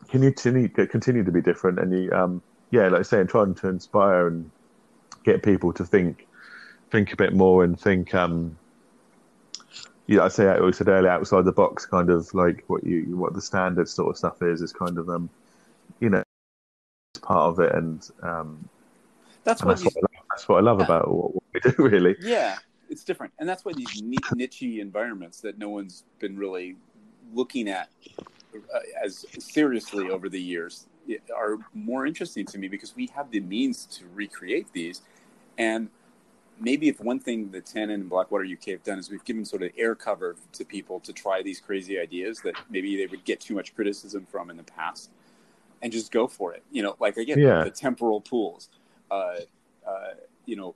can 0.09 0.21
continue 0.21 0.69
continue 0.69 1.23
to 1.23 1.31
be 1.31 1.41
different? 1.41 1.79
And 1.79 1.91
you 1.91 2.11
um 2.11 2.41
yeah 2.71 2.87
like 2.89 2.99
I 2.99 3.03
say, 3.03 3.23
trying 3.23 3.55
to 3.55 3.69
inspire 3.69 4.27
and 4.27 4.49
get 5.23 5.43
people 5.43 5.73
to 5.73 5.85
think 5.85 6.27
think 6.91 7.13
a 7.13 7.15
bit 7.15 7.33
more 7.33 7.63
and 7.63 7.79
think 7.79 8.13
um 8.13 8.57
yeah, 10.07 10.23
I 10.23 10.29
say 10.29 10.47
I 10.47 10.57
always 10.57 10.77
said 10.77 10.87
earlier 10.87 11.11
outside 11.11 11.43
the 11.43 11.51
box, 11.51 11.85
kind 11.85 12.09
of 12.09 12.33
like 12.33 12.63
what 12.67 12.83
you 12.85 13.03
what 13.17 13.33
the 13.33 13.41
standard 13.41 13.89
sort 13.89 14.09
of 14.09 14.17
stuff 14.17 14.41
is 14.41 14.61
is 14.61 14.71
kind 14.71 14.97
of 14.97 15.09
um 15.09 15.29
you 15.99 16.09
know, 16.09 16.23
part 17.21 17.49
of 17.49 17.59
it, 17.59 17.73
and 17.73 18.09
um, 18.21 18.69
that's 19.43 19.63
what, 19.63 19.79
that's, 19.79 19.95
you, 19.95 20.01
that's, 20.37 20.49
what 20.49 20.57
I 20.57 20.61
love, 20.61 20.79
about 20.79 21.07
what, 21.07 21.35
what, 21.35 21.43
we 21.53 21.59
do, 21.71 21.75
really. 21.77 22.15
Yeah, 22.21 22.57
it's 22.89 23.03
different, 23.03 23.33
and 23.39 23.47
that's 23.47 23.65
why 23.65 23.73
these 23.73 24.01
niche 24.01 24.61
environments 24.61 25.41
that 25.41 25.57
no 25.57 25.69
one's 25.69 26.03
been 26.19 26.37
really 26.37 26.75
looking 27.33 27.67
at 27.69 27.89
uh, 28.55 28.79
as 29.03 29.25
seriously 29.39 30.09
over 30.09 30.29
the 30.29 30.41
years 30.41 30.85
are 31.35 31.57
more 31.73 32.05
interesting 32.05 32.45
to 32.45 32.57
me 32.57 32.67
because 32.67 32.95
we 32.95 33.07
have 33.15 33.29
the 33.31 33.39
means 33.39 33.85
to 33.85 34.05
recreate 34.13 34.71
these, 34.73 35.01
and 35.57 35.89
maybe 36.59 36.87
if 36.87 36.99
one 36.99 37.19
thing 37.19 37.51
that 37.51 37.65
Tannin 37.65 38.01
and 38.01 38.09
Blackwater 38.09 38.45
UK 38.45 38.65
have 38.69 38.83
done 38.83 38.99
is 38.99 39.09
we've 39.09 39.23
given 39.23 39.45
sort 39.45 39.63
of 39.63 39.71
air 39.77 39.95
cover 39.95 40.35
to 40.53 40.65
people 40.65 40.99
to 41.01 41.13
try 41.13 41.41
these 41.41 41.59
crazy 41.59 41.99
ideas 41.99 42.39
that 42.41 42.55
maybe 42.69 42.97
they 42.97 43.05
would 43.05 43.23
get 43.25 43.39
too 43.39 43.53
much 43.53 43.75
criticism 43.75 44.25
from 44.29 44.49
in 44.49 44.57
the 44.57 44.63
past 44.63 45.09
and 45.81 45.91
just 45.91 46.11
go 46.11 46.27
for 46.27 46.53
it. 46.53 46.63
You 46.71 46.83
know, 46.83 46.95
like 46.99 47.17
again, 47.17 47.39
yeah. 47.39 47.63
the 47.63 47.69
temporal 47.69 48.21
pools, 48.21 48.69
uh, 49.11 49.37
uh, 49.87 50.15
you 50.45 50.55
know, 50.55 50.75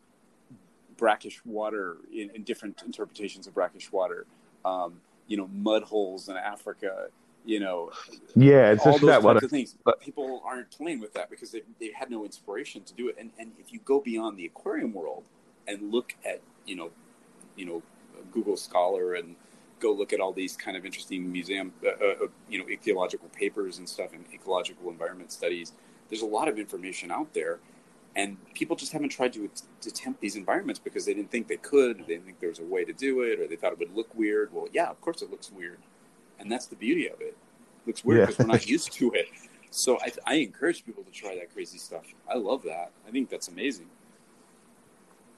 brackish 0.98 1.44
water 1.46 1.98
in, 2.14 2.30
in, 2.36 2.44
different 2.44 2.82
interpretations 2.86 3.48
of 3.48 3.54
brackish 3.54 3.92
water, 3.92 4.26
um, 4.66 5.00
you 5.28 5.38
know, 5.38 5.48
mud 5.54 5.84
holes 5.84 6.30
in 6.30 6.38
Africa, 6.38 7.08
you 7.46 7.60
know, 7.60 7.92
yeah, 8.36 8.72
it's 8.72 8.86
all 8.86 9.00
those 9.00 9.02
that 9.02 9.22
types 9.22 9.44
of 9.44 9.50
things. 9.50 9.76
But 9.84 10.00
people 10.00 10.44
aren't 10.46 10.70
playing 10.70 11.00
with 11.00 11.14
that 11.14 11.30
because 11.30 11.52
they 11.52 11.64
they 11.80 11.92
had 11.94 12.12
no 12.12 12.24
inspiration 12.24 12.84
to 12.84 12.94
do 12.94 13.10
it. 13.10 13.16
And 13.20 13.32
and 13.40 13.52
if 13.60 13.74
you 13.74 13.80
go 13.84 14.00
beyond 14.00 14.38
the 14.38 14.46
aquarium 14.46 14.94
world 14.94 15.24
and 15.68 15.92
look 15.92 16.14
at 16.24 16.42
you 16.66 16.76
know, 16.76 16.92
you 17.56 17.66
know, 17.66 17.82
Google 18.32 18.58
Scholar 18.58 19.16
and 19.16 19.36
go 19.80 19.92
look 19.92 20.14
at 20.14 20.20
all 20.20 20.32
these 20.32 20.56
kind 20.56 20.78
of 20.78 20.86
interesting 20.86 21.32
museum, 21.32 21.74
uh, 21.84 21.90
uh, 21.90 22.26
uh, 22.26 22.28
you 22.48 22.60
know, 22.60 22.70
ecological 22.70 23.28
papers 23.30 23.80
and 23.80 23.90
stuff 23.90 24.14
and 24.14 24.24
ecological 24.34 24.90
environment 24.90 25.32
studies. 25.32 25.74
There's 26.10 26.22
a 26.22 26.28
lot 26.28 26.48
of 26.48 26.60
information 26.60 27.10
out 27.10 27.34
there, 27.34 27.60
and 28.16 28.38
people 28.54 28.76
just 28.76 28.92
haven't 28.92 29.10
tried 29.10 29.34
to, 29.34 29.50
to 29.82 29.90
attempt 29.90 30.20
these 30.22 30.36
environments 30.36 30.80
because 30.80 31.06
they 31.06 31.14
didn't 31.14 31.32
think 31.32 31.48
they 31.48 31.58
could, 31.58 32.00
they 32.00 32.14
didn't 32.14 32.26
think 32.26 32.40
there 32.40 32.50
was 32.50 32.60
a 32.60 32.64
way 32.64 32.84
to 32.84 32.94
do 32.94 33.22
it, 33.22 33.40
or 33.40 33.48
they 33.48 33.56
thought 33.56 33.72
it 33.72 33.80
would 33.80 33.96
look 33.96 34.14
weird. 34.16 34.54
Well, 34.54 34.68
yeah, 34.74 34.90
of 34.90 35.00
course 35.02 35.22
it 35.22 35.32
looks 35.32 35.52
weird, 35.52 35.80
and 36.40 36.52
that's 36.52 36.66
the 36.68 36.76
beauty 36.76 37.08
of 37.08 37.22
it. 37.22 37.38
It 37.84 37.88
looks 37.88 38.04
weird 38.04 38.28
because 38.28 38.40
yeah. 38.40 38.46
we're 38.46 38.52
not 38.54 38.68
used 38.78 38.92
to 38.94 39.12
it. 39.14 39.28
So 39.70 39.98
I, 40.02 40.12
I 40.26 40.34
encourage 40.36 40.86
people 40.86 41.04
to 41.04 41.12
try 41.12 41.36
that 41.36 41.54
crazy 41.54 41.78
stuff. 41.78 42.04
I 42.30 42.36
love 42.36 42.64
that. 42.64 42.92
I 43.08 43.12
think 43.12 43.30
that's 43.30 43.48
amazing. 43.48 43.88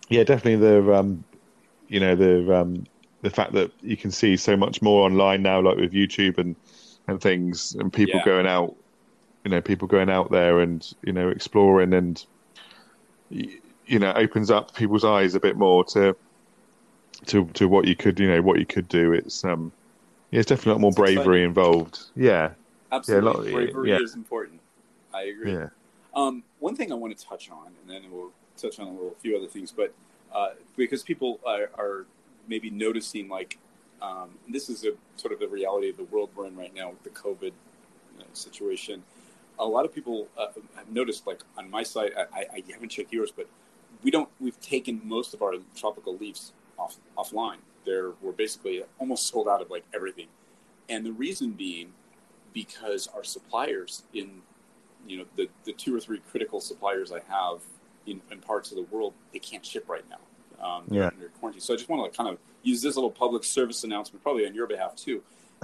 Yeah, 0.10 0.24
definitely 0.24 0.68
the 0.68 0.94
um, 0.94 1.24
you 1.88 2.00
know 2.00 2.16
the 2.16 2.56
um, 2.56 2.86
the 3.22 3.30
fact 3.30 3.54
that 3.54 3.72
you 3.82 3.96
can 3.96 4.12
see 4.12 4.36
so 4.36 4.58
much 4.58 4.82
more 4.82 5.06
online 5.06 5.44
now, 5.44 5.62
like 5.62 5.78
with 5.78 5.94
YouTube 5.94 6.40
and 6.40 6.56
and 7.08 7.22
things, 7.22 7.76
and 7.76 7.92
people 7.92 8.20
Yeah. 8.20 8.26
going 8.26 8.48
out, 8.48 8.76
you 9.44 9.52
know, 9.52 9.62
people 9.62 9.88
going 9.88 10.10
out 10.10 10.32
there 10.32 10.60
and 10.60 10.92
you 11.04 11.14
know 11.14 11.30
exploring 11.30 11.94
and 11.94 12.26
you 13.30 14.00
know 14.00 14.14
opens 14.14 14.50
up 14.52 14.76
people's 14.76 15.04
eyes 15.04 15.36
a 15.36 15.40
bit 15.40 15.58
more 15.58 15.84
to 15.86 16.16
to 17.26 17.46
to 17.54 17.68
what 17.68 17.88
you 17.88 17.96
could 17.96 18.20
you 18.20 18.28
know 18.30 18.42
what 18.42 18.60
you 18.60 18.66
could 18.66 18.88
do. 18.88 19.14
It's 19.14 19.44
um 19.44 19.72
yeah, 20.32 20.40
it's 20.40 20.50
definitely 20.50 20.72
a 20.72 20.74
lot 20.76 20.82
more 20.82 20.92
bravery 20.92 21.44
involved. 21.44 22.00
Yeah, 22.16 22.52
Absolutely, 22.92 23.52
lot- 23.52 23.54
bravery 23.54 23.90
yeah. 23.92 24.00
is 24.02 24.16
important. 24.16 24.60
I 25.14 25.24
agree. 25.26 25.54
yeah, 25.54 25.68
Um, 26.16 26.44
one 26.60 26.76
thing 26.76 26.92
I 26.92 26.96
want 26.96 27.16
to 27.16 27.24
touch 27.24 27.52
on, 27.52 27.68
and 27.68 27.88
then 27.88 28.12
we'll 28.12 28.32
touch 28.58 28.80
on 28.80 28.88
a 28.88 28.92
little 28.92 29.16
few 29.20 29.38
other 29.38 29.46
things, 29.46 29.72
but 29.72 29.94
uh, 30.34 30.50
because 30.76 31.04
people 31.04 31.40
are, 31.46 31.70
are 31.78 32.08
maybe 32.48 32.72
noticing, 32.72 33.30
like, 33.30 33.60
um, 34.02 34.32
this 34.50 34.70
is 34.70 34.84
a 34.86 34.94
sort 35.18 35.34
of 35.34 35.40
the 35.40 35.48
reality 35.48 35.90
of 35.92 35.98
the 35.98 36.04
world 36.06 36.32
we're 36.36 36.48
in 36.48 36.56
right 36.56 36.74
now 36.74 36.90
with 36.90 37.04
the 37.04 37.12
COVID 37.12 37.52
uh, 38.20 38.24
situation. 38.34 39.04
A 39.60 39.66
lot 39.66 39.86
of 39.86 39.94
people 39.94 40.28
uh, 40.38 40.48
have 40.76 40.90
noticed, 40.90 41.28
like 41.28 41.42
on 41.58 41.70
my 41.70 41.84
site, 41.84 42.12
I, 42.18 42.46
I, 42.54 42.64
haven't 42.72 42.90
checked 42.90 43.14
yours, 43.14 43.32
but 43.36 43.48
we 44.02 44.12
don't. 44.12 44.30
We've 44.40 44.60
taken 44.60 45.02
most 45.04 45.34
of 45.34 45.42
our 45.42 45.54
tropical 45.76 46.18
leaves 46.18 46.54
off 46.78 46.98
offline. 47.18 47.58
There, 47.86 48.12
we're 48.22 48.32
basically 48.32 48.84
almost 49.00 49.28
sold 49.28 49.48
out 49.48 49.62
of 49.62 49.70
like 49.70 49.84
everything, 49.94 50.28
and 50.90 51.06
the 51.06 51.12
reason 51.12 51.52
being 51.52 51.94
because 52.54 53.08
our 53.08 53.24
suppliers 53.24 54.04
in 54.14 54.42
you 55.08 55.18
know 55.18 55.26
the, 55.36 55.50
the 55.66 55.74
two 55.74 55.96
or 55.96 56.00
three 56.00 56.20
critical 56.32 56.62
suppliers 56.62 57.12
I 57.12 57.20
have 57.28 57.62
in, 58.06 58.22
in 58.32 58.40
parts 58.40 58.72
of 58.72 58.78
the 58.78 58.84
world 58.84 59.14
they 59.34 59.40
can't 59.40 59.66
ship 59.66 59.86
right 59.90 60.06
now. 60.10 60.66
Um, 60.66 60.84
they're 60.88 61.02
Yeah. 61.02 61.08
under 61.08 61.30
quarantine. 61.40 61.62
So 61.62 61.74
I 61.74 61.78
just 61.78 61.90
want 61.90 62.10
to 62.12 62.18
kind 62.18 62.30
of 62.30 62.38
use 62.62 62.82
this 62.82 62.96
little 62.96 63.12
public 63.12 63.44
service 63.44 63.84
announcement, 63.84 64.24
probably 64.24 64.48
on 64.48 64.56
your 64.56 64.68
behalf 64.68 64.96
too. 64.96 65.22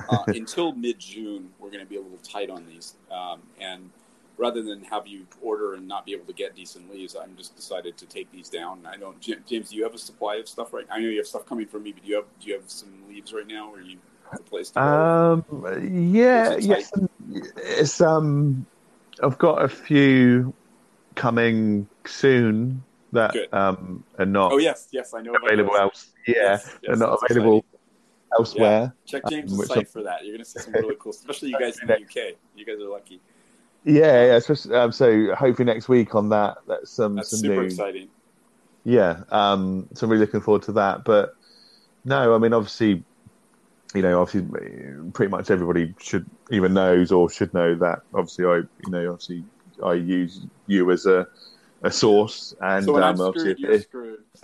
Uh, 0.08 0.24
until 0.28 0.72
mid 0.74 1.00
June, 1.00 1.50
we're 1.60 1.72
going 1.72 1.84
to 1.84 1.90
be 1.90 1.98
a 1.98 2.02
little 2.02 2.20
tight 2.20 2.50
on 2.50 2.66
these, 2.66 2.96
um, 3.12 3.42
and 3.60 3.90
rather 4.38 4.64
than 4.64 4.84
have 4.86 5.06
you 5.06 5.28
order 5.42 5.74
and 5.76 5.88
not 5.88 6.06
be 6.06 6.14
able 6.14 6.26
to 6.26 6.34
get 6.34 6.56
decent 6.56 6.92
leaves, 6.92 7.16
I'm 7.16 7.36
just 7.36 7.56
decided 7.56 7.98
to 7.98 8.06
take 8.06 8.32
these 8.32 8.50
down. 8.50 8.86
I 8.86 8.98
don't, 8.98 9.20
James. 9.20 9.70
Do 9.70 9.76
you 9.76 9.84
have 9.84 9.94
a 9.94 10.00
supply 10.00 10.36
of 10.36 10.48
stuff 10.48 10.74
right? 10.74 10.86
I 10.90 11.00
know 11.00 11.10
you 11.10 11.18
have 11.18 11.28
stuff 11.28 11.46
coming 11.46 11.68
from 11.68 11.84
me, 11.84 11.92
but 11.92 12.04
do 12.04 12.10
you 12.10 12.16
have 12.16 12.26
do 12.40 12.48
you 12.48 12.54
have 12.56 12.70
some 12.70 12.90
leaves 13.08 13.34
right 13.34 13.48
now, 13.48 13.72
or 13.72 13.82
you 13.82 13.98
have 14.32 14.40
a 14.40 14.44
place 14.44 14.70
to 14.72 14.80
go? 14.80 15.44
Um, 15.52 16.14
yeah, 16.14 16.56
yes, 16.58 16.92
it's 17.58 18.02
um, 18.02 18.66
I've 19.22 19.38
got 19.38 19.64
a 19.64 19.68
few 19.68 20.54
coming 21.16 21.88
soon 22.06 22.84
that 23.12 23.34
Good. 23.34 23.54
um 23.54 24.04
are 24.18 24.26
not 24.26 24.54
oh 24.54 24.58
yes, 24.58 24.88
yes, 24.92 25.14
I 25.14 25.22
know. 25.22 25.34
available 25.36 25.76
else. 25.76 26.12
Yeah, 26.28 26.36
Yes, 26.36 26.78
they're 26.84 26.96
not 26.96 27.20
available 27.30 27.66
elsewhere. 28.38 28.94
Check 29.06 29.24
James' 29.30 29.54
Um, 29.54 29.66
site 29.66 29.88
for 29.90 30.04
that. 30.04 30.24
You're 30.24 30.34
going 30.36 30.44
to 30.44 30.50
see 30.50 30.60
some 30.60 30.74
really 30.74 30.96
cool, 31.00 31.12
especially 31.12 31.50
you 31.50 31.60
guys 31.60 31.80
in 31.80 31.88
the 31.88 31.96
UK. 31.96 32.36
You 32.56 32.66
guys 32.66 32.80
are 32.80 32.90
lucky. 32.90 33.20
Yeah, 33.86 34.26
yeah. 34.26 34.36
especially- 34.36 34.76
um, 34.76 34.92
so 34.92 35.34
hopefully 35.36 35.66
next 35.66 35.88
week 35.90 36.16
on 36.16 36.30
that, 36.30 36.58
that's 36.68 36.92
some 36.92 37.16
That's 37.16 37.30
some 37.32 37.40
super 37.40 37.56
new. 37.56 37.62
exciting. 37.62 38.10
Yeah, 38.84 39.24
um, 39.30 39.88
so 39.94 40.06
I'm 40.06 40.12
really 40.12 40.26
looking 40.26 40.42
forward 40.42 40.64
to 40.64 40.72
that. 40.74 41.04
But 41.06 41.36
no, 42.06 42.34
I 42.34 42.38
mean, 42.38 42.54
obviously, 42.54 43.04
you 43.94 44.02
know, 44.02 44.22
obviously, 44.22 44.48
pretty 45.14 45.30
much 45.30 45.50
everybody 45.52 45.94
should 46.00 46.26
even 46.52 46.74
knows 46.74 47.12
or 47.12 47.30
should 47.30 47.54
know 47.54 47.76
that. 47.76 48.02
Obviously, 48.14 48.46
I, 48.46 48.56
you 48.58 48.90
know, 48.90 49.12
obviously, 49.12 49.44
I 49.84 49.94
use 49.94 50.42
you 50.68 50.92
as 50.92 51.06
a 51.06 51.28
a 51.84 51.92
source, 51.92 52.54
and 52.62 52.86
so 52.86 52.98
um, 52.98 53.04
I'm 53.04 53.22
obviously, 53.22 53.56
you're 53.58 53.80
screwed. 53.80 54.20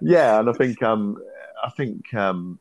yeah, 0.00 0.40
and 0.40 0.48
I 0.48 0.52
think 0.52 0.82
um, 0.82 1.22
I 1.62 1.70
think 1.70 2.12
um, 2.14 2.58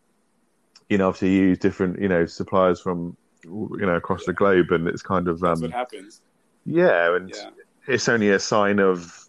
you 0.90 0.98
know, 0.98 1.08
obviously, 1.08 1.34
you 1.36 1.42
use 1.48 1.58
different, 1.58 2.00
you 2.00 2.08
know, 2.08 2.26
suppliers 2.26 2.80
from 2.82 3.16
you 3.44 3.78
know 3.82 3.96
across 3.96 4.26
the 4.26 4.34
globe, 4.34 4.72
and 4.72 4.88
it's 4.88 5.02
kind 5.02 5.28
of 5.28 5.44
um, 5.44 5.62
what 5.62 5.72
happens. 5.72 6.22
yeah, 6.66 7.16
and 7.16 7.30
Yeah. 7.30 7.50
it's 7.88 8.08
only 8.10 8.30
a 8.32 8.40
sign 8.40 8.80
of 8.80 9.28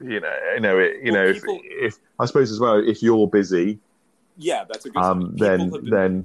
you 0.00 0.18
know 0.20 0.34
you 0.54 0.60
know 0.60 0.78
it, 0.78 0.96
you 1.04 1.12
Well, 1.12 1.24
know 1.26 1.32
people- 1.32 1.60
if, 1.64 1.94
if 1.94 2.00
I 2.18 2.26
suppose 2.26 2.50
as 2.50 2.58
well 2.58 2.76
if 2.76 3.02
you're 3.02 3.28
busy 3.28 3.78
Yeah, 4.36 4.64
that's 4.64 4.84
a 4.86 4.90
good 4.90 5.00
Um, 5.00 5.36
then- 5.36 5.70
been 5.70 5.84
then- 5.90 6.24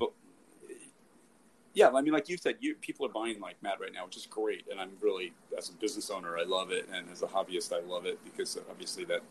yeah, 1.75 1.89
I 1.89 2.01
mean, 2.01 2.11
like 2.13 2.27
you 2.27 2.35
said, 2.37 2.55
you 2.59 2.73
people 2.81 3.05
are 3.05 3.09
buying 3.09 3.39
like 3.39 3.61
mad 3.61 3.79
right 3.79 3.93
now, 3.93 4.05
which 4.05 4.17
is 4.17 4.25
great, 4.25 4.65
and 4.71 4.81
I'm 4.81 4.91
really, 5.01 5.31
as 5.55 5.69
a 5.69 5.73
business 5.73 6.09
owner, 6.09 6.35
I 6.37 6.43
love 6.43 6.71
it, 6.71 6.89
and 6.91 7.07
as 7.11 7.21
a 7.21 7.27
hobbyist, 7.27 7.71
I 7.71 7.79
love 7.87 8.05
it 8.07 8.17
because 8.25 8.57
obviously 8.69 9.05
that 9.05 9.21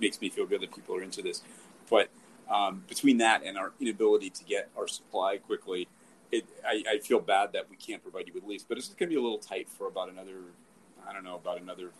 makes 0.00 0.20
me 0.20 0.28
feel 0.28 0.44
good 0.46 0.60
that 0.60 0.74
people 0.74 0.94
are 0.94 1.02
into 1.02 1.22
this. 1.22 1.42
But 1.90 2.10
um, 2.50 2.84
between 2.88 3.18
that 3.18 3.42
and 3.44 3.58
our 3.58 3.72
inability 3.80 4.30
to 4.30 4.44
get 4.44 4.68
our 4.76 4.86
supply 4.86 5.38
quickly, 5.38 5.88
it, 6.32 6.46
I, 6.64 6.82
I 6.94 6.98
feel 6.98 7.20
bad 7.20 7.52
that 7.52 7.68
we 7.70 7.76
can't 7.76 8.02
provide 8.02 8.26
you 8.26 8.34
with 8.34 8.44
leaves. 8.44 8.64
But 8.68 8.78
it's 8.78 8.88
going 8.88 9.08
to 9.10 9.14
be 9.14 9.16
a 9.16 9.22
little 9.22 9.38
tight 9.38 9.68
for 9.68 9.88
about 9.88 10.10
another, 10.10 10.38
I 11.08 11.12
don't 11.12 11.24
know, 11.24 11.36
about 11.36 11.60
another 11.60 11.90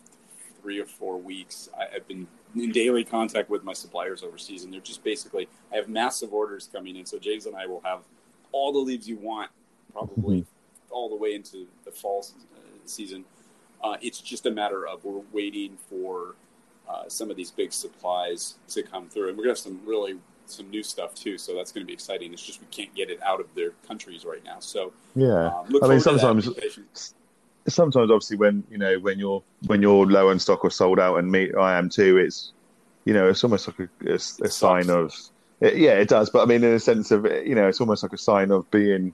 three 0.61 0.79
or 0.79 0.85
four 0.85 1.17
weeks. 1.17 1.69
I, 1.77 1.95
I've 1.95 2.07
been 2.07 2.27
in 2.55 2.71
daily 2.71 3.03
contact 3.03 3.49
with 3.49 3.63
my 3.63 3.73
suppliers 3.73 4.23
overseas, 4.23 4.63
and 4.63 4.73
they're 4.73 4.81
just 4.81 5.03
basically, 5.03 5.47
I 5.71 5.75
have 5.75 5.89
massive 5.89 6.33
orders 6.33 6.69
coming 6.71 6.95
in. 6.95 7.05
So 7.05 7.19
James 7.19 7.45
and 7.45 7.55
I 7.55 7.65
will 7.65 7.81
have 7.81 8.01
all 8.51 8.71
the 8.71 8.79
leaves 8.79 9.07
you 9.07 9.17
want, 9.17 9.51
probably 9.91 10.45
all 10.89 11.09
the 11.09 11.15
way 11.15 11.35
into 11.35 11.67
the 11.85 11.91
fall 11.91 12.25
uh, 12.55 12.59
season. 12.85 13.25
Uh, 13.83 13.97
it's 14.01 14.19
just 14.19 14.45
a 14.45 14.51
matter 14.51 14.87
of 14.87 15.03
we're 15.03 15.21
waiting 15.31 15.77
for 15.89 16.35
uh, 16.89 17.03
some 17.07 17.29
of 17.29 17.37
these 17.37 17.51
big 17.51 17.71
supplies 17.73 18.55
to 18.69 18.81
come 18.81 19.07
through, 19.09 19.29
and 19.29 19.37
we're 19.37 19.43
gonna 19.43 19.51
have 19.51 19.59
some 19.59 19.79
really 19.85 20.17
some 20.49 20.69
new 20.69 20.83
stuff 20.83 21.13
too. 21.15 21.37
So 21.37 21.55
that's 21.55 21.71
going 21.71 21.85
to 21.85 21.87
be 21.87 21.93
exciting. 21.93 22.33
It's 22.33 22.41
just 22.41 22.61
we 22.61 22.67
can't 22.71 22.93
get 22.95 23.09
it 23.09 23.21
out 23.23 23.39
of 23.39 23.47
their 23.55 23.71
countries 23.87 24.25
right 24.25 24.43
now. 24.43 24.59
So 24.59 24.93
yeah 25.15 25.47
um, 25.47 25.65
I 25.83 25.87
mean 25.87 25.99
forward 25.99 26.03
to 26.03 26.11
that. 26.11 26.19
sometimes 26.19 27.13
sometimes 27.67 28.11
obviously 28.11 28.37
when 28.37 28.63
you 28.69 28.77
know 28.77 28.97
when 28.99 29.19
you're 29.19 29.43
when 29.65 29.81
you're 29.81 30.05
low 30.05 30.29
on 30.29 30.39
stock 30.39 30.63
or 30.63 30.71
sold 30.71 30.99
out 30.99 31.17
and 31.17 31.31
me 31.31 31.51
I 31.53 31.77
am 31.77 31.89
too 31.89 32.17
it's 32.17 32.53
you 33.05 33.13
know 33.13 33.27
it's 33.27 33.43
almost 33.43 33.67
like 33.67 33.89
a, 34.05 34.11
a, 34.11 34.15
a 34.15 34.49
sign 34.49 34.89
of 34.89 35.13
it, 35.59 35.75
yeah 35.77 35.91
it 35.91 36.07
does 36.07 36.29
but 36.29 36.43
I 36.43 36.45
mean 36.45 36.63
in 36.63 36.73
a 36.73 36.79
sense 36.79 37.11
of 37.11 37.25
you 37.25 37.55
know 37.55 37.67
it's 37.67 37.81
almost 37.81 38.03
like 38.03 38.13
a 38.13 38.17
sign 38.17 38.51
of 38.51 38.69
being 38.71 39.13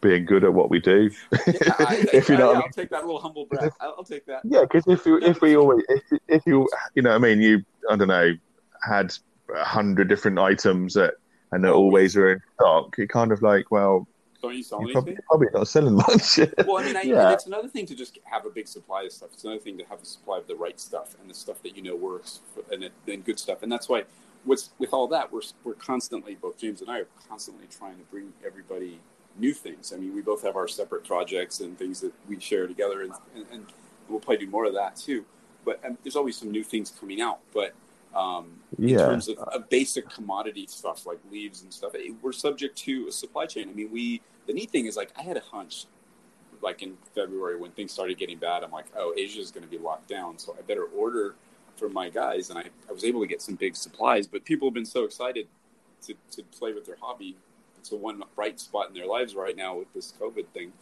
being 0.00 0.24
good 0.24 0.44
at 0.44 0.52
what 0.52 0.70
we 0.70 0.80
do 0.80 1.10
Yeah, 1.46 1.74
I, 1.78 2.06
if 2.12 2.28
you 2.28 2.36
know 2.36 2.50
I, 2.50 2.54
what 2.54 2.56
I 2.56 2.60
I'll 2.60 2.68
take 2.70 2.90
that 2.90 3.04
little 3.04 3.20
humble 3.20 3.46
brag. 3.46 3.72
I'll, 3.80 3.94
I'll 3.98 4.04
take 4.04 4.26
that. 4.26 4.42
Yeah, 4.44 4.62
because 4.62 4.84
if 4.86 5.06
you 5.06 5.18
if 5.18 5.40
we 5.40 5.56
always 5.56 5.84
if 5.88 6.20
if 6.28 6.42
you 6.46 6.68
you 6.94 7.02
know 7.02 7.12
I 7.12 7.18
mean 7.18 7.40
you 7.40 7.64
I 7.88 7.96
don't 7.96 8.08
know 8.08 8.34
had 8.82 9.14
a 9.54 9.64
hundred 9.64 10.08
different 10.08 10.38
items 10.38 10.94
that 10.94 11.14
and 11.52 11.62
they're 11.62 11.72
always 11.72 12.16
are 12.16 12.32
in 12.32 12.40
stock, 12.54 12.98
it 12.98 13.08
kind 13.08 13.30
of 13.32 13.42
like 13.42 13.70
well 13.70 14.06
Don't 14.40 14.54
you 14.56 14.62
sell 14.62 14.80
you're 14.80 14.90
anything? 14.90 15.16
probably, 15.28 15.48
probably 15.48 15.48
not 15.52 15.68
selling 15.68 15.94
much. 16.06 16.38
Well, 16.66 16.78
I 16.78 16.84
mean, 16.84 16.96
I, 16.96 17.02
Yeah. 17.02 17.32
it's 17.32 17.46
another 17.46 17.68
thing 17.68 17.86
to 17.86 17.94
just 17.94 18.18
have 18.24 18.46
a 18.46 18.50
big 18.50 18.66
supply 18.68 19.02
of 19.04 19.12
stuff. 19.12 19.30
It's 19.34 19.44
another 19.44 19.60
thing 19.60 19.76
to 19.78 19.84
have 19.84 20.00
a 20.00 20.04
supply 20.06 20.38
of 20.38 20.46
the 20.46 20.56
right 20.56 20.80
stuff 20.80 21.14
and 21.20 21.28
the 21.30 21.34
stuff 21.34 21.62
that 21.62 21.76
you 21.76 21.82
know 21.82 21.94
works 21.96 22.40
for, 22.54 22.62
and, 22.74 22.84
it, 22.84 22.92
and 23.06 23.24
good 23.24 23.38
stuff. 23.38 23.62
And 23.62 23.70
that's 23.70 23.88
why, 23.88 24.04
what's 24.44 24.70
with 24.78 24.92
all 24.92 25.06
that, 25.08 25.30
we're 25.32 25.42
we're 25.64 25.74
constantly 25.74 26.34
both 26.34 26.58
James 26.58 26.80
and 26.80 26.90
I 26.90 27.00
are 27.00 27.08
constantly 27.28 27.66
trying 27.70 27.98
to 27.98 28.04
bring 28.10 28.32
everybody 28.46 28.98
new 29.38 29.52
things. 29.54 29.92
I 29.92 29.96
mean, 29.96 30.14
we 30.14 30.22
both 30.22 30.42
have 30.42 30.56
our 30.56 30.68
separate 30.68 31.04
projects 31.04 31.60
and 31.60 31.78
things 31.78 32.00
that 32.00 32.12
we 32.28 32.38
share 32.40 32.66
together, 32.66 33.02
and, 33.02 33.12
and, 33.34 33.46
and 33.52 33.66
we'll 34.08 34.20
probably 34.20 34.44
do 34.46 34.50
more 34.50 34.64
of 34.64 34.74
that 34.74 34.96
too. 34.96 35.24
But 35.64 35.80
um, 35.84 35.96
there's 36.02 36.16
always 36.16 36.36
some 36.36 36.50
new 36.50 36.64
things 36.64 36.90
coming 36.98 37.20
out. 37.20 37.38
But 37.54 37.74
um, 38.14 38.58
in 38.78 38.88
Yeah. 38.88 39.06
terms 39.06 39.28
of, 39.28 39.38
of 39.38 39.68
basic 39.68 40.08
commodity 40.08 40.66
stuff 40.68 41.06
like 41.06 41.18
leaves 41.30 41.62
and 41.62 41.72
stuff, 41.72 41.92
we're 42.20 42.32
subject 42.32 42.76
to 42.78 43.06
a 43.08 43.12
supply 43.12 43.46
chain. 43.46 43.68
I 43.68 43.72
mean, 43.72 43.90
we 43.92 44.20
the 44.46 44.52
neat 44.52 44.70
thing 44.70 44.86
is 44.86 44.96
like 44.96 45.12
I 45.16 45.22
had 45.22 45.36
a 45.36 45.40
hunch, 45.40 45.86
like 46.60 46.82
in 46.82 46.96
February 47.14 47.58
when 47.58 47.70
things 47.72 47.92
started 47.92 48.18
getting 48.18 48.38
bad. 48.38 48.62
I'm 48.64 48.72
like, 48.72 48.86
oh, 48.96 49.14
Asia's 49.16 49.50
going 49.50 49.64
to 49.64 49.70
be 49.70 49.78
locked 49.78 50.08
down, 50.08 50.38
so 50.38 50.54
I 50.58 50.62
better 50.62 50.84
order 50.84 51.34
for 51.76 51.88
my 51.88 52.08
guys. 52.08 52.50
And 52.50 52.58
I, 52.58 52.64
I 52.88 52.92
was 52.92 53.04
able 53.04 53.20
to 53.20 53.26
get 53.26 53.40
some 53.40 53.54
big 53.54 53.76
supplies, 53.76 54.26
but 54.26 54.44
people 54.44 54.68
have 54.68 54.74
been 54.74 54.84
so 54.84 55.04
excited 55.04 55.46
to, 56.02 56.14
to 56.32 56.42
play 56.58 56.72
with 56.72 56.86
their 56.86 56.96
hobby. 57.00 57.36
It's 57.78 57.90
the 57.90 57.96
one 57.96 58.22
bright 58.36 58.60
spot 58.60 58.88
in 58.88 58.94
their 58.94 59.06
lives 59.06 59.34
right 59.34 59.56
now 59.56 59.76
with 59.76 59.92
this 59.92 60.12
COVID 60.20 60.46
thing. 60.48 60.72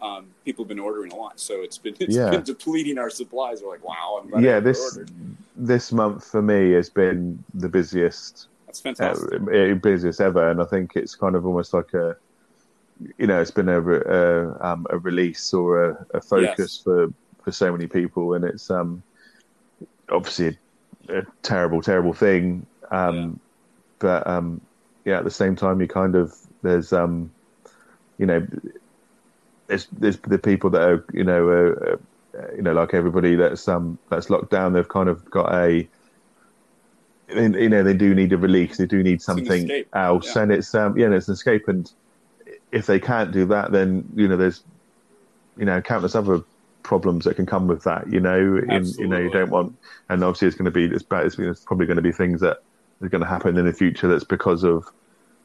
Um, 0.00 0.26
people 0.44 0.64
have 0.64 0.68
been 0.68 0.78
ordering 0.78 1.12
a 1.12 1.16
lot, 1.16 1.40
so 1.40 1.54
it's 1.62 1.78
been 1.78 1.94
it's 1.98 2.16
Yeah. 2.16 2.30
been 2.30 2.42
depleting 2.44 2.98
our 2.98 3.10
supplies. 3.10 3.62
We're 3.62 3.70
like, 3.70 3.84
wow, 3.84 4.20
I'm 4.22 4.30
glad 4.30 4.44
I 4.44 4.46
yeah, 4.46 4.60
this 4.60 4.78
ordered. 4.78 5.10
this 5.56 5.92
month 5.92 6.24
for 6.24 6.40
me 6.40 6.72
has 6.72 6.88
been 6.90 7.44
the 7.54 7.68
busiest 7.68 8.48
That's 8.66 8.80
fantastic. 8.80 9.40
uh, 9.40 9.74
busiest 9.74 10.20
ever, 10.20 10.50
and 10.50 10.62
I 10.62 10.64
think 10.66 10.92
it's 10.94 11.16
kind 11.16 11.34
of 11.34 11.44
almost 11.46 11.74
like 11.74 11.92
a 11.94 12.16
you 13.16 13.26
know 13.26 13.40
it's 13.40 13.50
been 13.50 13.68
a 13.68 13.80
a, 13.80 14.64
um, 14.64 14.86
a 14.90 14.98
release 14.98 15.52
or 15.52 15.90
a, 15.90 16.06
a 16.14 16.20
focus 16.20 16.56
Yes. 16.58 16.80
for 16.84 17.08
for 17.44 17.52
so 17.52 17.72
many 17.72 17.86
people, 17.86 18.34
and 18.34 18.44
it's 18.44 18.70
um 18.70 19.02
obviously 20.10 20.58
a, 21.08 21.18
a 21.18 21.22
terrible 21.42 21.82
terrible 21.82 22.12
thing, 22.12 22.66
um, 22.90 23.14
Yeah. 23.16 23.30
but 23.98 24.26
um 24.26 24.60
yeah 25.04 25.18
at 25.18 25.24
the 25.24 25.30
same 25.30 25.56
time 25.56 25.80
you 25.80 25.88
kind 25.88 26.14
of 26.14 26.32
there's 26.62 26.92
um 26.92 27.30
you 28.18 28.26
know 28.26 28.46
there's 29.68 29.86
there's 29.92 30.16
the 30.18 30.38
people 30.38 30.70
that 30.70 30.82
are 30.82 31.04
you 31.12 31.22
know 31.24 31.48
uh, 31.48 31.96
uh, 32.38 32.46
you 32.56 32.62
know 32.62 32.72
like 32.72 32.94
everybody 32.94 33.36
that's 33.36 33.68
um 33.68 33.98
that's 34.10 34.28
locked 34.30 34.50
down 34.50 34.72
they've 34.72 34.88
kind 34.88 35.08
of 35.08 35.24
got 35.30 35.52
a 35.54 35.86
you 37.30 37.68
know 37.68 37.82
they 37.82 37.94
do 37.94 38.14
need 38.14 38.32
a 38.32 38.38
release. 38.38 38.78
They 38.78 38.86
do 38.86 39.02
need 39.02 39.20
something 39.20 39.84
else, 39.92 40.34
Yeah. 40.34 40.42
and 40.42 40.52
it's 40.52 40.74
um, 40.74 40.96
yeah, 40.96 41.10
it's 41.10 41.28
an 41.28 41.34
escape. 41.34 41.68
And 41.68 41.90
if 42.72 42.86
they 42.86 42.98
can't 42.98 43.32
do 43.32 43.44
that, 43.46 43.70
then 43.70 44.08
you 44.14 44.26
know 44.28 44.36
there's 44.38 44.64
you 45.58 45.66
know 45.66 45.80
countless 45.82 46.14
other 46.14 46.40
problems 46.82 47.26
that 47.26 47.36
can 47.36 47.44
come 47.44 47.66
with 47.66 47.84
that. 47.84 48.10
You 48.10 48.20
know, 48.20 48.56
in, 48.56 48.86
you 48.98 49.06
know 49.06 49.18
you 49.18 49.30
don't 49.30 49.50
want, 49.50 49.76
and 50.08 50.24
obviously 50.24 50.48
it's 50.48 50.56
going 50.56 50.64
to 50.64 50.70
be 50.70 50.84
it's, 50.86 51.02
bad- 51.02 51.26
it's, 51.26 51.38
it's 51.38 51.64
probably 51.64 51.84
going 51.84 51.96
to 51.96 52.02
be 52.02 52.12
things 52.12 52.40
that 52.40 52.62
are 53.02 53.08
going 53.10 53.22
to 53.22 53.28
happen 53.28 53.58
in 53.58 53.66
the 53.66 53.74
future 53.74 54.08
that's 54.08 54.24
because 54.24 54.64
of 54.64 54.86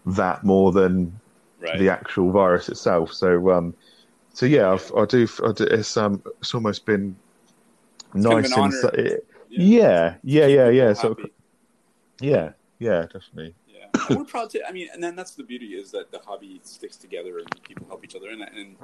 that 0.06 0.44
more 0.46 0.72
than 0.72 1.20
Right. 1.60 1.80
the 1.80 1.88
actual 1.90 2.32
virus 2.32 2.68
itself. 2.68 3.14
So, 3.14 3.50
um, 3.52 3.74
so 4.34 4.46
yeah, 4.48 4.72
I've, 4.72 4.92
I 4.96 5.06
do. 5.06 5.28
I 5.46 5.52
do 5.52 5.64
it's 5.66 5.96
um, 5.96 6.22
it's 6.40 6.54
almost 6.54 6.86
been 6.86 7.16
of 8.16 8.22
nice. 8.58 8.84
honor. 8.84 8.96
it- 8.96 9.28
yeah, 9.50 10.16
yeah, 10.24 10.48
Keep 10.48 10.56
yeah, 10.56 10.70
yeah. 10.70 10.94
So, 10.94 11.16
yeah, 12.20 12.54
yeah, 12.80 13.04
definitely. 13.04 13.54
Yeah, 13.68 13.86
and 14.10 14.18
we're 14.18 14.26
proud 14.26 14.50
to. 14.52 14.68
I 14.68 14.72
mean, 14.72 14.88
and 14.92 15.04
then 15.04 15.16
that's 15.16 15.36
the 15.36 15.44
beauty 15.44 15.76
is 15.76 15.92
that 15.92 16.10
the 16.12 16.20
hobby 16.20 16.60
sticks 16.64 16.98
together 16.98 17.38
and 17.38 17.64
people 17.64 17.86
help 17.88 18.04
each 18.04 18.16
other, 18.16 18.30
and 18.30 18.42
and 18.42 18.76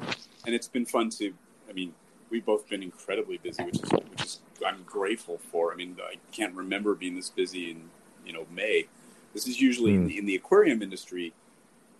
and 0.45 0.53
it's 0.55 0.67
been 0.67 0.85
fun 0.85 1.09
to. 1.11 1.33
I 1.67 1.73
mean, 1.73 1.93
we've 2.29 2.45
both 2.45 2.69
been 2.69 2.83
incredibly 2.83 3.37
busy, 3.39 3.63
which 3.63 3.81
is 3.81 3.89
which 3.91 4.21
is 4.21 4.39
I'm 4.63 4.83
grateful 4.83 5.39
for. 5.51 5.73
I 5.73 5.75
mean, 5.75 5.97
I 6.03 6.15
can't 6.31 6.53
remember 6.53 6.93
being 6.93 7.15
this 7.15 7.31
busy 7.31 7.71
in 7.71 7.89
you 8.25 8.33
know 8.33 8.45
May. 8.51 8.87
This 9.33 9.47
is 9.47 9.59
usually 9.61 9.93
in, 9.95 10.01
Hmm. 10.01 10.07
the, 10.07 10.17
in 10.19 10.25
the 10.25 10.35
aquarium 10.35 10.81
industry, 10.81 11.33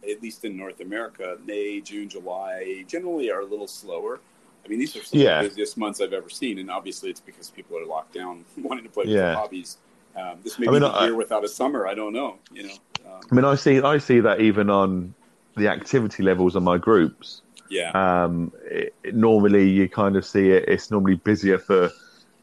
at 0.09 0.21
least 0.21 0.45
in 0.45 0.55
North 0.57 0.79
America. 0.81 1.37
May, 1.45 1.81
June, 1.81 2.07
July 2.09 2.83
generally 2.87 3.31
are 3.31 3.41
a 3.41 3.45
little 3.45 3.67
slower. 3.67 4.19
I 4.63 4.67
mean, 4.67 4.79
these 4.79 4.95
are 4.95 5.03
some 5.03 5.19
Yeah. 5.19 5.39
of 5.39 5.43
the 5.43 5.49
busiest 5.49 5.77
months 5.77 6.01
I've 6.01 6.13
ever 6.13 6.29
seen, 6.29 6.59
and 6.59 6.69
obviously 6.69 7.09
it's 7.09 7.19
because 7.19 7.49
people 7.49 7.77
are 7.77 7.85
locked 7.85 8.13
down, 8.13 8.45
wanting 8.57 8.83
to 8.85 8.89
play 8.89 9.03
with 9.05 9.13
Yeah. 9.13 9.21
their 9.21 9.35
hobbies. 9.35 9.77
Um, 10.15 10.39
this 10.43 10.59
may 10.59 10.67
I 10.67 10.69
be 10.69 10.73
mean, 10.73 10.81
the 10.81 10.87
I- 10.89 11.05
year 11.05 11.15
without 11.15 11.43
a 11.43 11.47
summer. 11.47 11.87
I 11.87 11.93
don't 11.93 12.13
know. 12.13 12.37
You 12.51 12.63
know. 12.63 12.73
Um, 13.05 13.21
I 13.31 13.35
mean, 13.35 13.45
I 13.45 13.55
see, 13.55 13.79
I 13.81 13.97
see 13.97 14.19
that 14.19 14.41
even 14.41 14.69
on 14.69 15.13
the 15.55 15.67
activity 15.67 16.23
levels 16.23 16.55
on 16.55 16.63
my 16.63 16.77
groups. 16.77 17.41
yeah. 17.69 17.91
Um, 17.91 18.51
it, 18.65 18.93
it- 19.03 19.15
normally, 19.15 19.69
you 19.69 19.87
kind 19.87 20.15
of 20.15 20.25
see 20.25 20.49
it. 20.51 20.65
It's 20.67 20.89
normally 20.91 21.15
busier 21.15 21.57
for 21.59 21.91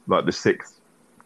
like 0.07 0.25
the 0.25 0.33
six 0.33 0.75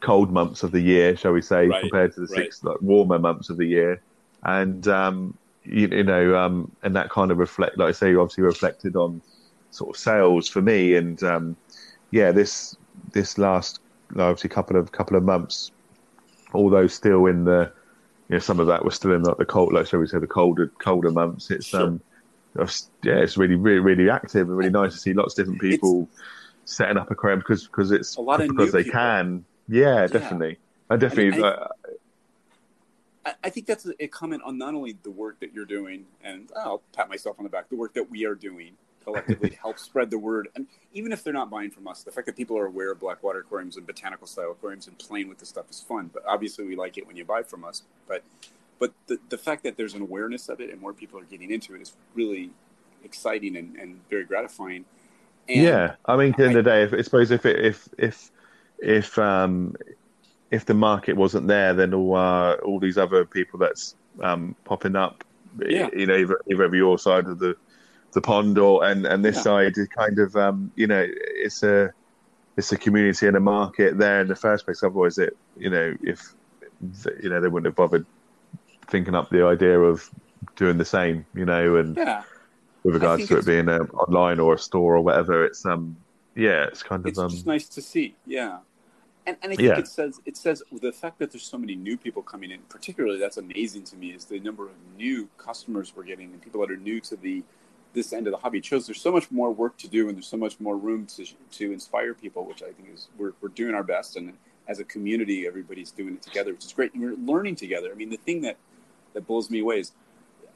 cold 0.01 0.33
months 0.33 0.63
of 0.63 0.73
the 0.73 0.81
year, 0.81 1.15
shall 1.17 1.33
we 1.33 1.43
say, 1.43 1.69
Right, 1.69 1.83
compared 1.83 2.15
to 2.15 2.21
the 2.21 2.27
right. 2.35 2.45
six 2.45 2.65
like 2.65 2.81
warmer 2.81 3.19
months 3.19 3.51
of 3.51 3.59
the 3.59 3.67
year. 3.67 4.01
And 4.43 4.89
um, 4.89 5.37
you, 5.65 5.89
you 5.89 6.05
know, 6.05 6.37
um, 6.37 6.73
and 6.83 6.97
that 6.97 7.11
kind 7.11 7.31
of 7.31 7.39
reflect, 7.39 7.79
like 7.79 7.89
I 7.91 7.93
say, 7.93 8.15
obviously 8.15 8.45
reflected 8.45 8.97
on 8.97 9.23
sort 9.71 9.97
of 9.97 10.01
sales 10.01 10.49
for 10.49 10.63
me. 10.63 10.97
And 10.97 11.23
um, 11.23 11.57
yeah, 12.11 12.33
this 12.33 12.77
this 13.13 13.39
last 13.39 13.81
obviously 14.19 14.51
couple 14.51 14.77
of 14.79 14.93
couple 14.93 15.17
of 15.17 15.25
months, 15.25 15.73
although 16.55 16.87
still 16.87 17.27
in 17.27 17.45
the 17.45 17.73
you 18.29 18.37
know 18.37 18.41
some 18.41 18.61
of 18.61 18.67
that 18.69 18.85
was 18.85 18.95
still 18.97 19.13
in 19.15 19.23
like 19.25 19.39
the 19.39 19.47
cold, 19.47 19.73
like 19.75 19.87
shall 19.87 20.01
we 20.01 20.07
say, 20.07 20.19
the 20.19 20.27
colder 20.27 20.73
colder 20.83 21.13
months. 21.13 21.51
It's 21.51 21.75
Sure. 21.75 21.75
um, 21.75 22.03
yeah, 23.03 23.17
it's 23.17 23.37
really 23.37 23.55
really 23.57 23.81
really 23.81 24.11
active 24.11 24.49
and 24.49 24.57
really 24.57 24.71
nice 24.71 24.93
to 24.93 24.99
see 24.99 25.15
lots 25.15 25.35
of 25.39 25.45
different 25.45 25.61
people 25.61 26.11
setting 26.65 26.97
up 26.97 27.11
a 27.11 27.15
aquarium 27.15 27.41
because 27.41 27.65
because 27.67 27.93
it's 27.93 28.19
A 28.19 28.21
lot 28.23 28.41
of 28.41 28.49
because 28.49 28.73
they 28.73 28.85
people. 28.85 28.85
can. 28.85 29.47
Yeah, 29.69 30.07
definitely. 30.09 30.59
I 30.91 30.97
definitely. 30.97 31.43
I- 31.43 31.49
uh, 31.49 31.69
I, 33.25 33.35
I 33.45 33.51
think 33.51 33.67
that's 33.67 33.87
a, 33.87 33.93
a 34.03 34.07
comment 34.07 34.43
on 34.45 34.59
not 34.59 34.75
only 34.75 34.97
the 35.03 35.11
work 35.11 35.41
that 35.41 35.53
you're 35.53 35.67
doing, 35.67 36.07
and 36.23 36.51
I'll 36.57 36.83
pat 36.93 37.09
myself 37.09 37.39
on 37.39 37.45
the 37.45 37.51
back, 37.51 37.69
the 37.69 37.77
work 37.77 37.95
that 37.95 38.11
we 38.11 38.25
are 38.25 38.35
doing 38.35 38.73
collectively 39.03 39.51
to 39.51 39.57
help 39.57 39.79
spread 39.79 40.11
the 40.11 40.19
word. 40.19 40.49
And 40.55 40.67
even 40.93 41.13
if 41.13 41.25
they're 41.25 41.33
not 41.33 41.51
buying 41.51 41.71
from 41.71 41.89
us, 41.89 42.03
the 42.03 42.11
fact 42.11 42.27
that 42.27 42.37
people 42.37 42.57
are 42.59 42.67
aware 42.67 42.93
of 42.93 43.01
Blackwater 43.01 43.41
aquariums 43.41 43.77
and 43.77 43.87
botanical 43.87 44.27
style 44.27 44.53
aquariums 44.53 44.87
and 44.87 44.99
playing 44.99 45.29
with 45.29 45.39
this 45.39 45.49
stuff 45.49 45.71
is 45.71 45.81
fun. 45.81 46.11
But 46.13 46.25
obviously, 46.27 46.65
we 46.67 46.77
like 46.77 46.99
it 46.99 47.07
when 47.07 47.17
you 47.17 47.25
buy 47.25 47.43
from 47.43 47.65
us. 47.65 47.83
But 48.07 48.23
but 48.79 48.93
the, 49.07 49.19
the 49.29 49.39
fact 49.39 49.63
that 49.65 49.77
there's 49.77 49.95
an 49.95 50.03
awareness 50.03 50.49
of 50.49 50.61
it 50.61 50.71
and 50.71 50.81
more 50.81 50.93
people 50.93 51.21
are 51.21 51.25
getting 51.25 51.51
into 51.51 51.75
it 51.75 51.83
is 51.83 51.93
really 52.15 52.51
exciting 53.05 53.57
and, 53.57 53.77
and 53.77 54.01
very 54.09 54.25
gratifying. 54.25 54.85
And 55.49 55.63
yeah, 55.63 55.95
I 56.07 56.17
mean, 56.17 56.31
at 56.31 56.37
the 56.37 56.45
end 56.45 56.57
of 56.57 56.65
the 56.65 56.71
day, 56.71 56.83
if, 56.85 56.95
I 56.95 57.03
suppose 57.03 57.31
if 57.31 57.45
it, 57.45 57.65
if 57.65 57.89
if 57.99 58.31
if 58.79 59.19
um 59.19 59.75
if 60.51 60.67
the 60.67 60.75
market 60.75 61.17
wasn't 61.17 61.47
there, 61.47 61.73
then 61.75 61.95
all 61.95 62.17
uh, 62.17 62.55
all 62.65 62.79
these 62.81 62.99
other 62.99 63.25
people 63.25 63.59
that's 63.59 63.95
um 64.23 64.55
popping 64.65 64.97
up, 64.97 65.25
Yeah. 65.59 65.89
you 65.93 66.07
know, 66.07 66.17
either, 66.17 66.41
either 66.51 66.65
over 66.65 66.77
your 66.77 66.99
side 66.99 67.27
of 67.27 67.39
the 67.39 67.57
the 68.13 68.21
pond 68.21 68.59
or 68.59 68.85
and 68.85 69.07
and 69.07 69.25
this 69.25 69.37
Yeah. 69.37 69.43
side 69.43 69.73
is 69.77 69.89
kind 69.89 70.19
of 70.19 70.35
um 70.37 70.73
you 70.75 70.87
know 70.87 71.07
it's 71.09 71.63
a 71.63 71.93
it's 72.57 72.73
a 72.73 72.77
community 72.77 73.27
and 73.29 73.37
a 73.37 73.41
market 73.41 73.97
there 73.99 74.21
in 74.21 74.29
the 74.29 74.35
first 74.37 74.65
place. 74.65 74.83
Otherwise, 74.83 75.19
it 75.19 75.37
you 75.57 75.71
know 75.71 75.95
if 76.03 76.35
you 77.23 77.29
know 77.31 77.41
they 77.41 77.49
wouldn't 77.49 77.67
have 77.67 77.77
bothered 77.77 78.05
thinking 78.89 79.15
up 79.15 79.31
the 79.31 79.45
idea 79.45 79.79
of 79.79 80.11
doing 80.57 80.79
the 80.79 80.85
same, 80.85 81.25
you 81.35 81.45
know, 81.45 81.77
and 81.77 81.97
yeah, 81.97 82.25
with 82.83 82.95
regards 82.95 83.29
to 83.29 83.37
it 83.39 83.47
being 83.47 83.69
um, 83.69 83.89
online 84.09 84.41
or 84.41 84.55
a 84.55 84.59
store 84.59 84.97
or 84.97 85.01
whatever. 85.01 85.45
It's 85.45 85.65
um, 85.65 85.97
yeah, 86.35 86.65
it's 86.65 86.83
kind 86.83 87.01
of 87.01 87.07
it's 87.07 87.19
um, 87.19 87.31
just 87.31 87.47
nice 87.47 87.69
to 87.69 87.83
see. 87.83 88.17
Yeah, 88.27 88.59
and 89.31 89.39
and 89.43 89.53
I 89.53 89.57
think 89.57 89.69
Yeah. 89.69 89.79
it 89.79 89.89
says 89.89 90.21
it 90.27 90.37
says 90.37 90.63
the 90.73 90.93
fact 90.93 91.19
that 91.21 91.33
there's 91.33 91.45
so 91.45 91.59
many 91.59 91.77
new 91.77 91.97
people 91.99 92.23
coming 92.23 92.53
in, 92.53 92.61
particularly 92.69 93.19
that's 93.21 93.39
amazing 93.39 93.85
to 93.85 93.97
me. 93.97 94.11
Is 94.11 94.27
the 94.27 94.41
number 94.41 94.67
of 94.67 94.73
new 94.99 95.29
customers 95.39 95.95
we're 95.97 96.05
getting 96.05 96.33
and 96.33 96.43
people 96.43 96.61
that 96.63 96.71
are 96.73 96.79
new 96.79 97.01
to 97.03 97.17
the 97.17 97.45
this 97.95 98.13
end 98.13 98.27
of 98.29 98.33
the 98.33 98.39
hobby. 98.39 98.59
It 98.59 98.67
shows 98.67 98.87
there's 98.87 99.01
so 99.03 99.13
much 99.13 99.31
more 99.33 99.53
work 99.53 99.77
to 99.79 99.89
do 99.89 100.09
and 100.09 100.17
there's 100.17 100.29
so 100.29 100.37
much 100.39 100.61
more 100.61 100.77
room 100.77 101.07
to 101.17 101.27
to 101.53 101.73
inspire 101.73 102.15
people, 102.15 102.47
which 102.47 102.63
I 102.63 102.73
think 102.73 102.91
is 102.95 103.09
we're 103.19 103.33
we're 103.43 103.51
doing 103.51 103.75
our 103.75 103.85
best 103.85 104.17
and. 104.17 104.35
As 104.69 104.79
a 104.81 104.85
community, 104.85 105.49
everybody's 105.49 105.91
doing 105.91 106.15
it 106.15 106.23
together, 106.23 106.53
which 106.53 106.65
is 106.65 106.73
great. 106.73 106.95
And 106.95 107.03
we're 107.03 107.17
learning 107.17 107.57
together. 107.57 107.91
I 107.93 107.97
mean, 107.97 108.11
the 108.11 108.19
thing 108.19 108.43
that 108.43 108.57
that 109.15 109.27
blows 109.27 109.51
me 109.51 109.61
away 109.61 109.81
is 109.81 109.93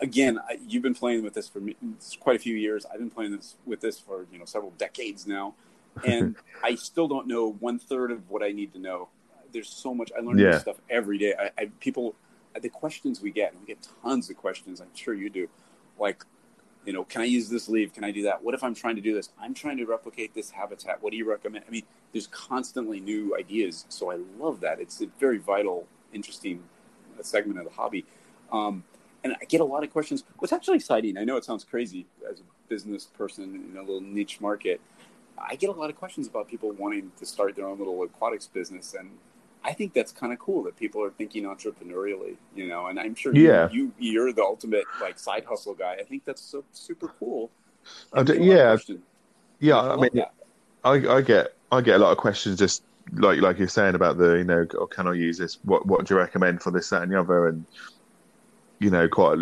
again, 0.01 0.39
I, 0.49 0.59
you've 0.69 0.83
been 0.83 0.95
playing 0.95 1.25
with 1.25 1.35
this 1.35 1.49
for 1.49 1.61
me, 1.61 1.77
quite 2.21 2.37
a 2.37 2.39
few 2.39 2.57
years. 2.57 2.87
I've 2.93 2.99
been 3.01 3.11
playing 3.11 3.33
this 3.37 3.57
with 3.67 3.81
this 3.81 3.99
for 3.99 4.27
you 4.33 4.39
know 4.39 4.45
several 4.45 4.73
decades 4.79 5.27
now, 5.27 5.55
and 6.05 6.35
I 6.63 6.75
still 6.75 7.09
don't 7.09 7.27
know 7.27 7.53
one 7.61 7.79
third 7.79 8.11
of 8.11 8.29
what 8.31 8.43
I 8.43 8.51
need 8.53 8.73
to 8.73 8.79
know. 8.79 9.09
There's 9.53 9.69
so 9.69 9.95
much 9.95 10.11
I 10.17 10.21
learn 10.21 10.39
Yeah. 10.39 10.51
new 10.51 10.59
stuff 10.59 10.77
every 10.91 11.19
day. 11.19 11.35
I, 11.39 11.51
I 11.63 11.67
people 11.81 12.15
the 12.61 12.69
questions 12.69 13.21
we 13.21 13.31
get, 13.31 13.55
we 13.61 13.67
get 13.67 13.87
tons 14.03 14.31
of 14.31 14.37
questions. 14.37 14.81
I'm 14.81 14.95
sure 14.95 15.15
you 15.15 15.31
do, 15.31 15.49
like. 15.99 16.25
You 16.87 16.93
know, 16.93 17.05
can 17.05 17.23
I 17.23 17.25
use 17.25 17.49
this 17.49 17.67
leaf? 17.67 17.95
Can 17.95 18.05
I 18.05 18.11
do 18.11 18.25
that? 18.25 18.45
What 18.45 18.55
if 18.55 18.63
I'm 18.63 18.75
trying 18.75 18.97
to 18.97 19.01
do 19.01 19.15
this? 19.15 19.31
I'm 19.41 19.55
trying 19.55 19.79
to 19.79 19.87
replicate 19.87 20.35
this 20.35 20.51
habitat. 20.51 21.03
What 21.03 21.13
do 21.13 21.17
you 21.17 21.27
recommend? 21.27 21.65
I 21.67 21.71
mean, 21.71 21.85
there's 22.13 22.27
constantly 22.27 23.01
new 23.01 23.35
ideas, 23.39 23.87
so 23.89 24.13
I 24.13 24.19
love 24.39 24.61
that. 24.61 24.81
It's 24.81 25.01
a 25.01 25.07
very 25.19 25.39
vital, 25.39 25.87
interesting 26.13 26.63
uh, 27.19 27.23
segment 27.23 27.59
of 27.59 27.65
the 27.65 27.71
hobby. 27.71 28.05
Um, 28.53 28.85
and 29.25 29.35
I 29.41 29.47
get 29.47 29.63
a 29.63 29.65
lot 29.65 29.83
of 29.83 29.91
questions. 29.91 30.25
What's 30.39 30.53
actually 30.53 30.77
exciting, 30.77 31.17
I 31.17 31.25
know 31.25 31.39
it 31.39 31.45
sounds 31.47 31.65
crazy 31.65 32.05
as 32.31 32.41
a 32.41 32.43
business 32.69 33.07
person 33.07 33.65
in 33.71 33.79
a 33.79 33.81
little 33.81 34.03
niche 34.03 34.43
market. 34.43 34.79
I 35.39 35.57
get 35.57 35.71
a 35.71 35.73
lot 35.73 35.91
of 35.91 35.97
questions 35.97 36.27
about 36.29 36.49
people 36.49 36.73
wanting 36.73 37.13
to 37.19 37.27
start 37.27 37.57
their 37.57 37.67
own 37.67 37.79
little 37.79 38.03
aquatics 38.03 38.47
business, 38.49 38.95
and 38.95 39.19
I 39.65 39.73
think 39.73 39.95
that's 39.95 40.13
kind 40.13 40.33
of 40.33 40.39
cool 40.39 40.63
that 40.65 40.77
people 40.77 41.03
are 41.03 41.11
thinking 41.11 41.45
entrepreneurially, 41.45 42.37
you 42.55 42.67
know. 42.69 42.87
And 42.87 42.99
I'm 43.01 43.15
sure 43.15 43.33
Yeah. 43.33 43.69
you, 43.69 43.69
you 43.69 43.95
you're 43.99 44.33
the 44.33 44.43
ultimate 44.43 44.89
like 44.99 45.19
side 45.19 45.45
hustle 45.47 45.75
guy. 45.75 45.97
I 46.01 46.05
think 46.05 46.25
that's 46.25 46.43
so 46.43 46.65
super 46.73 47.09
cool. 47.09 47.51
I 48.13 48.23
And 48.23 48.27
d- 48.27 48.33
get 48.33 48.43
a 48.43 48.45
lot 48.45 48.61
of 48.61 48.69
yeah, 48.69 48.77
yeah. 49.61 49.77
I 49.81 49.97
I 49.97 49.97
mean, 49.97 50.11
that. 50.15 50.35
I, 50.85 50.93
I 51.19 51.23
get 51.23 51.49
I 51.73 51.81
get 51.81 51.97
a 51.97 51.99
lot 51.99 52.13
of 52.13 52.19
questions 52.19 52.59
just 52.59 52.85
like 53.15 53.41
like 53.41 53.59
you're 53.59 53.69
saying 53.69 53.95
about 53.95 54.19
the 54.19 54.35
you 54.39 54.45
know 54.45 54.67
oh, 54.79 54.87
can 54.87 55.07
I 55.09 55.15
use 55.15 55.39
this? 55.39 55.59
What 55.65 55.87
what 55.87 56.07
do 56.07 56.15
you 56.15 56.21
recommend 56.21 56.63
for 56.63 56.71
this 56.71 56.91
that 56.91 57.03
and 57.03 57.13
the 57.13 57.21
other? 57.21 57.49
And 57.49 57.67
you 58.81 58.91
know 58.91 59.09
quite 59.09 59.39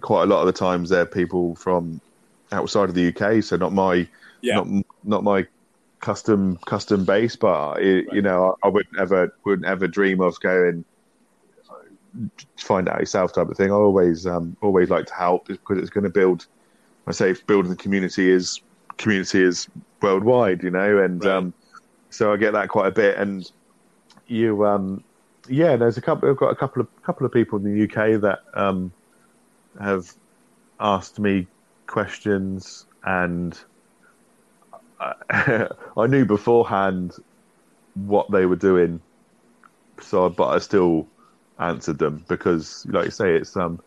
quite 0.00 0.24
a 0.24 0.26
lot 0.26 0.40
of 0.40 0.46
the 0.46 0.52
times 0.52 0.90
they're 0.90 1.06
people 1.06 1.54
from 1.56 2.00
outside 2.52 2.88
of 2.88 2.94
the 2.94 3.08
UK, 3.08 3.42
so 3.42 3.56
not 3.56 3.72
my 3.72 4.08
yeah, 4.44 4.56
not 4.56 4.66
not 5.04 5.24
my 5.24 5.46
custom 6.00 6.58
custom 6.66 7.04
base, 7.04 7.36
but 7.36 7.80
it, 7.82 8.06
you 8.12 8.22
know 8.22 8.56
I, 8.62 8.68
I 8.68 8.70
wouldn't 8.70 8.98
ever 8.98 9.34
wouldn't 9.44 9.66
ever 9.66 9.88
dream 9.88 10.20
of 10.20 10.38
going 10.40 10.84
find 12.58 12.88
out 12.88 13.00
yourself 13.00 13.32
type 13.32 13.48
of 13.48 13.56
thing. 13.56 13.70
I 13.70 13.74
always 13.74 14.26
um 14.26 14.56
always 14.62 14.90
like 14.90 15.06
to 15.06 15.14
help 15.14 15.46
because 15.46 15.78
it's 15.78 15.90
going 15.90 16.04
to 16.04 16.10
build. 16.10 16.46
I 17.06 17.12
say 17.12 17.34
building 17.46 17.70
the 17.70 17.76
community 17.76 18.30
is 18.30 18.60
community 18.96 19.42
is 19.42 19.68
worldwide, 20.00 20.62
you 20.62 20.70
know, 20.70 20.98
and 20.98 21.24
Right. 21.24 21.36
um 21.36 21.54
so 22.10 22.32
I 22.32 22.36
get 22.36 22.52
that 22.52 22.68
quite 22.68 22.88
a 22.88 22.92
bit. 22.92 23.18
And 23.18 23.44
you 24.26 24.64
um 24.66 25.02
yeah, 25.48 25.76
there's 25.76 25.98
a 25.98 26.00
couple. 26.00 26.30
I've 26.30 26.36
got 26.36 26.50
a 26.50 26.56
couple 26.56 26.82
of 26.82 26.88
couple 27.02 27.26
of 27.26 27.32
people 27.32 27.58
in 27.58 27.64
the 27.64 27.84
UK 27.84 28.20
that 28.22 28.38
um 28.54 28.92
have 29.80 30.06
asked 30.80 31.18
me 31.18 31.46
questions 31.86 32.86
and 33.04 33.58
I, 35.00 35.68
I 35.96 36.06
knew 36.06 36.24
beforehand 36.24 37.12
what 37.94 38.30
they 38.30 38.46
were 38.46 38.56
doing, 38.56 39.00
so 40.00 40.28
but 40.28 40.48
I 40.48 40.58
still 40.58 41.08
answered 41.58 41.98
them 41.98 42.24
because, 42.28 42.84
like 42.88 43.06
you 43.06 43.10
say, 43.10 43.36
it's 43.36 43.56
um, 43.56 43.80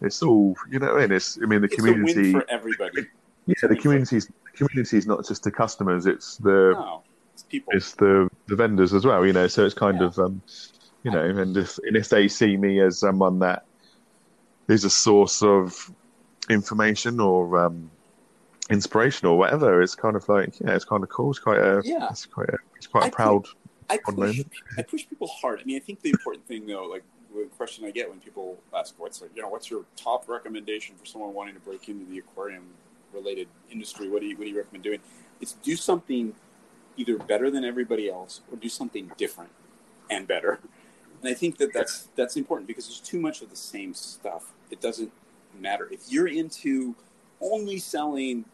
it's 0.00 0.22
all 0.22 0.54
you 0.70 0.78
know. 0.78 0.96
And 0.96 1.12
it's 1.12 1.38
I 1.42 1.46
mean 1.46 1.60
the 1.60 1.68
it's 1.68 1.76
community. 1.76 2.32
for 2.32 2.44
everybody. 2.50 3.06
yeah, 3.46 3.54
a 3.64 3.68
the 3.68 3.76
community's 3.76 4.26
the 4.26 4.66
community's 4.66 5.06
not 5.06 5.26
just 5.26 5.44
the 5.44 5.50
customers; 5.50 6.06
it's 6.06 6.36
the 6.38 6.74
No, 6.78 7.02
it's 7.32 7.42
people. 7.44 7.72
it's 7.74 7.94
the 7.94 8.28
the 8.48 8.56
vendors 8.56 8.92
as 8.92 9.04
well. 9.04 9.24
You 9.26 9.32
know, 9.32 9.46
so 9.46 9.64
it's 9.64 9.74
kind 9.74 10.00
Yeah. 10.00 10.06
of 10.06 10.18
um, 10.18 10.42
you 11.04 11.10
know, 11.10 11.24
and 11.24 11.56
if 11.56 11.78
and 11.86 11.96
if 11.96 12.08
they 12.08 12.28
see 12.28 12.56
me 12.56 12.80
as 12.80 12.98
someone 12.98 13.38
that 13.40 13.62
is 14.68 14.84
a 14.84 14.90
source 14.90 15.42
of 15.42 15.90
information 16.48 17.20
or 17.20 17.58
um, 17.58 17.90
inspiration 18.70 19.28
or 19.28 19.36
whatever, 19.36 19.82
it's 19.82 19.94
kind 19.94 20.16
of 20.16 20.28
like 20.28 20.60
yeah, 20.60 20.74
it's 20.74 20.84
kind 20.84 21.02
of 21.02 21.08
cool. 21.08 21.30
It's 21.30 21.38
quite 21.38 21.58
a 21.58 21.82
yeah, 21.84 22.08
it's 22.10 22.26
quite 22.26 22.48
a, 22.48 22.58
it's 22.76 22.86
quite 22.86 23.04
a 23.04 23.06
I 23.06 23.10
proud. 23.10 23.44
Push, 23.44 23.54
I 23.90 23.98
push, 23.98 24.16
moment. 24.16 24.52
I 24.78 24.82
push 24.82 25.08
people 25.08 25.26
hard. 25.26 25.60
I 25.60 25.64
mean, 25.64 25.76
I 25.76 25.80
think 25.80 26.00
the 26.00 26.10
important 26.10 26.46
thing 26.46 26.66
though, 26.66 26.84
like 26.84 27.02
the 27.34 27.48
question 27.56 27.84
I 27.84 27.90
get 27.90 28.08
when 28.08 28.20
people 28.20 28.58
ask, 28.74 28.94
"What's 28.98 29.20
like, 29.20 29.30
you 29.34 29.42
know, 29.42 29.48
what's 29.48 29.70
your 29.70 29.84
top 29.96 30.28
recommendation 30.28 30.96
for 30.96 31.06
someone 31.06 31.34
wanting 31.34 31.54
to 31.54 31.60
break 31.60 31.88
into 31.88 32.04
the 32.06 32.18
aquarium 32.18 32.64
related 33.12 33.48
industry? 33.70 34.08
What 34.08 34.20
do 34.20 34.26
you 34.26 34.36
what 34.36 34.44
do 34.44 34.50
you 34.50 34.56
recommend 34.56 34.84
doing?" 34.84 35.00
It's 35.40 35.52
do 35.54 35.76
something 35.76 36.34
either 36.96 37.18
better 37.18 37.50
than 37.50 37.64
everybody 37.64 38.08
else 38.08 38.42
or 38.50 38.56
do 38.56 38.68
something 38.68 39.10
different 39.16 39.50
and 40.10 40.28
better. 40.28 40.60
And 41.20 41.30
I 41.30 41.34
think 41.34 41.58
that 41.58 41.72
that's 41.72 42.08
that's 42.16 42.36
important 42.36 42.68
because 42.68 42.86
there's 42.86 43.00
too 43.00 43.20
much 43.20 43.42
of 43.42 43.50
the 43.50 43.56
same 43.56 43.94
stuff. 43.94 44.52
It 44.70 44.80
doesn't 44.80 45.12
matter 45.58 45.88
if 45.90 46.00
you're 46.08 46.28
into 46.28 46.94
only 47.42 47.78
selling. 47.78 48.44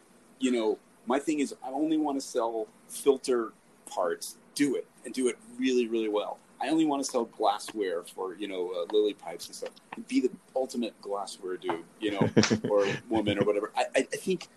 You 0.40 0.52
know, 0.52 0.78
my 1.06 1.18
thing 1.18 1.40
is 1.40 1.54
I 1.64 1.70
only 1.70 1.96
want 1.96 2.20
to 2.20 2.26
sell 2.26 2.66
filter 2.88 3.52
parts. 3.90 4.36
Do 4.54 4.76
it 4.76 4.86
and 5.04 5.14
do 5.14 5.28
it 5.28 5.38
really, 5.58 5.86
really 5.86 6.08
well. 6.08 6.38
I 6.60 6.68
only 6.68 6.84
want 6.84 7.04
to 7.04 7.08
sell 7.08 7.24
glassware 7.24 8.02
for 8.02 8.34
you 8.34 8.48
know 8.48 8.72
uh, 8.72 8.92
lily 8.92 9.14
pipes 9.14 9.46
and 9.46 9.54
stuff. 9.54 9.70
Be 10.08 10.20
the 10.20 10.30
ultimate 10.56 11.00
glassware 11.00 11.56
dude, 11.56 11.84
you 12.00 12.12
know, 12.12 12.28
or 12.68 12.86
woman 13.08 13.38
or 13.38 13.44
whatever. 13.44 13.72
I, 13.76 13.86
I 13.94 14.02
think 14.02 14.48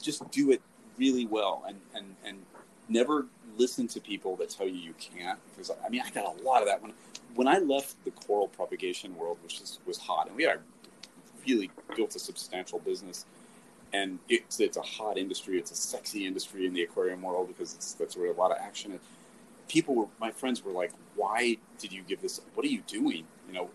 just 0.00 0.28
do 0.30 0.50
it 0.50 0.60
really 0.98 1.26
well 1.26 1.64
and 1.66 1.78
and 1.94 2.16
and 2.24 2.38
never 2.88 3.26
listen 3.56 3.86
to 3.88 4.00
people 4.00 4.36
that 4.36 4.50
tell 4.50 4.66
you 4.66 4.74
you 4.74 4.94
can't. 4.94 5.38
Because 5.50 5.70
I 5.84 5.88
mean, 5.88 6.02
I 6.04 6.10
got 6.10 6.38
a 6.38 6.42
lot 6.42 6.62
of 6.62 6.68
that 6.68 6.82
when 6.82 6.92
when 7.34 7.48
I 7.48 7.58
left 7.58 8.02
the 8.04 8.10
coral 8.10 8.48
propagation 8.48 9.16
world, 9.16 9.38
which 9.42 9.60
is, 9.60 9.78
was 9.86 9.98
hot, 9.98 10.28
and 10.28 10.36
we 10.36 10.44
had 10.44 10.60
really 11.46 11.70
built 11.96 12.14
a 12.14 12.18
substantial 12.18 12.78
business. 12.78 13.26
And 13.94 14.20
it's 14.28 14.60
it's 14.60 14.78
a 14.78 14.82
hot 14.82 15.18
industry. 15.18 15.58
It's 15.58 15.72
a 15.72 15.76
sexy 15.76 16.26
industry 16.26 16.66
in 16.66 16.74
the 16.74 16.82
aquarium 16.84 17.22
world 17.22 17.48
because 17.48 17.74
it's 17.76 17.94
that's 17.94 18.16
where 18.18 18.30
a 18.32 18.34
lot 18.34 18.52
of 18.52 18.58
action. 18.60 18.92
is. 18.92 19.00
people 19.68 19.94
were 19.96 20.08
my 20.20 20.32
friends 20.32 20.64
were 20.64 20.72
like, 20.72 20.92
"Why 21.16 21.58
did 21.78 21.92
you 21.92 22.02
give 22.02 22.22
this? 22.22 22.40
What 22.54 22.66
are 22.66 22.70
you 22.70 22.82
doing?" 22.88 23.26
You 23.48 23.54
know, 23.54 23.70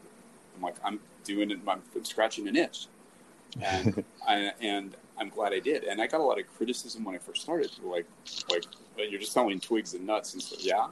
I'm 0.58 0.64
like, 0.64 0.78
"I'm 0.86 1.02
doing 1.26 1.52
it. 1.52 1.60
I'm, 1.68 1.82
I'm 1.96 2.06
scratching 2.06 2.48
an 2.50 2.58
itch," 2.58 2.88
and 3.62 4.04
I, 4.28 4.54
and 4.62 4.96
I'm 5.20 5.30
glad 5.30 5.54
I 5.54 5.60
did. 5.62 5.86
And 5.86 6.02
I 6.02 6.08
got 6.08 6.22
a 6.22 6.26
lot 6.26 6.40
of 6.40 6.48
criticism 6.58 7.06
when 7.06 7.16
I 7.16 7.20
first 7.20 7.44
started. 7.44 7.72
Like, 7.84 8.08
like 8.52 8.66
you're 8.98 9.22
just 9.22 9.34
selling 9.34 9.60
twigs 9.62 9.94
and 9.96 10.08
nuts 10.08 10.34
and 10.36 10.44
stuff. 10.44 10.60
Yeah, 10.64 10.88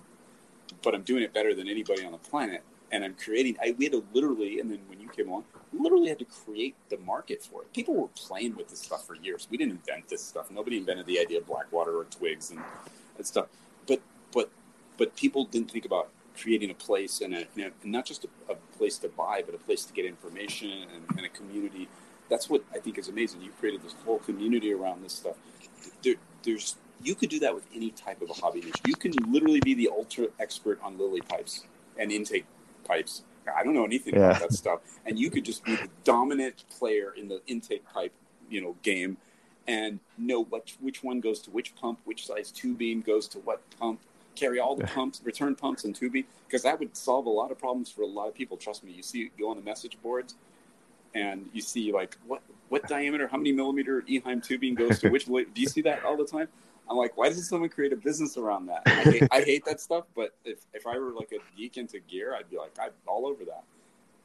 but 0.84 0.96
I'm 0.96 1.04
doing 1.04 1.24
it 1.24 1.34
better 1.34 1.56
than 1.56 1.70
anybody 1.70 2.06
on 2.06 2.14
the 2.14 2.20
planet. 2.20 2.64
And 2.92 3.04
I'm 3.06 3.16
creating. 3.16 3.58
I 3.64 3.76
we 3.78 3.86
had 3.86 3.94
to 3.94 4.06
literally, 4.14 4.60
and 4.62 4.72
then 4.72 4.80
when 4.90 5.00
you 5.02 5.10
came 5.10 5.30
along, 5.30 5.46
literally 5.80 6.10
had 6.10 6.20
to 6.20 6.26
create 6.26 6.76
the 6.90 6.98
market 6.98 7.44
for 7.44 7.64
it. 7.64 7.74
People 7.74 7.96
were 7.96 8.08
playing 8.10 8.56
with 8.56 8.70
this 8.70 8.80
stuff 8.80 9.06
for 9.06 9.16
years. 9.16 9.48
We 9.50 9.58
didn't 9.58 9.74
invent 9.74 10.10
this 10.10 10.24
stuff. 10.24 10.52
Nobody 10.52 10.78
invented 10.78 11.06
the 11.06 11.20
idea 11.20 11.40
of 11.40 11.48
black 11.48 11.72
water 11.72 11.98
or 11.98 12.06
twigs 12.06 12.52
and, 12.52 12.60
and 13.18 13.26
stuff. 13.26 13.48
But 13.88 14.02
but 14.34 14.50
but 14.98 15.16
people 15.16 15.46
didn't 15.46 15.72
think 15.72 15.86
about 15.86 16.10
creating 16.40 16.70
a 16.70 16.74
place 16.74 17.22
and, 17.22 17.34
a, 17.34 17.48
and 17.56 17.74
not 17.84 18.06
just 18.06 18.26
a, 18.26 18.52
a, 18.52 18.56
place 18.78 19.00
to 19.00 19.10
buy, 19.10 19.42
but 19.44 19.56
a 19.56 19.58
place 19.58 19.84
to 19.86 19.94
get 19.94 20.06
information 20.06 20.70
and, 20.94 21.18
and, 21.18 21.26
a 21.26 21.30
community. 21.30 21.90
That's 22.30 22.48
what 22.48 22.64
I 22.76 22.78
think 22.78 23.00
is 23.00 23.08
amazing. 23.08 23.42
You 23.42 23.50
created 23.60 23.82
this 23.82 23.96
whole 24.06 24.20
community 24.20 24.72
around 24.72 25.04
this 25.04 25.14
stuff. 25.14 25.36
There, 26.04 26.14
there's 26.44 26.76
you 27.02 27.16
could 27.16 27.30
do 27.30 27.40
that 27.40 27.54
with 27.54 27.66
any 27.74 27.92
type 27.92 28.22
of 28.22 28.30
a 28.30 28.34
hobby 28.34 28.62
niche. 28.62 28.82
You 28.86 28.96
can 28.96 29.14
literally 29.32 29.60
be 29.60 29.74
the 29.74 29.90
ultra 29.90 30.28
expert 30.40 30.80
on 30.84 30.98
lily 30.98 31.22
pipes 31.22 31.64
and 31.98 32.12
intake 32.12 32.46
pipes. 32.86 33.24
I 33.56 33.64
don't 33.64 33.74
know 33.74 33.86
anything 33.86 34.16
yeah. 34.16 34.32
about 34.32 34.42
that 34.42 34.54
stuff, 34.54 34.80
and 35.06 35.18
you 35.20 35.30
could 35.30 35.46
just 35.46 35.64
be 35.64 35.76
the 35.76 35.90
dominant 36.04 36.64
player 36.70 37.14
in 37.16 37.28
the 37.28 37.42
intake 37.48 37.86
pipe, 37.92 38.14
you 38.50 38.62
know, 38.62 38.76
game, 38.84 39.18
and 39.68 40.00
know 40.18 40.44
what 40.44 40.74
which 40.80 41.04
one 41.04 41.20
goes 41.20 41.40
to 41.42 41.52
which 41.52 41.76
pump, 41.76 42.00
which 42.06 42.26
size 42.26 42.52
tubing 42.52 43.02
goes 43.02 43.28
to 43.30 43.40
what 43.40 43.62
pump, 43.80 44.00
carry 44.36 44.60
all 44.60 44.76
the 44.76 44.86
pumps, 44.86 45.22
return 45.24 45.56
pumps 45.56 45.84
and 45.84 45.96
tubing, 45.96 46.26
because 46.48 46.64
that 46.64 46.80
would 46.80 46.96
solve 46.96 47.26
a 47.26 47.30
lot 47.30 47.52
of 47.52 47.58
problems 47.58 47.92
for 47.92 48.02
a 48.02 48.08
lot 48.08 48.28
of 48.28 48.34
people. 48.34 48.58
Trust 48.58 48.84
me. 48.84 48.92
You 48.92 49.04
see, 49.04 49.32
go 49.38 49.50
on 49.50 49.58
the 49.58 49.64
message 49.64 49.98
boards, 50.02 50.36
and 51.14 51.50
you 51.54 51.62
see 51.62 51.92
like 51.92 52.18
what 52.26 52.42
what 52.70 52.88
diameter, 52.88 53.28
how 53.28 53.38
many 53.38 53.52
millimeter 53.52 54.02
Eheim 54.04 54.44
tubing 54.44 54.76
goes 54.76 55.00
to 55.00 55.10
which. 55.10 55.26
Do 55.26 55.46
you 55.56 55.68
see 55.68 55.82
that 55.82 56.04
all 56.04 56.18
the 56.18 56.26
time? 56.26 56.48
I'm 56.90 56.98
like, 56.98 57.18
why 57.18 57.30
doesn't 57.30 57.44
someone 57.44 57.70
create 57.70 57.94
a 57.94 57.98
business 57.98 58.38
around 58.38 58.68
that? 58.68 58.84
I 58.86 59.04
hate, 59.04 59.24
I 59.32 59.42
hate 59.42 59.66
that 59.66 59.82
stuff, 59.82 60.06
but 60.16 60.36
if, 60.46 60.60
if 60.74 60.88
I 60.88 60.98
were 60.98 61.12
like 61.12 61.32
a 61.34 61.58
geek 61.58 61.78
into 61.78 62.00
gear, 62.00 62.36
I'd 62.36 62.50
be 62.50 62.58
like, 62.58 62.72
I'm 62.80 62.92
all 63.06 63.26
over 63.26 63.44
that. 63.46 63.64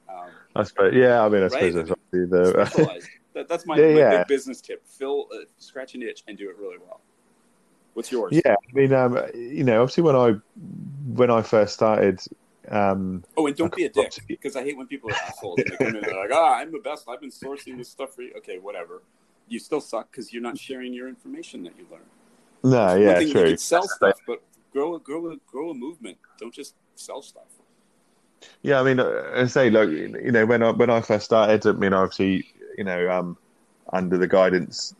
Um, 0.08 0.30
I 0.54 0.62
suppose, 0.62 0.94
yeah. 0.94 1.24
I 1.24 1.28
mean, 1.28 1.42
I 1.42 1.48
suppose 1.48 1.74
right? 1.74 1.86
that's 1.86 2.00
the 2.12 3.08
that, 3.34 3.48
that's 3.48 3.66
my, 3.66 3.76
yeah, 3.78 3.86
my 3.86 3.98
yeah. 3.98 4.18
big 4.18 4.26
business 4.28 4.60
tip: 4.60 4.86
fill, 4.86 5.28
uh, 5.32 5.44
scratch 5.58 5.94
an 5.94 6.02
itch, 6.02 6.22
and 6.28 6.36
do 6.36 6.50
it 6.50 6.56
really 6.58 6.78
well. 6.78 7.00
What's 7.94 8.10
yours? 8.10 8.32
Yeah, 8.44 8.54
I 8.54 8.72
mean, 8.72 8.92
um, 8.92 9.18
you 9.34 9.64
know, 9.64 9.82
obviously 9.82 10.02
when 10.02 10.16
I 10.16 10.34
when 11.14 11.30
I 11.30 11.42
first 11.42 11.74
started. 11.74 12.20
Um, 12.68 13.24
oh, 13.36 13.48
and 13.48 13.56
don't 13.56 13.74
be 13.74 13.84
a 13.84 13.88
dick 13.92 14.12
because 14.28 14.54
I 14.54 14.62
hate 14.62 14.76
when 14.76 14.86
people 14.86 15.10
are 15.10 15.14
assholes. 15.14 15.56
they 15.56 15.76
come 15.76 15.96
in 15.96 16.02
they're 16.02 16.16
like, 16.16 16.30
"Ah, 16.32 16.54
oh, 16.56 16.60
I'm 16.60 16.72
the 16.72 16.78
best. 16.78 17.08
I've 17.08 17.20
been 17.20 17.30
sourcing 17.30 17.76
this 17.76 17.88
stuff 17.88 18.14
for 18.14 18.22
you." 18.22 18.32
Okay, 18.38 18.58
whatever. 18.58 19.02
You 19.48 19.58
still 19.58 19.80
suck 19.80 20.10
because 20.10 20.32
you're 20.32 20.42
not 20.42 20.56
sharing 20.56 20.94
your 20.94 21.08
information 21.08 21.64
that 21.64 21.72
you 21.76 21.86
learned. 21.90 22.04
No, 22.64 22.94
yeah, 22.94 23.14
true. 23.18 23.26
You 23.26 23.32
can 23.32 23.58
sell 23.58 23.88
stuff, 23.88 24.18
but 24.26 24.42
grow 24.72 24.94
a 24.94 25.00
grow 25.00 25.32
a 25.32 25.36
grow 25.46 25.70
a 25.70 25.74
movement. 25.74 26.18
Don't 26.38 26.54
just 26.54 26.74
sell 26.94 27.22
stuff. 27.22 27.44
Yeah, 28.62 28.80
I 28.80 28.82
mean, 28.82 29.00
uh, 29.00 29.32
I 29.34 29.46
say, 29.46 29.70
look, 29.70 29.90
you 29.90 30.32
know, 30.32 30.46
when 30.46 30.62
I 30.62 30.70
when 30.70 30.90
I 30.90 31.00
first 31.00 31.24
started, 31.24 31.66
I 31.66 31.72
mean, 31.72 31.92
obviously, 31.92 32.46
you 32.76 32.84
know, 32.84 33.10
um, 33.10 33.36
under 33.92 34.18
the 34.18 34.28
guidance, 34.28 34.94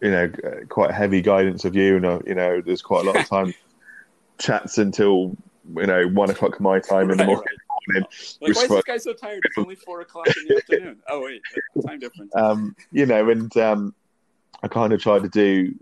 you 0.00 0.10
know, 0.10 0.30
quite 0.68 0.90
heavy 0.90 1.20
guidance 1.20 1.64
of 1.64 1.74
you, 1.74 1.96
and 1.96 2.06
uh, 2.06 2.20
you 2.26 2.34
know, 2.34 2.60
there's 2.60 2.82
quite 2.82 3.04
a 3.04 3.10
lot 3.10 3.20
of 3.20 3.28
time 3.28 3.54
chats 4.38 4.78
until 4.78 5.36
you 5.76 5.86
know 5.86 6.06
one 6.08 6.30
o'clock 6.30 6.60
my 6.60 6.78
time 6.80 7.10
in 7.10 7.18
the 7.18 7.24
morning. 7.24 7.44
Like, 7.94 8.54
why 8.54 8.62
is 8.62 8.68
this 8.68 8.82
guy 8.84 8.96
so 8.98 9.12
tired? 9.14 9.40
It's 9.44 9.58
only 9.58 9.74
four 9.74 10.02
o'clock 10.02 10.28
in 10.28 10.48
the 10.48 10.56
afternoon. 10.56 10.98
Oh 11.08 11.22
wait, 11.22 11.42
time 11.86 11.98
difference. 11.98 12.32
Um, 12.36 12.76
you 12.92 13.06
know, 13.06 13.28
and 13.30 13.54
um, 13.56 13.94
I 14.62 14.68
kind 14.68 14.92
of 14.92 15.02
tried 15.02 15.22
to 15.22 15.28
do 15.28 15.74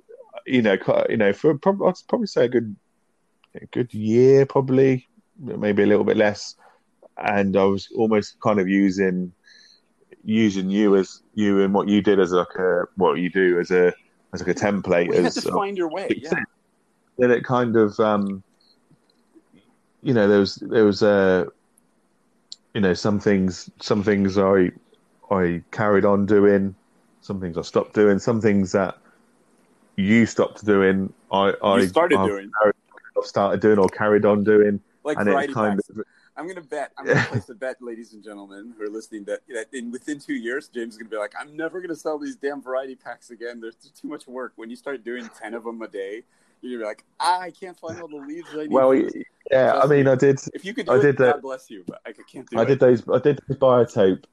you 0.49 0.62
know, 0.62 0.77
you 1.09 1.16
know, 1.16 1.33
for 1.33 1.57
probably, 1.59 1.89
I'd 1.89 1.95
probably 2.09 2.27
say 2.27 2.47
a 2.47 2.49
good, 2.49 2.75
a 3.55 3.66
good 3.66 3.93
year, 3.93 4.47
probably 4.47 5.07
maybe 5.39 5.83
a 5.83 5.87
little 5.87 6.05
bit 6.05 6.16
less. 6.16 6.57
And 7.16 7.57
I 7.57 7.65
was 7.65 7.89
almost 7.97 8.41
kind 8.41 8.61
of 8.61 8.69
using 8.69 9.33
using 10.25 10.69
you 10.69 10.95
as 10.97 11.23
you 11.35 11.62
and 11.62 11.73
what 11.73 11.89
you 11.89 12.03
did 12.03 12.20
as 12.20 12.33
like 12.33 12.55
a 12.59 12.85
what 12.97 13.15
you 13.15 13.31
do 13.31 13.59
as 13.59 13.70
a 13.70 13.93
as 14.33 14.41
like 14.41 14.57
a 14.57 14.61
template. 14.61 15.07
You 15.07 15.25
as 15.25 15.35
had 15.37 15.45
to 15.45 15.53
find 15.53 15.77
your 15.77 15.89
way. 15.89 16.09
Yeah. 16.23 16.35
Then 17.16 17.31
it 17.31 17.45
kind 17.45 17.77
of, 17.77 17.99
um, 17.99 18.43
you 20.03 20.15
know, 20.15 20.29
there 20.29 20.39
was 20.39 20.57
there 20.57 20.85
was 20.85 21.03
a, 21.03 21.09
uh, 21.09 21.45
you 22.75 22.81
know, 22.81 22.95
some 22.95 23.19
things 23.19 23.70
some 23.81 24.03
things 24.03 24.39
I 24.39 24.70
I 25.31 25.62
carried 25.73 26.05
on 26.05 26.27
doing, 26.27 26.75
some 27.20 27.41
things 27.41 27.59
I 27.59 27.62
stopped 27.62 27.95
doing, 27.95 28.19
some 28.19 28.41
things 28.41 28.73
that 28.73 28.97
you 29.99 30.27
stopped 30.27 30.65
doing, 30.65 31.12
I, 31.33 31.53
I 31.62 31.87
started 31.87 32.19
I've, 32.19 32.29
doing. 32.29 32.51
I've 32.65 33.25
started 33.25 33.61
doing 33.61 33.79
or 33.79 33.89
carried 33.89 34.25
on 34.25 34.45
doing. 34.45 34.81
Like 35.03 35.16
and 35.16 35.27
variety 35.27 35.53
kind. 35.53 35.81
Of, 35.91 36.05
I'm 36.37 36.47
gonna 36.47 36.61
bet. 36.61 36.93
I'm 36.97 37.07
gonna 37.07 37.25
place 37.25 37.49
a 37.49 37.55
bet, 37.55 37.77
ladies 37.81 38.12
and 38.12 38.23
gentlemen 38.23 38.75
who 38.77 38.85
are 38.85 38.89
listening, 38.89 39.25
that, 39.25 39.41
that 39.49 39.66
in 39.73 39.91
within 39.91 40.20
two 40.20 40.35
years, 40.35 40.69
James 40.69 40.95
is 40.95 40.99
gonna 40.99 41.11
be 41.11 41.16
like, 41.16 41.33
I'm 41.39 41.57
never 41.57 41.81
gonna 41.81 41.97
sell 41.97 42.19
these 42.19 42.37
damn 42.37 42.62
variety 42.62 42.95
packs 42.95 43.31
again. 43.31 43.61
There's 43.61 43.75
too 43.75 44.07
much 44.07 44.29
work. 44.29 44.53
When 44.57 44.70
you 44.70 44.77
start 44.77 45.05
doing 45.05 45.29
ten 45.37 45.55
of 45.55 45.65
them 45.65 45.83
a 45.83 45.89
day, 45.89 46.23
you're 46.61 46.79
gonna 46.79 46.85
be 46.85 46.89
like, 46.89 47.05
ah, 47.19 47.41
I 47.41 47.51
can't 47.51 47.79
find 47.79 48.01
all 48.01 48.09
the 48.09 48.16
leads 48.16 48.49
I 48.53 48.59
need. 48.59 48.70
Well, 48.70 48.95
yeah, 49.51 49.79
I 49.83 49.87
mean, 49.87 50.07
I 50.07 50.15
did. 50.15 50.39
If 50.55 50.65
you 50.65 50.75
could, 50.75 50.87
do 50.87 50.93
I 50.93 50.97
did 50.97 51.07
it, 51.07 51.19
that. 51.19 51.33
God 51.35 51.43
bless 51.43 51.70
you, 51.70 51.83
but 51.87 52.01
I 52.07 52.12
can't 52.12 52.49
do 52.49 52.59
I 52.59 52.62
it. 52.62 52.66
did 52.66 52.81
those. 52.81 53.03
I 53.09 53.19
did 53.19 53.41
the 53.49 53.57
biotope, 53.57 54.25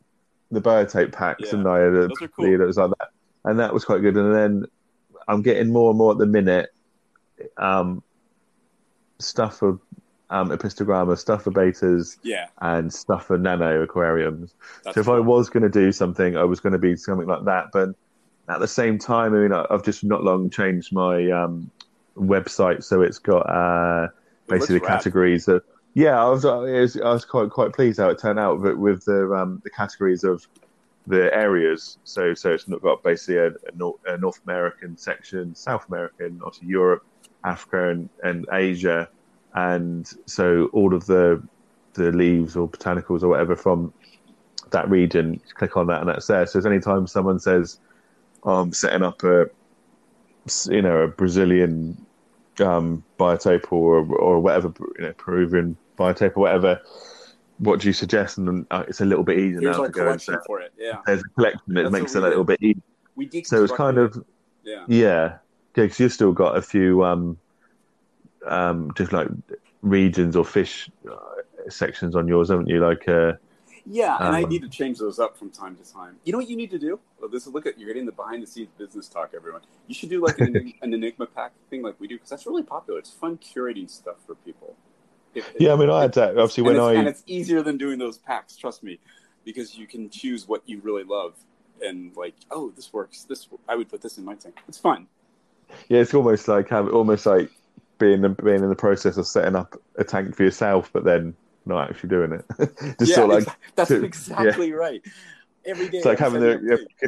the 0.52 0.62
biotope 0.62 1.12
packs, 1.12 1.52
yeah. 1.52 1.60
and 1.60 1.68
I 1.68 1.80
had 1.80 1.94
a 1.94 2.08
those 2.08 2.22
are 2.22 2.28
cool. 2.28 2.58
that 2.58 2.68
was 2.68 2.78
like 2.78 2.92
that, 3.00 3.10
and 3.46 3.60
that 3.60 3.74
was 3.74 3.84
quite 3.84 4.02
good. 4.02 4.16
And 4.16 4.36
then 4.36 4.66
I'm 5.28 5.42
getting 5.42 5.72
more 5.72 5.90
and 5.90 5.98
more 5.98 6.12
at 6.12 6.18
the 6.18 6.26
minute 6.26 6.70
um, 7.58 8.04
stuff 9.20 9.58
for 9.58 9.80
um, 10.30 10.50
apistogramma, 10.50 11.18
stuff 11.18 11.44
for 11.44 11.52
bettas, 11.52 12.18
yeah, 12.24 12.48
and 12.60 12.94
stuff 12.94 13.28
for 13.28 13.38
nano 13.38 13.82
aquariums. 13.82 14.54
That's 14.84 14.96
so 14.96 15.02
if 15.02 15.06
cool. 15.08 15.16
I 15.16 15.20
was 15.20 15.50
going 15.50 15.64
to 15.64 15.70
do 15.70 15.92
something, 15.92 16.36
I 16.36 16.44
was 16.44 16.60
going 16.60 16.74
to 16.74 16.80
be 16.80 16.96
something 16.96 17.28
like 17.28 17.46
that. 17.46 17.72
But 17.72 17.90
at 18.50 18.60
the 18.60 18.68
same 18.68 18.98
time, 18.98 19.34
I 19.34 19.40
mean, 19.40 19.52
I've 19.54 19.84
just 19.84 20.04
not 20.04 20.24
long 20.24 20.50
changed 20.50 20.94
my 20.94 21.30
um, 21.32 21.70
website, 22.18 22.84
so 22.84 23.02
it's 23.02 23.20
got 23.20 23.42
uh, 23.42 24.08
basically 24.48 24.80
the 24.80 24.86
categories 24.86 25.48
of. 25.48 25.64
Yeah, 25.94 26.22
I 26.22 26.28
was, 26.28 26.44
I 26.44 27.14
was, 27.14 27.24
quite 27.24 27.50
quite 27.52 27.72
pleased 27.72 28.00
how 28.00 28.10
it 28.10 28.20
turned 28.20 28.38
out, 28.38 28.62
but 28.62 28.78
with 28.78 29.06
the 29.06 29.32
um, 29.34 29.62
the 29.64 29.70
categories 29.70 30.26
of 30.26 30.46
the 31.07 31.34
areas. 31.34 31.98
So 32.03 32.34
so 32.34 32.52
it's 32.52 32.65
got 32.65 33.03
basically 33.03 33.38
a, 33.38 33.48
a, 33.48 33.76
North, 33.76 33.99
a 34.06 34.18
North 34.18 34.40
American 34.45 34.98
section, 34.98 35.56
South 35.56 35.88
American, 35.88 36.41
also 36.44 36.61
Europe, 36.64 37.06
Africa, 37.44 37.90
and, 37.90 38.10
and 38.23 38.45
Asia. 38.52 39.10
And 39.53 40.11
so 40.26 40.69
all 40.73 40.94
of 40.94 41.06
the 41.06 41.41
the 41.94 42.11
leaves 42.11 42.56
or 42.56 42.68
botanicals 42.68 43.23
or 43.23 43.30
whatever 43.30 43.56
from 43.56 43.94
that 44.72 44.90
region. 44.90 45.40
click 45.56 45.77
on 45.77 45.88
that, 45.88 46.02
and 46.02 46.10
that's 46.10 46.27
there. 46.27 46.45
So, 46.45 46.60
any 46.60 46.80
time 46.80 47.07
someone 47.07 47.40
says, 47.40 47.80
oh, 48.44 48.61
"I'm 48.61 48.73
setting 48.73 49.03
up 49.03 49.23
a, 49.23 49.49
you 50.69 50.82
know, 50.82 50.98
a 50.98 51.07
Brazilian 51.07 52.06
um, 52.60 53.03
biotope 53.19 53.72
or 53.72 53.99
or 54.15 54.40
whatever, 54.40 54.73
you 54.98 55.06
know, 55.06 55.14
Peruvian 55.14 55.77
biotope 55.98 56.38
or 56.38 56.41
whatever," 56.41 56.82
what 57.57 57.80
do 57.80 57.88
you 57.88 57.94
suggest? 57.94 58.38
And 58.38 58.65
uh, 58.72 58.84
it's 58.88 59.02
a 59.02 59.06
little 59.06 59.23
bit 59.23 59.40
easier 59.40 59.61
Here's 59.61 59.77
now 59.77 59.84
to 59.84 59.90
go 59.90 60.10
and 60.10 60.22
collection 60.22 60.38
for 60.45 60.61
it. 60.61 60.73
Yeah, 60.77 61.02
there's 61.06 61.22
a 61.22 61.30
collection 61.30 61.73
that 61.76 61.84
That's 61.84 61.91
makes 61.91 62.15
it 62.15 62.23
a 62.23 62.27
little 62.27 62.44
bit 62.44 62.61
easier. 62.61 62.82
we 63.15 63.27
So 63.44 63.64
it's 63.64 63.73
kind 63.73 63.98
deconstructed 63.98 64.06
of 64.15 64.18
it. 64.18 64.26
yeah. 64.64 64.86
yeah, 64.88 65.38
because 65.73 65.99
you've 65.99 66.14
still 66.14 66.34
got 66.34 66.57
a 66.57 66.61
few 66.61 67.03
um, 67.03 67.38
um, 68.45 68.91
just 68.95 69.11
like 69.14 69.27
regions 69.82 70.36
or 70.36 70.45
fish 70.45 70.90
uh, 71.10 71.69
sections 71.69 72.15
on 72.15 72.27
yours, 72.27 72.49
haven't 72.49 72.68
you? 72.68 72.80
Like 72.80 73.07
uh, 73.07 73.34
Yeah, 73.86 74.18
and 74.22 74.36
I 74.36 74.44
Um, 74.44 74.49
need 74.49 74.61
to 74.64 74.69
change 74.69 74.98
those 74.98 75.19
up 75.19 75.38
from 75.38 75.52
time 75.52 75.76
to 75.76 75.84
time. 75.94 76.18
You 76.23 76.32
know 76.32 76.40
what 76.40 76.49
you 76.49 76.56
need 76.56 76.72
to 76.72 76.80
do? 76.80 76.99
Well, 77.19 77.30
this 77.30 77.45
is 77.45 77.53
look 77.53 77.65
at 77.68 77.77
you're 77.80 77.88
getting 77.88 78.06
the 78.07 78.11
behind 78.11 78.41
the 78.41 78.48
scenes 78.48 78.69
business 78.77 79.07
talk, 79.07 79.32
everyone. 79.36 79.61
You 79.88 79.94
should 79.94 80.10
do 80.10 80.23
like 80.26 80.40
an, 80.40 80.73
an 80.82 80.94
Enigma 80.94 81.27
pack 81.27 81.53
thing, 81.69 81.84
like 81.84 81.99
we 81.99 82.07
do, 82.07 82.15
because 82.15 82.30
that's 82.30 82.45
really 82.48 82.64
popular. 82.64 82.99
It's 82.99 83.11
fun 83.11 83.38
curating 83.38 83.90
stuff 83.90 84.15
for 84.26 84.36
people. 84.36 84.76
Yeah, 85.60 85.74
I 85.74 85.76
mean, 85.76 85.90
I 85.90 86.03
had 86.03 86.14
that 86.14 86.32
obviously 86.32 86.64
when 86.64 86.80
I 86.80 86.94
and 86.94 87.07
it's 87.07 87.24
easier 87.28 87.62
than 87.62 87.78
doing 87.78 87.99
those 87.99 88.18
packs. 88.18 88.56
Trust 88.56 88.84
me, 88.84 88.99
because 89.44 89.76
you 89.76 89.88
can 89.88 90.10
choose 90.10 90.48
what 90.48 90.62
you 90.66 90.80
really 90.82 91.03
love 91.03 91.34
and 91.82 92.16
like, 92.16 92.36
oh, 92.52 92.72
this 92.76 92.94
works. 92.94 93.24
This 93.24 93.48
I 93.68 93.76
would 93.76 93.90
put 93.90 94.02
this 94.02 94.18
in 94.18 94.26
my 94.26 94.36
tank. 94.36 94.57
It's 94.68 94.78
fun. 94.78 95.07
yeah, 95.90 95.99
it's 95.99 96.14
almost 96.14 96.48
like 96.48 96.70
have 96.70 96.94
almost 96.94 97.26
like 97.26 97.52
being 97.98 98.22
being 98.44 98.64
in 98.64 98.70
the 98.70 98.76
process 98.76 99.18
of 99.18 99.28
setting 99.28 99.56
up 99.56 99.76
a 99.98 100.03
tank 100.03 100.36
for 100.36 100.44
yourself, 100.44 100.90
but 100.94 101.03
then 101.03 101.36
not 101.66 101.90
actually 101.90 102.10
doing 102.10 102.32
it. 102.34 102.45
just 102.99 103.12
yeah, 103.12 103.16
sort 103.16 103.32
of 103.32 103.45
like 103.48 103.57
that's 103.76 103.90
to- 103.90 104.03
exactly 104.03 104.72
right. 104.72 105.02
Every 105.66 105.90
day, 105.90 105.98
it's 105.98 106.06
like 106.06 106.22
I'm 106.22 106.34
having 106.34 106.41
the 106.41 106.88
yeah, 107.02 107.07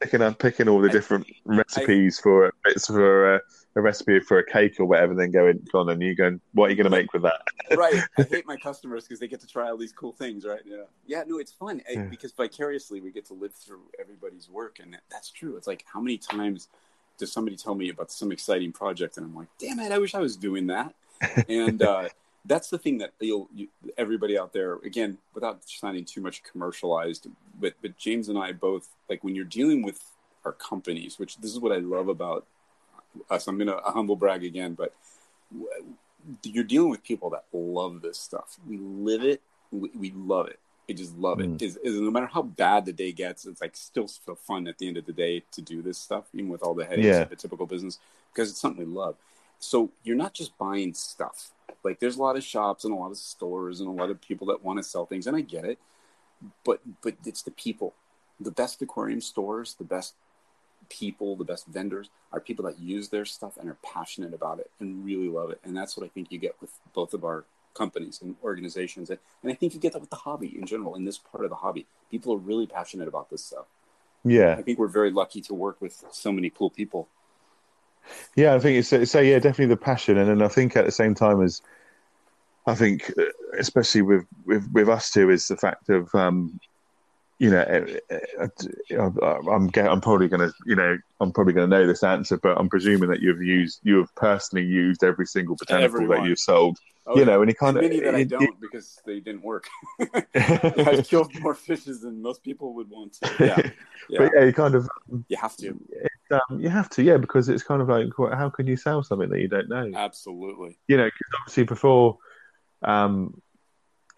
picking 0.00 0.22
up 0.22 0.38
picking 0.38 0.68
all 0.68 0.80
the 0.80 0.88
I- 0.88 0.92
different 0.92 1.26
recipes 1.44 2.18
for 2.18 2.46
uh, 2.46 2.50
it's 2.66 2.86
for 2.86 3.34
a, 3.36 3.40
a 3.78 3.80
recipe 3.80 4.20
for 4.20 4.38
a 4.38 4.44
cake 4.44 4.78
or 4.78 4.84
whatever, 4.84 5.14
then 5.14 5.30
going 5.30 5.60
go 5.72 5.80
on 5.80 5.88
and 5.88 6.02
you 6.02 6.14
going, 6.14 6.40
what 6.52 6.66
are 6.66 6.70
you 6.70 6.76
going 6.76 6.90
to 6.90 6.96
make 6.96 7.12
with 7.12 7.22
that? 7.22 7.40
right. 7.76 8.02
I 8.18 8.22
hate 8.30 8.46
my 8.46 8.56
customers 8.56 9.04
because 9.04 9.20
they 9.20 9.28
get 9.28 9.40
to 9.40 9.46
try 9.46 9.70
all 9.70 9.76
these 9.76 9.92
cool 9.92 10.12
things, 10.12 10.44
right? 10.44 10.60
Yeah. 10.66 10.82
Yeah, 11.06 11.22
no, 11.26 11.38
it's 11.38 11.52
fun 11.52 11.80
Yeah. 11.88 12.02
because 12.02 12.32
vicariously 12.32 13.00
we 13.00 13.10
get 13.10 13.24
to 13.26 13.34
live 13.34 13.54
through 13.54 13.80
everybody's 13.98 14.50
work. 14.50 14.78
And 14.80 14.98
that's 15.10 15.30
true. 15.30 15.56
It's 15.56 15.66
like, 15.66 15.84
how 15.92 16.00
many 16.00 16.18
times 16.18 16.68
does 17.16 17.32
somebody 17.32 17.56
tell 17.56 17.74
me 17.74 17.88
about 17.90 18.10
some 18.10 18.32
exciting 18.32 18.72
project? 18.72 19.16
And 19.16 19.26
I'm 19.26 19.34
like, 19.34 19.48
damn 19.58 19.78
it, 19.78 19.92
I 19.92 19.98
wish 19.98 20.14
I 20.14 20.20
was 20.20 20.36
doing 20.36 20.66
that. 20.66 20.94
and 21.48 21.80
uh, 21.82 22.08
that's 22.44 22.70
the 22.70 22.78
thing 22.78 22.98
that 22.98 23.12
you'll, 23.20 23.48
you, 23.54 23.68
everybody 23.96 24.38
out 24.38 24.52
there, 24.52 24.74
again, 24.84 25.18
without 25.34 25.60
sounding 25.64 26.04
too 26.04 26.20
much 26.20 26.42
commercialized, 26.42 27.28
but, 27.60 27.74
but 27.80 27.96
James 27.96 28.28
and 28.28 28.38
I 28.38 28.52
both, 28.52 28.88
like 29.08 29.22
when 29.22 29.34
you're 29.34 29.44
dealing 29.44 29.82
with 29.82 30.02
our 30.44 30.52
companies, 30.52 31.18
which 31.18 31.36
this 31.38 31.52
is 31.52 31.60
what 31.60 31.72
I 31.72 31.78
love 31.78 32.08
about 32.08 32.46
us. 33.30 33.46
I'm 33.46 33.58
going 33.58 33.68
to 33.68 33.80
humble 33.84 34.16
brag 34.16 34.44
again, 34.44 34.74
but 34.74 34.94
you're 36.42 36.64
dealing 36.64 36.90
with 36.90 37.02
people 37.02 37.30
that 37.30 37.44
love 37.52 38.02
this 38.02 38.18
stuff. 38.18 38.56
We 38.66 38.78
live 38.78 39.22
it. 39.22 39.40
We, 39.70 39.90
we 39.98 40.10
love 40.12 40.48
it. 40.48 40.58
We 40.86 40.94
just 40.94 41.16
love 41.18 41.40
it. 41.40 41.58
Mm. 41.58 41.62
Is 41.62 41.76
is 41.84 42.00
no 42.00 42.10
matter 42.10 42.26
how 42.26 42.42
bad 42.42 42.86
the 42.86 42.92
day 42.92 43.12
gets, 43.12 43.44
it's 43.44 43.60
like 43.60 43.76
still 43.76 44.08
so 44.08 44.34
fun 44.34 44.66
at 44.68 44.78
the 44.78 44.88
end 44.88 44.96
of 44.96 45.04
the 45.04 45.12
day 45.12 45.42
to 45.52 45.60
do 45.60 45.82
this 45.82 45.98
stuff, 45.98 46.24
even 46.32 46.48
with 46.48 46.62
all 46.62 46.74
the 46.74 46.84
headaches 46.84 47.06
Yeah. 47.06 47.22
of 47.22 47.32
a 47.32 47.36
typical 47.36 47.66
business, 47.66 47.98
because 48.32 48.50
it's 48.50 48.60
something 48.60 48.86
we 48.86 48.90
love. 48.90 49.16
So 49.58 49.90
you're 50.02 50.16
not 50.16 50.32
just 50.32 50.56
buying 50.56 50.94
stuff. 50.94 51.50
Like 51.84 52.00
there's 52.00 52.16
a 52.16 52.22
lot 52.22 52.36
of 52.36 52.42
shops 52.42 52.84
and 52.84 52.94
a 52.94 52.96
lot 52.96 53.10
of 53.10 53.18
stores 53.18 53.80
and 53.80 53.88
a 53.88 53.92
lot 53.92 54.08
of 54.08 54.20
people 54.20 54.46
that 54.46 54.64
want 54.64 54.78
to 54.78 54.82
sell 54.82 55.04
things, 55.04 55.26
and 55.26 55.36
I 55.36 55.42
get 55.42 55.64
it. 55.64 55.78
But 56.64 56.80
but 57.02 57.16
it's 57.26 57.42
the 57.42 57.50
people. 57.50 57.94
The 58.40 58.50
best 58.50 58.80
aquarium 58.80 59.20
stores, 59.20 59.74
the 59.74 59.84
best 59.84 60.14
people, 60.88 61.36
the 61.36 61.44
best 61.44 61.66
vendors 61.66 62.10
are 62.32 62.40
people 62.40 62.64
that 62.64 62.78
use 62.78 63.08
their 63.08 63.24
stuff 63.24 63.56
and 63.58 63.68
are 63.68 63.76
passionate 63.82 64.34
about 64.34 64.58
it 64.58 64.70
and 64.80 65.04
really 65.04 65.28
love 65.28 65.50
it. 65.50 65.60
And 65.64 65.76
that's 65.76 65.96
what 65.96 66.04
I 66.04 66.08
think 66.08 66.30
you 66.30 66.38
get 66.38 66.56
with 66.60 66.70
both 66.94 67.14
of 67.14 67.24
our 67.24 67.44
companies 67.74 68.20
and 68.22 68.36
organizations. 68.42 69.10
And, 69.10 69.18
and 69.42 69.52
I 69.52 69.54
think 69.54 69.74
you 69.74 69.80
get 69.80 69.92
that 69.92 70.00
with 70.00 70.10
the 70.10 70.16
hobby 70.16 70.56
in 70.58 70.66
general, 70.66 70.94
in 70.94 71.04
this 71.04 71.18
part 71.18 71.44
of 71.44 71.50
the 71.50 71.56
hobby. 71.56 71.86
People 72.10 72.34
are 72.34 72.38
really 72.38 72.66
passionate 72.66 73.08
about 73.08 73.30
this 73.30 73.44
stuff. 73.44 73.66
Yeah, 74.24 74.56
I 74.58 74.62
think 74.62 74.78
we're 74.78 74.88
very 74.88 75.10
lucky 75.10 75.40
to 75.42 75.54
work 75.54 75.80
with 75.80 76.04
so 76.10 76.32
many 76.32 76.50
cool 76.50 76.70
people. 76.70 77.08
Yeah, 78.34 78.54
I 78.54 78.58
think 78.58 78.78
it's 78.78 79.10
so. 79.10 79.20
Yeah, 79.20 79.38
definitely 79.38 79.66
the 79.66 79.76
passion, 79.76 80.18
and 80.18 80.28
then 80.28 80.42
I 80.42 80.48
think 80.48 80.76
at 80.76 80.84
the 80.84 80.90
same 80.90 81.14
time 81.14 81.40
as 81.40 81.62
I 82.66 82.74
think, 82.74 83.12
uh, 83.18 83.24
especially 83.58 84.02
with 84.02 84.26
with 84.44 84.68
with 84.72 84.88
us 84.88 85.10
too, 85.10 85.30
is 85.30 85.46
the 85.46 85.56
fact 85.56 85.88
of 85.88 86.12
um, 86.14 86.58
you 87.38 87.50
know, 87.50 87.60
uh, 88.40 88.48
uh, 89.20 89.38
I'm 89.50 89.70
I'm 89.76 90.00
probably 90.00 90.28
gonna 90.28 90.50
you 90.66 90.74
know 90.74 90.98
I'm 91.20 91.32
probably 91.32 91.52
gonna 91.52 91.68
know 91.68 91.86
this 91.86 92.02
answer, 92.02 92.36
but 92.36 92.58
I'm 92.58 92.68
presuming 92.68 93.10
that 93.10 93.20
you've 93.20 93.42
used 93.42 93.80
you 93.84 93.98
have 93.98 94.14
personally 94.16 94.66
used 94.66 95.04
every 95.04 95.26
single 95.26 95.56
botanical 95.56 95.84
Everyone. 95.84 96.22
that 96.22 96.28
you've 96.28 96.38
sold. 96.38 96.78
Oh, 97.06 97.14
you 97.14 97.20
yeah. 97.20 97.26
know, 97.26 97.40
and 97.40 97.50
you 97.50 97.54
kind 97.54 97.76
of 97.76 97.82
many 97.82 98.00
that 98.00 98.14
I 98.14 98.24
don't 98.24 98.60
because 98.60 99.00
they 99.06 99.20
didn't 99.20 99.42
work. 99.42 99.66
I've 100.34 101.08
killed 101.08 101.32
more 101.40 101.54
fishes 101.54 102.00
than 102.02 102.20
most 102.20 102.42
people 102.42 102.74
would 102.74 102.90
want 102.90 103.14
to. 103.14 103.30
Yeah, 103.46 103.62
yeah. 104.10 104.18
But 104.18 104.32
yeah, 104.34 104.44
you 104.44 104.52
kind 104.52 104.74
of 104.74 104.88
you 105.28 105.36
have 105.36 105.56
to. 105.58 105.80
um, 106.30 106.60
you 106.60 106.68
have 106.68 106.90
to, 106.90 107.02
yeah, 107.02 107.16
because 107.16 107.48
it's 107.48 107.62
kind 107.62 107.80
of 107.80 107.88
like, 107.88 108.08
how 108.18 108.50
can 108.50 108.66
you 108.66 108.76
sell 108.76 109.02
something 109.02 109.30
that 109.30 109.40
you 109.40 109.48
don't 109.48 109.68
know? 109.68 109.90
Absolutely. 109.94 110.76
you 110.88 110.96
know, 110.98 111.04
'cause 111.08 111.40
obviously 111.40 111.64
before, 111.64 112.18
um, 112.82 113.40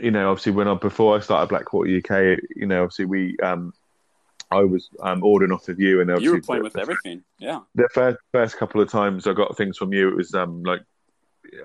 you 0.02 0.10
know, 0.10 0.30
obviously 0.30 0.52
when 0.52 0.68
I 0.68 0.74
before 0.74 1.16
I 1.16 1.20
started 1.20 1.48
Blackwater 1.48 1.96
UK, 1.96 2.38
you 2.56 2.66
know, 2.66 2.82
obviously 2.82 3.04
we, 3.04 3.36
um, 3.42 3.72
I 4.50 4.62
was 4.62 4.88
um, 5.00 5.22
ordering 5.22 5.52
off 5.52 5.68
of 5.68 5.78
you, 5.78 6.00
and 6.00 6.22
You 6.22 6.32
were 6.32 6.40
playing 6.40 6.64
with 6.64 6.72
the, 6.72 6.80
everything. 6.80 7.22
Yeah. 7.38 7.60
the 7.74 7.88
first 7.92 8.18
first 8.32 8.56
couple 8.56 8.80
of 8.80 8.90
times 8.90 9.26
I 9.26 9.32
got 9.32 9.56
things 9.56 9.76
from 9.76 9.92
you, 9.92 10.08
it 10.08 10.16
was 10.16 10.34
um 10.34 10.62
like. 10.62 10.82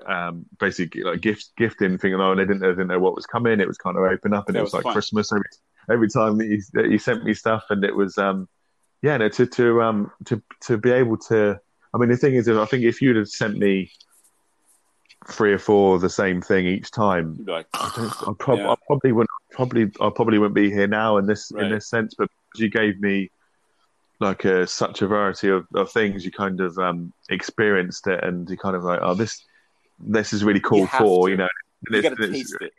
Um, 0.06 0.46
basically 0.58 1.02
like 1.02 1.20
gift 1.20 1.50
gifting 1.56 1.96
thing, 1.98 2.12
and 2.12 2.20
I 2.20 2.34
didn't, 2.34 2.64
I 2.64 2.68
didn't 2.70 2.88
know 2.88 2.98
what 2.98 3.14
was 3.14 3.26
coming. 3.26 3.60
It 3.60 3.68
was 3.68 3.78
kind 3.78 3.96
of 3.96 4.02
open 4.02 4.32
up, 4.32 4.48
and 4.48 4.56
it 4.56 4.60
was, 4.60 4.72
was 4.72 4.84
like. 4.84 4.92
Christmas 4.94 5.30
every 5.30 5.44
every 5.90 6.08
time 6.08 6.38
that 6.38 6.46
you, 6.46 6.60
that 6.72 6.90
you 6.90 6.98
sent 6.98 7.22
me 7.24 7.34
stuff, 7.34 7.64
and 7.70 7.84
it 7.84 7.94
was 7.94 8.18
um, 8.18 8.48
yeah, 9.02 9.16
no, 9.16 9.28
to 9.28 9.46
to 9.46 9.82
um 9.82 10.10
to 10.24 10.42
to 10.62 10.78
be 10.78 10.90
able 10.90 11.18
to. 11.28 11.60
I 11.94 11.98
mean, 11.98 12.08
the 12.08 12.16
thing 12.16 12.34
is, 12.34 12.48
I 12.48 12.64
think 12.66 12.84
if 12.84 13.00
you'd 13.00 13.16
have 13.16 13.28
sent 13.28 13.58
me 13.58 13.90
three 15.28 15.52
or 15.52 15.58
four 15.58 15.96
of 15.96 16.00
the 16.00 16.10
same 16.10 16.40
thing 16.40 16.66
each 16.66 16.90
time, 16.90 17.44
like, 17.46 17.66
I, 17.74 17.92
don't, 17.96 18.28
I, 18.28 18.32
prob- 18.38 18.58
Yeah. 18.58 18.70
I 18.70 18.74
probably 18.86 19.12
wouldn't 19.12 19.30
probably 19.52 19.84
I 20.00 20.10
probably 20.14 20.38
wouldn't 20.38 20.54
be 20.54 20.70
here 20.70 20.86
now 20.86 21.16
in 21.18 21.26
this 21.26 21.50
Right. 21.52 21.64
in 21.64 21.70
this 21.72 21.88
sense. 21.88 22.14
But 22.16 22.28
you 22.56 22.68
gave 22.70 23.00
me 23.00 23.30
like 24.20 24.44
a, 24.46 24.66
such 24.66 25.02
a 25.02 25.06
variety 25.06 25.48
of, 25.50 25.66
of 25.74 25.90
things, 25.92 26.24
you 26.24 26.30
kind 26.32 26.60
of 26.60 26.78
um, 26.78 27.12
experienced 27.28 28.06
it, 28.06 28.24
and 28.24 28.48
you 28.48 28.56
kind 28.56 28.74
of 28.76 28.82
like, 28.82 29.00
oh, 29.02 29.14
this 29.14 29.44
this 29.98 30.32
is 30.32 30.44
really 30.44 30.60
cool 30.60 30.86
have 30.86 30.98
for 31.00 31.26
to. 31.26 31.30
you 31.32 31.36
know. 31.36 31.48
you 31.90 32.02
got 32.02 32.16
to 32.16 32.30
taste 32.32 32.56
it. 32.60 32.72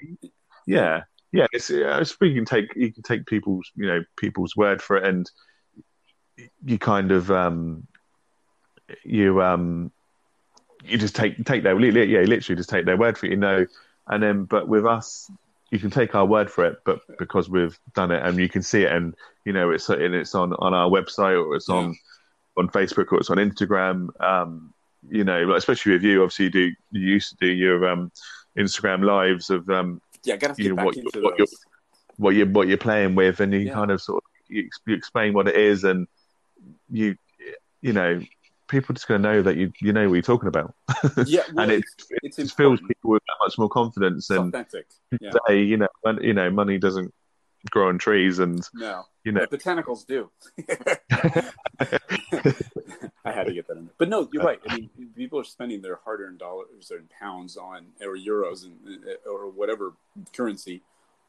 yeah, 0.65 1.03
yeah. 1.31 1.45
It's, 1.51 1.69
it's 1.69 2.15
you 2.21 2.33
can 2.33 2.45
take 2.45 2.75
you 2.75 2.91
can 2.91 3.03
take 3.03 3.25
people's 3.25 3.69
you 3.75 3.85
know 3.87 4.03
people's 4.17 4.55
word 4.55 4.81
for 4.81 4.97
it, 4.97 5.05
and 5.05 5.29
you 6.63 6.77
kind 6.79 7.11
of 7.11 7.29
um, 7.31 7.87
you 9.03 9.41
um, 9.41 9.91
you 10.87 10.97
just 10.97 11.15
take 11.15 11.43
take 11.45 11.63
their 11.63 11.79
yeah 11.79 12.21
literally 12.21 12.55
just 12.57 12.69
take 12.69 12.85
their 12.85 12.97
word 12.97 13.17
for 13.17 13.25
it, 13.25 13.31
you 13.31 13.37
know. 13.37 13.65
And 14.07 14.23
then, 14.23 14.45
but 14.45 14.67
with 14.67 14.85
us, 14.85 15.29
you 15.69 15.79
can 15.79 15.89
take 15.89 16.15
our 16.15 16.25
word 16.25 16.49
for 16.49 16.65
it, 16.65 16.77
but 16.85 17.01
because 17.17 17.49
we've 17.49 17.77
done 17.93 18.11
it 18.11 18.23
and 18.23 18.37
you 18.37 18.47
can 18.47 18.61
see 18.61 18.83
it, 18.83 18.91
and 18.91 19.13
you 19.45 19.53
know 19.53 19.71
it's 19.71 19.89
and 19.89 20.15
it's 20.15 20.33
on 20.35 20.53
on 20.53 20.73
our 20.73 20.89
website 20.89 21.43
or 21.43 21.55
it's 21.55 21.69
on 21.69 21.95
on 22.57 22.69
Facebook 22.69 23.11
or 23.11 23.19
it's 23.19 23.29
on 23.29 23.37
Instagram. 23.37 24.07
Um, 24.21 24.73
you 25.09 25.23
know, 25.23 25.53
especially 25.55 25.93
with 25.93 26.03
you, 26.03 26.23
obviously 26.23 26.45
you 26.45 26.51
do 26.51 26.71
you 26.91 27.01
used 27.01 27.29
to 27.31 27.35
do 27.39 27.51
your 27.51 27.87
um, 27.87 28.11
Instagram 28.57 29.03
lives 29.03 29.49
of 29.49 29.69
um, 29.69 30.01
Yeah, 30.23 30.35
I 30.35 30.37
got 30.37 30.55
to 30.55 30.63
You 30.63 30.69
know, 30.69 30.75
back 30.75 30.85
what- 30.85 30.97
into 30.97 31.21
what 31.21 31.37
those. 31.37 31.55
what 32.17 32.33
you 32.35 32.45
what 32.45 32.67
you're 32.67 32.77
playing 32.77 33.15
with, 33.15 33.39
and 33.41 33.53
you 33.53 33.59
Yeah. 33.59 33.73
kind 33.73 33.91
of 33.91 34.01
sort 34.01 34.23
of 34.23 34.29
you, 34.49 34.69
you 34.85 34.95
explain 34.95 35.33
what 35.33 35.47
it 35.47 35.55
is, 35.55 35.83
and 35.83 36.07
you 36.89 37.15
you 37.81 37.93
know 37.93 38.21
people 38.67 38.93
just 38.93 39.07
going 39.07 39.21
to 39.21 39.27
know 39.29 39.41
that 39.41 39.57
you 39.57 39.71
you 39.79 39.93
know 39.93 40.07
what 40.07 40.15
you're 40.15 40.21
talking 40.21 40.47
about, 40.47 40.73
Yeah, 41.25 41.41
well, 41.53 41.63
and 41.63 41.71
it, 41.71 41.83
it's, 41.97 42.11
it 42.11 42.39
it's 42.39 42.51
fills 42.51 42.79
people 42.81 43.11
with 43.11 43.23
that 43.27 43.35
much 43.41 43.57
more 43.57 43.69
confidence. 43.69 44.29
It's 44.29 44.37
And 44.37 44.53
authentic. 44.53 44.87
Yeah. 45.19 45.31
say, 45.47 45.61
you 45.61 45.77
know, 45.77 45.87
mon- 46.05 46.23
you 46.23 46.33
know, 46.33 46.49
money 46.49 46.77
doesn't 46.77 47.13
grow 47.71 47.89
on 47.89 47.97
trees, 47.97 48.39
and 48.39 48.67
No, 48.73 49.03
you 49.23 49.31
know, 49.31 49.45
but 49.49 49.59
botanicals 49.59 50.05
do. 50.05 50.29
I 53.25 53.31
had 53.31 53.45
to 53.47 53.53
get 53.53 53.67
that 53.67 53.77
in 53.77 53.85
there. 53.85 53.93
But 53.97 54.09
no, 54.09 54.29
you're 54.31 54.43
right. 54.43 54.59
I 54.67 54.75
mean, 54.75 54.89
people 55.15 55.39
are 55.39 55.43
spending 55.43 55.81
their 55.81 55.99
hard-earned 56.03 56.39
dollars 56.39 56.91
and 56.91 57.09
pounds 57.09 57.57
on, 57.57 57.87
or 58.01 58.15
euros 58.15 58.63
and 58.65 58.77
or 59.29 59.49
whatever 59.49 59.93
currency, 60.33 60.81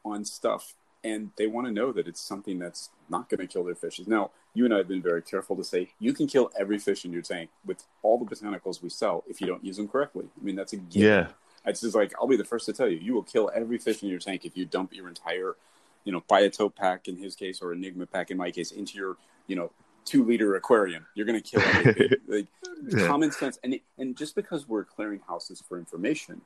on 0.05 0.25
stuff, 0.25 0.75
and 1.09 1.31
they 1.37 1.47
want 1.47 1.67
to 1.67 1.73
know 1.73 1.91
that 1.93 2.07
it's 2.07 2.21
something 2.21 2.59
that's 2.59 2.91
not 3.09 3.29
going 3.29 3.41
to 3.41 3.47
kill 3.47 3.65
their 3.65 3.75
fishes. 3.75 4.07
Now, 4.07 4.31
you 4.55 4.65
and 4.65 4.75
I 4.75 4.79
have 4.79 4.89
been 4.89 5.03
very 5.03 5.23
careful 5.23 5.57
to 5.57 5.65
say 5.65 5.91
you 5.99 6.13
can 6.13 6.27
kill 6.27 6.51
every 6.59 6.79
fish 6.79 7.05
in 7.05 7.13
your 7.13 7.23
tank 7.23 7.51
with 7.65 7.85
all 8.03 8.19
the 8.19 8.25
botanicals 8.25 8.83
we 8.83 8.91
sell 8.91 9.25
if 9.27 9.41
you 9.41 9.47
don't 9.47 9.65
use 9.65 9.77
them 9.77 9.89
correctly. 9.89 10.27
I 10.41 10.45
mean, 10.45 10.57
that's 10.57 10.73
a 10.73 10.77
given. 10.77 11.09
yeah, 11.09 11.27
It's 11.65 11.81
just 11.81 11.95
like 11.95 12.13
I'll 12.21 12.27
be 12.27 12.37
the 12.37 12.45
first 12.45 12.67
to 12.67 12.73
tell 12.73 12.89
you, 12.89 12.99
you 12.99 13.15
will 13.15 13.23
kill 13.23 13.51
every 13.55 13.79
fish 13.79 14.03
in 14.03 14.09
your 14.09 14.19
tank 14.19 14.45
if 14.45 14.57
you 14.57 14.67
dump 14.67 14.93
your 14.93 15.09
entire, 15.09 15.57
you 16.05 16.13
know, 16.13 16.23
Biotope 16.31 16.75
pack 16.75 17.09
in 17.09 17.17
his 17.17 17.35
case 17.35 17.61
or 17.63 17.73
Enigma 17.73 18.07
pack 18.07 18.31
in 18.31 18.37
my 18.37 18.51
case 18.51 18.73
into 18.73 18.99
your, 18.99 19.17
you 19.47 19.57
know, 19.57 19.71
two 20.05 20.25
liter 20.25 20.55
aquarium. 20.57 21.07
You're 21.15 21.27
going 21.27 21.41
to 21.41 21.51
kill 21.51 21.63
everything. 21.63 22.19
like 22.29 22.47
yeah. 22.87 23.07
common 23.07 23.31
sense, 23.33 23.59
and 23.63 23.79
and 23.99 24.17
just 24.17 24.35
because 24.35 24.69
we're 24.69 24.85
clearing 24.85 25.21
houses 25.27 25.63
for 25.67 25.79
information, 25.79 26.41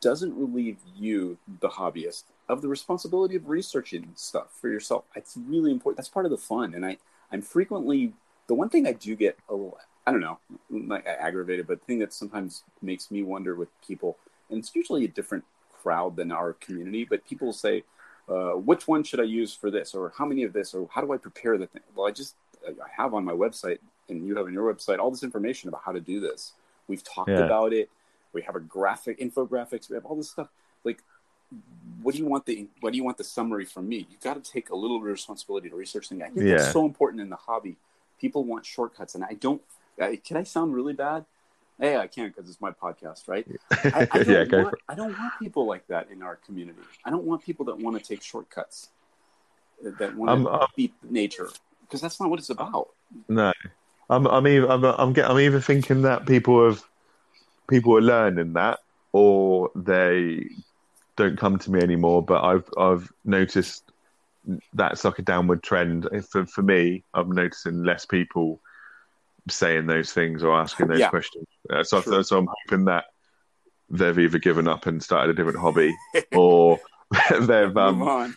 doesn't 0.00 0.34
relieve 0.36 0.78
you, 0.96 1.38
the 1.60 1.68
hobbyist, 1.68 2.24
of 2.48 2.62
the 2.62 2.68
responsibility 2.68 3.36
of 3.36 3.48
researching 3.48 4.12
stuff 4.14 4.48
for 4.60 4.68
yourself. 4.68 5.04
It's 5.14 5.36
really 5.36 5.70
important. 5.70 5.98
That's 5.98 6.08
part 6.08 6.26
of 6.26 6.30
the 6.30 6.38
fun, 6.38 6.74
and 6.74 6.84
I 6.84 6.98
I'm 7.30 7.42
frequently 7.42 8.14
the 8.46 8.54
one 8.54 8.68
thing 8.68 8.86
I 8.86 8.92
do 8.92 9.14
get 9.14 9.38
a 9.48 9.52
little 9.52 9.78
I 10.06 10.12
don't 10.12 10.20
know 10.20 10.38
like 10.70 11.06
aggravated, 11.06 11.66
but 11.66 11.80
the 11.80 11.86
thing 11.86 11.98
that 11.98 12.12
sometimes 12.12 12.64
makes 12.82 13.10
me 13.10 13.22
wonder 13.22 13.54
with 13.54 13.68
people, 13.86 14.16
and 14.50 14.58
it's 14.58 14.74
usually 14.74 15.04
a 15.04 15.08
different 15.08 15.44
crowd 15.82 16.16
than 16.16 16.32
our 16.32 16.54
community, 16.54 17.04
but 17.04 17.26
people 17.26 17.52
say. 17.52 17.84
Uh, 18.30 18.50
which 18.50 18.86
one 18.86 19.02
should 19.02 19.20
I 19.20 19.22
use 19.22 19.54
for 19.54 19.70
this, 19.70 19.94
or 19.94 20.12
how 20.18 20.26
many 20.26 20.42
of 20.42 20.52
this, 20.52 20.74
or 20.74 20.86
how 20.92 21.00
do 21.00 21.14
I 21.14 21.16
prepare 21.16 21.56
the 21.56 21.66
thing? 21.66 21.80
Well, 21.94 22.06
I 22.06 22.10
just 22.10 22.34
I 22.66 22.72
have 22.94 23.14
on 23.14 23.24
my 23.24 23.32
website, 23.32 23.78
and 24.10 24.26
you 24.26 24.36
have 24.36 24.46
on 24.46 24.52
your 24.52 24.70
website, 24.70 24.98
all 24.98 25.10
this 25.10 25.22
information 25.22 25.68
about 25.68 25.82
how 25.84 25.92
to 25.92 26.00
do 26.00 26.20
this. 26.20 26.52
We've 26.88 27.02
talked 27.02 27.30
yeah. 27.30 27.44
about 27.44 27.72
it. 27.72 27.90
We 28.32 28.42
have 28.42 28.56
a 28.56 28.60
graphic, 28.60 29.20
infographics. 29.20 29.88
We 29.88 29.94
have 29.94 30.04
all 30.04 30.16
this 30.16 30.30
stuff. 30.30 30.48
Like, 30.84 31.02
what 32.02 32.12
do 32.14 32.18
you 32.18 32.26
want 32.26 32.46
the 32.46 32.66
what 32.80 32.92
do 32.92 32.96
you 32.96 33.04
want 33.04 33.18
the 33.18 33.24
summary 33.24 33.64
from 33.64 33.88
me? 33.88 34.06
You 34.10 34.16
got 34.22 34.42
to 34.42 34.52
take 34.52 34.70
a 34.70 34.76
little 34.76 34.98
bit 34.98 35.06
of 35.06 35.12
responsibility 35.12 35.70
to 35.70 35.76
research 35.76 36.08
things. 36.08 36.22
I 36.22 36.28
think 36.28 36.46
yeah. 36.46 36.56
that's 36.56 36.72
so 36.72 36.84
important 36.84 37.20
in 37.22 37.30
the 37.30 37.36
hobby. 37.36 37.76
People 38.20 38.44
want 38.44 38.66
shortcuts, 38.66 39.14
and 39.14 39.24
I 39.24 39.34
don't. 39.34 39.62
I, 40.00 40.16
can 40.16 40.36
I 40.36 40.42
sound 40.42 40.74
really 40.74 40.92
bad? 40.92 41.24
Hey, 41.80 41.96
I 41.96 42.08
can't 42.08 42.34
because 42.34 42.50
it's 42.50 42.60
my 42.60 42.72
podcast, 42.72 43.28
right? 43.28 43.46
I, 43.70 44.08
I 44.10 44.22
don't 44.22 44.50
yeah, 44.50 44.62
want, 44.62 44.74
I 44.88 44.94
don't 44.94 45.18
want 45.18 45.32
people 45.38 45.66
like 45.66 45.86
that 45.88 46.10
in 46.10 46.22
our 46.22 46.36
community. 46.36 46.80
I 47.04 47.10
don't 47.10 47.24
want 47.24 47.42
people 47.42 47.64
that 47.66 47.78
want 47.78 47.96
to 47.96 48.02
take 48.02 48.22
shortcuts, 48.22 48.88
that 49.82 50.16
want 50.16 50.44
to 50.44 50.50
um, 50.50 50.66
beat 50.76 50.92
nature 51.08 51.48
because 51.82 52.00
that's 52.00 52.20
not 52.20 52.30
what 52.30 52.38
it's 52.38 52.50
about. 52.50 52.90
No, 53.28 53.52
I'm 54.10 54.26
I'm 54.26 54.46
even 54.46 54.70
I'm 54.70 54.84
I'm, 54.84 55.12
get, 55.12 55.30
I'm 55.30 55.38
either 55.38 55.60
thinking 55.60 56.02
that 56.02 56.26
people 56.26 56.64
have 56.64 56.84
people 57.68 57.96
are 57.96 58.02
learning 58.02 58.54
that, 58.54 58.80
or 59.12 59.70
they 59.74 60.48
don't 61.16 61.38
come 61.38 61.58
to 61.58 61.70
me 61.70 61.80
anymore. 61.80 62.22
But 62.22 62.44
I've 62.44 62.68
I've 62.76 63.12
noticed 63.24 63.84
that's 64.74 65.04
like 65.04 65.18
a 65.18 65.22
downward 65.22 65.62
trend. 65.62 66.08
For 66.30 66.46
for 66.46 66.62
me, 66.62 67.04
I'm 67.14 67.30
noticing 67.30 67.84
less 67.84 68.06
people 68.06 68.60
saying 69.50 69.86
those 69.86 70.12
things 70.12 70.42
or 70.42 70.58
asking 70.58 70.88
those 70.88 71.00
yeah. 71.00 71.08
questions. 71.08 71.46
Uh, 71.70 71.82
so, 71.82 72.22
so 72.22 72.38
I'm 72.38 72.48
hoping 72.66 72.84
that 72.86 73.06
they've 73.90 74.18
either 74.18 74.38
given 74.38 74.68
up 74.68 74.86
and 74.86 75.02
started 75.02 75.30
a 75.30 75.34
different 75.34 75.58
hobby, 75.58 75.96
or 76.32 76.78
they've 77.40 77.76
um, 77.76 78.36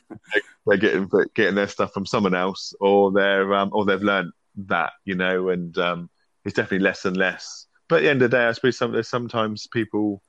they're 0.66 0.78
getting 0.78 1.10
getting 1.36 1.56
their 1.56 1.68
stuff 1.68 1.94
from 1.94 2.06
someone 2.06 2.36
else, 2.36 2.74
or 2.80 3.12
they're 3.12 3.53
um, 3.53 3.70
or 3.74 3.86
they've 3.86 4.02
learned 4.02 4.32
that 4.56 4.94
you 5.06 5.16
know, 5.16 5.49
and 5.49 5.78
um, 5.78 6.10
it's 6.45 6.56
definitely 6.56 6.80
less 6.80 7.06
and 7.06 7.18
less. 7.18 7.68
But 7.91 7.97
at 7.97 8.03
the 8.03 8.09
end 8.09 8.22
of 8.22 8.31
the 8.31 8.38
day, 8.38 8.45
I 8.45 8.53
suppose 8.53 8.77
some, 8.77 8.93
there's 8.93 9.09
sometimes 9.09 9.68
people, 9.68 10.23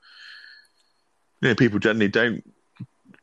you 1.40 1.48
know, 1.48 1.54
people 1.54 1.78
generally 1.78 2.08
don't 2.08 2.42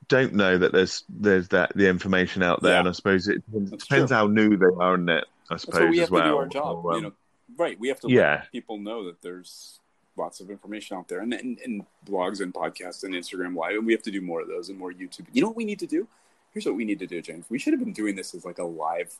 don't 0.08 0.34
know 0.34 0.58
that 0.58 0.72
there's 0.72 1.04
there's 1.10 1.50
that 1.50 1.74
the 1.76 1.90
information 1.90 2.42
out 2.42 2.62
there, 2.62 2.72
yeah. 2.72 2.80
and 2.80 2.88
I 2.88 2.94
suppose 2.94 3.28
it 3.28 3.44
depends 3.70 4.14
how 4.14 4.28
new 4.28 4.56
they 4.56 4.66
are 4.80 4.96
in 4.96 5.10
it. 5.10 5.26
I 5.50 5.58
suppose 5.58 5.92
we 5.92 6.00
as 6.00 6.10
well. 6.10 6.24
To 6.24 6.30
do 6.30 6.38
our 6.38 6.48
job, 6.48 6.86
or, 6.86 6.94
um, 6.94 6.96
you 6.96 7.02
know, 7.02 7.14
right? 7.58 7.78
We 7.78 7.90
have 7.90 8.00
to 8.00 8.08
yeah. 8.10 8.36
let 8.36 8.52
people 8.54 8.78
know 8.78 9.08
that 9.08 9.22
there's 9.22 9.82
lots 10.16 10.40
of 10.40 10.50
information 10.50 10.96
out 10.96 11.10
there 11.10 11.20
and, 11.20 11.34
and, 11.34 11.60
and, 11.60 11.86
blogs 12.06 12.40
and 12.40 12.54
podcasts 12.54 13.04
and 13.04 13.14
Instagram 13.14 13.58
live. 13.58 13.76
And 13.76 13.86
we 13.86 13.92
have 13.92 14.04
to 14.04 14.12
do 14.12 14.22
more 14.22 14.40
of 14.40 14.48
those 14.48 14.70
and 14.70 14.80
more 14.80 14.92
YouTube. 14.94 15.26
You 15.34 15.42
know 15.42 15.48
what 15.48 15.58
we 15.58 15.66
need 15.66 15.80
to 15.80 15.88
do? 15.88 16.08
Here's 16.54 16.66
what 16.66 16.76
we 16.76 16.86
need 16.86 17.00
to 17.00 17.08
do, 17.08 17.22
James. 17.22 17.46
We 17.50 17.60
should 17.60 17.74
have 17.74 17.84
been 17.84 17.94
doing 17.94 18.16
this 18.16 18.34
as 18.34 18.46
like 18.46 18.60
a 18.60 18.64
live, 18.64 19.14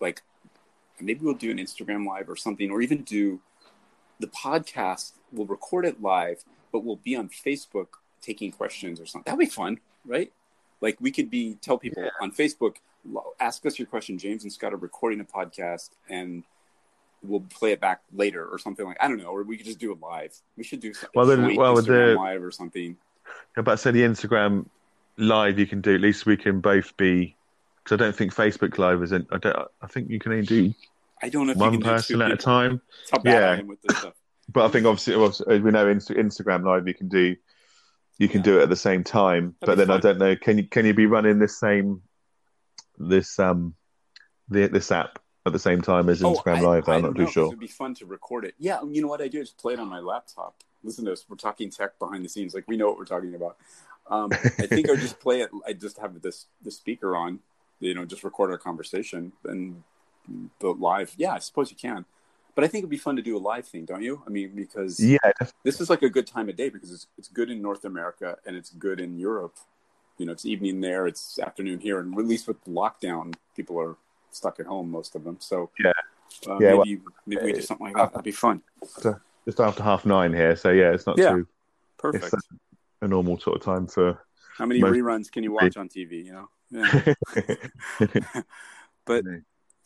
like 0.00 0.22
maybe 0.98 1.20
we'll 1.20 1.34
do 1.34 1.50
an 1.50 1.58
Instagram 1.58 2.06
live 2.06 2.30
or 2.30 2.36
something, 2.36 2.70
or 2.70 2.80
even 2.80 3.02
do 3.02 3.40
the 4.20 4.28
podcast. 4.28 5.12
We'll 5.32 5.46
record 5.46 5.84
it 5.84 6.00
live, 6.00 6.44
but 6.72 6.84
we'll 6.84 6.96
be 6.96 7.16
on 7.16 7.28
Facebook 7.28 7.88
taking 8.20 8.52
questions 8.52 9.00
or 9.00 9.06
something. 9.06 9.30
That'd 9.30 9.38
be 9.38 9.52
fun, 9.52 9.78
right? 10.04 10.32
Like 10.80 10.98
we 11.00 11.10
could 11.10 11.30
be 11.30 11.56
tell 11.60 11.78
people 11.78 12.02
yeah. 12.02 12.10
on 12.20 12.32
Facebook, 12.32 12.76
ask 13.40 13.64
us 13.66 13.78
your 13.78 13.86
question. 13.86 14.18
James 14.18 14.42
and 14.42 14.52
Scott 14.52 14.72
are 14.72 14.78
recording 14.78 15.20
a 15.20 15.24
podcast 15.24 15.90
and 16.08 16.44
we'll 17.22 17.40
play 17.40 17.72
it 17.72 17.80
back 17.80 18.02
later 18.14 18.46
or 18.46 18.58
something 18.58 18.86
like 18.86 18.96
I 19.00 19.08
don't 19.08 19.18
know, 19.18 19.30
or 19.30 19.42
we 19.42 19.56
could 19.56 19.66
just 19.66 19.78
do 19.78 19.92
it 19.92 20.00
live. 20.00 20.34
We 20.56 20.64
should 20.64 20.80
do 20.80 20.92
something 20.92 21.10
well, 21.14 21.26
then, 21.26 21.56
well, 21.56 21.76
Instagram 21.76 22.14
the, 22.14 22.14
live 22.14 22.42
or 22.42 22.50
something. 22.50 22.96
I 23.56 23.74
said 23.74 23.94
the 23.94 24.02
Instagram 24.02 24.66
live 25.16 25.58
you 25.58 25.66
can 25.66 25.80
do. 25.80 25.94
At 25.94 26.00
least 26.00 26.26
we 26.26 26.36
can 26.36 26.60
both 26.60 26.96
be. 26.96 27.34
Because 27.82 28.00
I 28.00 28.04
don't 28.04 28.16
think 28.16 28.34
Facebook 28.34 28.78
Live 28.78 29.02
is. 29.02 29.12
In, 29.12 29.26
I 29.30 29.38
don't. 29.38 29.56
I 29.80 29.86
think 29.86 30.10
you 30.10 30.18
can 30.18 30.32
only 30.32 30.46
do. 30.46 30.74
I 31.22 31.28
don't 31.28 31.46
know 31.46 31.54
one 31.54 31.80
person 31.80 32.22
at 32.22 32.30
a 32.30 32.36
time. 32.36 32.80
yeah. 33.24 33.60
But 34.48 34.66
I 34.66 34.68
think 34.68 34.86
obviously, 34.86 35.14
obviously 35.14 35.58
we 35.58 35.72
know 35.72 35.86
Instagram 35.86 36.64
Live 36.64 36.86
you 36.86 36.94
can 36.94 37.08
do. 37.08 37.34
You 38.16 38.28
can 38.28 38.38
yeah. 38.38 38.44
do 38.44 38.60
it 38.60 38.62
at 38.62 38.68
the 38.68 38.76
same 38.76 39.02
time, 39.02 39.56
That'd 39.60 39.66
but 39.66 39.78
then 39.78 39.88
fun. 39.88 39.96
I 39.96 40.00
don't 40.00 40.18
know. 40.18 40.36
Can 40.36 40.58
you 40.58 40.68
can 40.68 40.86
you 40.86 40.94
be 40.94 41.06
running 41.06 41.40
this 41.40 41.58
same 41.58 42.02
this 42.96 43.40
um 43.40 43.74
the, 44.48 44.68
this 44.68 44.92
app 44.92 45.18
at 45.46 45.52
the 45.52 45.58
same 45.58 45.80
time 45.80 46.08
as 46.08 46.22
oh, 46.22 46.34
Instagram 46.34 46.60
oh, 46.60 46.70
Live. 46.70 46.88
I, 46.88 46.96
am 46.96 47.02
not 47.02 47.16
know, 47.16 47.24
too 47.24 47.30
sure. 47.30 47.46
It'd 47.46 47.58
be 47.58 47.66
fun 47.66 47.94
to 47.94 48.06
record 48.06 48.44
it. 48.44 48.54
Yeah, 48.58 48.80
you 48.88 49.02
know 49.02 49.08
what 49.08 49.20
I 49.20 49.28
do 49.28 49.40
is 49.40 49.50
play 49.50 49.74
it 49.74 49.80
on 49.80 49.88
my 49.88 50.00
laptop. 50.00 50.62
Listen 50.82 51.04
to 51.06 51.12
us. 51.12 51.24
We're 51.28 51.36
talking 51.36 51.70
tech 51.70 51.98
behind 51.98 52.24
the 52.24 52.28
scenes, 52.28 52.54
like 52.54 52.64
we 52.66 52.76
know 52.76 52.86
what 52.86 52.98
we're 52.98 53.04
talking 53.04 53.34
about. 53.34 53.56
Um, 54.08 54.30
I 54.32 54.66
think 54.66 54.90
I 54.90 54.96
just 54.96 55.20
play 55.20 55.40
it. 55.40 55.50
I 55.66 55.72
just 55.72 55.98
have 55.98 56.20
this 56.20 56.46
the 56.62 56.70
speaker 56.70 57.16
on. 57.16 57.40
You 57.80 57.94
know, 57.94 58.04
just 58.04 58.24
record 58.24 58.50
our 58.50 58.58
conversation 58.58 59.32
and 59.44 59.82
the 60.60 60.68
live. 60.68 61.14
Yeah, 61.16 61.32
I 61.32 61.38
suppose 61.38 61.70
you 61.70 61.76
can. 61.76 62.04
But 62.54 62.64
I 62.64 62.68
think 62.68 62.80
it'd 62.80 62.90
be 62.90 62.96
fun 62.96 63.16
to 63.16 63.22
do 63.22 63.36
a 63.36 63.38
live 63.38 63.66
thing, 63.66 63.84
don't 63.84 64.02
you? 64.02 64.22
I 64.26 64.30
mean, 64.30 64.52
because 64.54 64.98
yeah, 64.98 65.18
this 65.62 65.78
is 65.80 65.90
like 65.90 66.02
a 66.02 66.08
good 66.08 66.26
time 66.26 66.48
of 66.48 66.56
day 66.56 66.70
because 66.70 66.90
it's 66.90 67.06
it's 67.18 67.28
good 67.28 67.50
in 67.50 67.60
North 67.60 67.84
America 67.84 68.38
and 68.46 68.56
it's 68.56 68.70
good 68.70 68.98
in 68.98 69.18
Europe. 69.18 69.56
You 70.16 70.24
know, 70.24 70.32
it's 70.32 70.46
evening 70.46 70.80
there, 70.80 71.06
it's 71.06 71.38
afternoon 71.38 71.80
here, 71.80 72.00
and 72.00 72.18
at 72.18 72.24
least 72.24 72.48
with 72.48 72.64
lockdown, 72.64 73.34
people 73.54 73.78
are 73.78 73.96
stuck 74.30 74.58
at 74.58 74.64
home, 74.64 74.90
most 74.90 75.14
of 75.14 75.24
them. 75.24 75.36
So 75.38 75.70
yeah, 75.78 75.92
uh, 76.48 76.58
yeah. 76.58 76.76
Maybe, 76.76 76.96
well, 76.96 77.14
maybe 77.26 77.44
we 77.44 77.52
do 77.52 77.60
something 77.60 77.88
like 77.88 77.96
that. 77.96 78.12
That'd 78.12 78.24
be 78.24 78.32
fun. 78.32 78.62
Just 79.44 79.60
after 79.60 79.82
half 79.82 80.06
nine 80.06 80.32
here, 80.32 80.56
so 80.56 80.70
yeah, 80.70 80.92
it's 80.92 81.06
not 81.06 81.18
yeah, 81.18 81.32
too 81.32 81.48
perfect. 81.98 82.32
It's 82.32 82.48
a 83.02 83.08
normal 83.08 83.38
sort 83.38 83.56
of 83.56 83.62
time 83.62 83.86
for. 83.86 84.18
How 84.56 84.64
many 84.64 84.80
most... 84.80 84.96
reruns 84.96 85.30
can 85.30 85.42
you 85.42 85.52
watch 85.52 85.76
on 85.76 85.90
TV? 85.90 86.24
You 86.24 86.32
know. 86.32 86.48
Yeah. 86.70 87.14
but 89.04 89.24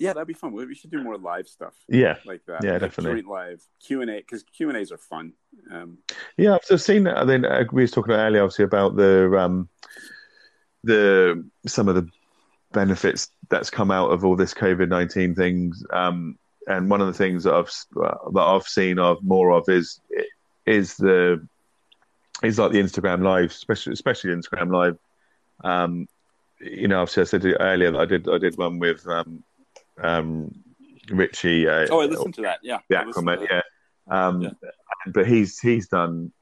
yeah, 0.01 0.15
that'd 0.15 0.27
be 0.27 0.33
fun. 0.33 0.53
We 0.53 0.75
should 0.75 0.91
do 0.91 1.03
more 1.03 1.19
live 1.19 1.47
stuff. 1.47 1.75
Yeah, 1.87 2.17
like 2.25 2.41
that. 2.47 2.65
Yeah, 2.65 2.73
like 2.73 2.81
definitely. 2.81 3.21
live 3.21 3.63
Q 3.87 4.01
and 4.01 4.11
A 4.11 4.17
because 4.17 4.43
Q 4.45 4.71
and 4.71 4.79
A's 4.79 4.91
are 4.91 4.99
fun. 4.99 5.35
Um, 5.71 5.99
yeah, 6.39 6.57
I've 6.71 6.81
seen 6.81 7.05
that. 7.05 7.19
I 7.19 7.25
mean, 7.25 7.45
uh, 7.45 7.65
we 7.71 7.83
were 7.83 7.87
talking 7.87 8.15
earlier, 8.15 8.43
obviously, 8.43 8.65
about 8.65 8.97
the 8.97 9.31
um, 9.39 9.69
the 10.85 11.45
some 11.67 11.87
of 11.89 11.97
the 11.97 12.09
benefits 12.73 13.29
that's 13.51 13.69
come 13.69 13.91
out 13.91 14.11
of 14.11 14.25
all 14.25 14.37
this 14.37 14.55
COVID 14.55 14.89
nineteen 14.89 15.35
things. 15.35 15.85
Um, 15.93 16.39
and 16.67 16.89
one 16.89 17.03
of 17.03 17.07
the 17.07 17.13
things 17.13 17.45
that 17.45 17.53
I've 17.53 17.71
that 18.33 18.43
I've 18.43 18.67
seen 18.67 18.99
of 18.99 19.23
more 19.23 19.51
of 19.53 19.69
is 19.69 20.01
is 20.65 20.97
the 20.97 21.47
is 22.43 22.59
like 22.59 22.73
the 22.73 22.81
Instagram 22.81 23.23
live, 23.23 23.51
especially 23.51 23.93
especially 23.93 24.31
Instagram 24.31 24.73
live. 24.73 24.99
Um, 25.63 26.09
you 26.59 26.89
know, 26.89 27.03
obviously 27.03 27.21
I 27.21 27.25
said 27.25 27.57
earlier 27.61 27.91
that 27.91 28.01
I 28.01 28.07
did 28.07 28.29
I 28.31 28.39
did 28.39 28.57
one 28.57 28.79
with 28.79 29.07
um, 29.07 29.45
um, 30.01 30.55
Richie. 31.11 31.69
Uh, 31.69 31.87
oh, 31.91 32.01
I 32.01 32.07
listened 32.07 32.35
to 32.35 32.43
that. 32.43 32.61
Yeah, 32.63 32.79
the 32.89 32.97
Aquaman. 32.97 33.47
Yeah. 33.49 33.63
Um, 34.09 34.43
yeah. 34.43 34.51
but 35.07 35.27
he's 35.27 35.59
he's 35.59 35.89
done 35.89 36.33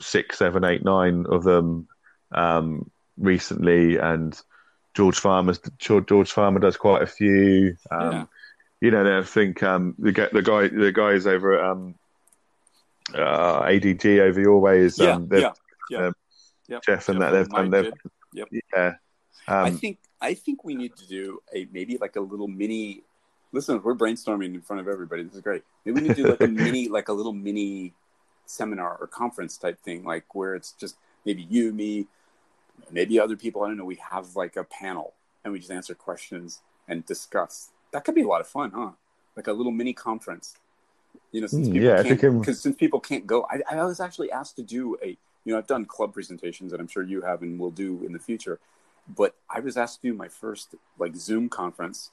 six, 0.00 0.38
seven, 0.38 0.64
eight, 0.64 0.84
nine 0.84 1.26
of 1.28 1.44
them 1.44 1.88
um, 2.32 2.90
recently, 3.16 3.96
and 3.96 4.38
George 4.94 5.18
Farmer's 5.18 5.60
George 5.78 6.30
Farmer 6.30 6.60
does 6.60 6.76
quite 6.76 7.02
a 7.02 7.06
few. 7.06 7.76
Um, 7.90 8.12
yeah. 8.12 8.24
You 8.80 8.90
know, 8.90 9.18
I 9.18 9.22
think 9.22 9.62
um, 9.62 9.94
the 9.98 10.28
the 10.32 10.42
guy 10.42 10.68
the 10.68 10.92
guys 10.92 11.26
over 11.26 11.58
at 11.58 11.70
um, 11.70 11.94
uh, 13.14 13.62
ADG 13.62 14.20
over 14.20 14.40
your 14.40 14.60
way 14.60 14.80
is 14.80 14.98
yeah, 14.98 15.12
um, 15.12 15.28
yeah, 15.32 15.52
yeah. 15.90 16.06
Um. 16.06 16.14
Jeff 16.68 17.08
and 17.08 17.20
Jeff 17.20 17.30
that 17.30 17.30
they've 17.30 17.48
done. 17.48 17.70
They've, 17.70 17.92
yep. 18.32 18.48
Yeah. 18.74 18.94
I 19.48 19.68
um, 19.68 19.76
think 19.76 19.98
I 20.20 20.34
think 20.34 20.64
we 20.64 20.74
need 20.74 20.96
to 20.96 21.06
do 21.06 21.42
a 21.54 21.66
maybe 21.72 21.98
like 21.98 22.16
a 22.16 22.20
little 22.20 22.48
mini. 22.48 23.02
Listen, 23.52 23.82
we're 23.82 23.94
brainstorming 23.94 24.54
in 24.54 24.62
front 24.62 24.80
of 24.80 24.88
everybody. 24.88 25.22
This 25.24 25.34
is 25.34 25.40
great. 25.40 25.62
Maybe 25.84 26.00
we 26.00 26.08
need 26.08 26.16
to 26.16 26.22
do 26.22 26.28
like 26.28 26.40
a 26.40 26.48
mini, 26.64 26.88
like 26.88 27.08
a 27.08 27.12
little 27.12 27.32
mini 27.32 27.92
seminar 28.46 28.96
or 28.98 29.06
conference 29.06 29.56
type 29.58 29.80
thing, 29.82 30.04
like 30.04 30.34
where 30.34 30.54
it's 30.54 30.72
just 30.72 30.96
maybe 31.26 31.46
you, 31.48 31.72
me, 31.72 32.06
maybe 32.90 33.20
other 33.20 33.36
people. 33.36 33.62
I 33.62 33.68
don't 33.68 33.76
know. 33.76 33.84
We 33.84 33.98
have 34.10 34.36
like 34.36 34.56
a 34.56 34.64
panel 34.64 35.12
and 35.44 35.52
we 35.52 35.58
just 35.58 35.70
answer 35.70 35.94
questions 35.94 36.60
and 36.88 37.04
discuss. 37.04 37.70
That 37.92 38.04
could 38.04 38.14
be 38.14 38.22
a 38.22 38.28
lot 38.28 38.40
of 38.40 38.46
fun, 38.46 38.72
huh? 38.74 38.92
Like 39.36 39.48
a 39.48 39.52
little 39.52 39.72
mini 39.72 39.92
conference. 39.92 40.56
You 41.30 41.42
know, 41.42 41.46
since 41.46 41.68
mm, 41.68 41.72
people 41.72 41.88
yeah, 41.88 42.02
can't, 42.02 42.40
because 42.40 42.60
since 42.60 42.76
people 42.76 43.00
can't 43.00 43.26
go, 43.26 43.46
I, 43.50 43.76
I 43.76 43.84
was 43.84 44.00
actually 44.00 44.30
asked 44.30 44.56
to 44.56 44.62
do 44.62 44.96
a 45.02 45.16
you 45.44 45.52
know, 45.52 45.58
I've 45.58 45.66
done 45.66 45.84
club 45.84 46.12
presentations, 46.12 46.72
and 46.72 46.80
I'm 46.80 46.88
sure 46.88 47.02
you 47.02 47.22
have 47.22 47.42
and 47.42 47.58
will 47.58 47.70
do 47.70 48.02
in 48.04 48.12
the 48.12 48.18
future. 48.18 48.58
But 49.08 49.34
I 49.50 49.60
was 49.60 49.76
asked 49.76 50.00
to 50.02 50.08
do 50.08 50.14
my 50.14 50.28
first 50.28 50.74
like 50.98 51.16
Zoom 51.16 51.48
conference 51.48 52.10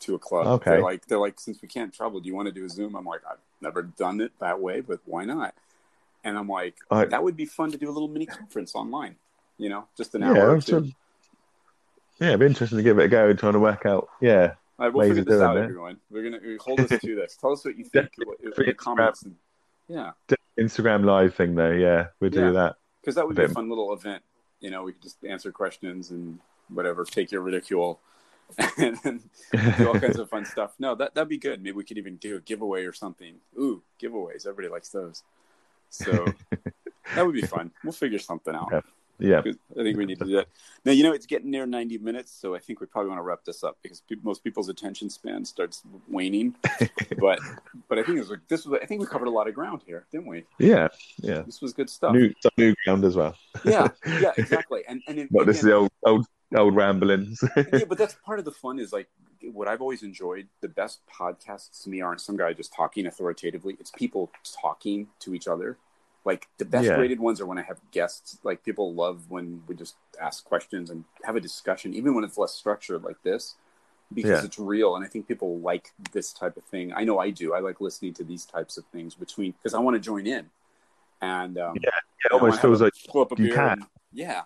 to 0.00 0.14
a 0.14 0.18
club. 0.18 0.46
Okay. 0.46 0.70
They're 0.72 0.82
like, 0.82 1.06
they're 1.06 1.18
like, 1.18 1.40
since 1.40 1.60
we 1.60 1.68
can't 1.68 1.92
travel, 1.92 2.20
do 2.20 2.28
you 2.28 2.34
want 2.34 2.46
to 2.46 2.52
do 2.52 2.64
a 2.64 2.68
Zoom? 2.68 2.94
I'm 2.94 3.04
like, 3.04 3.22
I've 3.28 3.38
never 3.60 3.82
done 3.82 4.20
it 4.20 4.32
that 4.38 4.60
way, 4.60 4.80
but 4.80 5.00
why 5.04 5.24
not? 5.24 5.54
And 6.24 6.38
I'm 6.38 6.48
like, 6.48 6.76
I- 6.90 7.06
that 7.06 7.22
would 7.24 7.36
be 7.36 7.44
fun 7.44 7.72
to 7.72 7.78
do 7.78 7.88
a 7.88 7.92
little 7.92 8.08
mini 8.08 8.26
conference 8.26 8.74
online. 8.74 9.16
You 9.58 9.68
know, 9.70 9.88
just 9.96 10.14
an 10.14 10.22
Yeah, 10.22 10.28
hour. 10.30 10.54
or 10.56 10.60
two. 10.60 10.92
yeah, 12.20 12.28
it'd 12.28 12.40
be 12.40 12.46
interesting 12.46 12.78
to 12.78 12.84
give 12.84 12.98
it 12.98 13.04
a 13.04 13.08
go 13.08 13.28
and 13.28 13.38
trying 13.38 13.54
to 13.54 13.58
work 13.58 13.84
out. 13.86 14.08
Yeah, 14.20 14.54
All 14.78 14.86
right, 14.86 14.94
we'll 14.94 15.08
figure 15.08 15.24
this 15.24 15.40
out, 15.40 15.56
it. 15.56 15.64
everyone. 15.64 15.98
We're 16.10 16.22
gonna 16.30 16.36
uh, 16.36 16.58
hold 16.62 16.78
us 16.80 16.88
to 17.00 17.14
this. 17.16 17.36
Tell 17.36 17.52
us 17.52 17.64
what 17.64 17.76
you 17.76 17.84
think 17.92 18.10
what, 18.24 18.38
in 18.40 18.52
the 18.56 18.74
comments. 18.74 19.22
And, 19.22 19.34
yeah, 19.88 20.12
Instagram 20.56 21.04
live 21.04 21.34
thing 21.34 21.56
though. 21.56 21.70
Yeah, 21.72 22.08
we'll 22.20 22.30
do 22.30 22.38
Yeah. 22.40 22.50
that. 22.52 22.76
because 23.00 23.16
that 23.16 23.26
would 23.26 23.34
be 23.36 23.42
a 23.42 23.48
fun 23.48 23.68
little 23.68 23.92
event. 23.92 24.22
You 24.60 24.70
know, 24.70 24.82
we 24.82 24.92
could 24.92 25.02
just 25.02 25.24
answer 25.24 25.52
questions 25.52 26.10
and 26.10 26.38
whatever, 26.68 27.04
take 27.04 27.30
your 27.30 27.42
ridicule, 27.42 28.00
and 28.78 28.98
do 29.52 29.88
all 29.88 29.98
kinds 29.98 30.18
of 30.18 30.28
fun 30.30 30.44
stuff. 30.44 30.72
No, 30.78 30.94
that 30.94 31.14
that'd 31.14 31.28
be 31.28 31.38
good. 31.38 31.62
Maybe 31.62 31.76
we 31.76 31.84
could 31.84 31.98
even 31.98 32.16
do 32.16 32.36
a 32.36 32.40
giveaway 32.40 32.84
or 32.84 32.92
something. 32.92 33.36
Ooh, 33.58 33.82
giveaways! 34.02 34.46
Everybody 34.46 34.68
likes 34.68 34.88
those. 34.88 35.22
So 35.90 36.26
that 37.14 37.26
would 37.26 37.34
be 37.34 37.42
fun. 37.42 37.70
We'll 37.84 37.92
figure 37.92 38.18
something 38.18 38.54
out. 38.54 38.84
Yeah. 39.18 39.40
I 39.78 39.82
think 39.82 39.96
we 39.96 40.06
need 40.06 40.18
to 40.20 40.24
do 40.24 40.32
that. 40.36 40.48
Now, 40.84 40.92
you 40.92 41.02
know, 41.02 41.12
it's 41.12 41.26
getting 41.26 41.50
near 41.50 41.66
90 41.66 41.98
minutes, 41.98 42.32
so 42.32 42.54
I 42.54 42.58
think 42.60 42.80
we 42.80 42.86
probably 42.86 43.08
want 43.08 43.18
to 43.18 43.22
wrap 43.22 43.44
this 43.44 43.64
up 43.64 43.76
because 43.82 44.00
pe- 44.00 44.16
most 44.22 44.44
people's 44.44 44.68
attention 44.68 45.10
span 45.10 45.44
starts 45.44 45.82
waning. 46.08 46.54
but 47.18 47.40
but 47.88 47.98
I 47.98 48.02
think 48.02 48.18
it 48.18 48.28
was 48.28 48.32
this 48.48 48.64
was 48.64 48.78
I 48.82 48.86
think 48.86 49.00
we 49.00 49.06
covered 49.06 49.28
a 49.28 49.30
lot 49.30 49.48
of 49.48 49.54
ground 49.54 49.82
here, 49.86 50.06
didn't 50.12 50.26
we? 50.26 50.44
yeah, 50.58 50.88
yeah. 51.18 51.42
This 51.42 51.60
was 51.60 51.72
good 51.72 51.90
stuff. 51.90 52.12
New 52.14 52.32
new 52.56 52.74
ground 52.84 53.04
as 53.04 53.16
well. 53.16 53.34
Yeah, 53.64 53.88
yeah, 54.06 54.32
exactly. 54.38 54.82
And 54.88 55.02
and 55.08 55.28
Not 55.30 55.46
this 55.46 55.58
is 55.58 55.64
again, 55.64 55.76
old 55.76 55.90
old 56.04 56.26
old 56.56 56.76
ramblings. 56.76 57.42
yeah, 57.56 57.84
but 57.88 57.98
that's 57.98 58.14
part 58.24 58.38
of 58.38 58.44
the 58.44 58.52
fun 58.52 58.78
is 58.78 58.92
like 58.92 59.08
what 59.52 59.68
I've 59.68 59.80
always 59.80 60.02
enjoyed. 60.02 60.48
The 60.60 60.68
best 60.68 61.00
podcasts 61.12 61.82
to 61.82 61.90
me 61.90 62.00
aren't 62.00 62.20
some 62.20 62.36
guy 62.36 62.52
just 62.52 62.72
talking 62.72 63.06
authoritatively. 63.06 63.76
It's 63.80 63.90
people 63.90 64.30
talking 64.62 65.08
to 65.20 65.34
each 65.34 65.48
other. 65.48 65.76
Like 66.28 66.46
the 66.58 66.66
best 66.66 66.84
Yeah. 66.86 66.98
rated 67.02 67.20
ones 67.20 67.40
are 67.40 67.46
when 67.46 67.58
I 67.58 67.62
have 67.62 67.80
guests. 67.90 68.38
Like 68.48 68.62
people 68.62 68.92
love 68.94 69.18
when 69.30 69.62
we 69.66 69.74
just 69.74 69.96
ask 70.20 70.44
questions 70.44 70.90
and 70.90 71.04
have 71.24 71.36
a 71.36 71.40
discussion, 71.40 71.94
even 71.94 72.14
when 72.14 72.22
it's 72.22 72.36
less 72.36 72.52
structured 72.52 73.02
like 73.02 73.20
this, 73.22 73.54
because 74.12 74.40
Yeah. 74.42 74.44
it's 74.44 74.58
real. 74.58 74.94
And 74.94 75.02
I 75.06 75.08
think 75.08 75.26
people 75.26 75.58
like 75.70 75.86
this 76.12 76.28
type 76.34 76.56
of 76.58 76.64
thing. 76.64 76.92
I 76.92 77.02
know 77.04 77.18
I 77.18 77.30
do. 77.30 77.54
I 77.54 77.60
like 77.60 77.80
listening 77.80 78.12
to 78.20 78.24
these 78.24 78.44
types 78.44 78.76
of 78.76 78.84
things 78.92 79.14
between 79.14 79.52
because 79.52 79.72
I 79.72 79.78
want 79.78 79.94
to 79.94 80.00
join 80.00 80.26
in. 80.26 80.50
And 81.22 81.56
um, 81.56 81.76
Yeah, 81.82 81.90
it 82.26 82.32
almost 82.32 82.60
feels 82.60 82.82
like 82.82 82.92
pull 83.08 83.22
up 83.22 83.32
a 83.32 83.42
you 83.42 83.54
can. 83.54 83.78
and- 83.80 83.86
yeah 84.12 84.42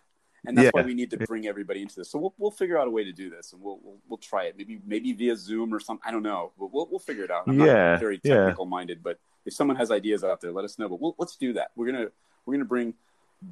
and 0.46 0.56
that's 0.58 0.70
why 0.72 0.82
we 0.82 0.94
need 0.94 1.10
to 1.10 1.16
bring 1.18 1.46
everybody 1.46 1.82
into 1.82 1.94
this 1.96 2.10
so 2.10 2.18
we'll, 2.18 2.34
we'll 2.38 2.50
figure 2.50 2.78
out 2.78 2.86
a 2.88 2.90
way 2.90 3.04
to 3.04 3.12
do 3.12 3.30
this 3.30 3.52
and 3.52 3.62
we'll, 3.62 3.78
we'll 3.82 3.96
we'll 4.08 4.18
try 4.18 4.44
it 4.44 4.54
maybe 4.58 4.80
maybe 4.86 5.12
via 5.12 5.36
zoom 5.36 5.72
or 5.72 5.78
something 5.80 6.02
i 6.06 6.10
don't 6.10 6.22
know 6.22 6.52
but 6.58 6.72
we'll, 6.72 6.86
we'll 6.90 6.98
figure 6.98 7.24
it 7.24 7.30
out 7.30 7.44
i'm 7.46 7.58
Yeah, 7.60 7.92
not 7.92 8.00
very 8.00 8.20
yeah. 8.24 8.36
technical 8.36 8.66
minded 8.66 9.02
but 9.02 9.18
if 9.46 9.52
someone 9.54 9.76
has 9.76 9.90
ideas 9.90 10.24
out 10.24 10.40
there 10.40 10.52
let 10.52 10.64
us 10.64 10.78
know 10.78 10.88
but 10.88 11.00
we'll, 11.00 11.14
let's 11.18 11.36
do 11.36 11.52
that 11.52 11.70
we're 11.76 11.86
gonna 11.86 12.06
we're 12.44 12.54
gonna 12.54 12.64
bring 12.64 12.94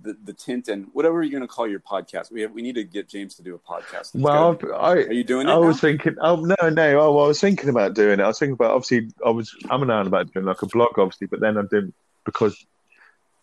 the, 0.02 0.16
the 0.24 0.32
tint 0.32 0.68
and 0.68 0.86
whatever 0.92 1.20
you're 1.22 1.32
gonna 1.32 1.48
call 1.48 1.66
your 1.66 1.80
podcast 1.80 2.30
we 2.30 2.40
have 2.42 2.52
we 2.52 2.62
need 2.62 2.76
to 2.76 2.84
get 2.84 3.08
james 3.08 3.34
to 3.34 3.42
do 3.42 3.54
a 3.56 3.58
podcast 3.58 4.14
It's 4.14 4.14
well, 4.14 4.56
I 4.74 4.92
are 4.92 5.12
you 5.12 5.24
doing 5.24 5.48
it 5.48 5.50
I 5.50 5.54
now? 5.54 5.62
was 5.62 5.80
thinking. 5.80 6.14
Oh 6.20 6.36
no, 6.36 6.68
no. 6.68 7.00
Oh, 7.00 7.12
well, 7.14 7.24
I 7.24 7.28
was 7.28 7.40
thinking 7.40 7.68
about 7.68 7.94
doing 7.94 8.20
it. 8.20 8.22
I 8.22 8.28
was 8.28 8.38
thinking 8.38 8.52
about 8.54 8.70
obviously. 8.70 9.10
I 9.26 9.30
was. 9.30 9.52
I'm 9.68 9.82
an 9.82 9.90
about 9.90 10.32
doing 10.32 10.46
like 10.46 10.62
a 10.62 10.66
blog, 10.66 10.96
obviously, 10.96 11.26
but 11.26 11.40
then 11.40 11.58
I 11.58 11.62
didn't 11.62 11.92
because 12.24 12.64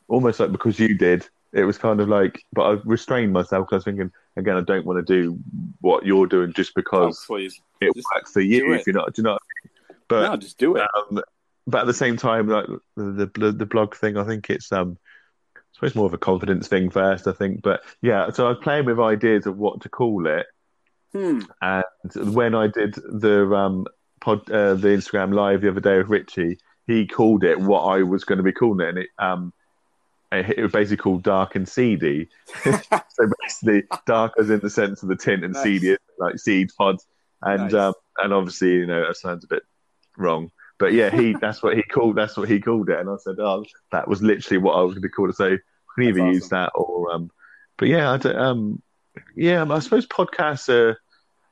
almost 0.08 0.40
like 0.40 0.54
because 0.54 0.80
you 0.80 0.96
did. 0.96 1.28
It 1.54 1.64
was 1.64 1.78
kind 1.78 2.00
of 2.00 2.10
like, 2.10 2.44
but 2.54 2.64
I 2.64 2.82
restrained 2.84 3.34
myself 3.34 3.68
because 3.68 3.74
I 3.74 3.78
was 3.78 3.84
thinking 3.86 4.12
again. 4.36 4.58
I 4.58 4.62
don't 4.62 4.86
want 4.86 5.06
to 5.06 5.14
do 5.14 5.40
what 5.82 6.06
you're 6.06 6.28
doing 6.28 6.54
just 6.54 6.72
oh, 6.72 6.74
because 6.76 7.24
please 7.26 7.60
it 7.82 7.94
just 7.96 8.08
works 8.14 8.32
for 8.32 8.42
you. 8.42 8.74
If 8.74 8.86
you're 8.86 8.96
not, 8.96 9.14
do 9.14 9.22
you 9.22 9.24
know? 9.24 9.34
what 9.34 9.42
I 9.42 9.68
mean? 9.68 10.00
But 10.08 10.30
no 10.30 10.38
just 10.38 10.58
do 10.58 10.76
it 10.76 10.88
um, 11.12 11.22
but 11.68 11.82
at 11.82 11.88
the 11.88 11.94
same 11.94 12.16
time, 12.16 12.48
like 12.48 12.66
the, 12.96 13.30
the 13.36 13.52
the 13.52 13.66
blog 13.66 13.94
thing, 13.94 14.18
I 14.18 14.24
think 14.24 14.50
it's 14.50 14.72
um, 14.72 14.98
I 15.56 15.60
suppose 15.74 15.96
more 15.96 16.06
of 16.06 16.14
a 16.14 16.18
confidence 16.18 16.68
thing 16.70 16.90
first. 16.90 17.28
I 17.28 17.34
think, 17.34 17.62
but 17.62 17.82
yeah. 18.02 18.32
So 18.32 18.46
I 18.46 18.50
was 18.50 18.60
playing 18.64 18.86
with 18.86 19.00
ideas 19.00 19.46
of 19.46 19.58
what 19.58 19.82
to 19.82 19.90
call 19.90 20.26
it, 20.28 20.48
hmm. 21.12 21.42
and 21.62 21.84
when 22.34 22.56
I 22.56 22.68
did 22.68 22.96
the 22.96 23.54
um 23.54 23.86
pod, 24.22 24.50
uh, 24.50 24.76
the 24.76 24.88
Instagram 24.88 25.34
live 25.34 25.62
the 25.62 25.70
other 25.70 25.82
day 25.82 25.98
with 25.98 26.08
Richie, 26.08 26.58
he 26.88 27.06
called 27.06 27.44
it 27.44 27.60
what 27.60 27.82
I 27.82 28.02
was 28.02 28.24
going 28.24 28.38
to 28.38 28.44
be 28.44 28.54
calling 28.54 28.86
it, 28.86 28.90
and 28.90 28.98
it 29.00 29.10
um. 29.20 29.54
It 30.32 30.62
was 30.62 30.72
basically 30.74 30.98
called 30.98 31.24
dark 31.24 31.56
and 31.56 31.68
seedy. 31.68 32.28
so 32.64 33.30
basically, 33.42 33.84
dark 34.06 34.34
as 34.40 34.50
in 34.50 34.60
the 34.60 34.70
sense 34.70 35.02
of 35.02 35.10
the 35.10 35.16
tint, 35.16 35.44
and 35.46 35.54
Nice. 35.54 35.64
seedy 35.64 35.98
like 36.20 36.38
seed 36.38 36.70
pods. 36.78 37.06
And 37.42 37.72
Nice. 37.72 37.74
um, 37.74 37.94
and 38.18 38.34
obviously, 38.34 38.72
you 38.74 38.86
know, 38.86 39.06
that 39.08 39.16
sounds 39.16 39.44
a 39.44 39.48
bit 39.48 39.64
wrong. 40.18 40.52
But 40.80 40.94
yeah, 40.94 41.10
he 41.10 41.34
that's 41.42 41.64
what 41.64 41.76
he 41.78 41.84
called 41.84 42.16
that's 42.18 42.36
what 42.36 42.50
he 42.50 42.60
called 42.60 42.90
it. 42.90 43.00
And 43.00 43.10
I 43.10 43.16
said, 43.20 43.36
Oh, 43.40 43.64
that 43.92 44.08
was 44.08 44.22
literally 44.22 44.58
what 44.58 44.74
I 44.74 44.82
was 44.82 44.96
gonna 44.96 45.10
call 45.10 45.30
it. 45.30 45.36
So 45.36 45.50
we 45.52 45.58
can 45.96 46.04
either 46.04 46.26
That's 46.26 46.36
use 46.36 46.50
that 46.50 46.72
or 46.76 47.12
um 47.14 47.32
but 47.78 47.88
yeah, 47.88 48.12
I 48.12 48.18
don't, 48.18 48.36
um 48.38 48.82
yeah, 49.36 49.66
I 49.70 49.80
suppose 49.80 50.06
podcasts 50.08 50.68
are 50.70 50.98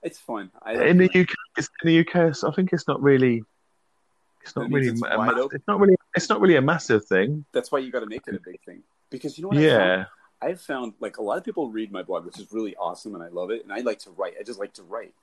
it's 0.04 0.20
fine. 0.20 0.52
I, 0.62 0.74
in 0.86 0.98
the 0.98 1.06
UK 1.06 1.34
it's 1.58 1.70
in 1.82 1.88
the 1.88 2.00
UK 2.02 2.36
I 2.44 2.52
think 2.56 2.74
it's 2.74 2.88
not 2.88 3.02
really 3.02 3.42
it's 4.44 4.56
not 4.56 4.70
really 4.70 4.90
it's 4.90 5.02
a 5.02 5.18
wide 5.18 5.28
mass- 5.28 5.38
open. 5.38 5.56
it's 5.56 5.68
not 5.68 5.80
really 5.80 5.96
it's 6.16 6.30
not 6.30 6.40
really 6.42 6.56
a 6.56 6.62
massive 6.62 7.06
thing. 7.06 7.46
that's 7.52 7.72
why 7.72 7.80
you 7.80 7.92
got 7.92 8.02
to 8.02 8.06
make 8.08 8.28
it 8.28 8.36
a 8.36 8.40
big 8.40 8.60
thing 8.66 8.82
because 9.10 9.38
you 9.38 9.44
know 9.44 9.50
what 9.50 9.58
I 9.58 9.68
found? 9.70 10.00
Yeah. 10.02 10.06
I've 10.42 10.62
found 10.62 10.94
like 11.00 11.18
a 11.18 11.24
lot 11.24 11.38
of 11.38 11.44
people 11.44 11.70
read 11.70 11.92
my 11.92 12.04
blog, 12.04 12.26
which 12.26 12.40
is 12.40 12.52
really 12.52 12.76
awesome, 12.76 13.16
and 13.16 13.24
I 13.24 13.30
love 13.30 13.52
it. 13.52 13.64
And 13.64 13.72
I 13.72 13.80
like 13.80 14.00
to 14.00 14.12
write. 14.12 14.34
I 14.40 14.44
just 14.44 14.60
like 14.60 14.74
to 14.74 14.84
write. 14.84 15.14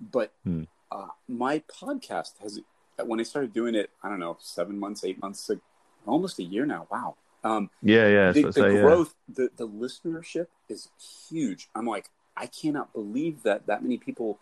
But 0.00 0.32
Hmm. 0.44 0.62
uh, 0.90 1.08
my 1.28 1.60
podcast 1.80 2.38
has, 2.42 2.58
when 3.04 3.20
I 3.20 3.22
started 3.22 3.52
doing 3.52 3.74
it, 3.74 3.90
I 4.02 4.08
don't 4.08 4.18
know, 4.20 4.36
seven 4.40 4.78
months, 4.78 5.04
eight 5.04 5.20
months, 5.20 5.48
like, 5.48 5.58
almost 6.06 6.38
a 6.38 6.42
year 6.42 6.64
now. 6.66 6.86
Wow. 6.90 7.16
Um, 7.44 7.70
Yeah, 7.82 8.08
yeah, 8.08 8.32
the, 8.32 8.42
the 8.42 8.48
I 8.48 8.50
say, 8.50 8.74
yeah. 8.74 8.80
growth, 8.80 9.14
the, 9.28 9.50
the 9.56 9.68
listenership 9.68 10.46
is 10.68 10.88
huge. 11.28 11.68
I'm 11.74 11.86
like, 11.86 12.08
I 12.36 12.46
cannot 12.46 12.92
believe 12.92 13.42
that 13.42 13.66
that 13.66 13.82
many 13.82 13.98
people. 13.98 14.38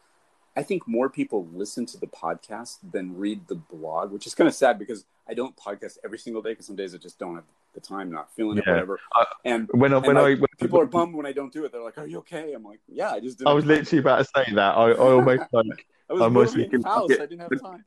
I 0.60 0.62
think 0.62 0.86
more 0.86 1.08
people 1.08 1.48
listen 1.54 1.86
to 1.86 1.98
the 1.98 2.06
podcast 2.06 2.76
than 2.92 3.16
read 3.16 3.48
the 3.48 3.54
blog, 3.54 4.12
which 4.12 4.26
is 4.26 4.34
kind 4.34 4.46
of 4.46 4.54
sad 4.54 4.78
because 4.78 5.06
I 5.26 5.32
don't 5.32 5.56
podcast 5.56 5.96
every 6.04 6.18
single 6.18 6.42
day 6.42 6.50
because 6.50 6.66
some 6.66 6.76
days 6.76 6.94
I 6.94 6.98
just 6.98 7.18
don't 7.18 7.34
have 7.36 7.44
the 7.72 7.80
time, 7.80 8.10
not 8.10 8.30
feeling 8.36 8.58
it, 8.58 8.66
whatever. 8.66 8.98
I- 9.14 9.24
and 9.46 9.68
When 9.72 9.94
I 9.94 9.96
and 9.98 10.06
when 10.06 10.16
like, 10.16 10.24
I 10.38 10.40
when, 10.40 10.46
people 10.58 10.78
are 10.80 10.84
bummed 10.86 11.14
when 11.14 11.24
I 11.24 11.32
don't 11.32 11.50
do 11.52 11.64
it. 11.64 11.72
They're 11.72 11.82
like, 11.82 11.96
"Are 11.96 12.06
you 12.06 12.18
okay?" 12.18 12.52
I'm 12.52 12.62
like, 12.64 12.80
"Yeah, 12.88 13.10
I 13.10 13.20
just 13.20 13.38
didn't." 13.38 13.48
I 13.48 13.54
was 13.54 13.64
literally 13.64 14.00
about 14.00 14.18
to 14.18 14.24
say 14.24 14.52
that. 14.54 14.76
I, 14.76 14.90
I 14.90 14.92
almost 14.96 15.26
like 15.52 15.86
I 16.10 16.12
was 16.12 16.22
I'm 16.22 16.32
mostly 16.34 16.68
house. 16.84 17.08
get- 17.08 17.20
I 17.22 17.26
didn't 17.26 17.40
have 17.40 17.62
time. 17.68 17.84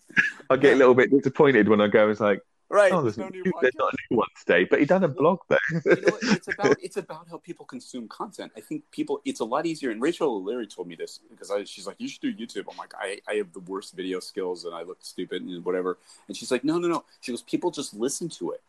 I 0.50 0.56
get 0.58 0.74
a 0.74 0.78
little 0.78 0.96
bit 0.96 1.12
disappointed 1.12 1.70
when 1.70 1.80
I 1.80 1.88
go. 1.90 2.10
It's 2.10 2.20
like, 2.22 2.42
Right? 2.74 2.92
oh, 2.92 3.04
there's 3.04 3.20
no 3.20 3.30
new 3.30 3.44
there's 3.62 3.76
not 3.76 3.94
a 3.94 3.98
new 4.10 4.18
one 4.18 4.28
today, 4.40 4.64
but 4.64 4.80
he 4.80 4.86
done 4.86 5.04
a 5.04 5.08
blog 5.08 5.40
there. 5.48 5.60
you 5.72 6.02
know, 6.02 6.18
it's 6.24 6.48
about 6.48 6.76
it's 6.84 6.98
about 6.98 7.28
how 7.30 7.38
people 7.38 7.66
consume 7.66 8.08
content. 8.08 8.52
I 8.58 8.62
think 8.62 8.82
people 8.90 9.22
it's 9.26 9.42
a 9.42 9.46
lot 9.46 9.68
easier. 9.68 9.92
And 9.92 10.02
Rachel 10.02 10.36
O'Leary 10.38 10.66
told 10.66 10.88
me 10.88 10.96
this 10.96 11.20
because 11.30 11.52
I, 11.52 11.66
she's 11.66 11.86
like, 11.86 11.98
you 12.00 12.08
should 12.08 12.22
do 12.22 12.34
YouTube. 12.34 12.66
I'm 12.72 12.78
like, 12.78 12.94
I, 13.00 13.20
I 13.30 13.36
have 13.36 13.54
the 13.54 13.60
worst 13.60 13.96
video 13.96 14.20
skills 14.20 14.66
and 14.66 14.74
I 14.74 14.82
look 14.82 14.98
stupid 15.02 15.44
and 15.44 15.64
whatever. 15.64 16.00
And 16.28 16.36
she's 16.36 16.50
like, 16.50 16.64
no, 16.64 16.80
no, 16.80 16.88
no. 16.88 17.04
She 17.22 17.32
goes, 17.32 17.44
people 17.44 17.70
just 17.70 17.94
listen 17.94 18.28
to 18.30 18.52
it. 18.52 18.62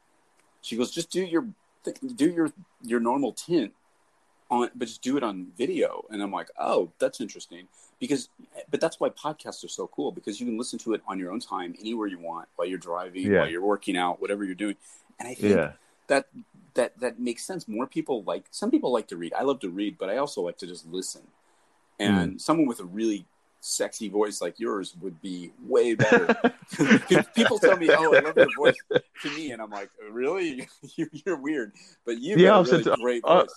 She 0.60 0.76
goes, 0.76 0.90
just 0.90 1.10
do 1.10 1.24
your 1.24 1.46
do 2.14 2.30
your 2.30 2.52
your 2.82 3.00
normal 3.00 3.32
tint 3.32 3.72
on, 4.54 4.70
but 4.74 4.86
just 4.88 5.02
do 5.02 5.16
it 5.16 5.22
on 5.22 5.46
video. 5.56 6.04
And 6.10 6.22
I'm 6.22 6.30
like, 6.32 6.48
oh, 6.58 6.90
that's 6.98 7.20
interesting 7.20 7.66
because, 8.00 8.28
but 8.70 8.80
that's 8.80 8.98
why 9.00 9.08
podcasts 9.10 9.64
are 9.64 9.68
so 9.68 9.86
cool 9.88 10.12
because 10.12 10.40
you 10.40 10.46
can 10.46 10.56
listen 10.58 10.78
to 10.80 10.94
it 10.94 11.02
on 11.06 11.18
your 11.18 11.32
own 11.32 11.40
time, 11.40 11.74
anywhere 11.80 12.06
you 12.06 12.18
want, 12.18 12.48
while 12.56 12.66
you're 12.68 12.78
driving, 12.78 13.30
Yeah. 13.30 13.40
while 13.40 13.48
you're 13.50 13.64
working 13.64 13.96
out, 13.96 14.20
whatever 14.20 14.44
you're 14.44 14.54
doing. 14.54 14.76
And 15.18 15.28
I 15.28 15.34
think 15.34 15.54
yeah, 15.56 15.72
that 16.08 16.26
that 16.74 16.98
that 17.00 17.20
makes 17.20 17.44
sense. 17.44 17.68
More 17.68 17.86
people 17.86 18.22
like 18.24 18.44
some 18.50 18.70
people 18.70 18.92
like 18.92 19.08
to 19.08 19.16
read. 19.16 19.32
I 19.34 19.42
love 19.42 19.60
to 19.60 19.70
read, 19.70 19.96
but 19.98 20.08
I 20.10 20.16
also 20.16 20.40
like 20.42 20.58
to 20.58 20.66
just 20.66 20.86
listen. 20.86 21.22
And 22.00 22.32
Hmm. 22.32 22.38
someone 22.38 22.66
with 22.66 22.80
a 22.80 22.84
really 22.84 23.24
sexy 23.60 24.08
voice 24.10 24.42
like 24.42 24.58
yours 24.60 24.94
would 25.00 25.22
be 25.22 25.52
way 25.66 25.94
better. 25.94 26.34
people 27.36 27.58
tell 27.58 27.76
me, 27.78 27.88
"Oh, 27.90 28.12
I 28.14 28.20
love 28.20 28.36
your 28.36 28.48
voice," 28.56 28.76
to 29.22 29.30
me, 29.36 29.52
and 29.52 29.62
I'm 29.62 29.70
like, 29.70 29.90
"Really? 30.10 30.68
You- 30.96 31.08
You're 31.24 31.36
weird." 31.36 31.72
But 32.04 32.18
Yeah, 32.18 32.36
got 32.36 32.60
I've 32.60 32.72
a 32.72 32.76
really 32.90 32.96
great 33.02 33.24
I- 33.24 33.40
voice. 33.42 33.54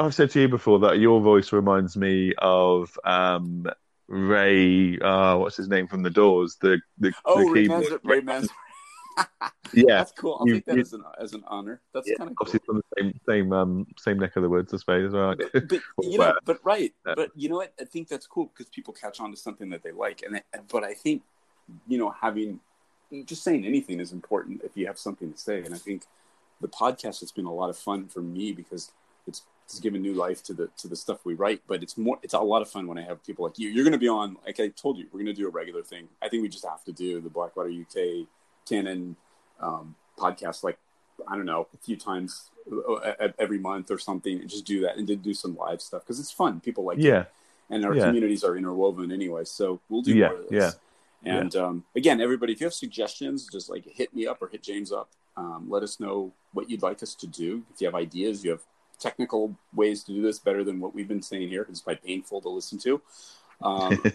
I've 0.00 0.14
said 0.14 0.30
to 0.30 0.40
you 0.40 0.48
before 0.48 0.78
that 0.80 0.98
your 0.98 1.20
voice 1.20 1.52
reminds 1.52 1.96
me 1.96 2.32
of 2.38 2.96
um, 3.04 3.66
Ray. 4.08 4.98
Uh, 4.98 5.36
what's 5.36 5.56
his 5.56 5.68
name 5.68 5.86
from 5.86 6.02
the 6.02 6.10
Doors? 6.10 6.56
The 6.60 6.80
the, 6.98 7.12
oh, 7.24 7.40
the 7.44 7.50
Ray 7.50 7.62
keyboard. 7.62 8.00
Ray 8.04 8.20
Manzar- 8.22 8.48
Yeah, 9.72 9.98
That's 9.98 10.12
cool. 10.12 10.38
I'll 10.40 10.48
You- 10.48 10.54
take 10.54 10.64
that 10.66 10.74
you- 10.76 10.80
as 10.80 10.92
an 10.94 11.04
as 11.20 11.32
an 11.34 11.44
honor. 11.46 11.80
That's 11.92 12.08
yeah. 12.08 12.16
kind 12.16 12.30
of 12.30 12.36
cool. 12.36 12.46
Obviously 12.46 12.64
from 12.66 12.76
the 12.78 13.02
same 13.02 13.20
same 13.28 13.52
um 13.52 13.86
same 13.98 14.18
neck 14.18 14.34
of 14.36 14.42
the 14.42 14.48
woods, 14.48 14.72
I 14.74 14.78
suppose. 14.78 15.08
As 15.08 15.12
well. 15.12 15.34
but, 15.36 15.68
but 15.68 15.80
you 16.06 16.18
know, 16.18 16.34
but 16.44 16.58
right, 16.64 16.92
uh, 17.06 17.14
but 17.14 17.30
you 17.36 17.48
know 17.48 17.56
what? 17.56 17.72
I 17.80 17.84
think 17.84 18.08
that's 18.08 18.26
cool 18.26 18.50
because 18.52 18.70
people 18.70 18.94
catch 18.94 19.20
on 19.20 19.30
to 19.30 19.36
something 19.36 19.68
that 19.70 19.82
they 19.82 19.92
like, 19.92 20.22
and 20.22 20.36
I, 20.36 20.42
but 20.70 20.82
I 20.82 20.94
think 20.94 21.22
you 21.86 21.98
know 21.98 22.10
having 22.10 22.60
just 23.26 23.42
saying 23.44 23.64
anything 23.66 24.00
is 24.00 24.12
important 24.12 24.62
if 24.64 24.76
you 24.76 24.86
have 24.86 24.98
something 24.98 25.32
to 25.32 25.38
say, 25.38 25.62
and 25.62 25.74
I 25.74 25.78
think 25.78 26.02
the 26.60 26.68
podcast 26.68 27.20
has 27.20 27.30
been 27.32 27.46
a 27.46 27.52
lot 27.52 27.70
of 27.70 27.76
fun 27.76 28.06
for 28.06 28.22
me 28.22 28.52
because 28.52 28.90
it's 29.26 29.42
it's 29.70 29.80
given 29.80 30.02
new 30.02 30.14
life 30.14 30.42
to 30.44 30.52
the 30.52 30.68
to 30.78 30.88
the 30.88 30.96
stuff 30.96 31.24
we 31.24 31.34
write. 31.34 31.62
But 31.66 31.82
it's 31.82 31.96
more 31.96 32.18
it's 32.22 32.34
a 32.34 32.40
lot 32.40 32.62
of 32.62 32.68
fun 32.68 32.86
when 32.86 32.98
I 32.98 33.02
have 33.02 33.24
people 33.24 33.44
like 33.44 33.58
you. 33.58 33.68
You're 33.68 33.84
going 33.84 33.92
to 33.92 33.98
be 33.98 34.08
on. 34.08 34.36
Like 34.44 34.58
I 34.60 34.68
told 34.68 34.98
you, 34.98 35.06
we're 35.12 35.20
going 35.20 35.34
to 35.34 35.40
do 35.40 35.46
a 35.46 35.50
regular 35.50 35.82
thing. 35.82 36.08
I 36.20 36.28
think 36.28 36.42
we 36.42 36.48
just 36.48 36.66
have 36.66 36.84
to 36.84 36.92
do 36.92 37.20
the 37.20 37.30
Blackwater 37.30 37.70
UK 37.70 38.26
Tannin 38.66 39.16
um, 39.60 39.94
podcast. 40.18 40.64
Like 40.64 40.78
I 41.28 41.36
don't 41.36 41.46
know, 41.46 41.68
a 41.72 41.78
few 41.78 41.96
times 41.96 42.50
uh, 42.70 43.28
every 43.38 43.58
month 43.58 43.90
or 43.90 43.98
something, 43.98 44.40
and 44.40 44.48
just 44.50 44.64
do 44.64 44.80
that 44.82 44.96
and 44.96 45.06
then 45.06 45.18
do 45.18 45.34
some 45.34 45.56
live 45.56 45.80
stuff 45.80 46.02
because 46.02 46.18
it's 46.18 46.32
fun. 46.32 46.60
People 46.60 46.84
like 46.84 46.98
yeah. 46.98 47.20
It. 47.20 47.32
And 47.72 47.84
our 47.84 47.94
Yeah. 47.94 48.06
communities 48.06 48.42
are 48.42 48.56
interwoven 48.56 49.12
anyway, 49.12 49.44
so 49.44 49.80
we'll 49.88 50.02
do 50.02 50.12
Yeah, 50.16 50.28
more 50.30 50.38
of 50.40 50.48
this. 50.48 50.76
And 51.24 51.54
um, 51.54 51.84
again, 51.94 52.20
everybody, 52.20 52.52
if 52.52 52.60
you 52.60 52.66
have 52.66 52.74
suggestions, 52.74 53.46
just 53.46 53.70
like 53.70 53.84
hit 53.86 54.12
me 54.12 54.26
up 54.26 54.42
or 54.42 54.48
hit 54.48 54.62
James 54.62 54.90
up. 54.90 55.08
Um, 55.36 55.66
let 55.68 55.84
us 55.84 56.00
know 56.00 56.32
what 56.52 56.68
you'd 56.68 56.82
like 56.82 57.00
us 57.02 57.14
to 57.14 57.28
do. 57.28 57.62
If 57.72 57.80
you 57.80 57.86
have 57.86 57.94
ideas, 57.94 58.42
you 58.42 58.50
have 58.50 58.62
technical 59.00 59.56
ways 59.74 60.04
to 60.04 60.12
do 60.12 60.22
this 60.22 60.38
better 60.38 60.62
than 60.62 60.78
what 60.80 60.94
we've 60.94 61.08
been 61.08 61.22
saying 61.22 61.48
here. 61.48 61.66
It's 61.68 61.80
quite 61.80 62.04
painful 62.04 62.40
to 62.42 62.48
listen 62.48 62.78
to. 62.80 63.00
Um, 63.62 64.02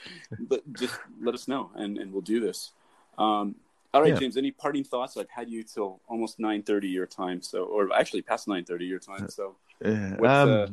but 0.40 0.72
just 0.74 0.98
let 1.20 1.34
us 1.34 1.48
know, 1.48 1.70
and, 1.74 1.98
and 1.98 2.12
we'll 2.12 2.22
do 2.22 2.40
this. 2.40 2.72
Um, 3.16 3.56
all 3.92 4.02
right, 4.02 4.12
Yeah. 4.12 4.20
James. 4.20 4.36
Any 4.36 4.50
parting 4.50 4.84
thoughts? 4.84 5.16
I've 5.16 5.30
had 5.30 5.48
you 5.48 5.62
till 5.62 6.00
almost 6.08 6.38
nine 6.38 6.62
thirty 6.62 6.88
your 6.88 7.06
time, 7.06 7.40
so 7.42 7.64
or 7.64 7.92
actually 7.94 8.22
past 8.22 8.46
nine 8.46 8.64
thirty 8.64 8.84
your 8.84 8.98
time. 8.98 9.28
So 9.30 9.56
Yeah. 9.84 10.16
Um, 10.16 10.24
uh, 10.24 10.66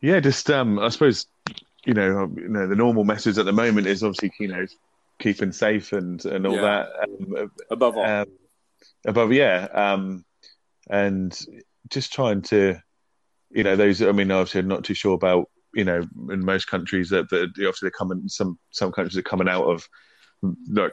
yeah, 0.00 0.20
just 0.20 0.50
um, 0.50 0.78
I 0.78 0.88
suppose 0.90 1.26
you 1.84 1.94
know, 1.94 2.30
you 2.36 2.48
know, 2.48 2.66
the 2.66 2.76
normal 2.76 3.04
message 3.04 3.38
at 3.38 3.44
the 3.44 3.52
moment 3.52 3.86
is 3.86 4.02
obviously 4.02 4.32
you 4.38 4.48
know 4.48 4.66
keeping 5.18 5.52
safe 5.52 5.92
and 5.92 6.24
and 6.24 6.46
all 6.46 6.54
Yeah. 6.54 6.62
that. 6.62 6.88
Um, 7.02 7.50
above 7.70 7.96
all, 7.96 8.04
um, 8.04 8.26
above, 9.06 9.32
yeah, 9.32 9.68
um, 9.72 10.24
and 10.90 11.38
just 11.88 12.12
trying 12.12 12.42
to, 12.42 12.76
you 13.50 13.62
know, 13.64 13.76
those. 13.76 14.02
I 14.02 14.12
mean, 14.12 14.30
obviously, 14.30 14.60
I'm 14.60 14.68
not 14.68 14.84
too 14.84 14.94
sure 14.94 15.14
about. 15.14 15.48
You 15.76 15.82
know, 15.84 16.06
in 16.30 16.44
most 16.44 16.68
countries 16.68 17.08
that, 17.08 17.28
that 17.30 17.46
obviously 17.56 17.86
they're 17.86 17.90
coming. 17.90 18.28
Some 18.28 18.58
some 18.70 18.92
countries 18.92 19.16
are 19.16 19.22
coming 19.22 19.48
out 19.48 19.64
of 19.64 19.88
like 20.68 20.92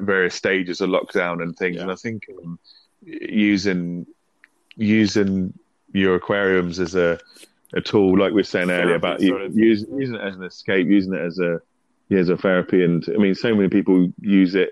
various 0.00 0.34
stages 0.34 0.80
of 0.80 0.90
lockdown 0.90 1.42
and 1.42 1.54
things, 1.56 1.76
Yeah. 1.76 1.82
and 1.82 1.92
I 1.92 1.94
think 1.94 2.24
um, 2.42 2.58
using 3.02 4.06
using 4.76 5.52
your 5.92 6.16
aquariums 6.16 6.80
as 6.80 6.96
a 6.96 7.20
a 7.72 7.80
tool, 7.80 8.18
like 8.18 8.30
we 8.32 8.40
were 8.40 8.42
saying 8.42 8.68
earlier 8.70 8.96
about 8.96 9.20
you, 9.20 9.28
sort 9.28 9.42
of. 9.42 9.56
using 9.56 9.96
using 9.96 10.16
it 10.16 10.20
as 10.22 10.34
an 10.34 10.42
escape, 10.42 10.88
using 10.88 11.14
it 11.14 11.20
as 11.20 11.38
a 11.38 11.60
yeah, 12.08 12.18
as 12.18 12.30
a 12.30 12.36
therapy, 12.36 12.82
and 12.82 13.04
I 13.14 13.18
mean, 13.18 13.36
so 13.36 13.54
many 13.54 13.68
people 13.68 14.12
use 14.20 14.56
it 14.56 14.70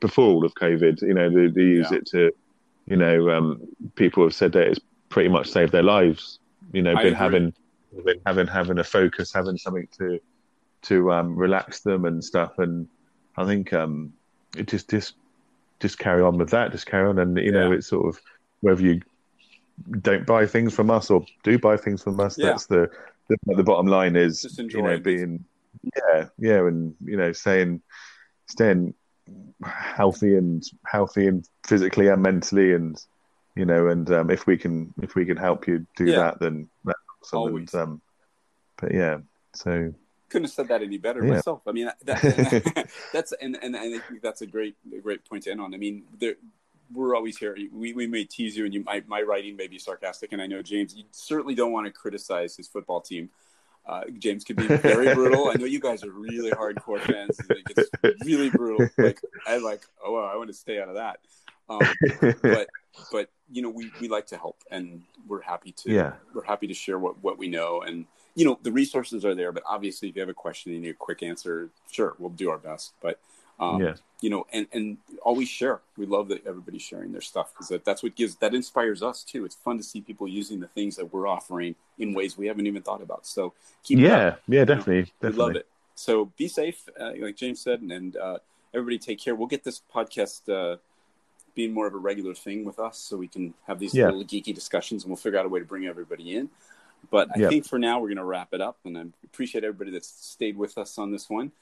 before 0.00 0.26
all 0.34 0.44
of 0.44 0.54
COVID. 0.54 1.02
You 1.02 1.14
know, 1.14 1.28
they, 1.30 1.48
they 1.48 1.62
use 1.62 1.88
Yeah. 1.90 1.98
it 1.98 2.06
to, 2.12 2.32
you 2.92 2.98
know, 2.98 3.30
um, 3.30 3.58
people 3.94 4.22
have 4.22 4.34
said 4.34 4.52
that 4.52 4.66
it's 4.66 4.80
pretty 5.08 5.30
much 5.30 5.48
saved 5.48 5.72
their 5.72 5.82
lives. 5.82 6.40
You 6.74 6.82
know, 6.82 6.90
I 6.92 6.96
been 6.96 7.06
agree. 7.06 7.18
having 7.18 7.54
been 8.04 8.20
having 8.26 8.46
having 8.46 8.78
a 8.78 8.84
focus, 8.84 9.32
having 9.32 9.56
something 9.56 9.88
to 9.96 10.20
to 10.82 11.10
um, 11.10 11.34
relax 11.34 11.80
them 11.80 12.04
and 12.04 12.22
stuff. 12.22 12.58
And 12.58 12.86
I 13.38 13.46
think 13.46 13.72
um, 13.72 14.12
it 14.58 14.68
just 14.68 14.90
just 14.90 15.14
just 15.80 15.98
carry 15.98 16.20
on 16.20 16.36
with 16.36 16.50
that. 16.50 16.70
Just 16.70 16.84
carry 16.84 17.08
on, 17.08 17.18
and 17.18 17.38
you 17.38 17.50
know, 17.50 17.72
it's 17.72 17.86
sort 17.86 18.14
of 18.14 18.20
whether 18.60 18.82
you 18.82 19.00
don't 20.02 20.26
buy 20.26 20.44
things 20.44 20.74
from 20.74 20.90
us 20.90 21.08
or 21.08 21.24
do 21.44 21.58
buy 21.58 21.78
things 21.78 22.02
from 22.02 22.20
us. 22.20 22.36
Yeah. 22.36 22.48
That's 22.48 22.66
the, 22.66 22.90
the 23.30 23.38
the 23.56 23.64
bottom 23.64 23.86
line 23.86 24.16
is 24.16 24.42
Just 24.42 24.58
you 24.58 24.82
know 24.82 24.98
being 24.98 25.46
yeah 25.96 26.26
yeah 26.38 26.58
and 26.66 26.94
you 27.02 27.16
know 27.16 27.32
saying 27.32 27.80
staying 28.48 28.92
healthy 29.64 30.36
and 30.36 30.64
healthy 30.86 31.26
and 31.26 31.48
physically 31.66 32.08
and 32.08 32.22
mentally 32.22 32.72
and 32.74 33.04
you 33.54 33.64
know 33.64 33.88
and 33.88 34.10
um, 34.10 34.30
if 34.30 34.46
we 34.46 34.56
can 34.56 34.92
if 35.02 35.14
we 35.14 35.24
can 35.24 35.36
help 35.36 35.66
you 35.68 35.86
do 35.96 36.06
Yeah. 36.06 36.18
that 36.18 36.40
then 36.40 36.68
that's 36.84 37.32
awesome. 37.32 37.56
And, 37.56 37.74
um, 37.74 38.02
but 38.80 38.92
yeah 38.92 39.18
so 39.54 39.94
couldn't 40.28 40.44
have 40.44 40.52
said 40.52 40.68
that 40.68 40.82
any 40.82 40.96
better 40.96 41.22
Yeah. 41.22 41.34
myself. 41.34 41.60
I 41.66 41.72
mean, 41.72 41.90
that, 42.04 42.88
that's 43.12 43.32
and, 43.32 43.54
and 43.62 43.76
and 43.76 43.94
I 43.94 43.98
think 43.98 44.22
that's 44.22 44.40
a 44.40 44.46
great 44.46 44.74
a 44.96 44.98
great 44.98 45.24
point 45.28 45.42
to 45.44 45.50
end 45.50 45.60
on. 45.60 45.74
I 45.74 45.76
mean, 45.76 46.04
there, 46.18 46.36
we're 46.90 47.14
always 47.14 47.36
here. 47.36 47.54
We 47.70 47.92
we 47.92 48.06
may 48.06 48.24
tease 48.24 48.56
you, 48.56 48.64
and 48.64 48.72
you 48.72 48.82
my 48.82 49.02
my 49.06 49.20
writing 49.20 49.56
may 49.56 49.66
be 49.66 49.78
sarcastic, 49.78 50.32
and 50.32 50.40
I 50.40 50.46
know 50.46 50.62
James. 50.62 50.94
You 50.96 51.04
certainly 51.10 51.54
don't 51.54 51.70
want 51.70 51.86
to 51.86 51.92
criticize 51.92 52.56
his 52.56 52.66
football 52.66 53.02
team. 53.02 53.28
Uh, 53.86 54.02
James 54.18 54.44
can 54.44 54.56
be 54.56 54.66
very 54.66 55.12
brutal. 55.14 55.48
I 55.48 55.54
know 55.54 55.66
you 55.66 55.80
guys 55.80 56.04
are 56.04 56.10
really 56.10 56.50
hardcore 56.50 57.00
fans. 57.00 57.38
And 57.48 57.58
it 57.58 57.64
gets 57.74 57.90
really 58.24 58.50
brutal. 58.50 58.88
Like 58.96 59.20
I 59.46 59.58
like. 59.58 59.82
Oh, 60.04 60.12
well, 60.12 60.24
I 60.24 60.36
want 60.36 60.48
to 60.48 60.54
stay 60.54 60.80
out 60.80 60.88
of 60.88 60.94
that. 60.94 61.18
Um, 61.68 61.80
but 62.42 62.68
but 63.10 63.30
you 63.50 63.62
know 63.62 63.70
we, 63.70 63.90
we 64.00 64.08
like 64.08 64.26
to 64.28 64.36
help 64.36 64.62
and 64.70 65.02
we're 65.26 65.40
happy 65.40 65.72
to 65.72 65.90
Yeah. 65.90 66.12
we're 66.34 66.44
happy 66.44 66.66
to 66.66 66.74
share 66.74 66.98
what, 66.98 67.22
what 67.22 67.38
we 67.38 67.48
know 67.48 67.82
and 67.82 68.06
you 68.34 68.44
know 68.44 68.58
the 68.62 68.72
resources 68.72 69.24
are 69.24 69.34
there 69.34 69.52
but 69.52 69.62
obviously 69.68 70.08
if 70.08 70.16
you 70.16 70.20
have 70.20 70.28
a 70.28 70.34
question 70.34 70.72
and 70.72 70.76
you 70.80 70.88
need 70.88 70.94
a 70.94 70.98
quick 70.98 71.22
answer 71.22 71.70
sure 71.90 72.14
we'll 72.18 72.30
do 72.30 72.50
our 72.50 72.58
best 72.58 72.94
but 73.00 73.20
um, 73.60 73.80
Yeah. 73.80 73.94
you 74.20 74.30
know 74.30 74.46
and 74.52 74.66
and 74.72 74.98
always 75.22 75.48
share 75.48 75.80
we 75.96 76.06
love 76.06 76.28
that 76.28 76.46
everybody's 76.46 76.82
sharing 76.82 77.12
their 77.12 77.20
stuff 77.20 77.52
because 77.52 77.68
that, 77.68 77.84
that's 77.84 78.02
what 78.02 78.14
gives 78.16 78.36
that 78.36 78.54
inspires 78.54 79.02
us 79.02 79.22
too 79.24 79.44
it's 79.44 79.54
fun 79.54 79.76
to 79.76 79.82
see 79.82 80.00
people 80.00 80.26
using 80.28 80.60
the 80.60 80.68
things 80.68 80.96
that 80.96 81.12
we're 81.12 81.26
offering 81.26 81.74
in 81.98 82.12
ways 82.14 82.36
we 82.38 82.46
haven't 82.46 82.66
even 82.66 82.82
thought 82.82 83.02
about 83.02 83.26
so 83.26 83.52
keep 83.82 83.98
yeah 83.98 84.36
yeah 84.48 84.64
definitely 84.64 85.02
we 85.02 85.12
definitely 85.28 85.38
love 85.44 85.56
it. 85.56 85.66
So 85.94 86.32
be 86.38 86.48
safe, 86.48 86.88
uh, 86.98 87.12
like 87.20 87.36
James 87.36 87.60
said, 87.60 87.82
and, 87.82 87.92
and 87.92 88.16
uh, 88.16 88.38
everybody 88.72 88.98
take 88.98 89.20
care. 89.20 89.34
We'll 89.34 89.46
get 89.46 89.62
this 89.62 89.82
podcast 89.94 90.48
uh, 90.48 90.78
being 91.54 91.72
more 91.72 91.86
of 91.86 91.94
a 91.94 91.98
regular 91.98 92.34
thing 92.34 92.64
with 92.64 92.78
us, 92.78 92.98
so 92.98 93.18
we 93.18 93.28
can 93.28 93.52
have 93.66 93.78
these 93.78 93.94
Yeah. 93.94 94.06
little 94.06 94.24
geeky 94.24 94.54
discussions, 94.54 95.04
and 95.04 95.10
we'll 95.10 95.18
figure 95.18 95.38
out 95.38 95.44
a 95.44 95.50
way 95.50 95.60
to 95.60 95.66
bring 95.66 95.86
everybody 95.86 96.34
in. 96.34 96.48
But 97.10 97.28
I 97.34 97.38
Yep. 97.40 97.50
think 97.50 97.66
for 97.66 97.78
now 97.78 98.00
we're 98.00 98.08
going 98.08 98.16
to 98.16 98.24
wrap 98.24 98.54
it 98.54 98.60
up, 98.62 98.78
and 98.84 98.96
I 98.96 99.04
appreciate 99.22 99.64
everybody 99.64 99.90
that's 99.90 100.08
stayed 100.08 100.56
with 100.56 100.78
us 100.78 100.96
on 100.98 101.12
this 101.12 101.28
one. 101.28 101.52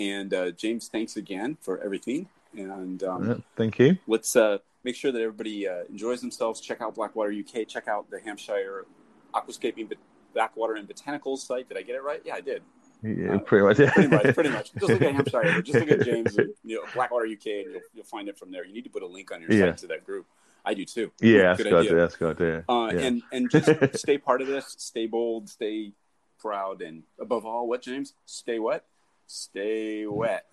And 0.00 0.32
uh, 0.32 0.50
James, 0.52 0.88
thanks 0.88 1.16
again 1.16 1.58
for 1.60 1.78
everything. 1.80 2.28
And 2.56 3.02
um, 3.04 3.28
Yeah, 3.28 3.34
thank 3.54 3.78
you 3.78 3.98
let's 4.08 4.34
uh, 4.34 4.58
make 4.82 4.96
sure 4.96 5.12
that 5.12 5.20
everybody 5.20 5.68
uh, 5.68 5.84
enjoys 5.88 6.20
themselves. 6.20 6.60
Check 6.60 6.80
out 6.80 6.94
Blackwater 6.94 7.30
UK. 7.32 7.68
Check 7.68 7.86
out 7.86 8.10
the 8.10 8.18
Hampshire 8.18 8.86
Aquascaping 9.34 9.92
Backwater 10.34 10.74
and 10.74 10.88
Botanicals 10.88 11.38
site. 11.38 11.68
Did 11.68 11.76
I 11.78 11.82
get 11.82 11.94
it 11.96 12.02
right? 12.02 12.22
Yeah, 12.24 12.34
I 12.34 12.40
did 12.40 12.62
yeah, 13.02 13.38
pretty 13.38 13.64
much 13.64 13.78
yeah. 13.78 13.92
pretty 13.92 14.08
much, 14.08 14.34
pretty 14.34 14.50
much. 14.58 14.72
Just 14.74 14.88
look 14.88 15.02
at 15.02 15.14
Hampshire. 15.14 15.62
Just 15.62 15.78
look 15.78 15.90
at 15.90 16.04
James, 16.04 16.36
you 16.64 16.76
know, 16.76 16.82
Blackwater 16.94 17.26
UK, 17.26 17.46
and 17.46 17.72
you'll, 17.72 17.80
you'll 17.94 18.04
find 18.04 18.28
it 18.28 18.38
from 18.38 18.50
there. 18.50 18.64
You 18.64 18.74
need 18.74 18.84
to 18.84 18.90
put 18.90 19.02
a 19.02 19.06
link 19.06 19.32
on 19.32 19.40
your 19.40 19.50
Yeah. 19.52 19.70
site 19.70 19.78
to 19.78 19.86
that 19.88 20.04
group. 20.04 20.26
I 20.64 20.74
do 20.74 20.84
too. 20.84 21.10
yeah 21.22 21.54
that's 21.54 21.62
good 21.62 21.72
idea. 21.72 21.94
that's 21.94 22.16
good 22.16 22.36
idea 22.36 22.64
Uh, 22.68 22.90
yeah. 22.92 23.00
And 23.00 23.22
and 23.32 23.50
just 23.50 23.70
stay 23.98 24.18
part 24.18 24.42
of 24.42 24.48
this. 24.48 24.74
Stay 24.78 25.06
bold. 25.06 25.48
Stay 25.48 25.92
proud, 26.38 26.82
and 26.82 27.04
above 27.18 27.46
all, 27.46 27.66
what 27.66 27.82
James? 27.82 28.12
Stay 28.26 28.58
what? 28.58 28.84
Stay 29.32 30.06
wet. 30.08 30.44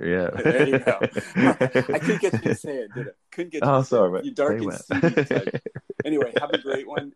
yeah 0.00 0.30
There 0.44 0.68
you 0.68 0.78
go. 0.78 0.98
I 1.02 1.98
couldn't 1.98 2.20
get 2.20 2.32
you 2.34 2.38
to 2.38 2.54
say 2.54 2.76
it, 2.82 2.94
did 2.94 3.08
it? 3.08 3.16
Couldn't 3.32 3.50
get 3.52 3.64
you. 3.64 3.68
oh 3.68 3.82
sorry. 3.82 4.24
You 4.24 4.30
dark 4.32 4.58
and 4.58 4.66
wet. 4.66 5.62
Anyway, 6.04 6.32
have 6.38 6.50
a 6.50 6.58
great 6.58 6.86
one. 6.86 6.98
And- 7.00 7.14